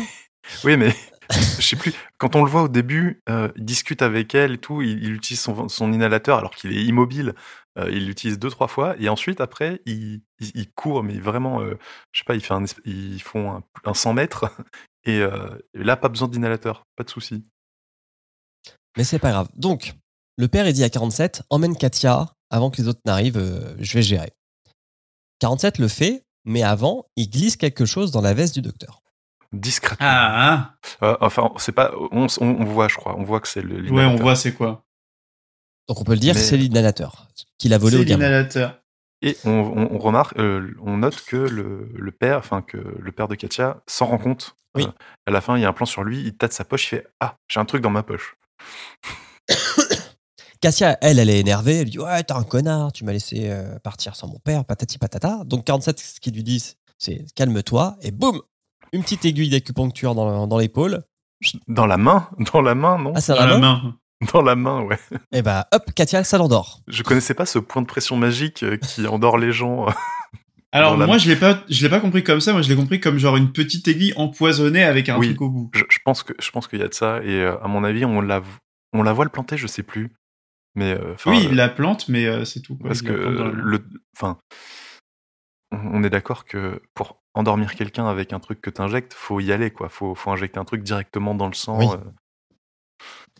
Oui, 0.65 0.77
mais 0.77 0.95
je 1.59 1.63
sais 1.63 1.77
plus. 1.77 1.93
Quand 2.19 2.37
on 2.37 2.45
le 2.45 2.51
voit 2.51 2.63
au 2.63 2.69
début, 2.69 3.21
euh, 3.29 3.49
il 3.57 3.65
discute 3.65 4.03
avec 4.03 4.35
elle 4.35 4.53
et 4.55 4.59
tout. 4.59 4.83
Il, 4.83 5.03
il 5.03 5.13
utilise 5.15 5.41
son, 5.41 5.69
son 5.69 5.93
inhalateur 5.93 6.39
alors 6.39 6.55
qu'il 6.55 6.77
est 6.77 6.83
immobile. 6.85 7.35
Euh, 7.79 7.89
il 7.93 8.07
l'utilise 8.07 8.39
deux 8.41 8.51
trois 8.51 8.67
fois 8.67 8.97
et 8.99 9.09
ensuite 9.09 9.41
après 9.41 9.81
il, 9.87 10.23
il, 10.41 10.51
il 10.55 10.71
court, 10.73 11.05
mais 11.05 11.21
vraiment, 11.21 11.61
euh, 11.61 11.79
je 12.11 12.19
sais 12.19 12.25
pas, 12.25 12.35
il 12.35 12.41
fait 12.41 12.53
un, 12.55 12.65
ils 12.85 13.23
font 13.23 13.53
un, 13.53 13.63
un 13.85 13.95
100 13.95 14.13
mètres 14.15 14.47
et, 15.05 15.21
euh, 15.21 15.49
et 15.79 15.85
là 15.85 15.97
pas 15.97 16.09
besoin 16.09 16.27
d'inhalateur, 16.27 16.83
pas 16.97 17.05
de 17.05 17.11
souci. 17.11 17.45
Mais 18.97 19.05
c'est 19.05 19.21
pas 19.21 19.31
grave. 19.31 19.49
Donc, 19.55 19.95
le 20.37 20.49
père, 20.49 20.67
il 20.67 20.73
dit 20.73 20.83
à 20.83 20.91
47, 20.91 21.43
emmène 21.51 21.77
Katia 21.77 22.27
avant 22.51 22.71
que 22.71 22.77
les 22.83 22.89
autres 22.89 23.01
n'arrivent, 23.05 23.39
euh, 23.39 23.75
je 23.79 23.93
vais 23.95 24.03
gérer. 24.03 24.33
47 25.41 25.79
le 25.79 25.89
fait, 25.89 26.25
mais 26.45 26.63
avant, 26.63 27.07
il 27.17 27.31
glisse 27.31 27.57
quelque 27.57 27.87
chose 27.87 28.11
dans 28.11 28.21
la 28.21 28.35
veste 28.35 28.55
du 28.55 28.63
docteur. 28.63 29.01
Discrètement. 29.53 30.07
Ah, 30.09 30.75
Euh, 31.03 31.17
enfin, 31.21 31.51
c'est 31.59 31.73
pas, 31.73 31.93
on, 32.13 32.27
on, 32.41 32.47
on 32.47 32.65
voit, 32.65 32.89
je 32.89 32.97
crois, 32.97 33.17
on 33.19 33.23
voit 33.25 33.41
que 33.41 33.49
c'est 33.49 33.63
le. 33.63 33.85
ah. 33.89 33.93
ouais, 33.93 34.05
on 34.05 34.17
voit 34.17 34.37
c'est 34.37 34.53
quoi. 34.53 34.85
Donc 35.89 36.01
on 36.01 36.05
peut 36.05 36.13
le 36.13 36.19
dire, 36.21 36.35
Mais- 36.35 36.41
c'est 36.41 36.57
l'inhalateur 36.57 37.27
qu'il 37.59 37.75
a 37.75 37.79
volé 37.79 37.97
au 37.97 38.05
gamin. 38.05 38.25
l'inhalateur. 38.29 38.81
Et 39.23 39.37
on, 39.45 39.51
on- 39.51 39.95
on 39.95 39.99
remarque, 39.99 40.39
euh, 40.39 40.73
on 40.83 40.99
note 40.99 41.21
que 41.25 41.37
le, 41.37 41.91
le 41.95 42.13
père, 42.13 42.39
enfin 42.39 42.63
que 42.63 42.77
le 42.79 43.13
père 43.13 43.27
de 43.29 43.35
Katia 43.35 43.83
s'en 43.87 44.07
rend 44.07 44.19
compte. 44.19 44.55
Oui. 44.77 44.85
Euh, 44.85 44.93
à 45.27 45.31
la 45.33 45.41
fin, 45.41 45.57
il 45.59 45.63
y 45.63 45.65
a 45.65 45.69
un 45.69 45.73
plan 45.73 45.85
sur 45.85 46.05
lui, 46.05 46.21
il 46.23 46.37
tâte 46.37 46.53
sa 46.53 46.65
poche, 46.65 46.85
il 46.85 46.89
fait 46.91 47.07
ah, 47.19 47.35
j'ai 47.49 47.59
un 47.61 47.65
truc 47.65 47.83
dans 47.83 47.91
ma 47.91 48.03
poche. 48.05 48.37
Cassia, 50.61 50.99
elle, 51.01 51.19
elle 51.19 51.31
est 51.31 51.41
énervée. 51.41 51.77
Elle 51.81 51.91
dit 51.91 51.99
Ouais, 51.99 52.23
t'es 52.23 52.33
un 52.35 52.43
connard, 52.45 52.93
tu 52.93 53.05
m'as 53.05 53.13
laissé 53.13 53.49
euh, 53.51 53.79
partir 53.79 54.15
sans 54.17 54.29
mon 54.29 54.39
père, 54.39 54.65
patati 54.65 54.99
patata. 54.99 55.43
Donc 55.45 55.65
47, 55.65 55.99
ce 55.99 56.21
qu'il 56.21 56.35
lui 56.35 56.43
dit, 56.43 56.75
c'est 56.99 57.25
calme-toi. 57.35 57.97
Et 58.03 58.11
boum 58.11 58.41
Une 58.93 59.03
petite 59.03 59.25
aiguille 59.25 59.49
d'acupuncture 59.51 60.15
dans, 60.15 60.47
dans 60.47 60.59
l'épaule. 60.59 61.03
Dans 61.69 61.87
la 61.87 61.97
main, 61.97 62.29
dans 62.53 62.61
la 62.61 62.75
main, 62.75 62.99
non? 62.99 63.15
Ah, 63.17 63.21
Dans 63.27 63.35
la 63.47 63.59
main 63.59 63.83
main. 63.83 63.97
Dans 64.35 64.43
la 64.43 64.55
main, 64.55 64.83
ouais. 64.83 64.99
Et 65.33 65.41
bah, 65.41 65.67
hop, 65.73 65.93
Katia, 65.95 66.23
ça 66.25 66.37
l'endort. 66.37 66.81
Je 66.89 67.03
connaissais 67.03 67.33
pas 67.33 67.47
ce 67.47 67.59
point 67.59 67.81
de 67.81 67.87
pression 67.87 68.17
magique 68.19 68.63
euh, 68.63 68.77
qui 68.77 69.07
endort 69.07 69.39
les 69.39 69.51
gens. 69.53 69.87
Alors 70.73 70.93
Dans 70.93 70.99
la 70.99 71.07
moi 71.07 71.17
je 71.19 71.29
l'ai 71.29 71.37
pas, 71.37 71.65
je 71.71 71.83
l'ai 71.83 71.89
pas 71.89 71.99
compris 72.01 72.23
comme 72.23 72.41
ça. 72.41 72.53
Moi 72.53 72.61
je 72.63 72.69
l'ai 72.69 72.77
compris 72.77 73.01
comme 73.01 73.17
genre 73.19 73.37
une 73.39 73.51
petite 73.51 73.89
aiguille 73.89 74.13
empoisonnée 74.17 74.85
avec 74.85 75.09
un 75.09 75.17
Oui. 75.19 75.29
truc 75.29 75.41
au 75.41 75.49
bout. 75.49 75.71
Je, 75.75 75.83
je 75.89 75.99
pense 76.05 76.23
que 76.23 76.35
je 76.39 76.51
pense 76.51 76.69
qu'il 76.69 76.79
y 76.79 76.83
a 76.83 76.89
de 76.89 76.95
ça 76.95 77.21
et 77.25 77.31
euh, 77.31 77.57
à 77.65 77.67
mon 77.67 77.83
avis, 77.83 78.05
on 78.05 78.21
la 78.21 78.43
on 78.93 79.03
la 79.03 79.13
voit 79.15 79.25
le 79.25 79.31
planter, 79.31 79.57
je 79.57 79.67
sais 79.67 79.83
plus. 79.83 80.13
Mais 80.75 80.93
euh, 80.93 81.15
oui, 81.27 81.47
euh, 81.47 81.49
il 81.51 81.57
la 81.57 81.69
plante, 81.69 82.09
mais 82.09 82.27
euh, 82.27 82.45
c'est 82.45 82.61
tout. 82.61 82.77
quoi. 82.77 82.89
parce 82.89 83.01
Il 83.01 83.09
que 83.09 83.13
le, 83.13 83.85
enfin, 84.17 84.39
on 85.73 86.01
on 86.01 86.05
est 86.05 86.11
d'accord 86.11 86.45
que 86.45 86.81
pour 86.95 87.21
endormir 87.35 87.75
quelqu'un 87.75 88.07
avec 88.07 88.33
un 88.33 88.41
truc 88.41 88.61
que 88.61 88.71
t'injectes, 88.71 89.15
faut 89.15 89.41
y 89.41 89.53
aller 89.53 89.71
quoi. 89.71 89.89
Faut 89.89 90.15
faut 90.15 90.31
injecter 90.31 90.59
un 90.61 90.65
truc 90.65 90.83
directement 90.83 91.35
dans 91.35 91.49
le 91.49 91.55
sang. 91.55 91.79
Oui. 91.79 91.87
euh, 91.93 92.11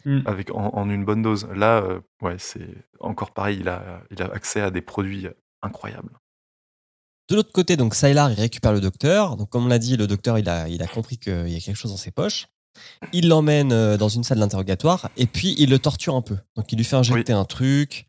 Mm. 0.05 0.23
Avec 0.25 0.51
en, 0.51 0.69
en 0.75 0.89
une 0.89 1.05
bonne 1.05 1.21
dose. 1.21 1.47
Là, 1.55 1.83
euh, 1.83 2.01
ouais, 2.23 2.37
c'est 2.39 2.69
encore 3.01 3.33
pareil. 3.33 3.59
Il 3.61 3.69
a, 3.69 4.03
il 4.11 4.23
a 4.23 4.33
accès 4.33 4.61
à 4.61 4.71
des 4.71 4.81
produits 4.81 5.27
incroyables. 5.63 6.13
De 7.29 7.37
l'autre 7.37 7.53
côté, 7.53 7.77
donc 7.77 7.95
Sylar, 7.95 8.31
il 8.31 8.41
récupère 8.41 8.73
le 8.73 8.81
docteur. 8.81 9.37
Donc, 9.37 9.51
comme 9.51 9.67
on 9.67 9.69
l'a 9.69 9.79
dit, 9.79 9.97
le 9.97 10.07
docteur, 10.07 10.39
il 10.39 10.49
a, 10.49 10.69
il 10.69 10.83
a 10.83 10.87
compris 10.87 11.19
qu'il 11.19 11.49
y 11.49 11.57
a 11.57 11.61
quelque 11.61 11.77
chose 11.77 11.91
dans 11.91 11.97
ses 11.97 12.11
poches. 12.11 12.47
Il 13.13 13.29
l'emmène 13.29 13.73
euh, 13.73 13.97
dans 13.97 14.09
une 14.09 14.25
salle 14.25 14.39
d'interrogatoire 14.39 15.11
et 15.17 15.27
puis 15.27 15.55
il 15.59 15.71
le 15.71 15.79
torture 15.79 16.15
un 16.15 16.23
peu. 16.23 16.37
Donc, 16.57 16.73
il 16.73 16.77
lui 16.77 16.85
fait 16.85 16.97
injecter 16.97 17.33
un 17.33 17.45
truc. 17.45 18.07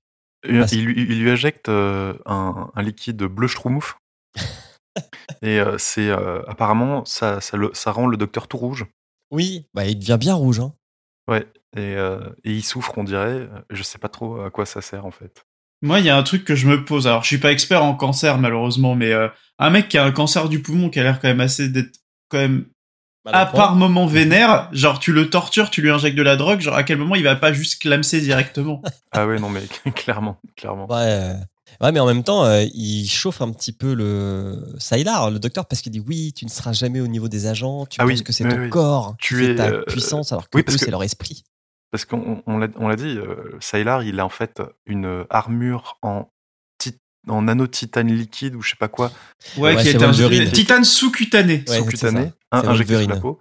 Il, 0.47 0.85
lui- 0.85 0.95
il 1.09 1.21
lui 1.21 1.29
injecte 1.29 1.69
euh, 1.69 2.13
un, 2.25 2.71
un 2.73 2.81
liquide 2.81 3.17
bleu 3.23 3.47
schtroumpf. 3.47 3.97
et 5.41 5.59
euh, 5.59 5.77
c'est 5.77 6.09
euh, 6.09 6.41
apparemment 6.47 7.05
ça, 7.05 7.41
ça, 7.41 7.57
le- 7.57 7.71
ça 7.73 7.91
rend 7.91 8.07
le 8.07 8.17
docteur 8.17 8.47
tout 8.47 8.57
rouge. 8.57 8.85
Oui, 9.31 9.65
bah, 9.73 9.85
il 9.85 9.97
devient 9.99 10.17
bien 10.19 10.33
rouge. 10.33 10.59
Hein. 10.59 10.73
Ouais. 11.29 11.45
Et, 11.77 11.95
euh, 11.95 12.19
et 12.43 12.51
il 12.51 12.63
souffre, 12.63 12.97
on 12.97 13.03
dirait. 13.03 13.47
Je 13.69 13.83
sais 13.83 13.97
pas 13.97 14.09
trop 14.09 14.41
à 14.41 14.49
quoi 14.51 14.65
ça 14.65 14.81
sert 14.81 15.05
en 15.05 15.11
fait. 15.11 15.45
Moi, 15.83 15.99
il 15.99 16.05
y 16.05 16.09
a 16.09 16.17
un 16.17 16.23
truc 16.23 16.43
que 16.43 16.53
je 16.55 16.67
me 16.67 16.83
pose. 16.85 17.07
Alors, 17.07 17.23
je 17.23 17.27
suis 17.27 17.37
pas 17.39 17.51
expert 17.51 17.83
en 17.83 17.95
cancer, 17.95 18.37
malheureusement, 18.37 18.93
mais 18.93 19.13
euh, 19.13 19.29
un 19.57 19.69
mec 19.69 19.87
qui 19.89 19.97
a 19.97 20.03
un 20.03 20.11
cancer 20.11 20.49
du 20.49 20.61
poumon 20.61 20.89
qui 20.89 20.99
a 20.99 21.03
l'air 21.03 21.19
quand 21.19 21.27
même 21.29 21.39
assez 21.39 21.69
d'être 21.69 21.97
quand 22.29 22.37
même 22.39 22.65
à 23.25 23.45
part 23.45 23.75
moment 23.75 24.05
vénère, 24.07 24.69
genre 24.71 24.99
tu 24.99 25.11
le 25.13 25.29
tortures, 25.29 25.69
tu 25.69 25.81
lui 25.81 25.89
injectes 25.91 26.17
de 26.17 26.23
la 26.23 26.35
drogue, 26.35 26.59
genre 26.61 26.75
à 26.75 26.83
quel 26.83 26.97
moment 26.97 27.15
il 27.15 27.23
va 27.23 27.35
pas 27.35 27.53
juste 27.53 27.81
clamser 27.81 28.21
directement? 28.21 28.81
Ah 29.13 29.27
ouais, 29.27 29.39
non 29.39 29.49
mais 29.49 29.61
clairement, 29.95 30.37
clairement. 30.55 30.89
Ouais, 30.89 30.95
euh, 31.01 31.33
ouais, 31.81 31.91
mais 31.91 31.99
en 31.99 32.05
même 32.05 32.23
temps, 32.23 32.45
euh, 32.45 32.63
il 32.73 33.05
chauffe 33.07 33.41
un 33.41 33.51
petit 33.51 33.73
peu 33.73 33.93
le 33.93 34.73
Sylar, 34.79 35.29
le 35.31 35.37
docteur, 35.37 35.65
parce 35.65 35.81
qu'il 35.81 35.91
dit 35.91 35.99
oui, 35.99 36.31
tu 36.33 36.45
ne 36.45 36.49
seras 36.49 36.71
jamais 36.71 37.01
au 37.01 37.07
niveau 37.07 37.27
des 37.27 37.45
agents. 37.47 37.85
Tu 37.85 37.97
Ah 37.99 38.03
penses 38.05 38.19
oui, 38.19 38.23
que 38.23 38.31
c'est 38.31 38.47
ton 38.47 38.57
oui. 38.57 38.69
corps, 38.69 39.15
Tu 39.19 39.45
es, 39.45 39.55
ta 39.55 39.67
euh, 39.67 39.83
puissance, 39.83 40.31
alors 40.31 40.49
que 40.49 40.57
oui, 40.57 40.63
c'est 40.67 40.91
leur 40.91 41.03
esprit. 41.03 41.43
Parce 41.91 42.05
qu'on 42.05 42.41
on 42.47 42.57
l'a 42.57 42.95
dit, 42.95 43.17
euh, 43.17 43.57
Sylar, 43.59 44.03
il 44.03 44.21
a 44.21 44.25
en 44.25 44.29
fait 44.29 44.61
une 44.85 45.25
armure 45.29 45.97
en, 46.01 46.29
en 47.27 47.43
nanotitane 47.43 48.11
liquide 48.11 48.55
ou 48.55 48.61
je 48.61 48.71
sais 48.71 48.75
pas 48.75 48.87
quoi, 48.87 49.11
Ouais, 49.57 49.75
Ouais, 49.75 49.77
qui 49.77 49.91
c'est 49.91 50.01
est 50.01 50.03
un 50.03 50.51
titane 50.51 50.83
sous-cutané. 50.83 51.63
Ouais, 51.67 51.77
sous-cutané, 51.77 52.31
hein, 52.51 52.63
injecté 52.65 53.03
sous 53.03 53.09
la 53.09 53.17
peau. 53.17 53.39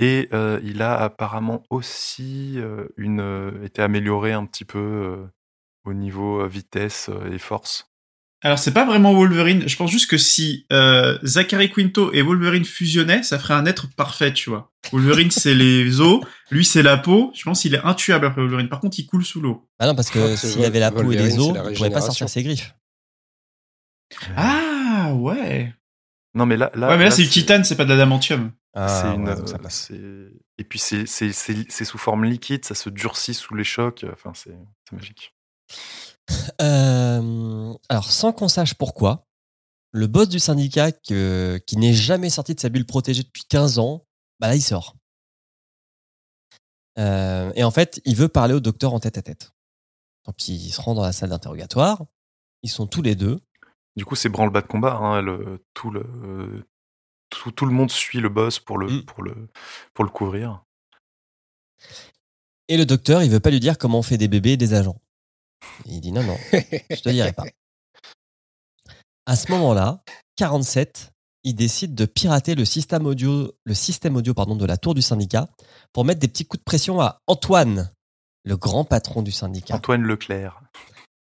Et 0.00 0.28
euh, 0.32 0.60
il 0.62 0.80
a 0.82 0.96
apparemment 0.96 1.64
aussi 1.70 2.54
euh, 2.56 2.86
une, 2.96 3.20
euh, 3.20 3.64
été 3.64 3.82
amélioré 3.82 4.32
un 4.32 4.44
petit 4.46 4.64
peu 4.64 4.78
euh, 4.78 5.16
au 5.84 5.92
niveau 5.92 6.46
vitesse 6.46 7.08
euh, 7.08 7.32
et 7.34 7.38
force. 7.38 7.86
Alors 8.44 8.60
c'est 8.60 8.70
pas 8.70 8.84
vraiment 8.84 9.12
Wolverine, 9.14 9.64
je 9.68 9.74
pense 9.76 9.90
juste 9.90 10.08
que 10.08 10.16
si 10.16 10.64
euh, 10.72 11.18
Zachary 11.24 11.72
Quinto 11.72 12.12
et 12.12 12.22
Wolverine 12.22 12.64
fusionnaient, 12.64 13.24
ça 13.24 13.36
ferait 13.36 13.54
un 13.54 13.66
être 13.66 13.88
parfait, 13.96 14.32
tu 14.32 14.48
vois. 14.50 14.70
Wolverine 14.92 15.32
c'est 15.32 15.54
les 15.56 16.00
os, 16.00 16.20
lui 16.52 16.64
c'est 16.64 16.84
la 16.84 16.96
peau, 16.98 17.32
je 17.34 17.42
pense 17.42 17.62
qu'il 17.62 17.74
est 17.74 17.82
intuable 17.84 18.26
après 18.26 18.40
Wolverine. 18.40 18.68
Par 18.68 18.78
contre, 18.78 18.96
il 19.00 19.06
coule 19.06 19.24
sous 19.24 19.40
l'eau. 19.40 19.68
Ah 19.80 19.88
non, 19.88 19.96
parce 19.96 20.10
que 20.10 20.36
s'il 20.36 20.64
avait 20.64 20.78
la 20.78 20.92
peau 20.92 21.10
et 21.10 21.16
les 21.16 21.36
os, 21.40 21.52
il 21.70 21.74
pourrait 21.76 21.90
pas 21.90 22.00
sortir 22.00 22.28
ses 22.28 22.44
griffes. 22.44 22.72
Ah 24.36 25.12
ouais. 25.14 25.72
Non 26.34 26.46
mais 26.46 26.56
là, 26.56 26.70
là, 26.74 26.88
ouais, 26.88 26.96
mais 26.96 27.04
là, 27.04 27.10
là, 27.10 27.16
c'est 27.16 27.22
du 27.22 27.28
titane, 27.28 27.64
c'est 27.64 27.76
pas 27.76 27.84
de 27.84 27.90
l'adamantium. 27.90 28.52
c'est 28.74 28.80
Ah, 28.80 29.14
une, 29.14 29.28
ouais, 29.28 29.34
euh, 29.90 30.30
et 30.58 30.64
puis 30.64 30.78
c'est 30.78 31.06
c'est- 31.06 31.32
c'est- 31.32 31.68
c'est 31.70 31.84
sous 31.84 31.98
forme 31.98 32.24
liquide, 32.24 32.64
ça 32.64 32.74
se 32.74 32.90
durcit 32.90 33.34
sous 33.34 33.54
les 33.54 33.64
chocs. 33.64 34.04
Enfin, 34.12 34.32
c'est 34.34 34.56
c'est 34.88 34.94
magique. 34.96 35.34
Euh, 36.60 37.74
alors, 37.88 38.10
sans 38.12 38.32
qu'on 38.32 38.48
sache 38.48 38.74
pourquoi, 38.74 39.26
le 39.92 40.06
boss 40.06 40.28
du 40.28 40.38
syndicat 40.38 40.92
que- 40.92 41.60
qui 41.66 41.76
n'est 41.76 41.94
jamais 41.94 42.30
sorti 42.30 42.54
de 42.54 42.60
sa 42.60 42.68
bulle 42.68 42.86
protégée 42.86 43.22
depuis 43.22 43.44
15 43.48 43.78
ans, 43.78 44.06
bah 44.38 44.48
là, 44.48 44.54
il 44.54 44.62
sort. 44.62 44.94
Euh, 46.98 47.52
et 47.54 47.64
en 47.64 47.70
fait, 47.70 48.00
il 48.04 48.16
veut 48.16 48.28
parler 48.28 48.54
au 48.54 48.60
docteur 48.60 48.92
en 48.92 49.00
tête 49.00 49.18
à 49.18 49.22
tête. 49.22 49.52
Donc, 50.26 50.46
il 50.48 50.70
se 50.72 50.80
rend 50.80 50.94
dans 50.94 51.02
la 51.02 51.12
salle 51.12 51.30
d'interrogatoire. 51.30 52.04
Ils 52.62 52.70
sont 52.70 52.86
tous 52.86 53.02
les 53.02 53.14
deux. 53.14 53.40
Du 53.96 54.04
coup, 54.04 54.14
c'est 54.14 54.28
branle-bas 54.28 54.60
de 54.62 54.66
combat. 54.66 54.94
hein, 54.96 55.20
le- 55.22 55.64
tout, 55.74 55.90
le, 55.90 56.66
tout, 57.30 57.50
tout 57.50 57.66
le 57.66 57.72
monde 57.72 57.90
suit 57.90 58.20
le 58.20 58.28
boss 58.28 58.58
pour 58.60 58.78
le, 58.78 58.88
Mm. 58.88 59.04
pour 59.04 59.22
le, 59.22 59.48
pour 59.94 60.04
le 60.04 60.10
couvrir. 60.10 60.62
Et 62.68 62.76
le 62.76 62.86
docteur, 62.86 63.22
il 63.22 63.30
veut 63.30 63.40
pas 63.40 63.50
lui 63.50 63.60
dire 63.60 63.78
comment 63.78 63.98
on 64.00 64.02
fait 64.02 64.18
des 64.18 64.28
bébés 64.28 64.52
et 64.52 64.56
des 64.56 64.74
agents. 64.74 65.00
Il 65.86 66.00
dit 66.00 66.12
non, 66.12 66.22
non, 66.22 66.36
je 66.52 67.00
te 67.00 67.08
dirai 67.08 67.32
pas. 67.32 67.44
À 69.26 69.36
ce 69.36 69.50
moment-là, 69.52 70.02
47, 70.36 71.12
il 71.44 71.54
décide 71.54 71.94
de 71.94 72.06
pirater 72.06 72.54
le 72.54 72.64
système 72.64 73.04
audio, 73.06 73.52
le 73.64 73.74
système 73.74 74.16
audio 74.16 74.32
pardon, 74.32 74.56
de 74.56 74.64
la 74.64 74.78
tour 74.78 74.94
du 74.94 75.02
syndicat 75.02 75.48
pour 75.92 76.04
mettre 76.06 76.20
des 76.20 76.28
petits 76.28 76.46
coups 76.46 76.60
de 76.60 76.64
pression 76.64 76.98
à 77.00 77.20
Antoine, 77.26 77.92
le 78.44 78.56
grand 78.56 78.84
patron 78.84 79.20
du 79.22 79.30
syndicat. 79.32 79.74
Antoine 79.74 80.02
Leclerc. 80.02 80.62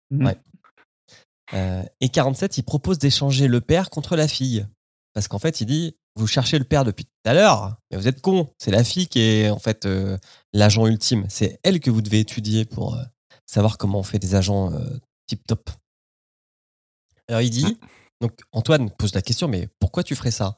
Ouais. 0.09 0.35
Euh, 1.53 1.83
et 1.99 2.09
47, 2.09 2.57
il 2.57 2.63
propose 2.63 2.97
d'échanger 2.99 3.47
le 3.47 3.61
père 3.61 3.89
contre 3.89 4.15
la 4.15 4.27
fille. 4.27 4.65
Parce 5.13 5.27
qu'en 5.27 5.39
fait, 5.39 5.59
il 5.61 5.65
dit 5.65 5.95
Vous 6.15 6.27
cherchez 6.27 6.57
le 6.59 6.65
père 6.65 6.83
depuis 6.85 7.05
tout 7.05 7.11
à 7.29 7.33
l'heure, 7.33 7.75
mais 7.91 7.97
vous 7.97 8.07
êtes 8.07 8.21
con. 8.21 8.53
C'est 8.57 8.71
la 8.71 8.83
fille 8.83 9.07
qui 9.07 9.19
est 9.19 9.49
en 9.49 9.59
fait 9.59 9.85
euh, 9.85 10.17
l'agent 10.53 10.85
ultime. 10.87 11.25
C'est 11.29 11.59
elle 11.63 11.79
que 11.79 11.89
vous 11.91 12.01
devez 12.01 12.19
étudier 12.19 12.65
pour 12.65 12.95
euh, 12.95 13.03
savoir 13.45 13.77
comment 13.77 13.99
on 13.99 14.03
fait 14.03 14.19
des 14.19 14.35
agents 14.35 14.71
euh, 14.73 14.97
tip 15.27 15.45
top. 15.45 15.69
Alors 17.27 17.41
il 17.41 17.49
dit 17.49 17.77
Donc 18.21 18.39
Antoine 18.51 18.89
pose 18.91 19.13
la 19.13 19.21
question 19.21 19.47
Mais 19.47 19.67
pourquoi 19.79 20.03
tu 20.03 20.15
ferais 20.15 20.31
ça? 20.31 20.57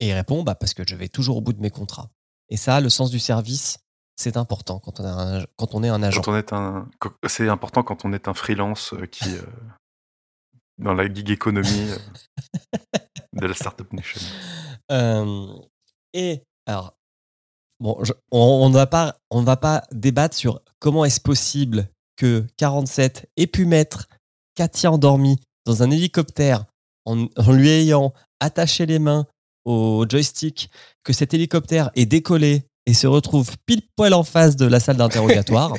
Et 0.00 0.08
il 0.08 0.12
répond 0.12 0.42
bah, 0.42 0.54
Parce 0.54 0.74
que 0.74 0.82
je 0.88 0.94
vais 0.96 1.08
toujours 1.08 1.36
au 1.38 1.40
bout 1.40 1.52
de 1.52 1.60
mes 1.60 1.70
contrats. 1.70 2.10
Et 2.48 2.56
ça, 2.56 2.80
le 2.80 2.88
sens 2.90 3.10
du 3.10 3.18
service, 3.18 3.78
c'est 4.16 4.36
important 4.36 4.78
quand 4.78 5.00
on, 5.00 5.04
a 5.04 5.10
un- 5.40 5.44
quand 5.56 5.74
on 5.74 5.82
est 5.82 5.88
un 5.88 6.02
agent. 6.02 6.20
Quand 6.22 6.32
on 6.32 6.36
est 6.36 6.52
un, 6.52 6.88
quand- 6.98 7.12
c'est 7.28 7.48
important 7.48 7.82
quand 7.82 8.04
on 8.04 8.12
est 8.12 8.28
un 8.28 8.34
freelance 8.34 8.94
qui 9.10 9.24
dans 10.78 10.94
la 10.94 11.12
gig 11.12 11.30
économie 11.30 11.90
euh, 11.90 12.78
de 13.32 13.46
la 13.46 13.54
startup 13.54 13.92
nation. 13.92 14.20
Euh, 14.92 15.48
et 16.14 16.42
alors, 16.66 16.94
Bon, 17.80 17.98
je- 18.04 18.12
on 18.30 18.68
ne 18.68 18.74
va 18.74 18.86
pas, 18.86 19.16
on 19.32 19.42
va 19.42 19.56
pas 19.56 19.82
débattre 19.90 20.36
sur 20.36 20.62
comment 20.78 21.04
est-ce 21.04 21.20
possible 21.20 21.88
que 22.16 22.46
47 22.56 23.28
ait 23.36 23.48
pu 23.48 23.66
mettre 23.66 24.06
Katia 24.54 24.92
endormie 24.92 25.40
dans 25.66 25.82
un 25.82 25.90
hélicoptère 25.90 26.64
en, 27.04 27.26
en 27.36 27.52
lui 27.52 27.68
ayant 27.68 28.14
attaché 28.40 28.86
les 28.86 29.00
mains 29.00 29.26
au 29.64 30.06
joystick, 30.08 30.70
que 31.02 31.12
cet 31.12 31.34
hélicoptère 31.34 31.90
est 31.96 32.06
décollé 32.06 32.62
et 32.86 32.94
se 32.94 33.08
retrouve 33.08 33.56
pile 33.66 33.82
poil 33.96 34.14
en 34.14 34.22
face 34.22 34.54
de 34.54 34.66
la 34.66 34.78
salle 34.78 34.96
d'interrogatoire. 34.98 35.74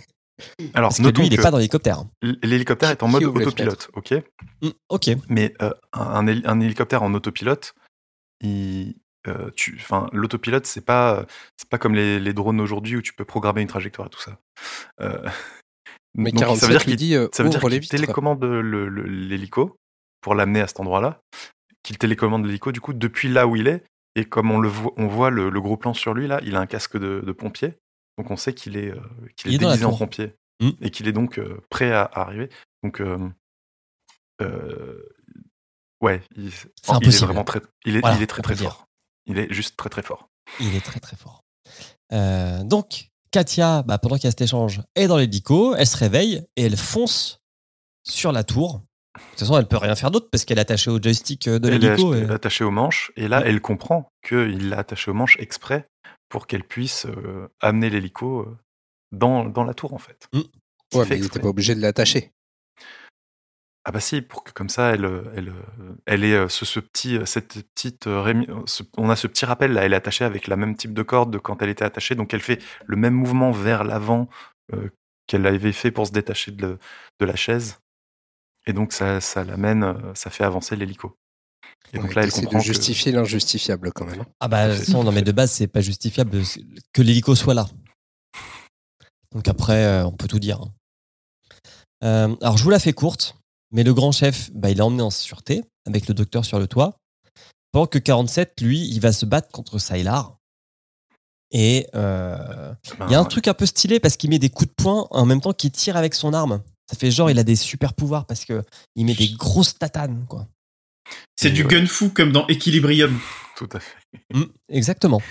Alors, 0.74 0.90
parce 0.90 0.98
que 1.00 1.04
lui, 1.04 1.28
il 1.28 1.30
n'est 1.32 1.38
pas 1.38 1.52
dans 1.52 1.58
l'hélicoptère. 1.58 2.04
l- 2.22 2.38
l'hélicoptère 2.44 2.90
est 2.92 3.02
en 3.04 3.08
mode 3.08 3.22
autopilote, 3.48 3.90
ok 3.94 4.14
Hmm, 4.62 4.70
ok. 4.90 5.10
Mais 5.30 5.54
euh, 5.62 5.72
un, 5.94 6.26
héli- 6.28 6.46
un 6.46 6.60
hélicoptère 6.60 7.04
en 7.04 7.14
autopilote, 7.14 7.74
il, 8.42 8.96
euh, 9.28 9.50
tu, 9.56 9.80
l'autopilote, 10.14 10.66
c'est 10.66 10.86
pas, 10.86 11.26
c'est 11.58 11.70
pas 11.70 11.78
comme 11.78 11.96
les, 11.96 12.20
les 12.20 12.34
drones 12.34 12.62
aujourd'hui 12.62 12.98
où 12.98 13.02
tu 13.02 13.14
peux 13.14 13.26
programmer 13.26 13.62
une 13.62 13.68
trajectoire 13.68 14.08
et 14.08 14.12
tout 14.12 14.20
ça. 14.22 14.40
Euh, 15.02 15.28
Mais 16.16 16.32
donc, 16.32 16.40
47 16.42 16.60
ça 16.60 16.68
veut 16.68 16.74
dire 16.74 16.84
qu'il 16.86 16.96
dit 16.96 17.14
ça 17.34 17.44
veut 17.44 17.50
dire 17.50 17.60
ouvre 17.60 17.70
les 17.70 17.76
qu'il 17.76 17.82
vitres. 17.84 17.96
télécommande 17.96 18.44
l'hélico 18.44 19.78
pour 20.22 20.36
l'amener 20.36 20.62
à 20.62 20.68
cet 20.68 20.80
endroit-là, 20.80 21.20
qu'il 21.84 21.98
télécommande 21.98 22.46
l'hélico 22.46 22.72
du 22.72 22.82
coup 22.82 22.94
depuis 22.94 23.30
là 23.30 23.48
où 23.48 23.56
il 23.56 23.68
est. 23.68 23.84
Et 24.16 24.26
comme 24.26 24.50
on 24.50 24.60
le 24.60 24.68
voit, 24.70 24.92
on 24.98 25.08
voit 25.08 25.30
le, 25.30 25.50
le 25.52 25.62
gros 25.62 25.78
plan 25.78 25.94
sur 25.94 26.16
lui 26.16 26.28
là, 26.28 26.40
il 26.44 26.56
a 26.56 26.60
un 26.60 26.66
casque 26.66 26.98
de, 26.98 27.22
de 27.24 27.32
pompier, 27.32 27.76
donc 28.18 28.32
on 28.32 28.36
sait 28.38 28.54
qu'il 28.54 28.78
est, 28.78 28.90
euh, 28.92 29.00
qu'il 29.36 29.52
Il 29.52 29.56
est, 29.56 29.58
déguisé 29.66 29.86
en 29.86 29.96
pompier 29.96 30.36
Mm. 30.60 30.70
et 30.82 30.90
qu'il 30.90 31.08
est 31.08 31.12
donc 31.12 31.38
euh, 31.38 31.62
prêt 31.70 31.92
à, 31.92 32.02
à 32.02 32.22
arriver. 32.22 32.50
Donc 32.84 33.00
euh, 33.00 33.30
ouais, 36.02 36.22
il, 36.36 36.48
est 36.48 37.22
vraiment 37.24 37.44
très, 37.44 37.62
il 37.86 37.96
est, 37.96 38.00
Voilà, 38.00 38.16
il 38.18 38.24
est 38.24 38.28
très 38.28 38.42
très 38.42 38.56
dire. 38.56 38.72
fort. 38.72 38.88
Il 39.26 39.38
est 39.38 39.52
juste 39.54 39.78
très 39.78 39.90
très 39.90 40.02
fort. 40.02 40.30
Il 40.60 40.76
est 40.76 40.84
très 40.84 41.00
très 41.00 41.16
fort. 41.18 41.44
Euh, 42.14 42.64
donc, 42.64 43.10
Katia, 43.32 43.84
bah, 43.84 43.98
pendant 43.98 44.16
qu'il 44.16 44.24
y 44.26 44.28
a 44.28 44.32
cet 44.32 44.42
échange, 44.42 44.82
est 44.96 45.08
dans 45.08 45.18
l'hélico, 45.18 45.76
elle 45.76 45.86
se 45.88 45.98
réveille 45.98 46.44
et 46.56 46.64
elle 46.64 46.78
fonce 46.78 47.42
sur 48.04 48.32
la 48.32 48.44
tour. 48.44 48.82
De 49.16 49.22
toute 49.32 49.40
façon, 49.40 49.58
elle 49.58 49.68
peut 49.68 49.78
rien 49.78 49.96
faire 49.96 50.12
d'autre 50.12 50.30
parce 50.32 50.46
qu'elle 50.46 50.60
est 50.60 50.62
attachée 50.62 50.90
au 50.92 51.02
joystick 51.02 51.50
de 51.50 51.68
Elle 51.68 51.74
est 51.76 51.80
l'hélico. 51.90 52.14
et- 52.14 52.20
elle 52.20 52.30
est 52.32 52.34
attachée 52.34 52.64
au 52.64 52.72
manche 52.72 53.12
et 53.16 53.28
là 53.28 53.42
elle 53.46 53.62
comprend 53.62 54.12
qu'il 54.26 54.70
l'a 54.70 54.78
attachée 54.80 55.10
au 55.12 55.16
manche 55.16 55.38
exprès 55.40 55.88
pour 56.30 56.48
qu'elle 56.48 56.64
puisse 56.64 57.06
euh, 57.06 57.48
amener 57.62 57.90
l'hélico 57.90 58.42
euh, 58.42 58.58
dans, 59.12 59.46
dans 59.46 59.64
la 59.64 59.74
tour 59.74 59.94
en 59.94 59.98
fait. 59.98 60.28
Mm. 60.34 60.42
C'est 60.92 61.00
Ouais, 61.00 61.06
fait 61.06 61.20
mais 61.20 61.42
pas 61.42 61.48
obligé 61.50 61.76
de 61.76 61.82
l'attacher. 61.82 62.32
Ah 63.84 63.92
bah 63.92 64.02
si, 64.02 64.22
pour 64.22 64.44
que 64.44 64.52
comme 64.52 64.68
ça, 64.68 64.94
elle, 64.94 65.06
euh, 65.06 65.24
elle, 65.34 65.54
elle 66.06 66.24
est 66.26 66.50
ce, 66.50 66.66
ce 66.66 66.80
petit, 66.82 67.20
cette 67.26 67.64
petite 67.74 68.04
ce- 68.06 68.84
on 68.98 69.10
a 69.10 69.16
ce 69.16 69.28
petit 69.28 69.46
rappel 69.46 69.72
là, 69.72 69.84
elle 69.84 69.94
est 69.94 69.98
attachée 69.98 70.26
avec 70.26 70.48
la 70.48 70.58
même 70.58 70.76
type 70.76 70.94
de 70.94 71.04
corde 71.04 71.32
de 71.32 71.38
quand 71.38 71.62
elle 71.62 71.70
était 71.70 71.86
attachée, 71.86 72.16
donc 72.16 72.34
elle 72.34 72.42
fait 72.42 72.62
le 72.86 72.98
même 72.98 73.14
mouvement 73.14 73.52
vers 73.52 73.86
l'avant 73.86 74.28
euh, 74.74 74.90
qu'elle 75.26 75.46
avait 75.48 75.72
fait 75.72 75.92
pour 75.92 76.06
se 76.08 76.12
détacher 76.12 76.52
de, 76.52 76.78
de 77.20 77.26
la 77.26 77.36
chaise, 77.38 77.80
et 78.66 78.74
donc 78.74 78.92
ça, 78.92 79.22
ça 79.22 79.46
l'amène, 79.46 79.96
ça 80.16 80.30
fait 80.30 80.44
avancer 80.44 80.76
l'hélico. 80.76 81.16
Et 81.94 81.98
donc 81.98 82.08
Ouais, 82.10 82.16
là, 82.16 82.24
elle 82.24 82.32
comprend 82.32 82.58
de 82.58 82.64
que 82.64 82.68
justifier 82.68 83.12
l'injustifiable 83.12 83.92
quand 83.94 84.06
même. 84.06 84.22
hein. 84.22 84.26
Ah 84.40 84.48
bah, 84.48 84.68
non, 84.90 85.12
mais 85.12 85.22
de 85.22 85.32
base, 85.32 85.52
c'est 85.52 85.68
pas 85.68 85.82
justifiable 85.82 86.42
que 86.94 87.02
l'hélico 87.02 87.34
soit 87.36 87.54
là. 87.54 87.68
Donc 89.34 89.48
après, 89.48 89.84
euh, 89.86 90.06
on 90.06 90.12
peut 90.12 90.28
tout 90.28 90.40
dire. 90.40 90.62
hein. 90.62 90.72
Euh, 92.04 92.36
alors, 92.42 92.58
je 92.58 92.64
vous 92.64 92.70
la 92.70 92.80
fais 92.80 92.94
courte, 92.94 93.36
mais 93.72 93.84
le 93.84 93.94
grand 93.94 94.12
chef, 94.12 94.52
bah, 94.54 94.70
il 94.70 94.78
est 94.80 94.82
emmené 94.82 95.02
en 95.02 95.10
sûreté 95.10 95.64
avec 95.86 96.08
le 96.08 96.14
docteur 96.14 96.46
sur 96.46 96.60
le 96.60 96.68
toit. 96.68 96.98
Pendant 97.72 97.88
que 97.88 97.98
47, 98.00 98.62
lui, 98.62 98.88
il 98.88 99.00
va 99.00 99.12
se 99.12 99.26
battre 99.26 99.50
contre 99.52 99.80
Sylar. 99.80 100.38
Et 101.52 101.88
euh, 101.96 102.74
il 103.08 103.12
y 103.12 103.16
a 103.16 103.20
un 103.20 103.24
ben, 103.24 103.30
truc 103.30 103.48
un 103.48 103.54
peu 103.54 103.66
stylé 103.66 104.00
parce 104.02 104.18
qu'il 104.18 104.30
met 104.30 104.40
des 104.40 104.50
coups 104.50 104.70
de 104.70 104.76
poing 104.76 105.08
en 105.12 105.26
même 105.26 105.40
temps 105.40 105.54
qu'il 105.54 105.72
tire 105.72 105.96
avec 105.96 106.14
son 106.14 106.34
arme. 106.34 106.62
Ça 106.92 106.98
fait 106.98 107.10
genre, 107.12 107.30
il 107.30 107.40
a 107.40 107.44
des 107.44 107.56
super 107.56 107.94
pouvoirs 107.94 108.26
parce 108.26 108.44
que 108.46 108.64
il 108.96 109.06
met 109.06 109.14
des 109.16 109.30
grosses 109.30 109.78
tatanes, 109.78 110.26
quoi. 110.28 110.48
C'est 111.36 111.52
du 111.52 111.64
ouais. 111.64 111.68
gun 111.68 111.86
fou 111.86 112.10
comme 112.10 112.32
dans 112.32 112.48
Equilibrium. 112.48 113.20
tout 113.56 113.70
à 113.74 113.80
fait. 113.80 113.96
Mm, 114.34 114.44
exactement. 114.70 115.22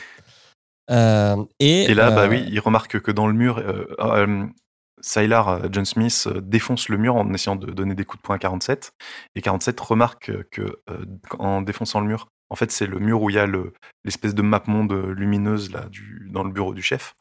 Euh, 0.91 1.37
et, 1.59 1.85
Et 1.85 1.95
là, 1.95 2.11
bah 2.11 2.23
euh, 2.25 2.29
oui, 2.29 2.45
il 2.49 2.61
remarque 2.61 3.01
que 3.01 3.11
dans 3.11 3.27
le 3.27 3.33
mur, 3.33 3.59
euh, 3.59 3.87
euh, 3.99 4.47
Sylar, 5.01 5.71
John 5.73 5.85
Smith, 5.85 6.29
défonce 6.43 6.89
le 6.89 6.97
mur 6.97 7.17
en 7.17 7.33
essayant 7.35 7.57
de 7.57 7.71
donner 7.73 7.95
des 7.95 8.05
coups 8.05 8.23
de 8.23 8.27
poing 8.27 8.37
à 8.37 8.39
47. 8.39 8.93
Et 9.35 9.43
47 9.43 9.79
remarque 9.81 10.31
que 10.51 10.63
euh, 10.89 11.05
en 11.39 11.61
défonçant 11.63 12.01
le 12.01 12.07
mur, 12.07 12.29
en 12.51 12.55
fait, 12.57 12.71
c'est 12.71 12.87
le 12.87 13.01
mur 13.01 13.21
où 13.21 13.31
il 13.31 13.37
y 13.37 13.39
a 13.39 13.47
le- 13.47 13.73
l'espèce 14.05 14.35
de 14.35 14.43
map 14.43 14.63
monde 14.69 14.93
lumineuse 15.17 15.73
là, 15.73 15.87
du, 15.91 16.29
dans 16.31 16.45
le 16.45 16.51
bureau 16.53 16.73
du 16.73 16.83
chef. 16.83 17.15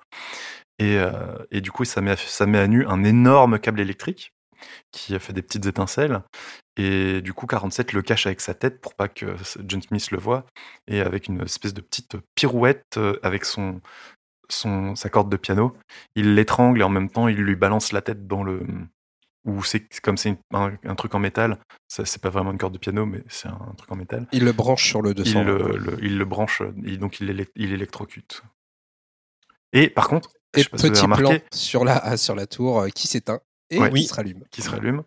Et, 0.77 0.97
euh, 0.97 1.11
et 1.51 1.61
du 1.61 1.71
coup, 1.71 1.85
ça 1.85 2.01
met, 2.01 2.11
à, 2.11 2.17
ça 2.17 2.45
met 2.45 2.59
à 2.59 2.67
nu 2.67 2.85
un 2.85 3.03
énorme 3.03 3.57
câble 3.57 3.79
électrique 3.79 4.31
qui 4.91 5.16
a 5.16 5.20
fait 5.20 5.34
des 5.34 5.41
petites 5.41 5.66
étincelles. 5.66 6.22
Et 6.78 7.22
du 7.22 7.34
coup, 7.34 7.45
47 7.47 7.93
le 7.93 8.01
cache 8.01 8.26
avec 8.28 8.41
sa 8.41 8.53
tête 8.53 8.82
pour 8.82 8.95
pas 8.95 9.07
que 9.07 9.36
John 9.66 9.82
Smith 9.82 10.11
le 10.11 10.18
voie. 10.18 10.45
Et 10.88 11.01
avec 11.01 11.28
une 11.28 11.41
espèce 11.41 11.74
de 11.74 11.82
petite 11.82 12.18
pirouette 12.36 12.84
euh, 12.97 13.18
avec 13.24 13.45
son, 13.45 13.82
son, 14.49 14.95
sa 14.95 15.09
corde 15.09 15.30
de 15.32 15.38
piano, 15.38 15.74
il 16.16 16.36
l'étrangle 16.36 16.82
et 16.82 16.84
en 16.84 16.89
même 16.89 17.09
temps, 17.09 17.28
il 17.28 17.38
lui 17.38 17.55
balance 17.55 17.91
la 17.91 18.01
tête 18.01 18.28
dans 18.28 18.43
le. 18.43 18.61
Ou 19.45 19.63
c'est 19.63 19.88
comme 20.01 20.18
c'est 20.18 20.36
un, 20.55 20.74
un 20.84 20.95
truc 20.95 21.13
en 21.13 21.20
métal, 21.20 21.59
ça 21.88 22.03
c'est 22.03 22.20
pas 22.20 22.32
vraiment 22.32 22.51
une 22.51 22.57
corde 22.57 22.74
de 22.74 22.80
piano, 22.80 23.05
mais 23.05 23.24
c'est 23.28 23.47
un, 23.47 23.74
truc 23.78 23.91
en 23.91 23.95
métal. 23.95 24.28
Il 24.32 24.43
le 24.43 24.51
branche 24.53 24.88
sur 24.89 25.03
le 25.03 25.11
Il 25.11 25.16
200. 25.18 25.43
le, 25.43 25.78
le- 25.78 25.97
il 26.01 26.18
le 26.18 26.26
branche, 26.26 26.63
et 26.84 26.97
donc 26.97 27.20
il, 27.20 27.45
il 27.55 27.72
électrocute. 27.72 28.41
Et 29.72 29.89
par 29.89 30.07
contre, 30.07 30.32
Et 30.57 30.63
petit 30.63 31.05
plan 31.07 31.32
sur 31.53 31.86
la, 31.86 32.18
sur 32.18 32.34
la 32.34 32.47
tour 32.47 32.80
euh, 32.80 32.89
qui 32.89 33.07
s'éteint 33.07 33.39
et 33.70 33.80
Ouais. 33.80 33.91
qui 33.91 34.03
se 34.05 34.13
rallume. 34.13 34.43
qui 34.51 34.61
se 34.61 34.70
rallume. 34.70 35.03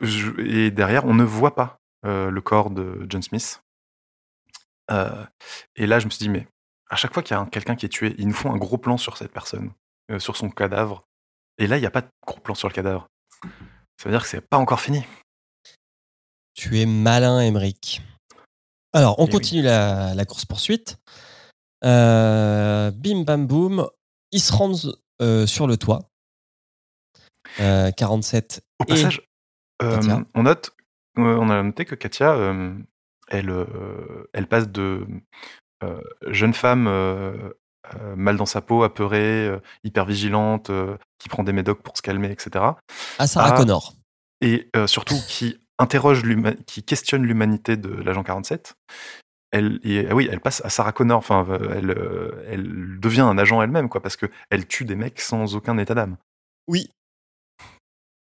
Je- 0.00 0.40
et 0.40 0.70
derrière, 0.70 1.04
on 1.04 1.14
ne 1.14 1.24
voit 1.24 1.54
pas 1.54 1.78
euh, 2.06 2.30
le 2.30 2.40
corps 2.40 2.70
de 2.70 3.06
John 3.08 3.22
Smith. 3.22 3.60
Euh, 4.90 5.24
et 5.76 5.86
là, 5.86 5.98
je 6.00 6.06
me 6.06 6.10
suis 6.10 6.18
dit, 6.18 6.28
mais 6.30 6.48
à 6.88 6.96
chaque 6.96 7.12
fois 7.14 7.22
qu'il 7.22 7.34
y 7.34 7.38
a 7.38 7.40
un- 7.42 7.46
quelqu'un 7.46 7.76
qui 7.76 7.86
est 7.86 7.90
tué, 7.90 8.14
ils 8.18 8.26
nous 8.26 8.34
font 8.34 8.52
un 8.52 8.56
gros 8.56 8.78
plan 8.78 8.96
sur 8.96 9.16
cette 9.16 9.30
personne, 9.32 9.70
euh, 10.10 10.18
sur 10.18 10.36
son 10.36 10.50
cadavre. 10.50 11.04
Et 11.58 11.66
là, 11.66 11.76
il 11.76 11.80
n'y 11.80 11.86
a 11.86 11.90
pas 11.90 12.00
de 12.00 12.08
gros 12.26 12.40
plan 12.40 12.54
sur 12.54 12.68
le 12.68 12.74
cadavre. 12.74 13.06
Ça 13.98 14.06
veut 14.08 14.10
dire 14.10 14.22
que 14.22 14.28
c'est 14.28 14.40
pas 14.40 14.56
encore 14.56 14.80
fini. 14.80 15.04
Tu 16.54 16.80
es 16.80 16.86
malin, 16.86 17.38
Emmerich. 17.40 18.02
Alors, 18.92 19.18
on 19.20 19.26
Eh 19.26 19.30
continue 19.30 19.62
la, 19.62 20.14
la 20.14 20.24
course-poursuite. 20.24 20.96
Euh, 21.84 22.90
bim, 22.90 23.22
bam, 23.22 23.46
boum. 23.46 23.86
Ils 24.32 24.40
se 24.40 24.52
rendent 24.52 24.96
euh, 25.22 25.46
sur 25.46 25.66
le 25.66 25.76
toit. 25.76 26.09
Euh, 27.58 27.90
47. 27.90 28.62
Au 28.78 28.84
Et 28.84 28.86
passage, 28.88 29.22
euh, 29.82 30.00
on 30.34 30.42
note, 30.44 30.70
euh, 31.18 31.36
on 31.40 31.50
a 31.50 31.62
noté 31.62 31.84
que 31.84 31.94
Katia, 31.94 32.32
euh, 32.34 32.72
elle, 33.28 33.50
euh, 33.50 34.28
elle 34.32 34.46
passe 34.46 34.68
de 34.68 35.06
euh, 35.82 36.00
jeune 36.28 36.54
femme 36.54 36.86
euh, 36.86 37.32
euh, 37.94 38.14
mal 38.16 38.36
dans 38.36 38.46
sa 38.46 38.60
peau, 38.60 38.82
apeurée, 38.82 39.46
euh, 39.48 39.58
hyper 39.84 40.04
vigilante, 40.04 40.70
euh, 40.70 40.96
qui 41.18 41.28
prend 41.28 41.42
des 41.42 41.52
médocs 41.52 41.82
pour 41.82 41.96
se 41.96 42.02
calmer, 42.02 42.30
etc. 42.30 42.64
à 43.18 43.26
Sarah 43.26 43.50
Ah. 43.54 43.56
Connor. 43.56 43.94
et 44.42 44.68
euh, 44.76 44.86
surtout 44.86 45.16
qui 45.28 45.58
interroge 45.78 46.22
qui 46.66 46.82
questionne 46.82 47.22
l'humanité 47.24 47.76
de 47.78 47.88
l'agent 47.90 48.22
47. 48.22 48.74
Elle, 49.52 49.80
et, 49.82 50.06
ah 50.08 50.14
oui, 50.14 50.28
elle 50.30 50.40
passe 50.40 50.62
à 50.64 50.68
Sarah 50.68 50.92
Connor. 50.92 51.18
Enfin, 51.18 51.44
euh, 51.48 51.74
elle, 51.76 51.90
euh, 51.90 52.44
elle 52.48 53.00
devient 53.00 53.22
un 53.22 53.36
agent 53.38 53.60
elle-même, 53.62 53.88
quoi, 53.88 54.00
parce 54.00 54.16
que 54.16 54.26
elle 54.50 54.66
tue 54.66 54.84
des 54.84 54.94
mecs 54.94 55.20
sans 55.20 55.56
aucun 55.56 55.76
état 55.78 55.94
d'âme. 55.94 56.16
Oui. 56.68 56.88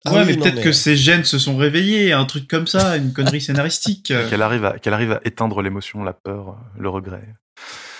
Ouais, 0.04 0.12
Ah 0.12 0.12
oui, 0.14 0.26
mais 0.26 0.36
peut-être 0.36 0.62
que 0.62 0.72
ses 0.72 0.96
gènes 0.96 1.24
se 1.24 1.38
sont 1.38 1.56
réveillés, 1.56 2.12
un 2.12 2.24
truc 2.24 2.48
comme 2.48 2.66
ça, 2.66 2.96
une 2.96 3.12
connerie 3.12 3.40
scénaristique. 3.40 4.12
Qu'elle 4.28 4.42
arrive 4.42 4.64
à, 4.64 4.78
qu'elle 4.78 4.94
arrive 4.94 5.12
à 5.12 5.20
éteindre 5.24 5.62
l'émotion, 5.62 6.02
la 6.04 6.12
peur, 6.12 6.50
euh, 6.50 6.78
le 6.78 6.88
regret. 6.88 7.26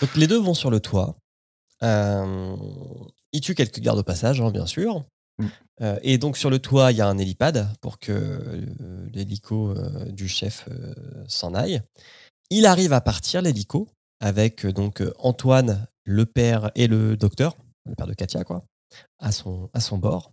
Donc 0.01 0.14
les 0.16 0.27
deux 0.27 0.39
vont 0.39 0.55
sur 0.55 0.70
le 0.70 0.81
toit. 0.81 1.16
Euh, 1.82 2.56
ils 3.32 3.40
tuent 3.40 3.55
quelques 3.55 3.81
gardes 3.81 3.98
au 3.98 4.02
passage, 4.05 4.40
hein, 4.40 4.51
bien 4.51 4.66
sûr. 4.66 5.05
Mm. 5.39 5.47
Euh, 5.82 5.98
et 6.02 6.18
donc 6.18 6.36
sur 6.36 6.51
le 6.51 6.59
toit, 6.59 6.93
il 6.93 6.98
y 6.98 7.01
a 7.01 7.09
un 7.09 7.18
hélipad 7.18 7.68
pour 7.81 7.98
que 7.98 8.12
euh, 8.12 9.06
l'hélico 9.12 9.70
euh, 9.70 10.06
du 10.10 10.28
chef 10.28 10.68
euh, 10.70 10.94
s'en 11.28 11.55
aille. 11.55 11.82
Il 12.51 12.66
arrive 12.66 12.93
à 12.93 13.01
partir, 13.01 13.43
l'hélico, 13.43 13.89
avec 14.20 14.64
euh, 14.64 14.73
donc 14.73 15.02
euh, 15.02 15.12
Antoine, 15.18 15.86
le 16.05 16.24
père 16.24 16.70
et 16.74 16.86
le 16.86 17.16
docteur, 17.16 17.56
le 17.85 17.94
père 17.94 18.06
de 18.06 18.14
Katia, 18.14 18.44
quoi, 18.44 18.64
à 19.18 19.32
son, 19.32 19.68
à 19.74 19.81
son 19.81 19.98
bord. 19.98 20.32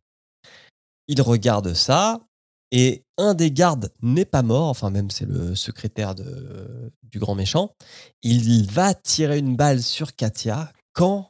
Il 1.07 1.21
regarde 1.21 1.73
ça, 1.73 2.19
et 2.71 3.03
un 3.17 3.33
des 3.33 3.51
gardes 3.51 3.91
n'est 4.01 4.25
pas 4.25 4.41
mort, 4.41 4.67
enfin 4.69 4.89
même 4.89 5.09
c'est 5.11 5.25
le 5.27 5.55
secrétaire 5.55 6.15
de, 6.15 6.91
du 7.03 7.19
grand 7.19 7.35
méchant. 7.35 7.71
Il 8.23 8.69
va 8.71 8.93
tirer 8.93 9.37
une 9.37 9.55
balle 9.55 9.81
sur 9.81 10.15
Katia 10.15 10.71
quand, 10.93 11.29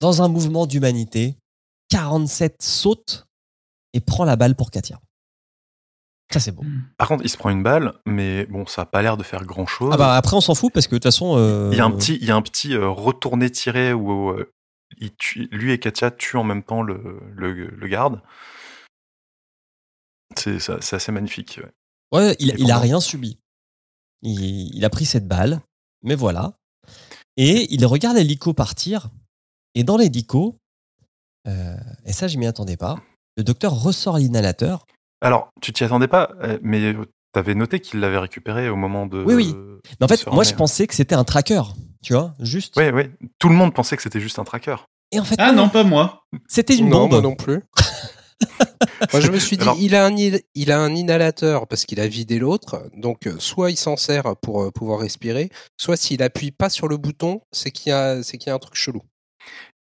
dans 0.00 0.20
un 0.22 0.28
mouvement 0.28 0.66
d'humanité, 0.66 1.36
47 1.90 2.56
saute 2.62 3.26
et 3.92 4.00
prend 4.00 4.24
la 4.24 4.36
balle 4.36 4.56
pour 4.56 4.70
Katia. 4.70 5.00
Ça 6.32 6.40
c'est 6.40 6.52
beau. 6.52 6.64
Par 6.98 7.06
contre, 7.06 7.22
il 7.24 7.28
se 7.28 7.36
prend 7.36 7.50
une 7.50 7.62
balle, 7.62 7.94
mais 8.06 8.46
bon, 8.46 8.66
ça 8.66 8.82
a 8.82 8.86
pas 8.86 9.02
l'air 9.02 9.16
de 9.16 9.22
faire 9.22 9.44
grand-chose. 9.44 9.90
Ah 9.92 9.96
bah 9.96 10.16
après 10.16 10.36
on 10.36 10.40
s'en 10.40 10.54
fout 10.54 10.72
parce 10.72 10.86
que 10.86 10.92
de 10.94 10.98
toute 10.98 11.04
façon... 11.04 11.36
euh, 11.38 11.68
il 11.72 11.78
y 11.78 11.80
a 11.80 11.84
un 11.84 11.90
petit, 11.92 12.16
il 12.20 12.24
y 12.26 12.30
a 12.30 12.36
un 12.36 12.42
petit 12.42 12.74
euh, 12.74 12.88
retourné 12.88 13.50
tiré 13.50 13.92
où 13.92 14.30
euh, 14.30 14.50
il 14.98 15.14
tue- 15.14 15.48
lui 15.52 15.70
et 15.72 15.78
Katia 15.78 16.10
tuent 16.10 16.38
en 16.38 16.44
même 16.44 16.62
temps 16.64 16.82
le, 16.82 17.20
le, 17.36 17.52
le 17.52 17.88
garde. 17.88 18.20
C'est 20.60 20.94
assez 20.96 21.12
magnifique. 21.12 21.60
ouais. 21.62 21.70
Ouais, 22.20 22.36
il, 22.38 22.54
il 22.58 22.70
a 22.70 22.78
rien 22.78 23.00
subi. 23.00 23.38
Il, 24.22 24.74
il 24.76 24.84
a 24.84 24.90
pris 24.90 25.04
cette 25.04 25.26
balle, 25.26 25.60
mais 26.02 26.14
voilà. 26.14 26.52
Et 27.36 27.72
il 27.74 27.84
regarde 27.86 28.16
l'hélico 28.16 28.52
partir. 28.54 29.10
Et 29.74 29.82
dans 29.84 29.96
l'hélico, 29.96 30.56
euh, 31.48 31.76
et 32.06 32.12
ça, 32.12 32.28
je 32.28 32.38
m'y 32.38 32.46
attendais 32.46 32.76
pas, 32.76 32.96
le 33.36 33.42
docteur 33.42 33.72
ressort 33.72 34.18
l'inhalateur. 34.18 34.86
Alors, 35.20 35.50
tu 35.60 35.72
t'y 35.72 35.82
attendais 35.84 36.06
pas, 36.08 36.30
euh, 36.42 36.58
mais 36.62 36.92
tu 36.94 36.98
avais 37.38 37.54
noté 37.56 37.80
qu'il 37.80 37.98
l'avait 38.00 38.18
récupéré 38.18 38.68
au 38.68 38.76
moment 38.76 39.06
de. 39.06 39.22
Oui, 39.24 39.34
oui. 39.34 39.54
Mais 40.00 40.04
en 40.04 40.08
fait, 40.08 40.26
moi, 40.28 40.44
je 40.44 40.54
pensais 40.54 40.86
que 40.86 40.94
c'était 40.94 41.16
un 41.16 41.24
tracker, 41.24 41.62
tu 42.04 42.12
vois, 42.12 42.34
juste. 42.38 42.76
Ouais, 42.76 42.92
ouais. 42.92 43.10
Tout 43.40 43.48
le 43.48 43.54
monde 43.56 43.74
pensait 43.74 43.96
que 43.96 44.02
c'était 44.02 44.20
juste 44.20 44.38
un 44.38 44.44
tracker. 44.44 44.76
Et 45.10 45.18
en 45.18 45.24
fait, 45.24 45.36
Ah 45.38 45.52
non, 45.52 45.68
pas 45.68 45.82
moi. 45.84 46.22
c'était 46.48 46.76
une 46.76 46.88
non, 46.88 47.00
bombe. 47.08 47.10
moi 47.12 47.20
non 47.22 47.34
plus. 47.34 47.62
Moi, 49.12 49.20
je 49.20 49.30
me 49.30 49.38
suis 49.38 49.56
dit, 49.56 49.62
Alors- 49.62 49.76
il, 49.80 49.94
a 49.94 50.06
un, 50.06 50.14
il, 50.54 50.72
a 50.72 50.80
un 50.80 50.94
inhalateur 50.94 51.66
parce 51.66 51.84
qu'il 51.84 52.00
a 52.00 52.06
vidé 52.06 52.38
l'autre. 52.38 52.88
Donc, 52.96 53.26
euh, 53.26 53.36
soit 53.38 53.70
il 53.70 53.76
s'en 53.76 53.96
sert 53.96 54.36
pour 54.42 54.62
euh, 54.62 54.70
pouvoir 54.70 55.00
respirer, 55.00 55.50
soit 55.76 55.96
s'il 55.96 56.22
appuie 56.22 56.50
pas 56.50 56.70
sur 56.70 56.88
le 56.88 56.96
bouton, 56.96 57.40
c'est 57.52 57.70
qu'il 57.70 57.90
y, 57.90 57.92
a- 57.92 58.22
c'est 58.22 58.38
qu'il 58.38 58.48
y 58.48 58.50
a 58.50 58.54
un 58.54 58.58
truc 58.58 58.74
chelou. 58.74 59.02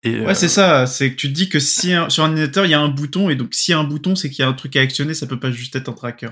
Et, 0.03 0.19
Ouais, 0.19 0.31
euh, 0.31 0.33
c'est 0.33 0.49
ça. 0.49 0.85
C'est 0.87 1.11
que 1.11 1.15
tu 1.15 1.29
te 1.29 1.33
dis 1.33 1.47
que 1.49 1.59
si 1.59 1.93
un- 1.93 2.09
sur 2.09 2.23
un 2.23 2.29
ordinateur 2.29 2.65
il 2.65 2.71
y 2.71 2.73
a 2.73 2.79
un 2.79 2.89
bouton 2.89 3.29
et 3.29 3.35
donc 3.35 3.53
s'il 3.53 3.71
y 3.71 3.75
a 3.75 3.79
un 3.79 3.83
bouton, 3.85 4.15
c'est 4.15 4.29
qu'il 4.29 4.39
y 4.39 4.45
a 4.45 4.49
un 4.49 4.53
truc 4.53 4.75
à 4.75 4.81
actionner. 4.81 5.13
Ça 5.13 5.25
peut 5.27 5.39
pas 5.39 5.51
juste 5.51 5.75
être 5.75 5.89
un 5.89 5.93
tracker. 5.93 6.29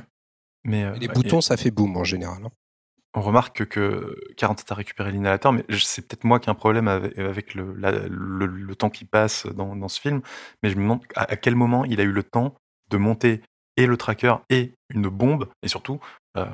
mais, 0.66 0.84
euh, 0.84 0.94
Les 1.00 1.08
ouais, 1.08 1.14
boutons, 1.14 1.40
et 1.40 1.42
ça 1.42 1.56
fait 1.58 1.72
boum 1.72 1.96
en 1.98 2.04
général. 2.04 2.40
hein. 2.46 2.50
On 3.14 3.22
remarque 3.22 3.66
que 3.66 4.16
47 4.38 4.72
a 4.72 4.76
récupéré 4.76 5.12
l'inhalateur, 5.12 5.52
mais 5.52 5.66
c'est 5.80 6.08
peut-être 6.08 6.24
moi 6.24 6.40
qui 6.40 6.50
ai 6.50 6.52
un 6.52 6.56
problème 6.56 6.88
avec, 6.88 7.18
avec 7.18 7.54
le, 7.56 7.74
la- 7.76 7.92
le, 8.08 8.46
le 8.46 8.76
temps 8.76 8.90
qui 8.90 9.04
passe 9.06 9.46
dans, 9.48 9.76
dans 9.76 9.90
ce 9.90 10.00
film. 10.00 10.22
Mais 10.64 10.70
je 10.70 10.76
me 10.78 10.82
demande 10.84 11.02
à, 11.16 11.24
à 11.32 11.36
quel 11.36 11.56
moment 11.56 11.84
il 11.86 12.00
a 12.00 12.04
eu 12.04 12.12
le 12.12 12.24
temps 12.24 12.56
de 12.90 12.98
monter 12.98 13.42
et 13.78 13.86
le 13.86 13.98
tracker 13.98 14.36
et 14.50 14.74
une 14.94 15.08
bombe, 15.10 15.48
et 15.64 15.68
surtout, 15.68 16.00
euh, 16.38 16.46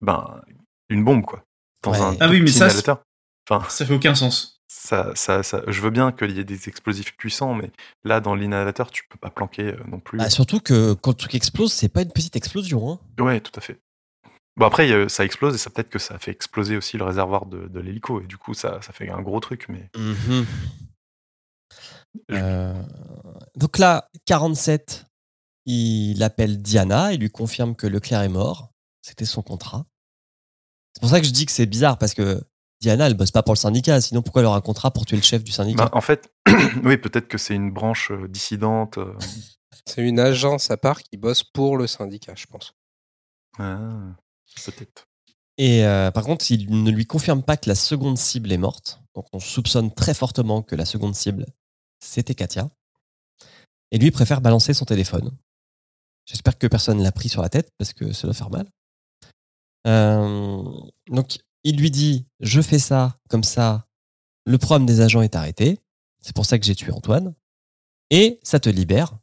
ben, 0.00 0.40
une 0.88 1.04
bombe, 1.04 1.24
quoi. 1.24 1.42
Dans 1.82 1.92
Ouais. 1.92 2.00
un 2.00 2.16
Ah 2.20 2.28
oui, 2.28 2.40
mais 2.40 2.48
ça. 2.48 2.68
Enfin, 3.50 3.68
Ça 3.68 3.84
fait 3.86 3.94
aucun 3.94 4.14
sens. 4.14 4.60
ça, 4.68 5.10
ça, 5.16 5.42
ça- 5.42 5.62
je 5.66 5.80
veux 5.80 5.90
bien 5.90 6.12
qu'il 6.12 6.30
y 6.30 6.38
ait 6.38 6.44
des 6.44 6.68
explosifs 6.68 7.16
puissants, 7.16 7.54
mais 7.54 7.70
là, 8.04 8.20
dans 8.20 8.34
l'inhalateur, 8.36 8.90
tu 8.90 9.02
peux 9.08 9.18
pas 9.18 9.30
planquer 9.30 9.74
euh, 9.74 9.80
non 9.88 9.98
plus. 9.98 10.18
Bah, 10.18 10.30
surtout 10.30 10.60
que 10.60 10.94
quand 10.94 11.10
le 11.10 11.16
truc 11.16 11.34
explose, 11.34 11.72
c'est 11.72 11.88
pas 11.88 12.02
une 12.02 12.12
petite 12.12 12.36
explosion. 12.36 12.88
Hein. 13.18 13.22
Ouais, 13.22 13.40
tout 13.40 13.52
à 13.56 13.60
fait. 13.60 13.78
Bon, 14.56 14.66
après, 14.66 15.08
ça 15.08 15.24
explose 15.24 15.54
et 15.54 15.58
ça 15.58 15.70
peut-être 15.70 15.88
que 15.88 15.98
ça 15.98 16.18
fait 16.18 16.30
exploser 16.30 16.76
aussi 16.76 16.98
le 16.98 17.04
réservoir 17.04 17.46
de, 17.46 17.68
de 17.68 17.80
l'hélico, 17.80 18.20
et 18.20 18.26
du 18.26 18.36
coup, 18.36 18.52
ça, 18.54 18.82
ça 18.82 18.92
fait 18.92 19.08
un 19.08 19.22
gros 19.22 19.40
truc, 19.40 19.66
mais. 19.68 19.88
Euh, 22.30 22.82
donc 23.56 23.78
là, 23.78 24.08
47, 24.26 25.06
il 25.66 26.22
appelle 26.22 26.60
Diana 26.60 27.12
et 27.12 27.16
lui 27.16 27.30
confirme 27.30 27.74
que 27.74 27.86
Leclerc 27.86 28.22
est 28.22 28.28
mort. 28.28 28.72
C'était 29.00 29.24
son 29.24 29.42
contrat. 29.42 29.86
C'est 30.94 31.00
pour 31.00 31.08
ça 31.10 31.20
que 31.20 31.26
je 31.26 31.32
dis 31.32 31.46
que 31.46 31.52
c'est 31.52 31.66
bizarre 31.66 31.96
parce 31.98 32.14
que 32.14 32.42
Diana, 32.80 33.06
elle 33.06 33.14
bosse 33.14 33.30
pas 33.30 33.42
pour 33.42 33.54
le 33.54 33.58
syndicat. 33.58 34.00
Sinon, 34.00 34.22
pourquoi 34.22 34.42
elle 34.42 34.46
aura 34.46 34.56
un 34.58 34.60
contrat 34.60 34.90
pour 34.90 35.06
tuer 35.06 35.16
le 35.16 35.22
chef 35.22 35.42
du 35.42 35.52
syndicat? 35.52 35.84
Ben, 35.86 35.90
en 35.96 36.00
fait, 36.00 36.30
oui, 36.84 36.98
peut-être 36.98 37.28
que 37.28 37.38
c'est 37.38 37.54
une 37.54 37.70
branche 37.70 38.10
euh, 38.10 38.28
dissidente. 38.28 38.98
euh, 38.98 39.14
C'est 39.86 40.02
une 40.06 40.18
agence 40.20 40.70
à 40.70 40.76
part 40.76 41.02
qui 41.02 41.16
bosse 41.16 41.42
pour 41.42 41.76
le 41.78 41.86
syndicat, 41.86 42.34
je 42.36 42.46
pense. 42.46 42.74
ah, 43.58 43.88
Et 45.58 45.84
euh, 45.84 46.10
par 46.10 46.24
contre, 46.24 46.50
il 46.50 46.82
ne 46.82 46.90
lui 46.90 47.06
confirme 47.06 47.42
pas 47.42 47.56
que 47.56 47.68
la 47.68 47.74
seconde 47.74 48.18
cible 48.18 48.52
est 48.52 48.58
morte. 48.58 49.00
Donc 49.14 49.26
on 49.32 49.40
soupçonne 49.40 49.92
très 49.92 50.14
fortement 50.14 50.62
que 50.62 50.74
la 50.74 50.86
seconde 50.86 51.14
cible, 51.14 51.46
c'était 52.00 52.34
Katia. 52.34 52.70
Et 53.90 53.98
lui 53.98 54.10
préfère 54.10 54.40
balancer 54.40 54.72
son 54.72 54.86
téléphone. 54.86 55.30
J'espère 56.24 56.56
que 56.56 56.66
personne 56.66 56.98
ne 56.98 57.02
l'a 57.02 57.12
pris 57.12 57.28
sur 57.28 57.42
la 57.42 57.48
tête 57.48 57.70
parce 57.78 57.92
que 57.92 58.12
ça 58.12 58.26
doit 58.26 58.34
faire 58.34 58.50
mal. 58.50 58.66
Euh, 59.86 60.62
donc 61.08 61.38
il 61.64 61.76
lui 61.76 61.90
dit 61.90 62.26
Je 62.40 62.62
fais 62.62 62.78
ça, 62.78 63.14
comme 63.28 63.44
ça, 63.44 63.86
le 64.46 64.56
problème 64.56 64.86
des 64.86 65.00
agents 65.00 65.22
est 65.22 65.36
arrêté. 65.36 65.78
C'est 66.22 66.34
pour 66.34 66.46
ça 66.46 66.58
que 66.58 66.64
j'ai 66.64 66.74
tué 66.74 66.92
Antoine. 66.92 67.34
Et 68.10 68.40
ça 68.42 68.60
te 68.60 68.70
libère. 68.70 69.18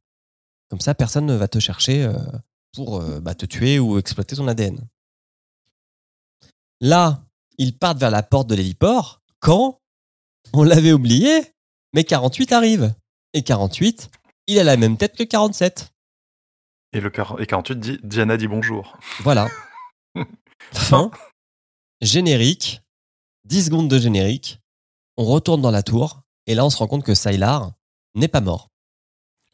Comme 0.70 0.82
ça, 0.82 0.94
personne 0.94 1.26
ne 1.26 1.36
va 1.36 1.48
te 1.48 1.60
chercher 1.60 2.04
euh, 2.04 2.18
pour 2.74 3.02
bah, 3.22 3.34
te 3.34 3.48
tuer 3.48 3.80
ou 3.80 3.98
exploiter 3.98 4.36
ton 4.36 4.48
ADN. 4.48 4.80
Là, 6.82 7.24
ils 7.58 7.78
partent 7.78 8.00
vers 8.00 8.12
la 8.12 8.24
porte 8.24 8.48
de 8.48 8.56
l'héliport 8.56 9.22
quand 9.40 9.80
on 10.54 10.64
l'avait 10.64 10.94
oublié, 10.94 11.54
mais 11.94 12.04
48 12.04 12.54
arrive. 12.54 12.94
Et 13.34 13.44
48, 13.44 14.10
il 14.48 14.60
a 14.60 14.64
la 14.64 14.78
même 14.78 14.98
tête 14.98 15.16
que 15.16 15.24
47. 15.24 15.94
Et, 16.94 17.00
le 17.02 17.12
et 17.40 17.46
48 17.46 17.80
dit 17.80 18.00
Diana 18.04 18.38
dit 18.38 18.48
bonjour. 18.48 18.98
Voilà. 19.20 19.48
fin. 20.74 21.12
Générique. 22.02 22.82
10 23.46 23.66
secondes 23.66 23.88
de 23.90 24.00
générique. 24.00 24.60
On 25.18 25.26
retourne 25.26 25.62
dans 25.62 25.72
la 25.72 25.84
tour. 25.84 26.22
Et 26.48 26.56
là, 26.56 26.66
on 26.66 26.70
se 26.70 26.78
rend 26.78 26.88
compte 26.88 27.04
que 27.04 27.14
Sylar 27.14 27.74
n'est 28.16 28.28
pas 28.28 28.42
mort. 28.42 28.70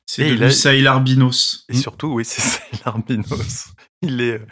C'est 0.05 0.29
il 0.29 0.43
a- 0.43 0.51
Sailor 0.51 1.01
Binos. 1.01 1.65
Et 1.67 1.73
surtout, 1.73 2.07
oui, 2.07 2.23
c'est 2.25 2.41
c'est 2.41 2.85
l'albinos. 2.85 3.67
Il, 4.01 4.21
est, 4.21 4.39
euh, 4.39 4.47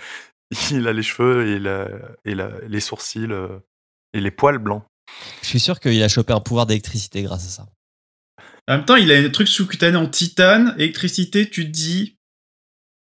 il 0.71 0.87
a 0.87 0.93
les 0.93 1.03
cheveux 1.03 1.47
et, 1.47 1.59
la- 1.59 1.89
et 2.25 2.35
la- 2.35 2.59
les 2.67 2.79
sourcils 2.79 3.31
euh, 3.31 3.59
et 4.13 4.21
les 4.21 4.31
poils 4.31 4.57
blancs. 4.59 4.83
Je 5.41 5.47
suis 5.47 5.59
sûr 5.59 5.79
qu'il 5.79 6.01
a 6.01 6.07
chopé 6.07 6.33
un 6.33 6.39
pouvoir 6.39 6.65
d'électricité 6.65 7.21
grâce 7.23 7.45
à 7.45 7.49
ça. 7.49 7.65
En 8.67 8.77
même 8.77 8.85
temps, 8.85 8.95
il 8.95 9.11
a 9.11 9.17
un 9.17 9.29
truc 9.29 9.47
sous-cutané 9.47 9.97
en 9.97 10.07
titane, 10.07 10.73
électricité, 10.77 11.49
tu 11.49 11.65
te 11.65 11.69
dis. 11.71 12.17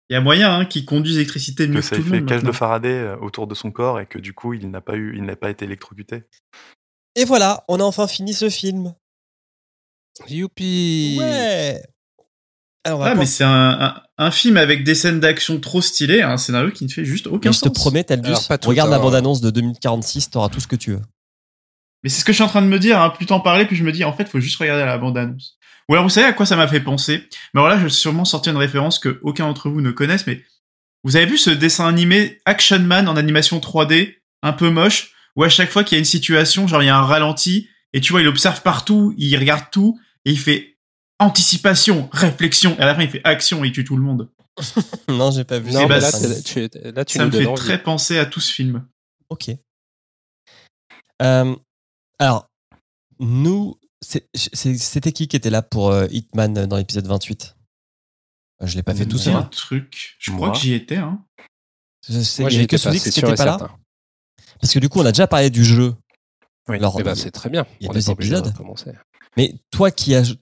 Il 0.09 0.15
y 0.15 0.17
a 0.17 0.21
moyen 0.21 0.53
hein, 0.57 0.65
qu'il 0.67 0.85
conduise 0.85 1.15
l'électricité 1.17 1.67
mieux 1.67 1.75
Que 1.75 1.79
que, 1.81 1.85
ça 1.87 1.97
tout 1.97 2.03
le 2.03 2.09
fait 2.11 2.25
cage 2.25 2.43
de. 2.43 2.53
Faraday 2.53 2.89
euh, 2.93 3.17
autour 3.19 3.47
de 3.47 3.55
son 3.55 3.71
corps 3.73 3.99
et 4.01 4.07
que 4.07 4.19
du 4.19 4.35
coup, 4.35 4.55
il 4.55 4.71
n'a 4.71 4.81
pas, 4.81 4.95
eu, 4.97 5.17
il 5.17 5.23
n'a 5.25 5.35
pas 5.37 5.51
été 5.51 5.65
électrocuté. 5.65 6.23
Et 7.17 7.25
voilà, 7.25 7.65
on 7.69 7.81
a 7.81 7.83
enfin 7.85 8.07
fini 8.07 8.33
ce 8.35 8.49
film. 8.51 8.95
Youpi 10.29 11.17
Ouais 11.19 11.83
Alors, 12.85 13.01
on 13.01 13.03
va 13.03 13.11
Ah, 13.11 13.15
mais 13.15 13.27
c'est 13.27 13.45
un, 13.45 13.81
un, 13.81 14.03
un 14.19 14.31
film 14.31 14.57
avec 14.57 14.85
des 14.85 14.95
scènes 14.95 15.21
d'action 15.21 15.61
trop 15.61 15.83
stylées, 15.83 16.23
un 16.23 16.37
scénario 16.37 16.71
qui 16.71 16.85
ne 16.85 16.91
fait 16.91 17.05
juste 17.05 17.27
aucun 17.27 17.51
Mais 17.51 17.55
je 17.55 17.61
te 17.61 17.69
sens. 17.69 17.79
promets, 17.79 18.05
Taldus, 18.05 18.29
Alors, 18.29 18.49
pas 18.49 18.59
tout, 18.59 18.69
regarde 18.69 18.91
la 18.91 18.99
bande-annonce 18.99 19.41
de 19.41 19.51
2046, 19.51 20.31
t'auras 20.31 20.49
tout 20.49 20.61
ce 20.61 20.67
que 20.67 20.77
tu 20.77 20.93
veux. 20.93 21.03
Mais 22.03 22.11
c'est 22.11 22.21
ce 22.21 22.25
que 22.25 22.33
je 22.33 22.37
suis 22.37 22.45
en 22.45 22.49
train 22.49 22.63
de 22.63 22.67
me 22.67 22.79
dire, 22.79 23.01
hein. 23.01 23.11
plus 23.11 23.27
t'en 23.27 23.41
parlais, 23.41 23.67
plus 23.67 23.77
je 23.77 23.85
me 23.85 23.93
dis, 23.93 24.05
en 24.05 24.13
fait, 24.13 24.29
faut 24.29 24.41
juste 24.41 24.59
regarder 24.59 24.85
la 24.85 24.97
bande-annonce. 24.97 25.59
Ou 25.89 25.95
alors, 25.95 26.05
vous 26.05 26.11
savez 26.11 26.27
à 26.27 26.33
quoi 26.33 26.47
ça 26.47 26.57
m'a 26.57 26.67
fait 26.67 26.81
penser? 26.81 27.29
Mais 27.53 27.61
alors 27.61 27.69
là, 27.69 27.79
je 27.79 27.85
vais 27.85 27.91
sûrement 27.91 28.25
sortir 28.25 28.53
une 28.53 28.59
référence 28.59 28.99
que 28.99 29.21
aucun 29.23 29.47
d'entre 29.47 29.69
vous 29.69 29.81
ne 29.81 29.91
connaisse, 29.91 30.27
mais 30.27 30.43
vous 31.05 31.17
avez 31.17 31.27
vu 31.27 31.39
ce 31.39 31.51
dessin 31.51 31.87
animé 31.87 32.39
Action 32.45 32.81
Man 32.81 33.09
en 33.09 33.17
animation 33.17 33.59
3D, 33.59 34.17
un 34.43 34.53
peu 34.53 34.71
moche, 34.71 35.13
où 35.37 35.45
à 35.45 35.49
chaque 35.49 35.71
fois 35.71 35.85
qu'il 35.85 35.97
y 35.97 35.99
a 35.99 36.01
une 36.01 36.05
situation, 36.05 36.67
genre 36.67 36.83
il 36.83 36.87
y 36.87 36.89
a 36.91 36.97
un 36.97 37.03
ralenti, 37.05 37.69
et 37.93 38.01
tu 38.01 38.13
vois, 38.13 38.23
il 38.23 38.29
observe 38.29 38.63
partout, 38.63 39.15
il 39.17 39.37
regarde 39.37 39.65
tout, 39.71 39.99
et 40.25 40.33
il 40.33 40.39
fait 40.39 40.76
anticipation, 41.19 42.09
réflexion, 42.13 42.77
et 42.79 42.81
à 42.83 42.87
la 42.87 42.95
fin, 42.95 43.03
il 43.03 43.11
fait 43.11 43.21
action 43.25 43.65
et 43.65 43.69
il 43.69 43.73
tue 43.73 43.85
tout 43.85 43.97
le 43.97 44.03
monde. 44.03 44.29
non, 45.09 45.31
j'ai 45.31 45.45
pas 45.45 45.59
vu 45.59 45.71
Non, 45.73 45.87
bah, 45.87 45.99
là, 45.99 46.11
c'est- 46.11 46.43
tu, 46.43 46.69
tu- 46.71 46.79
là, 46.93 47.05
tu 47.05 47.19
ça 47.19 47.27
me 47.27 47.31
fait 47.31 47.47
envie. 47.47 47.55
très 47.61 47.83
penser 47.83 48.19
à 48.19 48.27
tout 48.27 48.41
ce 48.41 48.53
film. 48.53 48.87
Ok. 49.29 49.51
Euh, 51.23 51.57
alors, 52.19 52.49
nous, 53.19 53.79
c'était 54.03 55.13
qui 55.13 55.29
qui 55.29 55.37
était 55.37 55.51
là 55.51 55.63
pour 55.63 55.91
euh, 55.91 56.07
Hitman 56.11 56.67
dans 56.67 56.77
l'épisode 56.77 57.07
28 57.07 57.57
Euh, 58.63 58.67
Je 58.67 58.77
l'ai 58.77 58.83
pas 58.83 58.95
fait 58.95 59.07
tout 59.07 59.19
C'est 59.19 59.25
seul. 59.27 59.35
un 59.35 59.43
truc. 59.43 60.17
Je 60.19 60.31
Moi. 60.31 60.49
crois 60.49 60.53
que 60.59 60.63
j'y 60.65 60.73
étais. 60.75 60.97
Hein. 60.97 61.23
Je 62.09 62.21
sais- 62.21 62.43
Moi, 62.43 62.51
j'y 62.51 62.67
que 62.67 62.77
c'est 62.77 62.91
qui 62.99 63.07
n'était 63.23 63.35
pas 63.35 63.45
là? 63.45 63.59
Parce 64.61 64.73
que 64.73 64.79
du 64.79 64.89
coup, 64.89 65.01
on 65.01 65.07
a 65.07 65.13
déjà 65.13 65.27
parlé 65.27 65.51
du 65.51 65.65
jeu. 65.65 65.95
Oui. 66.69 66.79
Eh 66.99 67.03
ben, 67.03 67.15
c'est 67.15 67.31
très 67.31 67.51
bien. 67.51 67.67
il 67.81 67.85
y 67.85 67.87
a 67.89 67.91
On 67.91 67.95
deux 67.95 68.11
épisodes. 68.11 68.53
Mais 69.37 69.55
toi 69.71 69.91
qui 69.91 70.15
as. 70.15 70.33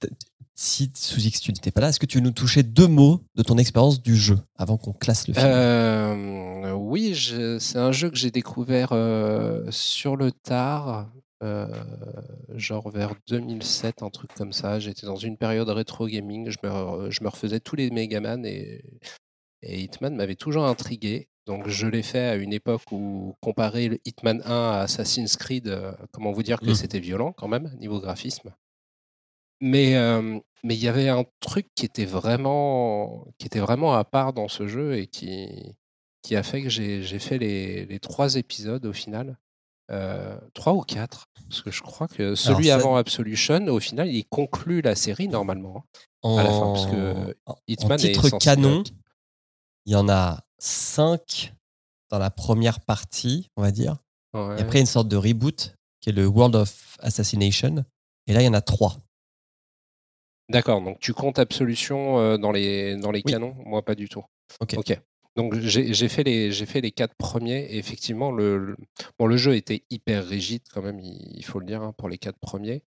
Si 0.56 0.90
Souzix, 0.94 1.40
tu 1.40 1.50
n'étais 1.50 1.72
pas 1.72 1.80
là, 1.80 1.88
est-ce 1.88 1.98
que 1.98 2.06
tu 2.06 2.18
veux 2.18 2.24
nous 2.24 2.30
toucher 2.30 2.62
deux 2.62 2.86
mots 2.86 3.20
de 3.34 3.42
ton 3.42 3.58
expérience 3.58 4.00
du 4.00 4.14
jeu 4.16 4.38
avant 4.56 4.76
qu'on 4.76 4.92
classe 4.92 5.26
le 5.26 5.34
film? 5.34 5.46
Euh, 5.46 6.72
oui, 6.72 7.16
c'est 7.58 7.78
un 7.78 7.90
jeu 7.90 8.08
que 8.08 8.16
j'ai 8.16 8.30
découvert 8.30 8.90
euh, 8.92 9.68
sur 9.70 10.14
le 10.16 10.30
tard, 10.30 11.10
euh, 11.42 11.66
genre 12.54 12.88
vers 12.90 13.14
2007, 13.28 14.02
un 14.02 14.10
truc 14.10 14.32
comme 14.34 14.52
ça. 14.52 14.78
J'étais 14.78 15.06
dans 15.06 15.16
une 15.16 15.36
période 15.36 15.68
rétro 15.68 16.06
gaming, 16.06 16.48
je 16.50 16.58
me, 16.62 17.10
je 17.10 17.24
me 17.24 17.28
refaisais 17.28 17.58
tous 17.58 17.74
les 17.74 17.90
Megaman 17.90 18.46
et, 18.46 18.84
et 19.62 19.80
Hitman 19.82 20.14
m'avait 20.14 20.36
toujours 20.36 20.66
intrigué. 20.66 21.28
Donc 21.46 21.68
je 21.68 21.86
l'ai 21.88 22.02
fait 22.02 22.26
à 22.26 22.36
une 22.36 22.52
époque 22.52 22.82
où 22.92 23.34
comparer 23.42 23.88
le 23.88 23.98
Hitman 24.06 24.40
1 24.44 24.50
à 24.50 24.78
Assassin's 24.82 25.36
Creed, 25.36 25.76
comment 26.12 26.30
vous 26.32 26.42
dire 26.44 26.60
que 26.60 26.70
Mm. 26.70 26.74
c'était 26.74 27.00
violent 27.00 27.32
quand 27.32 27.48
même, 27.48 27.74
niveau 27.80 28.00
graphisme. 28.00 28.54
Mais 29.60 29.96
euh, 29.96 30.38
mais 30.62 30.74
il 30.74 30.82
y 30.82 30.88
avait 30.88 31.08
un 31.08 31.24
truc 31.40 31.68
qui 31.74 31.84
était 31.84 32.04
vraiment 32.04 33.26
qui 33.38 33.46
était 33.46 33.60
vraiment 33.60 33.94
à 33.94 34.04
part 34.04 34.32
dans 34.32 34.48
ce 34.48 34.66
jeu 34.66 34.96
et 34.98 35.06
qui 35.06 35.74
qui 36.22 36.36
a 36.36 36.42
fait 36.42 36.62
que 36.62 36.68
j'ai 36.70 37.18
fait 37.18 37.36
les, 37.38 37.84
les 37.86 37.98
trois 38.00 38.36
épisodes 38.36 38.84
au 38.86 38.92
final. 38.92 39.38
Euh, 39.90 40.38
trois 40.54 40.72
ou 40.72 40.80
quatre 40.80 41.26
Parce 41.50 41.60
que 41.60 41.70
je 41.70 41.82
crois 41.82 42.08
que 42.08 42.34
celui 42.34 42.70
avant 42.70 42.96
Absolution, 42.96 43.66
au 43.68 43.78
final, 43.80 44.08
il 44.08 44.24
conclut 44.24 44.80
la 44.80 44.94
série 44.94 45.28
normalement. 45.28 45.84
En, 46.22 46.38
à 46.38 46.42
la 46.42 46.48
fin, 46.50 46.72
parce 46.72 46.86
que 46.86 47.36
en- 47.44 47.56
Hitman 47.68 47.92
en 47.92 47.94
est 47.96 48.12
titre 48.12 48.38
canon, 48.38 48.82
il 49.84 49.92
y 49.92 49.96
en 49.96 50.08
a 50.08 50.40
5 50.58 51.52
dans 52.10 52.18
la 52.18 52.30
première 52.30 52.80
partie, 52.80 53.50
on 53.56 53.62
va 53.62 53.70
dire. 53.70 53.98
Ouais. 54.32 54.56
Et 54.58 54.62
après, 54.62 54.70
il 54.70 54.74
y 54.74 54.76
a 54.78 54.80
une 54.80 54.86
sorte 54.86 55.08
de 55.08 55.18
reboot 55.18 55.74
qui 56.00 56.08
est 56.08 56.12
le 56.14 56.26
World 56.26 56.56
of 56.56 56.96
Assassination. 57.00 57.84
Et 58.26 58.32
là, 58.32 58.40
il 58.40 58.46
y 58.46 58.48
en 58.48 58.54
a 58.54 58.62
3. 58.62 58.96
D'accord, 60.48 60.82
donc 60.82 60.98
tu 61.00 61.12
comptes 61.14 61.38
Absolution 61.38 62.36
dans 62.38 62.52
les, 62.52 62.96
dans 62.96 63.10
les 63.10 63.22
Oui. 63.24 63.32
canons? 63.32 63.54
Moi, 63.64 63.82
pas 63.84 63.94
du 63.94 64.08
tout. 64.08 64.24
Ok. 64.60 64.74
Ok. 64.76 65.00
Donc 65.36 65.54
j'ai 65.58 66.08
fait, 66.08 66.22
les- 66.22 66.52
j'ai 66.52 66.66
fait 66.66 66.80
les 66.80 66.92
quatre 66.92 67.14
premiers 67.16 67.64
et 67.64 67.78
effectivement, 67.78 68.30
le, 68.30 68.56
le- 68.56 68.76
bon, 69.18 69.26
le 69.26 69.36
jeu 69.36 69.56
était 69.56 69.82
hyper 69.90 70.24
rigide 70.24 70.62
quand 70.72 70.82
même, 70.82 71.00
il, 71.00 71.36
il 71.36 71.44
faut 71.44 71.58
le 71.58 71.66
dire, 71.66 71.82
hein, 71.82 71.92
pour 71.96 72.08
les 72.08 72.18
quatre 72.18 72.38
premiers. 72.38 72.82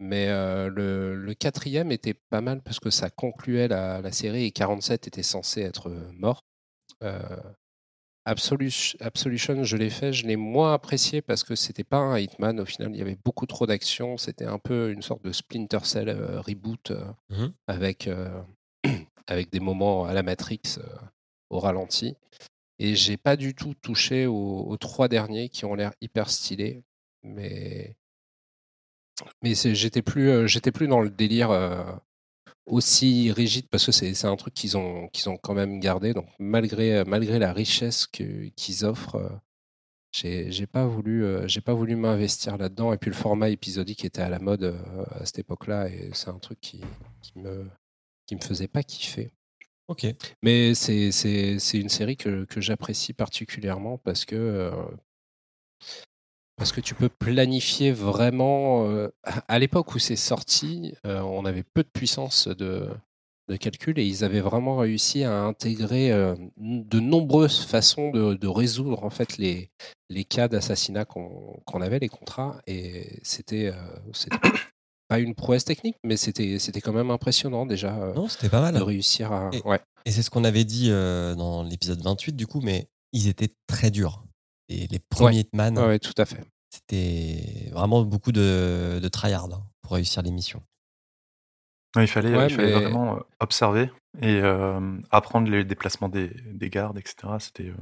Mais 0.00 0.28
euh, 0.28 0.68
le, 0.70 1.16
le 1.16 1.34
quatrième 1.34 1.92
était 1.92 2.14
pas 2.14 2.40
mal 2.40 2.62
parce 2.62 2.80
que 2.80 2.90
ça 2.90 3.10
concluait 3.10 3.68
la, 3.68 4.00
la 4.02 4.12
série 4.12 4.44
et 4.44 4.52
47 4.52 5.08
était 5.08 5.22
censé 5.24 5.62
être 5.62 5.90
mort. 6.14 6.44
Euh, 7.04 7.20
Absolution, 8.30 9.64
je 9.64 9.76
l'ai 9.78 9.88
fait, 9.88 10.12
je 10.12 10.26
l'ai 10.26 10.36
moins 10.36 10.74
apprécié 10.74 11.22
parce 11.22 11.44
que 11.44 11.54
c'était 11.54 11.82
pas 11.82 11.96
un 11.96 12.18
Hitman. 12.18 12.60
Au 12.60 12.66
final, 12.66 12.90
il 12.92 12.98
y 12.98 13.00
avait 13.00 13.16
beaucoup 13.24 13.46
trop 13.46 13.66
d'action. 13.66 14.18
C'était 14.18 14.44
un 14.44 14.58
peu 14.58 14.90
une 14.92 15.00
sorte 15.00 15.24
de 15.24 15.32
Splinter 15.32 15.78
Cell 15.84 16.10
euh, 16.10 16.38
reboot 16.40 16.90
euh, 16.90 17.04
Mhm. 17.30 17.52
avec, 17.66 18.06
euh, 18.06 18.42
avec 19.26 19.50
des 19.50 19.60
moments 19.60 20.04
à 20.04 20.12
la 20.12 20.22
Matrix 20.22 20.60
au 21.48 21.58
ralenti. 21.58 22.16
Et 22.78 22.94
j'ai 22.94 23.16
pas 23.16 23.36
du 23.36 23.54
tout 23.54 23.72
touché 23.80 24.26
aux, 24.26 24.60
aux 24.68 24.76
trois 24.76 25.08
derniers 25.08 25.48
qui 25.48 25.64
ont 25.64 25.74
l'air 25.74 25.94
hyper 26.02 26.28
stylés. 26.28 26.82
Mais, 27.22 27.96
mais 29.42 29.54
j'étais 29.54 30.02
plus, 30.02 30.46
j'étais 30.46 30.70
plus 30.70 30.86
dans 30.86 31.00
le 31.00 31.10
délire 31.10 31.50
aussi 32.68 33.32
rigide 33.32 33.66
parce 33.70 33.86
que 33.86 33.92
c'est 33.92 34.24
un 34.24 34.36
truc 34.36 34.54
qu'ils 34.54 34.76
ont, 34.76 35.08
qu'ils 35.08 35.28
ont 35.28 35.36
quand 35.36 35.54
même 35.54 35.80
gardé. 35.80 36.12
Donc 36.14 36.28
malgré, 36.38 37.04
malgré 37.04 37.38
la 37.38 37.52
richesse 37.52 38.06
qu'ils 38.06 38.84
offrent, 38.84 39.16
euh, 39.16 39.28
j'ai 40.12 40.66
pas 40.66 40.86
voulu, 40.86 41.24
euh, 41.24 41.46
j'ai 41.48 41.60
pas 41.60 41.74
voulu 41.74 41.96
m'investir 41.96 42.56
là-dedans. 42.56 42.92
Et 42.92 42.98
puis 42.98 43.10
le 43.10 43.16
format 43.16 43.48
épisodique 43.48 44.04
était 44.04 44.22
à 44.22 44.28
la 44.28 44.38
mode 44.38 44.64
euh, 44.64 45.04
à 45.10 45.26
cette 45.26 45.40
époque-là 45.40 45.88
et 45.88 46.10
c'est 46.12 46.28
un 46.28 46.38
truc 46.38 46.60
qui, 46.60 46.80
qui 47.22 47.38
me, 47.38 47.68
qui 48.26 48.36
me 48.36 48.40
faisait 48.40 48.68
pas 48.68 48.82
kiffer. 48.82 49.30
Ok. 49.88 50.06
Mais 50.42 50.74
c'est 50.74 51.10
une 51.72 51.88
série 51.88 52.16
que, 52.16 52.44
que 52.44 52.60
j'apprécie 52.60 53.14
particulièrement 53.14 53.96
parce 53.98 54.26
que, 54.26 54.70
parce 56.58 56.72
que 56.72 56.80
tu 56.80 56.94
peux 56.94 57.08
planifier 57.08 57.92
vraiment. 57.92 58.86
euh, 58.88 59.08
à 59.48 59.58
l'époque 59.58 59.94
où 59.94 59.98
c'est 59.98 60.16
sorti, 60.16 60.94
euh, 61.06 61.20
on 61.20 61.44
avait 61.44 61.62
peu 61.62 61.82
de 61.82 61.88
puissance 61.88 62.48
de, 62.48 62.88
de 63.48 63.56
calcul 63.56 63.98
et 63.98 64.04
ils 64.04 64.24
avaient 64.24 64.40
vraiment 64.40 64.76
réussi 64.76 65.24
à 65.24 65.32
intégrer 65.42 66.12
euh, 66.12 66.34
de 66.58 67.00
nombreuses 67.00 67.64
façons 67.64 68.10
de, 68.10 68.34
de 68.34 68.46
résoudre 68.48 69.02
en 69.04 69.10
fait 69.10 69.38
les, 69.38 69.70
les 70.10 70.24
cas 70.24 70.48
d'assassinat 70.48 71.04
qu'on 71.04 71.80
avait, 71.80 71.98
les 71.98 72.08
contrats. 72.08 72.60
Et 72.66 73.20
c'était 73.22 73.72
pas 75.08 75.18
une 75.20 75.34
prouesse 75.34 75.64
technique, 75.64 75.96
mais 76.04 76.16
c'était 76.18 76.58
c'était 76.58 76.80
quand 76.82 76.92
même 76.92 77.10
impressionnant 77.10 77.64
déjà 77.64 77.92
Non, 78.14 78.28
c'était 78.28 78.50
pas 78.50 78.60
mal. 78.60 78.74
de 78.74 78.82
réussir 78.82 79.32
à. 79.32 79.50
Et- 79.52 79.62
Ouais. 79.64 79.80
Et 80.04 80.10
c'est 80.10 80.22
ce 80.22 80.30
qu'on 80.30 80.44
avait 80.44 80.64
dit 80.64 80.88
dans 80.90 81.62
l'épisode 81.62 82.00
28, 82.02 82.32
du 82.34 82.46
coup, 82.46 82.60
mais 82.62 82.88
ils 83.12 83.28
étaient 83.28 83.50
très 83.66 83.90
durs. 83.90 84.24
Les 84.68 84.98
premiers 85.08 85.40
Hitman, 85.40 85.78
Ouais, 85.78 85.86
ouais, 85.86 85.98
tout 85.98 86.12
à 86.18 86.24
fait. 86.26 86.44
c'était 86.70 87.70
vraiment 87.72 88.02
beaucoup 88.02 88.32
de, 88.32 88.98
de 89.02 89.08
tryhard 89.08 89.46
hein, 89.52 89.62
pour 89.82 89.92
réussir 89.92 90.22
les 90.22 90.30
missions. 90.30 90.62
Ouais, 91.96 92.04
il 92.04 92.08
fallait, 92.08 92.36
Ouais, 92.36 92.46
il 92.48 92.54
fallait 92.54 92.74
mais- 92.74 92.80
vraiment 92.82 93.16
euh, 93.16 93.20
observer 93.40 93.90
et 94.20 94.40
euh, 94.42 94.98
apprendre 95.10 95.50
les 95.50 95.64
déplacements 95.64 96.08
des, 96.10 96.30
des 96.52 96.68
gardes, 96.68 96.98
etc. 96.98 97.14
C'était. 97.38 97.68
euh, 97.68 97.74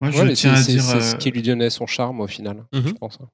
Moi, 0.00 0.10
je 0.10 0.18
Ouais, 0.22 0.32
tiens 0.32 0.56
c'est 0.56 0.72
à 0.72 0.74
dire, 0.74 0.82
c'est 0.82 1.00
ce 1.02 1.16
qui 1.16 1.30
lui 1.30 1.42
donnait 1.42 1.68
son 1.70 1.86
charme 1.86 2.20
au 2.20 2.26
final, 2.26 2.64
Mhm. 2.72 2.88
je 2.88 2.92
pense. 2.92 3.18
hein. 3.20 3.28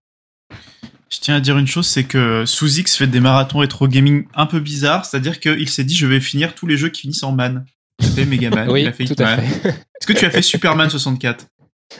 Je 1.11 1.21
tiens 1.21 1.37
à 1.37 1.41
dire 1.41 1.59
une 1.59 1.67
chose, 1.67 1.87
c'est 1.87 2.05
que 2.05 2.45
sous 2.47 2.79
X 2.79 2.97
fait 2.97 3.07
des 3.07 3.21
marathons 3.21 3.59
rétro 3.59 3.87
gaming 3.87 4.27
un 4.35 4.47
peu 4.47 4.59
bizarres, 4.61 5.05
c'est-à-dire 5.05 5.39
qu'il 5.41 5.69
s'est 5.69 5.85
dit 5.85 5.95
je 5.95 6.07
vais 6.07 6.21
finir 6.21 6.55
tous 6.55 6.67
les 6.67 6.77
jeux 6.77 6.89
qui 6.89 7.03
finissent 7.03 7.23
en 7.23 7.33
man. 7.33 7.65
Il 8.01 8.07
a 8.07 8.11
fait 8.11 8.25
Megaman, 8.25 8.69
oui, 8.73 8.83
il 8.83 8.87
a 8.89 8.93
fait 8.93 9.05
tout 9.05 9.15
à 9.23 9.35
Hitman. 9.35 9.47
fait. 9.51 9.69
Est-ce 9.69 10.07
que 10.07 10.13
tu 10.15 10.25
as 10.25 10.31
fait 10.31 10.43
Superman 10.43 10.89
64 10.91 11.47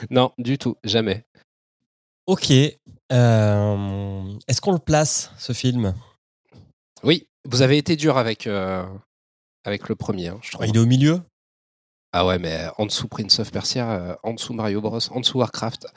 non, 0.09 0.31
du 0.37 0.57
tout, 0.57 0.75
jamais. 0.83 1.25
Ok. 2.25 2.51
euh, 2.51 4.37
Est-ce 4.47 4.61
qu'on 4.61 4.71
le 4.73 4.79
place, 4.79 5.31
ce 5.37 5.53
film? 5.53 5.93
Oui, 7.03 7.27
vous 7.45 7.61
avez 7.61 7.77
été 7.77 7.95
dur 7.95 8.17
avec, 8.17 8.47
euh, 8.47 8.85
avec 9.65 9.89
le 9.89 9.95
premier, 9.95 10.29
hein, 10.29 10.39
je 10.41 10.51
trouve. 10.51 10.65
Il 10.67 10.75
est 10.75 10.79
au 10.79 10.85
milieu 10.85 11.21
Ah 12.13 12.25
ouais, 12.25 12.39
mais 12.39 12.67
en 12.77 12.85
dessous 12.85 13.07
Prince 13.09 13.39
of 13.39 13.51
Persia, 13.51 13.91
euh, 13.91 14.15
en 14.23 14.33
dessous 14.33 14.53
Mario 14.53 14.79
Bros, 14.81 14.99
en 15.11 15.19
dessous 15.19 15.39
Warcraft, 15.39 15.87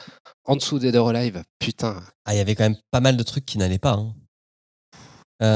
en 0.45 0.57
dessous 0.57 0.79
Dead 0.81 0.97
or 0.97 1.11
Alive, 1.11 1.43
putain. 1.61 2.03
Ah, 2.25 2.35
il 2.35 2.39
y 2.39 2.41
avait 2.41 2.55
quand 2.57 2.65
même 2.65 2.79
pas 2.91 3.01
mal 3.01 3.17
de 3.17 3.23
trucs 3.23 3.47
qui 3.47 3.59
n'allaient 3.59 3.79
pas. 3.79 3.93
hein. 3.93 4.15
Ouais, 5.39 5.49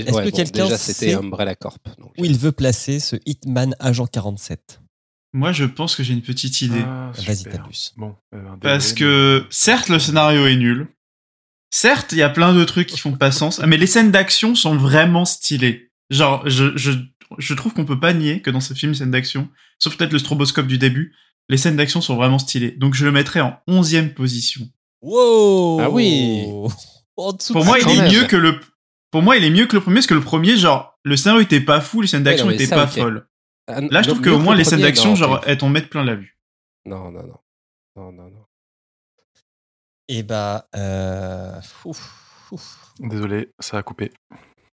Est-ce 0.00 0.10
ouais, 0.12 0.24
que 0.24 0.30
bon, 0.30 0.36
quelqu'un 0.36 0.64
déjà 0.64 0.76
c'était 0.76 1.14
Umbrella 1.14 1.54
Corp. 1.54 1.78
donc, 1.98 2.12
où 2.18 2.24
il 2.24 2.36
veut 2.36 2.50
placer 2.50 2.98
ce 2.98 3.14
Hitman 3.24 3.76
Agent 3.78 4.06
47 4.08 4.80
Moi, 5.34 5.50
je 5.52 5.64
pense 5.64 5.96
que 5.96 6.02
j'ai 6.04 6.14
une 6.14 6.22
petite 6.22 6.62
idée. 6.62 6.82
ah, 6.86 7.10
Vas-y. 7.26 7.42
Talus. 7.44 7.92
Bon, 7.96 8.14
euh, 8.34 8.38
Parce 8.62 8.92
que, 8.92 9.44
certes, 9.50 9.88
le 9.88 9.98
scénario 9.98 10.46
est 10.46 10.54
nul. 10.56 10.86
Certes, 11.70 12.12
il 12.12 12.18
y 12.18 12.22
a 12.22 12.28
plein 12.30 12.54
de 12.54 12.64
trucs 12.64 12.86
qui 12.86 12.98
font 13.00 13.12
pas 13.16 13.32
sens. 13.32 13.60
Mais 13.66 13.76
les 13.76 13.88
scènes 13.88 14.12
d'action 14.12 14.54
sont 14.54 14.76
vraiment 14.76 15.24
stylées. 15.24 15.90
Genre, 16.08 16.48
je, 16.48 16.76
je, 16.76 16.92
je 17.36 17.54
trouve 17.54 17.74
qu'on 17.74 17.84
peut 17.84 17.98
pas 17.98 18.12
nier 18.12 18.42
que 18.42 18.50
dans 18.50 18.60
ce 18.60 18.74
film, 18.74 18.92
les 18.92 18.98
scènes 18.98 19.10
d'action, 19.10 19.48
sauf 19.80 19.96
peut-être 19.96 20.12
le 20.12 20.20
stroboscope 20.20 20.68
du 20.68 20.78
début, 20.78 21.14
les 21.48 21.56
scènes 21.56 21.76
d'action 21.76 22.00
sont 22.00 22.14
vraiment 22.14 22.38
stylées. 22.38 22.70
Donc, 22.70 22.94
je 22.94 23.04
le 23.04 23.10
mettrais 23.10 23.40
en 23.40 23.58
onzième 23.66 24.14
position. 24.14 24.68
Wow 25.02 25.80
Ah 25.80 25.90
oui. 25.90 26.44
Pour 27.16 27.64
moi, 27.64 27.78
il 27.80 27.88
est 27.90 28.10
mieux 28.12 28.24
que 28.26 28.36
le, 28.36 28.60
pour 29.10 29.22
moi, 29.22 29.36
il 29.36 29.44
est 29.44 29.50
mieux 29.50 29.66
que 29.66 29.74
le 29.74 29.82
premier, 29.82 29.96
parce 29.96 30.06
que 30.06 30.14
le 30.14 30.20
premier, 30.20 30.56
genre, 30.56 30.98
le 31.02 31.16
scénario 31.16 31.42
était 31.42 31.60
pas 31.60 31.80
fou, 31.80 32.00
les 32.00 32.06
scènes 32.06 32.20
Ouais, 32.20 32.24
d'action 32.30 32.46
non, 32.46 32.50
mais 32.50 32.54
étaient 32.56 32.66
ça, 32.66 32.76
pas 32.76 32.86
folles. 32.86 33.26
Ah, 33.66 33.80
Là, 33.80 34.02
je 34.02 34.08
trouve 34.10 34.22
qu'au 34.22 34.38
moins, 34.38 34.54
le 34.54 34.58
les 34.58 34.64
scènes 34.64 34.80
d'action, 34.80 35.14
genre, 35.14 35.42
elles 35.46 35.58
t'en 35.58 35.68
mettent 35.68 35.88
plein 35.90 36.04
la 36.04 36.14
vue. 36.14 36.38
Non, 36.84 37.10
non, 37.10 37.22
non. 37.22 37.38
Non, 37.96 38.12
non, 38.12 38.30
non. 38.30 38.44
Et 40.08 40.22
bah. 40.22 40.68
Euh... 40.76 41.60
ouf, 41.84 42.48
ouf. 42.52 42.92
Désolé, 43.00 43.52
ça 43.58 43.78
a 43.78 43.82
coupé. 43.82 44.12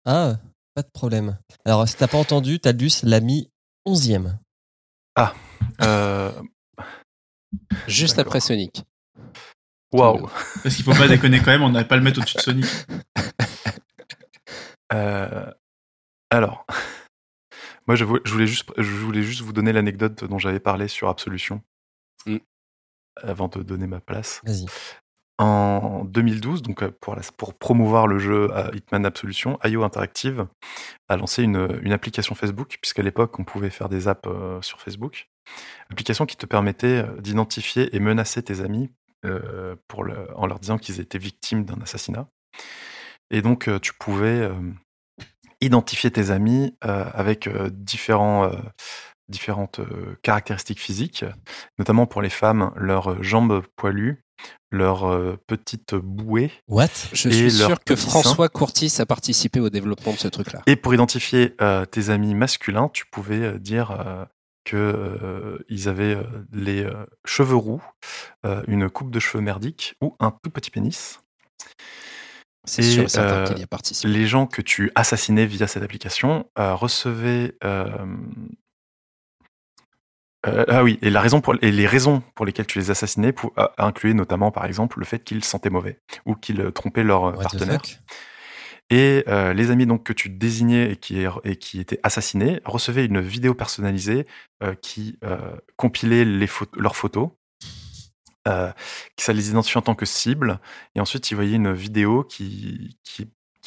Ah, 0.06 0.38
pas 0.74 0.84
de 0.84 0.90
problème. 0.94 1.38
Alors, 1.66 1.88
si 1.88 1.96
t'as 1.98 2.08
pas 2.08 2.18
entendu, 2.18 2.60
Talus 2.60 3.04
l'a 3.04 3.20
mis 3.20 3.52
11ème. 3.86 4.38
Euh, 5.82 6.32
Juste 7.88 8.20
après 8.20 8.40
Sonic. 8.40 8.84
Waouh. 9.92 10.30
Parce 10.64 10.76
qu'il 10.76 10.84
faut 10.86 10.94
pas 10.94 11.08
déconner 11.08 11.40
quand 11.40 11.52
même, 11.52 11.64
on 11.64 11.70
n'avait 11.70 11.88
pas 11.88 11.98
le 11.98 12.04
mettre 12.04 12.20
au-dessus 12.20 12.38
de 12.38 12.42
Sonic. 12.42 12.66
Euh, 14.94 15.52
alors, 16.30 16.66
moi, 17.88 17.96
je 17.96 18.04
vou- 18.06 18.20
je 18.24 18.32
voulais 18.32 18.48
juste, 18.48 18.72
je 18.78 18.90
voulais 18.98 19.24
juste 19.24 19.42
vous 19.42 19.54
donner 19.54 19.74
l'anecdote 19.74 20.24
dont 20.26 20.40
j'avais 20.40 20.60
parlé 20.60 20.88
sur 20.88 21.08
Absolution 21.10 21.62
Mm. 22.26 22.38
avant 23.22 23.48
de 23.48 23.64
donner 23.64 23.88
ma 23.88 24.00
place. 24.02 24.42
Vas-y. 24.44 24.66
En 25.40 26.04
2012, 26.06 26.64
donc 26.64 26.82
euh, 26.82 26.90
pour, 27.00 27.16
la- 27.16 27.22
pour 27.38 27.54
promouvoir 27.54 28.08
le 28.08 28.18
jeu 28.18 28.50
euh, 28.54 28.72
Hitman 28.74 29.06
Absolution, 29.06 29.60
IO 29.64 29.84
Interactive 29.84 30.48
a 31.10 31.16
lancé 31.16 31.44
une, 31.44 31.78
une 31.84 31.92
application 31.94 32.34
Facebook, 32.34 32.80
puisqu'à 32.82 33.04
l'époque 33.04 33.38
on 33.38 33.44
pouvait 33.44 33.70
faire 33.70 33.88
des 33.88 34.08
apps 34.08 34.28
euh, 34.28 34.60
sur 34.64 34.82
Facebook. 34.82 35.30
Application 35.92 36.26
qui 36.26 36.38
te 36.38 36.48
permettait 36.48 37.04
euh, 37.08 37.22
d'identifier 37.22 37.96
et 37.96 38.00
menacer 38.00 38.42
tes 38.42 38.62
amis 38.62 38.92
euh, 39.26 39.76
pour 39.88 40.04
le- 40.04 40.28
en 40.36 40.48
leur 40.48 40.60
disant 40.60 40.80
qu'ils 40.80 41.00
étaient 41.00 41.20
victimes 41.20 41.66
d'un 41.66 41.80
assassinat. 41.82 42.28
Et 43.30 43.44
donc 43.44 43.70
tu 43.82 43.94
pouvais 43.94 44.40
euh, 44.42 44.56
identifier 45.62 46.12
tes 46.12 46.32
amis 46.32 46.76
euh, 46.86 47.06
avec 47.14 47.48
euh, 47.48 47.70
différents, 47.72 48.46
euh, 48.46 48.56
différentes 49.30 49.82
caractéristiques 50.22 50.80
physiques, 50.80 51.26
notamment 51.80 52.06
pour 52.06 52.22
les 52.22 52.30
femmes, 52.30 52.72
leurs 52.76 53.22
jambes 53.24 53.64
poilues, 53.76 54.24
leurs 54.72 55.06
euh, 55.06 55.38
petites 55.48 55.96
bouées. 55.96 56.52
What? 56.68 56.88
Je 57.14 57.30
suis 57.30 57.52
sûr 57.52 57.80
que 57.84 57.96
François 57.96 58.50
Courtis 58.50 58.94
a 59.00 59.06
participé 59.06 59.60
au 59.60 59.70
développement 59.70 60.14
de 60.14 60.18
ce 60.18 60.28
truc-là. 60.28 60.62
Et 60.68 60.76
pour 60.76 60.94
identifier 60.94 61.56
euh, 61.62 61.86
tes 61.86 62.10
amis 62.10 62.36
masculins, 62.36 62.90
tu 62.94 63.06
pouvais 63.12 63.42
euh, 63.42 63.60
dire 63.60 63.92
euh, 63.92 64.26
que 64.66 64.76
euh, 64.76 65.66
ils 65.70 65.88
avaient 65.88 66.18
les 66.52 66.86
cheveux 67.24 67.56
roux, 67.56 67.82
une 68.68 68.90
coupe 68.90 69.12
de 69.12 69.20
cheveux 69.20 69.42
merdique 69.42 69.96
ou 70.02 70.18
un 70.20 70.32
tout 70.32 70.50
petit 70.50 70.72
pénis. 70.72 71.22
C'est 72.68 73.18
euh. 73.18 73.46
Les 74.04 74.28
gens 74.28 74.46
que 74.46 74.62
tu 74.62 74.92
assassinais 74.96 75.46
via 75.46 75.68
cette 75.68 75.84
application 75.84 76.50
euh, 76.60 76.76
recevaient 76.76 77.56
euh, 77.64 77.86
ah 80.46 80.84
oui, 80.84 81.00
et, 81.02 81.10
la 81.10 81.20
raison 81.20 81.42
pour, 81.42 81.56
et 81.62 81.72
les 81.72 81.88
raisons 81.88 82.22
pour 82.36 82.46
lesquelles 82.46 82.68
tu 82.68 82.80
les 82.80 82.92
assassinais 82.92 83.34
pour, 83.34 83.54
incluaient 83.78 84.14
notamment, 84.14 84.52
par 84.52 84.66
exemple, 84.66 85.00
le 85.00 85.06
fait 85.06 85.22
qu'ils 85.22 85.44
sentaient 85.44 85.70
mauvais 85.70 86.00
ou 86.26 86.36
qu'ils 86.36 86.72
trompaient 86.72 87.04
leur 87.04 87.24
What 87.24 87.44
partenaire. 87.44 87.82
Et 88.90 89.26
les 89.28 89.72
amis 89.72 89.86
donc 89.86 90.04
que 90.04 90.14
tu 90.14 90.30
désignais 90.30 90.92
et 90.92 90.96
qui, 90.96 91.26
et 91.44 91.56
qui 91.58 91.82
étaient 91.82 92.00
assassinés 92.04 92.62
recevaient 92.64 93.06
une 93.06 93.20
vidéo 93.20 93.56
personnalisée 93.56 94.26
qui 94.82 95.20
compilait 95.76 96.24
les 96.24 96.48
leurs 96.78 96.96
photos, 96.96 97.32
euh, 98.48 98.72
ça 99.18 99.34
les 99.34 99.50
identifiait 99.50 99.78
en 99.78 99.84
tant 99.84 99.96
que 99.96 100.06
cible. 100.06 100.60
Et 100.96 101.00
ensuite, 101.00 101.30
ils 101.32 101.36
voyaient 101.36 101.56
une 101.56 101.74
vidéo 101.74 102.24
qui, 102.24 102.98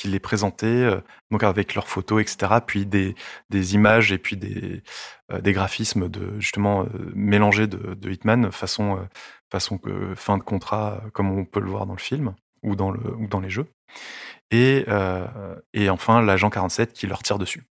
les 0.04 0.20
présentait 0.20 0.66
euh, 0.66 1.00
donc 1.30 1.42
avec 1.42 1.74
leurs 1.74 1.88
photos, 1.88 2.22
etc. 2.22 2.60
Puis 2.66 2.86
des, 2.86 3.14
images 3.74 4.12
et 4.12 4.18
puis 4.18 4.36
des, 4.36 4.82
euh, 5.30 5.40
graphismes 5.40 6.08
de 6.08 6.38
justement 6.40 6.84
euh, 6.84 7.12
mélangés 7.14 7.66
de, 7.66 8.10
Hitman 8.10 8.50
façon 8.50 9.06
façon 9.50 9.80
fin 10.16 10.38
de 10.38 10.42
contrat, 10.42 11.02
comme 11.12 11.30
on 11.30 11.44
peut 11.44 11.60
le 11.60 11.68
voir 11.68 11.84
dans 11.84 11.94
le 11.94 12.00
film 12.00 12.34
ou 12.62 12.76
dans 12.76 13.40
les 13.40 13.50
jeux. 13.50 13.66
Et, 14.50 14.84
enfin, 15.90 16.22
l'agent 16.22 16.50
47 16.50 16.92
qui 16.92 17.06
leur 17.06 17.22
tire 17.22 17.38
dessus. 17.38 17.64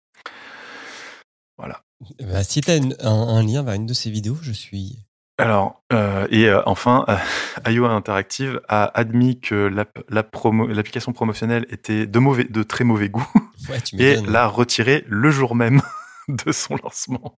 Voilà. 1.57 1.83
Bah, 2.21 2.45
si 2.45 2.61
t'as 2.61 2.77
une- 2.77 2.97
un, 3.01 3.11
un 3.11 3.43
lien 3.43 3.63
vers 3.63 3.75
une 3.75 3.87
de 3.87 3.95
ces 3.95 4.11
vidéos, 4.11 4.39
je 4.41 4.53
suis. 4.53 5.08
Alors, 5.41 5.85
euh, 5.93 6.27
et 6.31 6.49
euh, 6.49 6.63
enfin, 6.67 7.05
euh, 7.09 7.71
IOA 7.71 7.91
Interactive 7.91 8.61
a 8.67 8.87
admis 8.99 9.41
que 9.41 9.55
la 9.55 9.87
l'application 10.11 11.13
promotionnelle 11.13 11.65
était 11.71 12.09
de, 12.09 12.19
mauvais, 12.19 12.45
de 12.45 12.65
très 12.65 12.83
mauvais 12.83 13.09
goût 13.09 13.27
Ouais, 13.71 13.81
tu 13.81 13.97
et 14.03 14.17
l'a 14.17 14.49
retirée 14.49 15.05
le 15.07 15.31
jour 15.31 15.55
même 15.55 15.81
de 16.29 16.51
son 16.51 16.77
lancement. 16.83 17.39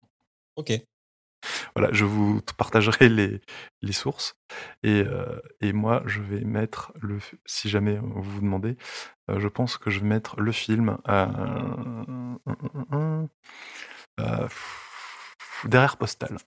Ok. 0.55 0.71
Voilà, 1.75 1.89
je 1.91 2.05
vous 2.05 2.41
partagerai 2.57 3.09
les, 3.09 3.41
les 3.81 3.91
sources. 3.93 4.35
Et, 4.83 5.03
euh, 5.05 5.39
et 5.61 5.73
moi, 5.73 6.01
je 6.05 6.21
vais 6.21 6.41
mettre, 6.41 6.93
le, 7.01 7.19
si 7.45 7.69
jamais 7.69 7.97
vous 8.01 8.21
vous 8.21 8.41
demandez, 8.41 8.77
euh, 9.29 9.39
je 9.39 9.47
pense 9.47 9.77
que 9.77 9.89
je 9.89 9.99
vais 9.99 10.07
mettre 10.07 10.39
le 10.39 10.51
film 10.51 10.97
euh, 11.07 11.27
euh, 14.19 14.47
derrière 15.65 15.97
Postal. 15.97 16.37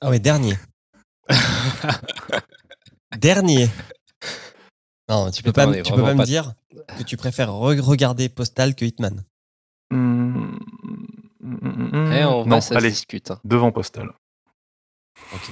Ah 0.00 0.10
ouais, 0.10 0.18
dernier. 0.18 0.54
dernier. 3.16 3.68
Non, 5.08 5.30
tu 5.30 5.42
peux 5.42 5.50
Putain, 5.50 5.64
pas, 5.66 5.70
me- 5.72 5.76
est 5.78 5.82
tu 5.82 5.90
peux 5.92 5.96
pas 5.96 6.02
vraiment 6.02 6.14
me 6.18 6.22
pas- 6.22 6.26
dire 6.26 6.54
que 6.98 7.02
tu 7.02 7.16
préfères 7.16 7.48
re- 7.50 7.80
regarder 7.80 8.28
Postal 8.28 8.74
que 8.74 8.84
Hitman. 8.84 9.24
Hmm, 9.90 10.56
Eh, 12.12 12.24
on 12.24 12.44
non, 12.44 12.56
va, 12.56 12.60
ça 12.60 12.68
se 12.70 12.74
allez, 12.74 12.90
discute. 12.90 13.30
hein. 13.32 13.40
devant 13.44 13.72
Postal. 13.72 14.12
Ok. 15.34 15.50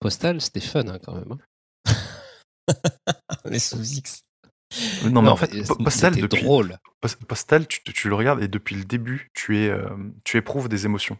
Postal, 0.00 0.40
c'était 0.40 0.60
fun 0.60 0.86
hein, 0.88 0.98
quand 1.04 1.14
même. 1.14 1.32
hein. 1.86 1.94
Les 3.44 3.58
sous 3.60 3.82
X. 3.82 4.22
Non, 5.04 5.22
mais 5.22 5.28
en 5.28 5.36
fait, 5.36 5.50
Postal, 5.82 6.16
depuis, 6.16 6.42
drôle. 6.42 6.78
Post- 7.00 7.24
Postal, 7.24 7.66
tu, 7.68 7.80
tu 7.82 8.08
le 8.08 8.16
regardes 8.16 8.42
et 8.42 8.48
depuis 8.48 8.74
le 8.74 8.84
début, 8.84 9.30
tu, 9.32 9.58
es, 9.58 9.68
euh, 9.70 9.88
tu 10.24 10.36
éprouves 10.36 10.68
des 10.68 10.84
émotions 10.86 11.16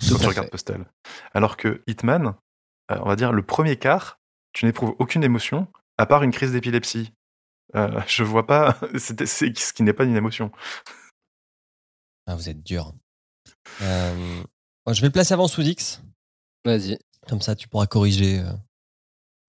quand 0.00 0.16
à 0.16 0.18
tu 0.18 0.26
regardes 0.26 0.46
fait. 0.46 0.50
Postal. 0.50 0.86
Alors 1.32 1.56
que 1.56 1.82
Hitman, 1.86 2.34
euh, 2.90 2.98
on 3.02 3.08
va 3.08 3.16
dire 3.16 3.32
le 3.32 3.42
premier 3.42 3.76
quart, 3.76 4.20
tu 4.52 4.66
n'éprouves 4.66 4.94
aucune 4.98 5.24
émotion 5.24 5.66
à 5.98 6.06
part 6.06 6.22
une 6.22 6.32
crise 6.32 6.52
d'épilepsie. 6.52 7.12
Euh, 7.74 8.00
je 8.06 8.22
vois 8.24 8.46
pas, 8.46 8.78
c'est 8.98 9.26
ce 9.26 9.72
qui 9.72 9.82
n'est 9.82 9.92
pas 9.92 10.04
une 10.04 10.16
émotion. 10.16 10.50
Ah, 12.26 12.34
vous 12.36 12.48
êtes 12.48 12.62
dur. 12.62 12.92
Euh, 13.82 14.42
bon, 14.86 14.92
je 14.92 15.00
vais 15.00 15.08
le 15.08 15.12
placer 15.12 15.34
avant 15.34 15.48
sous 15.48 15.62
X. 15.62 16.00
Vas-y. 16.64 16.98
Comme 17.28 17.40
ça, 17.40 17.54
tu 17.54 17.68
pourras 17.68 17.86
corriger. 17.86 18.40
euh, 18.40 18.52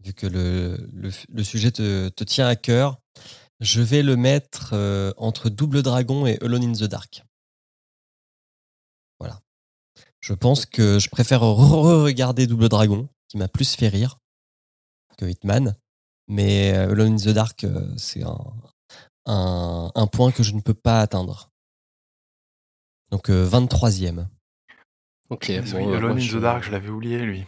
vu 0.03 0.13
que 0.13 0.27
le, 0.27 0.77
le, 0.93 1.09
le 1.29 1.43
sujet 1.43 1.71
te, 1.71 2.09
te 2.09 2.23
tient 2.23 2.47
à 2.47 2.55
cœur. 2.55 2.99
Je 3.61 3.81
vais 3.81 4.03
le 4.03 4.17
mettre 4.17 4.71
euh, 4.73 5.13
entre 5.17 5.49
Double 5.49 5.81
Dragon 5.81 6.27
et 6.27 6.37
Alone 6.41 6.63
in 6.63 6.73
the 6.73 6.83
Dark. 6.83 7.23
Je 10.25 10.33
pense 10.33 10.65
que 10.65 10.97
je 10.97 11.07
préfère 11.09 11.41
re-regarder 11.41 12.47
Double 12.47 12.67
Dragon, 12.67 13.07
qui 13.27 13.37
m'a 13.37 13.47
plus 13.47 13.75
fait 13.75 13.89
rire 13.89 14.17
que 15.19 15.25
Hitman. 15.25 15.75
Mais 16.27 16.73
euh, 16.73 16.89
Alone 16.93 17.13
in 17.13 17.17
the 17.17 17.29
Dark, 17.29 17.63
euh, 17.63 17.93
c'est 17.95 18.23
un, 18.23 18.35
un, 19.27 19.91
un 19.93 20.07
point 20.07 20.31
que 20.31 20.41
je 20.41 20.53
ne 20.55 20.61
peux 20.61 20.73
pas 20.73 20.99
atteindre. 21.01 21.51
Donc 23.11 23.29
euh, 23.29 23.47
23e. 23.47 24.25
Ok. 25.29 25.45
Oui, 25.49 25.59
bon, 25.71 25.91
euh, 25.93 25.97
Alone 25.97 26.01
moi, 26.13 26.17
in 26.17 26.19
je- 26.19 26.37
the 26.37 26.41
Dark, 26.41 26.63
je 26.63 26.71
l'avais 26.71 26.89
oublié, 26.89 27.19
lui. 27.19 27.45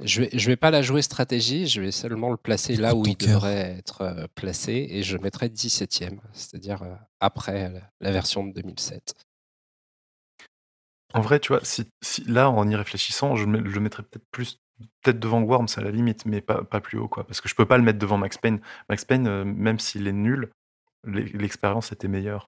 Je 0.00 0.22
vais, 0.22 0.30
je 0.32 0.46
vais 0.48 0.56
pas 0.56 0.72
la 0.72 0.82
jouer 0.82 1.00
stratégie, 1.00 1.68
je 1.68 1.80
vais 1.80 1.92
seulement 1.92 2.30
le 2.30 2.36
placer 2.36 2.74
là 2.74 2.96
où 2.96 3.06
il 3.06 3.16
cœur. 3.16 3.34
devrait 3.34 3.76
être 3.78 4.00
euh, 4.00 4.26
placé 4.34 4.88
et 4.90 5.04
je 5.04 5.16
mettrai 5.16 5.48
17ème, 5.48 6.18
c'est-à-dire 6.32 6.82
euh, 6.82 6.96
après 7.20 7.70
la, 7.70 7.80
la 8.00 8.10
version 8.10 8.44
de 8.44 8.52
2007. 8.52 9.14
En 11.14 11.20
vrai, 11.20 11.40
tu 11.40 11.48
vois, 11.52 11.60
si, 11.64 11.86
si- 12.02 12.24
là, 12.24 12.50
en 12.50 12.68
y 12.68 12.74
réfléchissant, 12.76 13.36
je, 13.36 13.44
le 13.46 13.80
mettrais 13.80 14.02
peut-être 14.02 14.24
plus, 14.30 14.58
peut-être 15.02 15.20
devant 15.20 15.42
Worms 15.42 15.68
à 15.76 15.80
la 15.80 15.90
limite, 15.90 16.24
mais 16.26 16.40
pas, 16.40 16.62
pas 16.64 16.80
plus 16.80 16.98
haut, 16.98 17.08
quoi. 17.08 17.24
Parce 17.26 17.40
que 17.40 17.48
je 17.48 17.54
peux 17.54 17.66
pas 17.66 17.76
le 17.76 17.82
mettre 17.84 17.98
devant 17.98 18.18
Max 18.18 18.38
Payne. 18.38 18.60
Max 18.88 19.04
Payne, 19.04 19.26
euh, 19.26 19.44
même 19.44 19.78
s'il 19.78 20.06
est 20.06 20.12
nul, 20.12 20.50
l'e- 21.04 21.30
l'expérience 21.36 21.92
était 21.92 22.08
meilleure. 22.08 22.46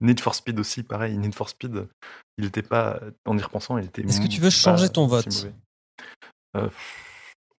Need 0.00 0.20
for 0.20 0.34
Speed 0.34 0.58
aussi, 0.58 0.82
pareil. 0.82 1.16
Need 1.18 1.34
for 1.34 1.48
Speed, 1.48 1.86
il 2.38 2.46
était 2.46 2.62
pas, 2.62 3.00
en 3.26 3.36
y 3.36 3.42
repensant, 3.42 3.76
il 3.76 3.84
était. 3.84 4.02
Est-ce 4.02 4.20
que 4.20 4.28
tu 4.28 4.40
veux 4.40 4.50
changer 4.50 4.88
ton 4.88 5.06
vote. 5.06 5.26
Euh, 6.56 6.68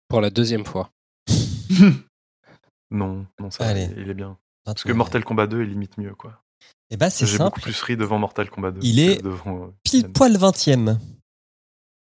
Pour 0.08 0.20
la 0.20 0.30
deuxième 0.30 0.64
fois. 0.64 0.90
non, 2.90 3.26
non, 3.38 3.50
ça, 3.50 3.68
Allez. 3.68 3.88
il, 3.96 4.10
est 4.10 4.14
bien. 4.14 4.38
Parce 4.64 4.84
que 4.84 4.92
Mortal 4.92 5.24
Kombat 5.24 5.46
2 5.46 5.62
est 5.62 5.66
limite 5.66 5.98
mieux, 5.98 6.14
quoi. 6.14 6.42
Eh 6.90 6.96
ben, 6.96 7.08
c'est 7.10 7.26
J'ai 7.26 7.36
simple. 7.36 7.50
beaucoup 7.50 7.60
plus 7.60 7.80
ri 7.82 7.96
devant 7.96 8.18
Mortal 8.18 8.50
Kombat 8.50 8.72
2. 8.72 8.80
Il 8.82 8.98
est 8.98 9.22
devant, 9.22 9.64
euh, 9.66 9.70
pile 9.84 10.10
poil 10.12 10.36
20e. 10.36 10.98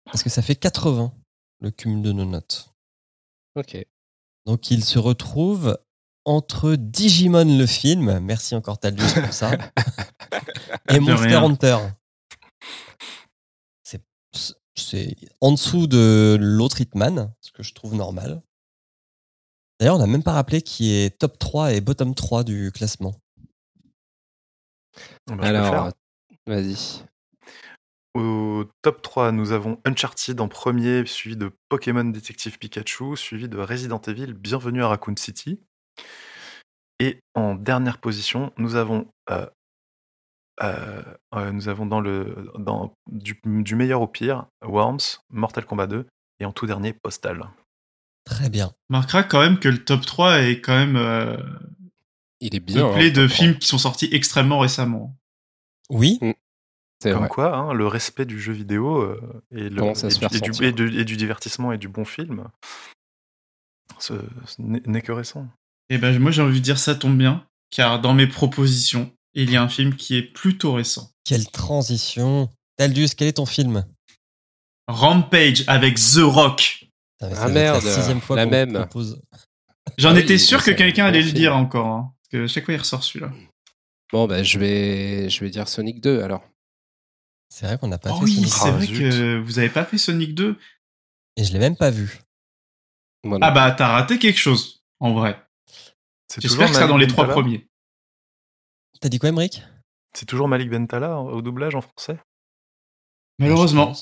Parce 0.06 0.22
que 0.22 0.30
ça 0.30 0.42
fait 0.42 0.56
80, 0.56 1.12
le 1.60 1.70
cumul 1.70 2.02
de 2.02 2.12
nos 2.12 2.24
notes. 2.24 2.72
Ok. 3.54 3.76
Donc 4.46 4.70
il 4.70 4.84
se 4.84 4.98
retrouve 4.98 5.78
entre 6.24 6.74
Digimon 6.76 7.44
le 7.58 7.66
film, 7.66 8.18
merci 8.20 8.54
encore 8.54 8.78
Taldius 8.78 9.12
pour 9.14 9.32
ça, 9.32 9.52
et 10.88 11.00
Monster 11.00 11.26
rien. 11.26 11.44
Hunter. 11.44 11.78
C'est- 13.82 14.02
C'est 14.74 15.14
en 15.40 15.52
dessous 15.52 15.86
de 15.86 16.36
l'autre 16.40 16.80
Hitman, 16.80 17.32
ce 17.40 17.50
que 17.52 17.62
je 17.62 17.74
trouve 17.74 17.94
normal. 17.94 18.42
D'ailleurs, 19.78 19.96
on 19.96 19.98
n'a 19.98 20.06
même 20.06 20.22
pas 20.22 20.32
rappelé 20.32 20.62
qui 20.62 20.92
est 20.92 21.18
top 21.18 21.38
3 21.38 21.72
et 21.74 21.80
bottom 21.80 22.14
3 22.14 22.42
du 22.44 22.72
classement. 22.72 23.14
Ah 25.30 25.36
bah. 25.36 25.46
Alors, 25.46 25.90
vas-y. 26.46 27.04
Au 28.14 28.64
top 28.82 29.00
3, 29.00 29.32
nous 29.32 29.52
avons 29.52 29.80
Uncharted 29.86 30.38
en 30.40 30.48
premier, 30.48 31.06
suivi 31.06 31.36
de 31.36 31.50
Pokémon 31.70 32.04
Detective 32.04 32.58
Pikachu, 32.58 33.16
suivi 33.16 33.48
de 33.48 33.58
Resident 33.58 34.00
Evil 34.06 34.34
Bienvenue 34.34 34.82
à 34.82 34.88
Raccoon 34.88 35.16
City. 35.16 35.60
Et 36.98 37.20
en 37.34 37.54
dernière 37.54 37.98
position, 37.98 38.52
nous 38.58 38.76
avons, 38.76 39.08
euh, 39.30 39.46
euh, 40.62 41.02
euh, 41.34 41.52
nous 41.52 41.68
avons 41.68 41.86
dans 41.86 42.00
le, 42.00 42.52
dans, 42.58 42.94
du, 43.10 43.40
du 43.44 43.74
meilleur 43.76 44.02
au 44.02 44.06
pire, 44.06 44.46
Worms, 44.62 45.18
Mortal 45.30 45.64
Kombat 45.64 45.86
2, 45.86 46.06
et 46.40 46.44
en 46.44 46.52
tout 46.52 46.66
dernier, 46.66 46.92
Postal. 46.92 47.48
Très 48.24 48.50
bien. 48.50 48.72
Marquera 48.88 49.22
quand 49.22 49.40
même 49.40 49.58
que 49.58 49.68
le 49.68 49.82
top 49.82 50.02
3 50.02 50.42
est 50.42 50.60
quand 50.60 50.74
même 50.74 50.96
euh, 50.96 51.36
Il 52.44 52.54
est 52.54 52.60
bien. 52.60 52.88
peuplé 52.88 53.08
hein, 53.08 53.12
de 53.12 53.28
films 53.28 53.58
qui 53.58 53.68
sont 53.68 53.78
sortis 53.78 54.08
extrêmement 54.12 54.58
récemment. 54.58 55.16
Oui, 55.90 56.18
C'est 57.02 57.10
Comme 57.12 57.20
vrai. 57.20 57.28
quoi, 57.28 57.56
hein, 57.56 57.72
le 57.72 57.86
respect 57.86 58.24
du 58.26 58.40
jeu 58.40 58.52
vidéo 58.52 59.00
euh, 59.00 59.42
et, 59.50 59.68
le, 59.68 59.70
du, 59.70 59.94
faire 60.20 60.32
et 60.34 60.40
du- 60.40 60.52
sentir. 60.52 60.62
et 60.68 60.72
du- 60.72 61.00
et 61.00 61.04
du 61.04 61.16
divertissement 61.16 61.72
et 61.72 61.78
du 61.78 61.88
bon 61.88 62.04
film, 62.04 62.48
ce, 63.98 64.14
ce 64.46 64.56
n'est 64.60 65.02
que 65.02 65.12
récent. 65.12 65.46
Et 65.90 65.98
ben 65.98 66.18
moi 66.18 66.30
j'ai 66.30 66.42
envie 66.42 66.58
de 66.60 66.64
dire 66.64 66.78
ça 66.78 66.94
tombe 66.94 67.16
bien, 67.18 67.44
car 67.70 68.00
dans 68.00 68.14
mes 68.14 68.26
propositions, 68.26 69.12
il 69.34 69.50
y 69.50 69.56
a 69.56 69.62
un 69.62 69.68
film 69.68 69.94
qui 69.96 70.16
est 70.16 70.22
plutôt 70.22 70.72
récent. 70.74 71.10
quelle 71.24 71.46
transition. 71.50 72.50
Taldius, 72.76 73.14
quel 73.14 73.28
est 73.28 73.34
ton 73.34 73.46
film? 73.46 73.84
Rampage 74.88 75.64
avec 75.66 75.96
The 75.96 76.20
Rock. 76.22 76.86
Ah 77.20 77.26
être 77.28 77.48
merde, 77.52 77.84
la 77.84 77.94
sixième 77.94 78.20
fois 78.20 78.36
la 78.36 78.46
même. 78.46 78.86
J'en 79.98 80.10
Ah 80.10 80.14
oui, 80.14 80.20
étais 80.20 80.38
sûr 80.38 80.62
que 80.64 80.70
quelqu'un 80.70 81.04
allait 81.06 81.22
le 81.22 81.32
dire 81.32 81.54
encore, 81.56 81.86
hein, 81.86 82.12
que 82.32 82.44
à 82.44 82.46
chaque 82.48 82.64
fois 82.64 82.74
il 82.74 82.78
ressort 82.80 83.04
celui-là. 83.04 83.32
Bon, 84.12 84.26
bah, 84.26 84.42
je 84.42 84.58
vais, 84.58 85.30
je 85.30 85.40
vais 85.44 85.50
dire 85.50 85.68
Sonic 85.68 86.00
2 86.00 86.22
alors. 86.22 86.42
C'est 87.48 87.66
vrai 87.66 87.78
qu'on 87.78 87.88
n'a 87.88 87.98
pas 87.98 88.10
Oh 88.12 88.18
fait 88.18 88.24
oui, 88.24 88.34
Sonic. 88.34 88.48
c'est 88.52 88.68
Ah, 88.68 88.70
vrai 88.72 88.86
zut. 88.86 88.98
que 88.98 89.38
vous 89.40 89.58
avez 89.58 89.68
pas 89.68 89.84
fait 89.84 89.98
Sonic 89.98 90.34
2. 90.34 90.58
Et 91.36 91.44
je 91.44 91.52
l'ai 91.52 91.58
même 91.58 91.76
pas 91.76 91.90
vu. 91.90 92.18
Voilà. 93.24 93.46
Ah 93.46 93.50
bah 93.52 93.70
t'as 93.72 93.88
raté 93.88 94.18
quelque 94.18 94.38
chose, 94.38 94.82
en 95.00 95.14
vrai. 95.14 95.40
C'est 96.28 96.40
J'espère 96.40 96.68
que 96.68 96.74
ça 96.74 96.86
dans 96.86 96.96
les 96.96 97.06
trois 97.06 97.28
premiers. 97.28 97.68
T'as 99.00 99.08
dit 99.08 99.18
quoi, 99.18 99.28
Emmerich? 99.30 99.62
C'est 100.14 100.26
toujours 100.26 100.48
Malik 100.48 100.68
Bentala 100.70 101.18
au 101.18 101.40
doublage 101.42 101.74
en 101.74 101.80
français? 101.82 102.18
Malheureusement. 103.38 103.92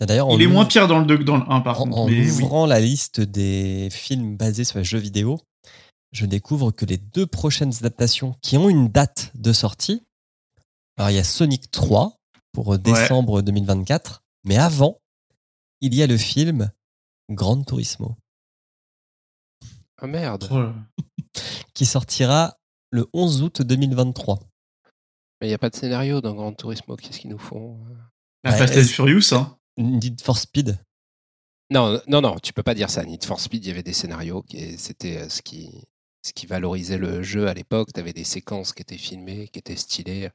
D'ailleurs, 0.00 0.28
Il 0.32 0.42
est 0.42 0.46
moins 0.46 0.64
pire 0.64 0.86
dans 0.86 1.00
le 1.00 1.06
2 1.06 1.18
que 1.18 1.22
dans 1.24 1.38
le 1.38 1.42
1, 1.50 1.60
par 1.60 1.80
En, 1.80 1.84
contre. 1.84 1.98
en 1.98 2.06
mais 2.08 2.20
oui. 2.20 2.30
ouvrant 2.30 2.66
la 2.66 2.78
liste 2.78 3.20
des 3.20 3.88
films 3.90 4.36
basés 4.36 4.62
sur 4.64 4.78
les 4.78 4.84
jeux 4.84 4.98
vidéo, 4.98 5.40
je 6.12 6.26
découvre 6.26 6.70
que 6.70 6.84
les 6.84 6.98
deux 6.98 7.26
prochaines 7.26 7.72
adaptations 7.78 8.34
qui 8.42 8.56
ont 8.56 8.68
une 8.68 8.88
date 8.88 9.30
de 9.34 9.52
sortie, 9.52 10.02
alors 10.96 11.10
il 11.10 11.16
y 11.16 11.18
a 11.20 11.24
Sonic 11.24 11.70
3 11.70 12.16
pour 12.52 12.74
euh, 12.74 12.78
décembre 12.78 13.42
2024, 13.42 14.22
mais 14.44 14.56
avant, 14.56 15.00
il 15.80 15.94
y 15.94 16.02
a 16.02 16.06
le 16.06 16.16
film 16.16 16.70
Gran 17.30 17.62
Turismo 17.62 18.16
Ah 19.98 20.06
merde. 20.06 20.48
Oh 20.50 20.60
là. 20.60 20.74
qui 21.74 21.86
sortira 21.86 22.58
le 22.90 23.06
11 23.12 23.42
août 23.42 23.62
2023. 23.62 24.38
Mais 25.40 25.46
il 25.46 25.50
n'y 25.50 25.54
a 25.54 25.58
pas 25.58 25.70
de 25.70 25.76
scénario 25.76 26.20
dans 26.20 26.34
Gran 26.34 26.52
Turismo. 26.52 26.96
Qu'est-ce 26.96 27.20
qu'ils 27.20 27.30
nous 27.30 27.38
font 27.38 27.78
euh? 27.90 27.94
La 28.44 28.52
Ouais, 28.52 28.58
Fast 28.58 28.74
and 28.74 28.78
est-ce- 28.80 28.92
Furious, 28.92 29.32
hein. 29.34 29.56
Need 29.76 30.20
for 30.20 30.38
Speed. 30.38 30.78
Non, 31.70 32.00
non, 32.08 32.20
non, 32.22 32.38
tu 32.38 32.52
peux 32.52 32.62
pas 32.62 32.74
dire 32.74 32.90
ça. 32.90 33.04
Need 33.04 33.24
for 33.24 33.38
Speed, 33.38 33.64
il 33.64 33.68
y 33.68 33.70
avait 33.70 33.82
des 33.82 33.92
scénarios 33.92 34.44
et 34.52 34.76
c'était 34.78 35.18
euh, 35.18 35.28
ce 35.28 35.42
qui, 35.42 35.84
ce 36.28 36.32
qui 36.32 36.46
valorisait 36.46 36.98
le 36.98 37.22
jeu 37.22 37.48
à 37.48 37.54
l'époque. 37.54 37.88
Tu 37.92 38.00
avais 38.00 38.12
des 38.12 38.24
séquences 38.24 38.72
qui 38.72 38.82
étaient 38.82 38.98
filmées, 38.98 39.48
qui 39.48 39.58
étaient 39.58 39.76
stylées. 39.76 40.30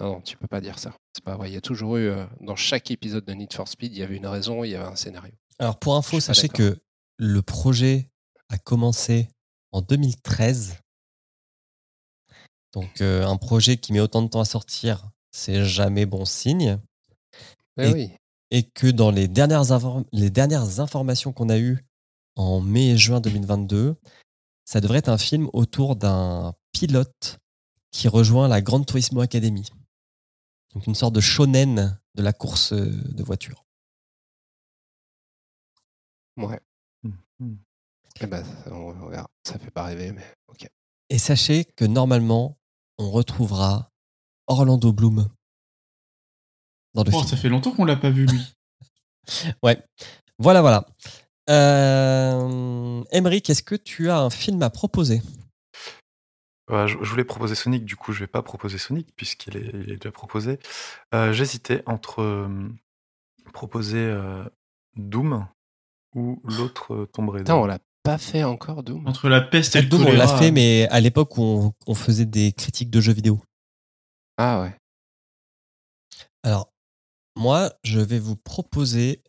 Non, 0.00 0.20
tu 0.20 0.36
peux 0.36 0.46
pas 0.46 0.60
dire 0.60 0.78
ça. 0.78 0.94
C'est 1.14 1.24
pas 1.24 1.36
vrai. 1.36 1.50
Il 1.50 1.54
y 1.54 1.56
a 1.56 1.60
toujours 1.60 1.96
eu, 1.96 2.08
euh, 2.08 2.24
dans 2.40 2.56
chaque 2.56 2.90
épisode 2.90 3.24
de 3.24 3.32
Need 3.32 3.52
for 3.52 3.68
Speed, 3.68 3.92
il 3.92 3.98
y 3.98 4.02
avait 4.02 4.16
une 4.16 4.26
raison, 4.26 4.64
il 4.64 4.70
y 4.70 4.74
avait 4.74 4.84
un 4.86 4.96
scénario. 4.96 5.32
Alors 5.58 5.78
pour 5.78 5.96
info, 5.96 6.20
sachez 6.20 6.48
que 6.48 6.78
le 7.18 7.42
projet 7.42 8.10
a 8.48 8.56
commencé 8.58 9.28
en 9.72 9.82
2013. 9.82 10.78
Donc 12.72 13.00
euh, 13.00 13.26
un 13.26 13.36
projet 13.36 13.76
qui 13.76 13.92
met 13.92 14.00
autant 14.00 14.22
de 14.22 14.28
temps 14.28 14.40
à 14.40 14.44
sortir, 14.44 15.10
c'est 15.32 15.64
jamais 15.64 16.06
bon 16.06 16.24
signe. 16.24 16.78
Mais 17.76 17.90
Et- 17.90 17.92
oui. 17.92 18.10
Et 18.52 18.64
que 18.64 18.88
dans 18.88 19.12
les 19.12 19.28
dernières, 19.28 19.62
les 20.12 20.30
dernières 20.30 20.80
informations 20.80 21.32
qu'on 21.32 21.50
a 21.50 21.58
eues 21.58 21.84
en 22.34 22.60
mai 22.60 22.90
et 22.90 22.96
juin 22.98 23.20
2022, 23.20 23.94
ça 24.70 24.80
devrait 24.80 24.98
être 24.98 25.08
un 25.08 25.18
film 25.18 25.50
autour 25.52 25.96
d'un 25.96 26.54
pilote 26.70 27.40
qui 27.90 28.06
rejoint 28.06 28.46
la 28.46 28.60
Gran 28.60 28.84
Turismo 28.84 29.20
Academy. 29.20 29.68
Donc 30.72 30.86
une 30.86 30.94
sorte 30.94 31.12
de 31.12 31.20
shonen 31.20 31.98
de 32.14 32.22
la 32.22 32.32
course 32.32 32.72
euh, 32.72 32.88
de 32.88 33.22
voiture. 33.24 33.64
Ouais. 36.36 36.60
Mhm. 37.02 37.58
Eh 38.20 38.26
ben, 38.28 38.44
on 38.70 39.08
verra. 39.08 39.28
Ça 39.44 39.58
fait 39.58 39.72
pas 39.72 39.86
rêver, 39.86 40.12
mais 40.12 40.24
ok. 40.46 40.68
Et 41.08 41.18
sachez 41.18 41.64
que 41.64 41.84
normalement, 41.84 42.56
on 42.98 43.10
retrouvera 43.10 43.90
Orlando 44.46 44.92
Bloom 44.92 45.28
dans 46.94 47.02
le 47.02 47.10
Oh, 47.12 47.18
film. 47.18 47.26
ça 47.26 47.36
fait 47.36 47.48
longtemps 47.48 47.72
qu'on 47.72 47.84
l'a 47.84 47.96
pas 47.96 48.10
vu, 48.10 48.26
lui. 48.26 48.40
Ouais. 49.64 49.84
Voilà, 50.38 50.60
voilà. 50.60 50.86
Euh... 51.50 53.02
Emmerich, 53.10 53.50
est-ce 53.50 53.62
que 53.62 53.74
tu 53.74 54.08
as 54.08 54.20
un 54.20 54.30
film 54.30 54.62
à 54.62 54.70
proposer? 54.70 55.20
Ouais, 56.70 56.86
je, 56.86 56.96
je 57.02 57.10
voulais 57.10 57.24
proposer 57.24 57.56
Sonic, 57.56 57.84
du 57.84 57.96
coup 57.96 58.12
je 58.12 58.20
vais 58.20 58.28
pas 58.28 58.42
proposer 58.42 58.78
Sonic 58.78 59.08
puisqu'il 59.16 59.56
est, 59.56 59.70
il 59.74 59.90
est 59.92 59.96
déjà 59.96 60.12
proposé. 60.12 60.60
Euh, 61.12 61.32
J'hésitais 61.32 61.82
entre 61.86 62.22
euh, 62.22 62.68
proposer 63.52 63.98
euh, 63.98 64.44
Doom 64.96 65.48
ou 66.14 66.40
l'autre 66.44 66.94
euh, 66.94 67.06
Tomb 67.06 67.28
Raider. 67.30 67.50
On 67.50 67.66
l'a 67.66 67.80
pas 68.04 68.18
fait 68.18 68.44
encore, 68.44 68.84
Doom. 68.84 69.06
Entre 69.08 69.28
la 69.28 69.40
peste 69.40 69.74
et 69.74 69.82
le 69.82 69.88
Doom, 69.88 70.06
on 70.06 70.12
l'a 70.12 70.28
fait, 70.28 70.52
mais 70.52 70.86
à 70.90 71.00
l'époque 71.00 71.36
où 71.38 71.42
on, 71.42 71.72
on 71.88 71.94
faisait 71.94 72.24
des 72.24 72.52
critiques 72.52 72.90
de 72.90 73.00
jeux 73.00 73.12
vidéo. 73.12 73.42
Ah 74.38 74.62
ouais. 74.62 74.74
Alors, 76.44 76.72
moi, 77.36 77.72
je 77.82 78.00
vais 78.00 78.18
vous 78.18 78.36
proposer, 78.36 79.22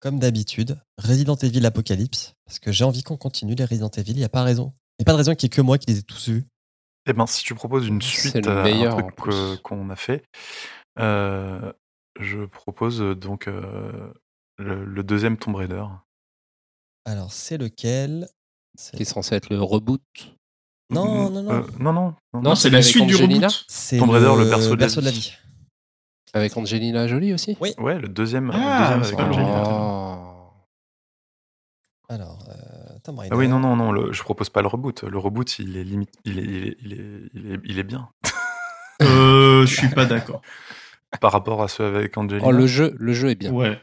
comme 0.00 0.18
d'habitude, 0.18 0.80
Resident 0.98 1.36
Evil 1.36 1.64
Apocalypse, 1.66 2.34
parce 2.46 2.58
que 2.58 2.72
j'ai 2.72 2.84
envie 2.84 3.02
qu'on 3.02 3.16
continue 3.16 3.54
les 3.54 3.64
Resident 3.64 3.90
Evil. 3.90 4.12
Il 4.12 4.16
n'y 4.18 4.24
a 4.24 4.28
pas 4.28 4.42
raison. 4.42 4.72
Il 4.98 5.02
n'y 5.02 5.04
a 5.04 5.06
pas 5.06 5.12
de 5.12 5.18
raison 5.18 5.34
qu'il 5.34 5.46
n'y 5.46 5.52
ait 5.52 5.56
que 5.56 5.60
moi 5.62 5.78
qui 5.78 5.86
les 5.90 5.98
ai 5.98 6.02
tous 6.02 6.28
vus. 6.28 6.46
Eh 7.06 7.12
ben, 7.12 7.26
si 7.26 7.42
tu 7.44 7.54
proposes 7.54 7.86
une 7.86 8.02
suite 8.02 8.44
le 8.46 8.50
à 8.52 8.64
un 8.64 8.90
truc 8.90 9.06
euh, 9.06 9.52
plus. 9.54 9.58
qu'on 9.62 9.88
a 9.90 9.96
fait, 9.96 10.22
euh, 10.98 11.72
je 12.18 12.44
propose 12.44 13.00
euh, 13.00 13.14
donc 13.14 13.48
euh, 13.48 14.12
le, 14.58 14.84
le 14.84 15.02
deuxième 15.02 15.36
Tomb 15.38 15.54
Raider. 15.54 15.84
Alors, 17.06 17.32
c'est 17.32 17.56
lequel? 17.58 18.28
C'est- 18.76 18.96
Qui 18.96 19.02
est 19.02 19.06
censé 19.06 19.34
être 19.34 19.48
le 19.50 19.60
reboot? 19.62 20.02
Non, 20.90 21.30
non, 21.30 21.42
non. 21.42 21.50
Euh, 21.52 21.62
non, 21.78 21.92
non, 21.92 22.14
non, 22.34 22.42
Non, 22.42 22.54
c'est 22.54 22.68
la 22.70 22.82
suite 22.82 23.06
du 23.06 23.14
Angelina 23.14 23.46
reboot. 23.48 23.64
C'est 23.68 23.98
Tomb 23.98 24.10
Raider, 24.10 24.32
le 24.36 24.76
berceau 24.76 25.00
de 25.00 25.04
la 25.06 25.10
vie. 25.10 25.32
Avec 26.32 26.56
Angelina 26.56 27.06
Jolie 27.08 27.32
aussi? 27.34 27.56
Oui. 27.60 27.74
Ouais, 27.78 27.98
le 27.98 28.08
deuxième, 28.08 28.50
Ah, 28.54 28.94
le 28.94 29.00
deuxième 29.00 29.18
avec 29.20 29.34
Angelina. 29.34 29.62
Oh. 29.66 30.26
Alors, 32.08 32.44
euh, 32.48 32.54
Raider. 33.16 33.28
Ah 33.32 33.36
oui, 33.36 33.48
non, 33.48 33.58
non, 33.58 33.74
non, 33.76 33.90
le- 33.92 34.12
je 34.12 34.22
propose 34.22 34.50
pas 34.50 34.62
le 34.62 34.68
reboot. 34.68 35.02
Le 35.02 35.18
reboot, 35.18 35.58
il 35.58 35.76
est 35.76 35.82
limite, 35.84 36.12
il 36.24 36.38
est, 36.38 36.42
il 36.42 36.64
est, 36.66 36.76
il 36.82 36.92
est, 36.92 37.30
il 37.34 37.52
est, 37.52 37.60
il 37.64 37.78
est 37.78 37.82
bien 37.82 38.08
Euh, 39.02 39.66
je 39.66 39.74
suis 39.74 39.88
pas 39.88 40.06
d'accord. 40.06 40.42
par 41.20 41.32
rapport 41.32 41.62
à 41.62 41.68
ceux 41.68 41.84
avec 41.84 42.16
Angelina. 42.16 42.46
Oh, 42.46 42.52
le 42.52 42.66
jeu, 42.68 42.94
le 42.98 43.12
jeu 43.12 43.30
est 43.30 43.34
bien. 43.34 43.50
Ouais. 43.52 43.80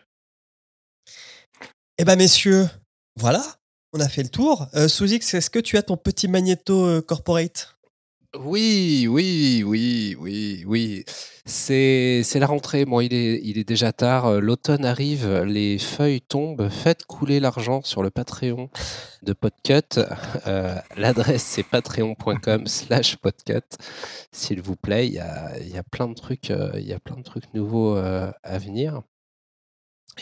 Eh 1.97 2.05
ben, 2.05 2.15
messieurs, 2.17 2.67
voilà. 3.17 3.43
On 3.93 3.99
a 3.99 4.07
fait 4.09 4.23
le 4.23 4.29
tour. 4.29 4.67
Euh, 4.75 4.87
Sous-X, 4.87 5.33
est-ce 5.33 5.49
que 5.49 5.59
tu 5.59 5.77
as 5.77 5.81
ton 5.81 5.97
petit 5.97 6.27
magnéto 6.27 6.85
euh, 6.85 7.01
corporate? 7.01 7.76
Oui, 8.35 9.07
oui, 9.09 9.63
oui, 9.65 10.15
oui, 10.19 10.63
oui. 10.67 11.05
C'est 11.45 12.23
la 12.35 12.45
rentrée. 12.45 12.85
Bon, 12.85 12.99
il 12.99 13.13
est, 13.13 13.39
il 13.43 13.57
est 13.57 13.63
déjà 13.63 13.93
tard. 13.93 14.25
Euh, 14.25 14.39
L'automne 14.39 14.85
arrive. 14.85 15.43
Les 15.43 15.77
feuilles 15.79 16.21
tombent. 16.21 16.69
Faites 16.69 17.05
couler 17.05 17.39
l'argent 17.39 17.81
sur 17.83 18.03
le 18.03 18.09
Patreon 18.09 18.69
de 19.23 19.33
Podcut. 19.33 19.99
Euh, 20.45 20.75
L'adresse, 20.97 21.43
c'est 21.43 21.63
patreon.com 21.63 22.67
slash 22.67 23.15
podcut. 23.17 23.61
S'il 24.31 24.61
vous 24.61 24.75
plaît, 24.75 25.07
il 25.07 25.13
y 25.13 25.19
a, 25.19 25.57
il 25.59 25.69
y 25.69 25.77
a 25.77 25.83
plein 25.83 26.07
de 26.07 26.13
trucs, 26.13 26.51
euh, 26.51 26.73
nouveaux 27.53 27.95
à 27.95 28.57
venir. 28.59 29.01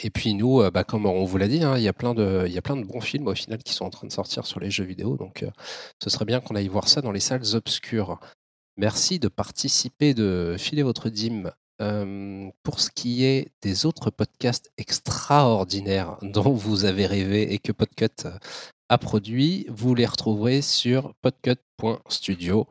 Et 0.04 0.10
puis 0.10 0.34
nous, 0.34 0.62
euh, 0.62 0.72
bah, 0.72 0.84
comme 0.84 1.06
on 1.06 1.24
vous 1.24 1.38
l'a 1.38 1.48
dit, 1.48 1.64
hein, 1.64 1.78
il 1.78 1.84
y 1.84 1.88
a 1.88 1.94
plein 1.94 2.14
de, 2.14 2.48
y 2.48 2.58
a 2.58 2.62
plein 2.62 2.76
de 2.76 2.84
bons 2.84 3.02
films 3.02 3.28
au 3.28 3.36
final 3.36 3.60
qui 3.64 3.74
sont 3.74 3.86
en 3.86 3.90
train 3.90 4.08
de 4.08 4.12
sortir 4.12 4.46
sur 4.46 4.60
les 4.60 4.70
jeux 4.70 4.84
vidéo. 4.84 5.18
Donc, 5.18 5.44
euh, 5.44 5.52
ce 6.04 6.10
serait 6.10 6.26
bien 6.26 6.42
qu'on 6.42 6.56
aille 6.56 6.68
voir 6.68 6.88
ça 6.88 7.02
dans 7.02 7.12
les 7.12 7.20
salles 7.20 7.56
obscures. 7.56 8.20
Merci 8.78 9.20
de 9.20 9.28
participer, 9.28 10.14
de 10.14 10.56
filer 10.60 10.84
votre 10.84 11.10
dîme. 11.10 11.52
Euh, 11.82 12.50
pour 12.64 12.80
ce 12.80 12.90
qui 12.90 13.26
est 13.26 13.52
des 13.62 13.86
autres 13.86 14.10
podcasts 14.10 14.72
extraordinaires 14.78 16.18
dont 16.22 16.54
vous 16.54 16.86
avez 16.86 17.06
rêvé 17.06 17.54
et 17.54 17.60
que 17.60 17.74
Podcut 17.74 18.30
a 18.88 18.98
produit, 18.98 19.66
vous 19.70 19.94
les 19.94 20.06
retrouverez 20.06 20.62
sur 20.62 21.14
podcut.studio 21.22 22.68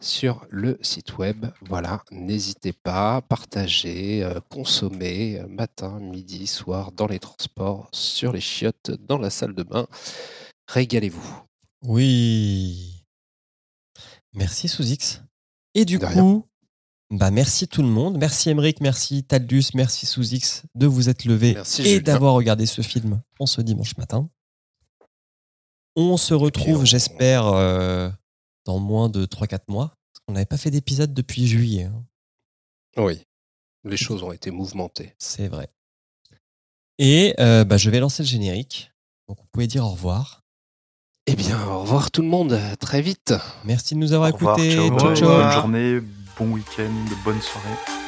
sur 0.00 0.46
le 0.50 0.78
site 0.82 1.16
web. 1.18 1.46
Voilà, 1.62 2.02
n'hésitez 2.10 2.72
pas, 2.72 3.22
partagez, 3.22 4.22
euh, 4.22 4.40
consommez 4.50 5.40
euh, 5.40 5.46
matin, 5.48 5.98
midi, 6.00 6.46
soir, 6.46 6.92
dans 6.92 7.06
les 7.06 7.18
transports, 7.18 7.88
sur 7.92 8.32
les 8.32 8.40
chiottes, 8.40 8.90
dans 9.06 9.18
la 9.18 9.30
salle 9.30 9.54
de 9.54 9.62
bain. 9.62 9.86
Régalez-vous. 10.68 11.42
Oui. 11.82 13.04
Merci 14.34 14.68
Sous-X. 14.68 15.22
Et 15.74 15.84
du 15.84 15.98
De 15.98 16.06
coup, 16.06 16.46
bah 17.10 17.30
merci 17.30 17.68
tout 17.68 17.82
le 17.82 17.88
monde. 17.88 18.18
Merci 18.18 18.50
Emeric, 18.50 18.80
merci 18.80 19.22
Taldus, 19.24 19.64
merci 19.74 20.06
Sous-X 20.06 20.64
de 20.74 20.86
vous 20.86 21.08
être 21.08 21.24
levé 21.24 21.54
Merci, 21.54 21.82
et 21.82 22.00
d'avoir 22.00 22.34
regardé 22.34 22.66
ce 22.66 22.82
film 22.82 23.20
en 23.38 23.46
ce 23.46 23.60
dimanche 23.60 23.96
matin. 23.96 24.28
On 25.94 26.16
se 26.16 26.34
retrouve, 26.34 26.80
on- 26.80 26.84
j'espère, 26.84 27.46
euh, 27.46 28.10
dans 28.66 28.78
moins 28.78 29.08
de 29.08 29.24
3-4 29.24 29.60
mois. 29.68 29.88
Parce 30.12 30.24
qu'on 30.26 30.32
n'avait 30.34 30.44
pas 30.46 30.58
fait 30.58 30.70
d'épisode 30.70 31.14
depuis 31.14 31.46
juillet. 31.46 31.84
hein. 31.84 32.04
Oui, 32.98 33.22
les 33.84 33.96
choses 33.96 34.22
ont 34.22 34.32
été 34.32 34.50
mouvementées. 34.50 35.14
C'est 35.18 35.48
vrai. 35.48 35.68
Et 36.98 37.34
euh, 37.40 37.64
bah, 37.64 37.76
je 37.76 37.90
vais 37.90 38.00
lancer 38.00 38.22
le 38.22 38.28
générique. 38.28 38.90
Donc 39.28 39.38
vous 39.38 39.46
pouvez 39.52 39.66
dire 39.66 39.84
au 39.84 39.90
revoir. 39.90 40.42
Eh 41.26 41.34
bien, 41.34 41.60
au 41.68 41.80
revoir 41.80 42.10
tout 42.10 42.22
le 42.22 42.28
monde, 42.28 42.52
à 42.52 42.76
très 42.76 43.02
vite. 43.02 43.34
Merci 43.64 43.94
de 43.94 44.00
nous 44.00 44.12
avoir 44.12 44.28
écoutés. 44.30 44.76
ciao, 44.76 44.88
Ciao, 44.88 44.98
bonne 44.98 45.16
ciao. 45.16 45.52
journée, 45.52 46.00
bon 46.38 46.52
week-end, 46.52 46.92
bonne 47.24 47.40
soirée. 47.42 48.05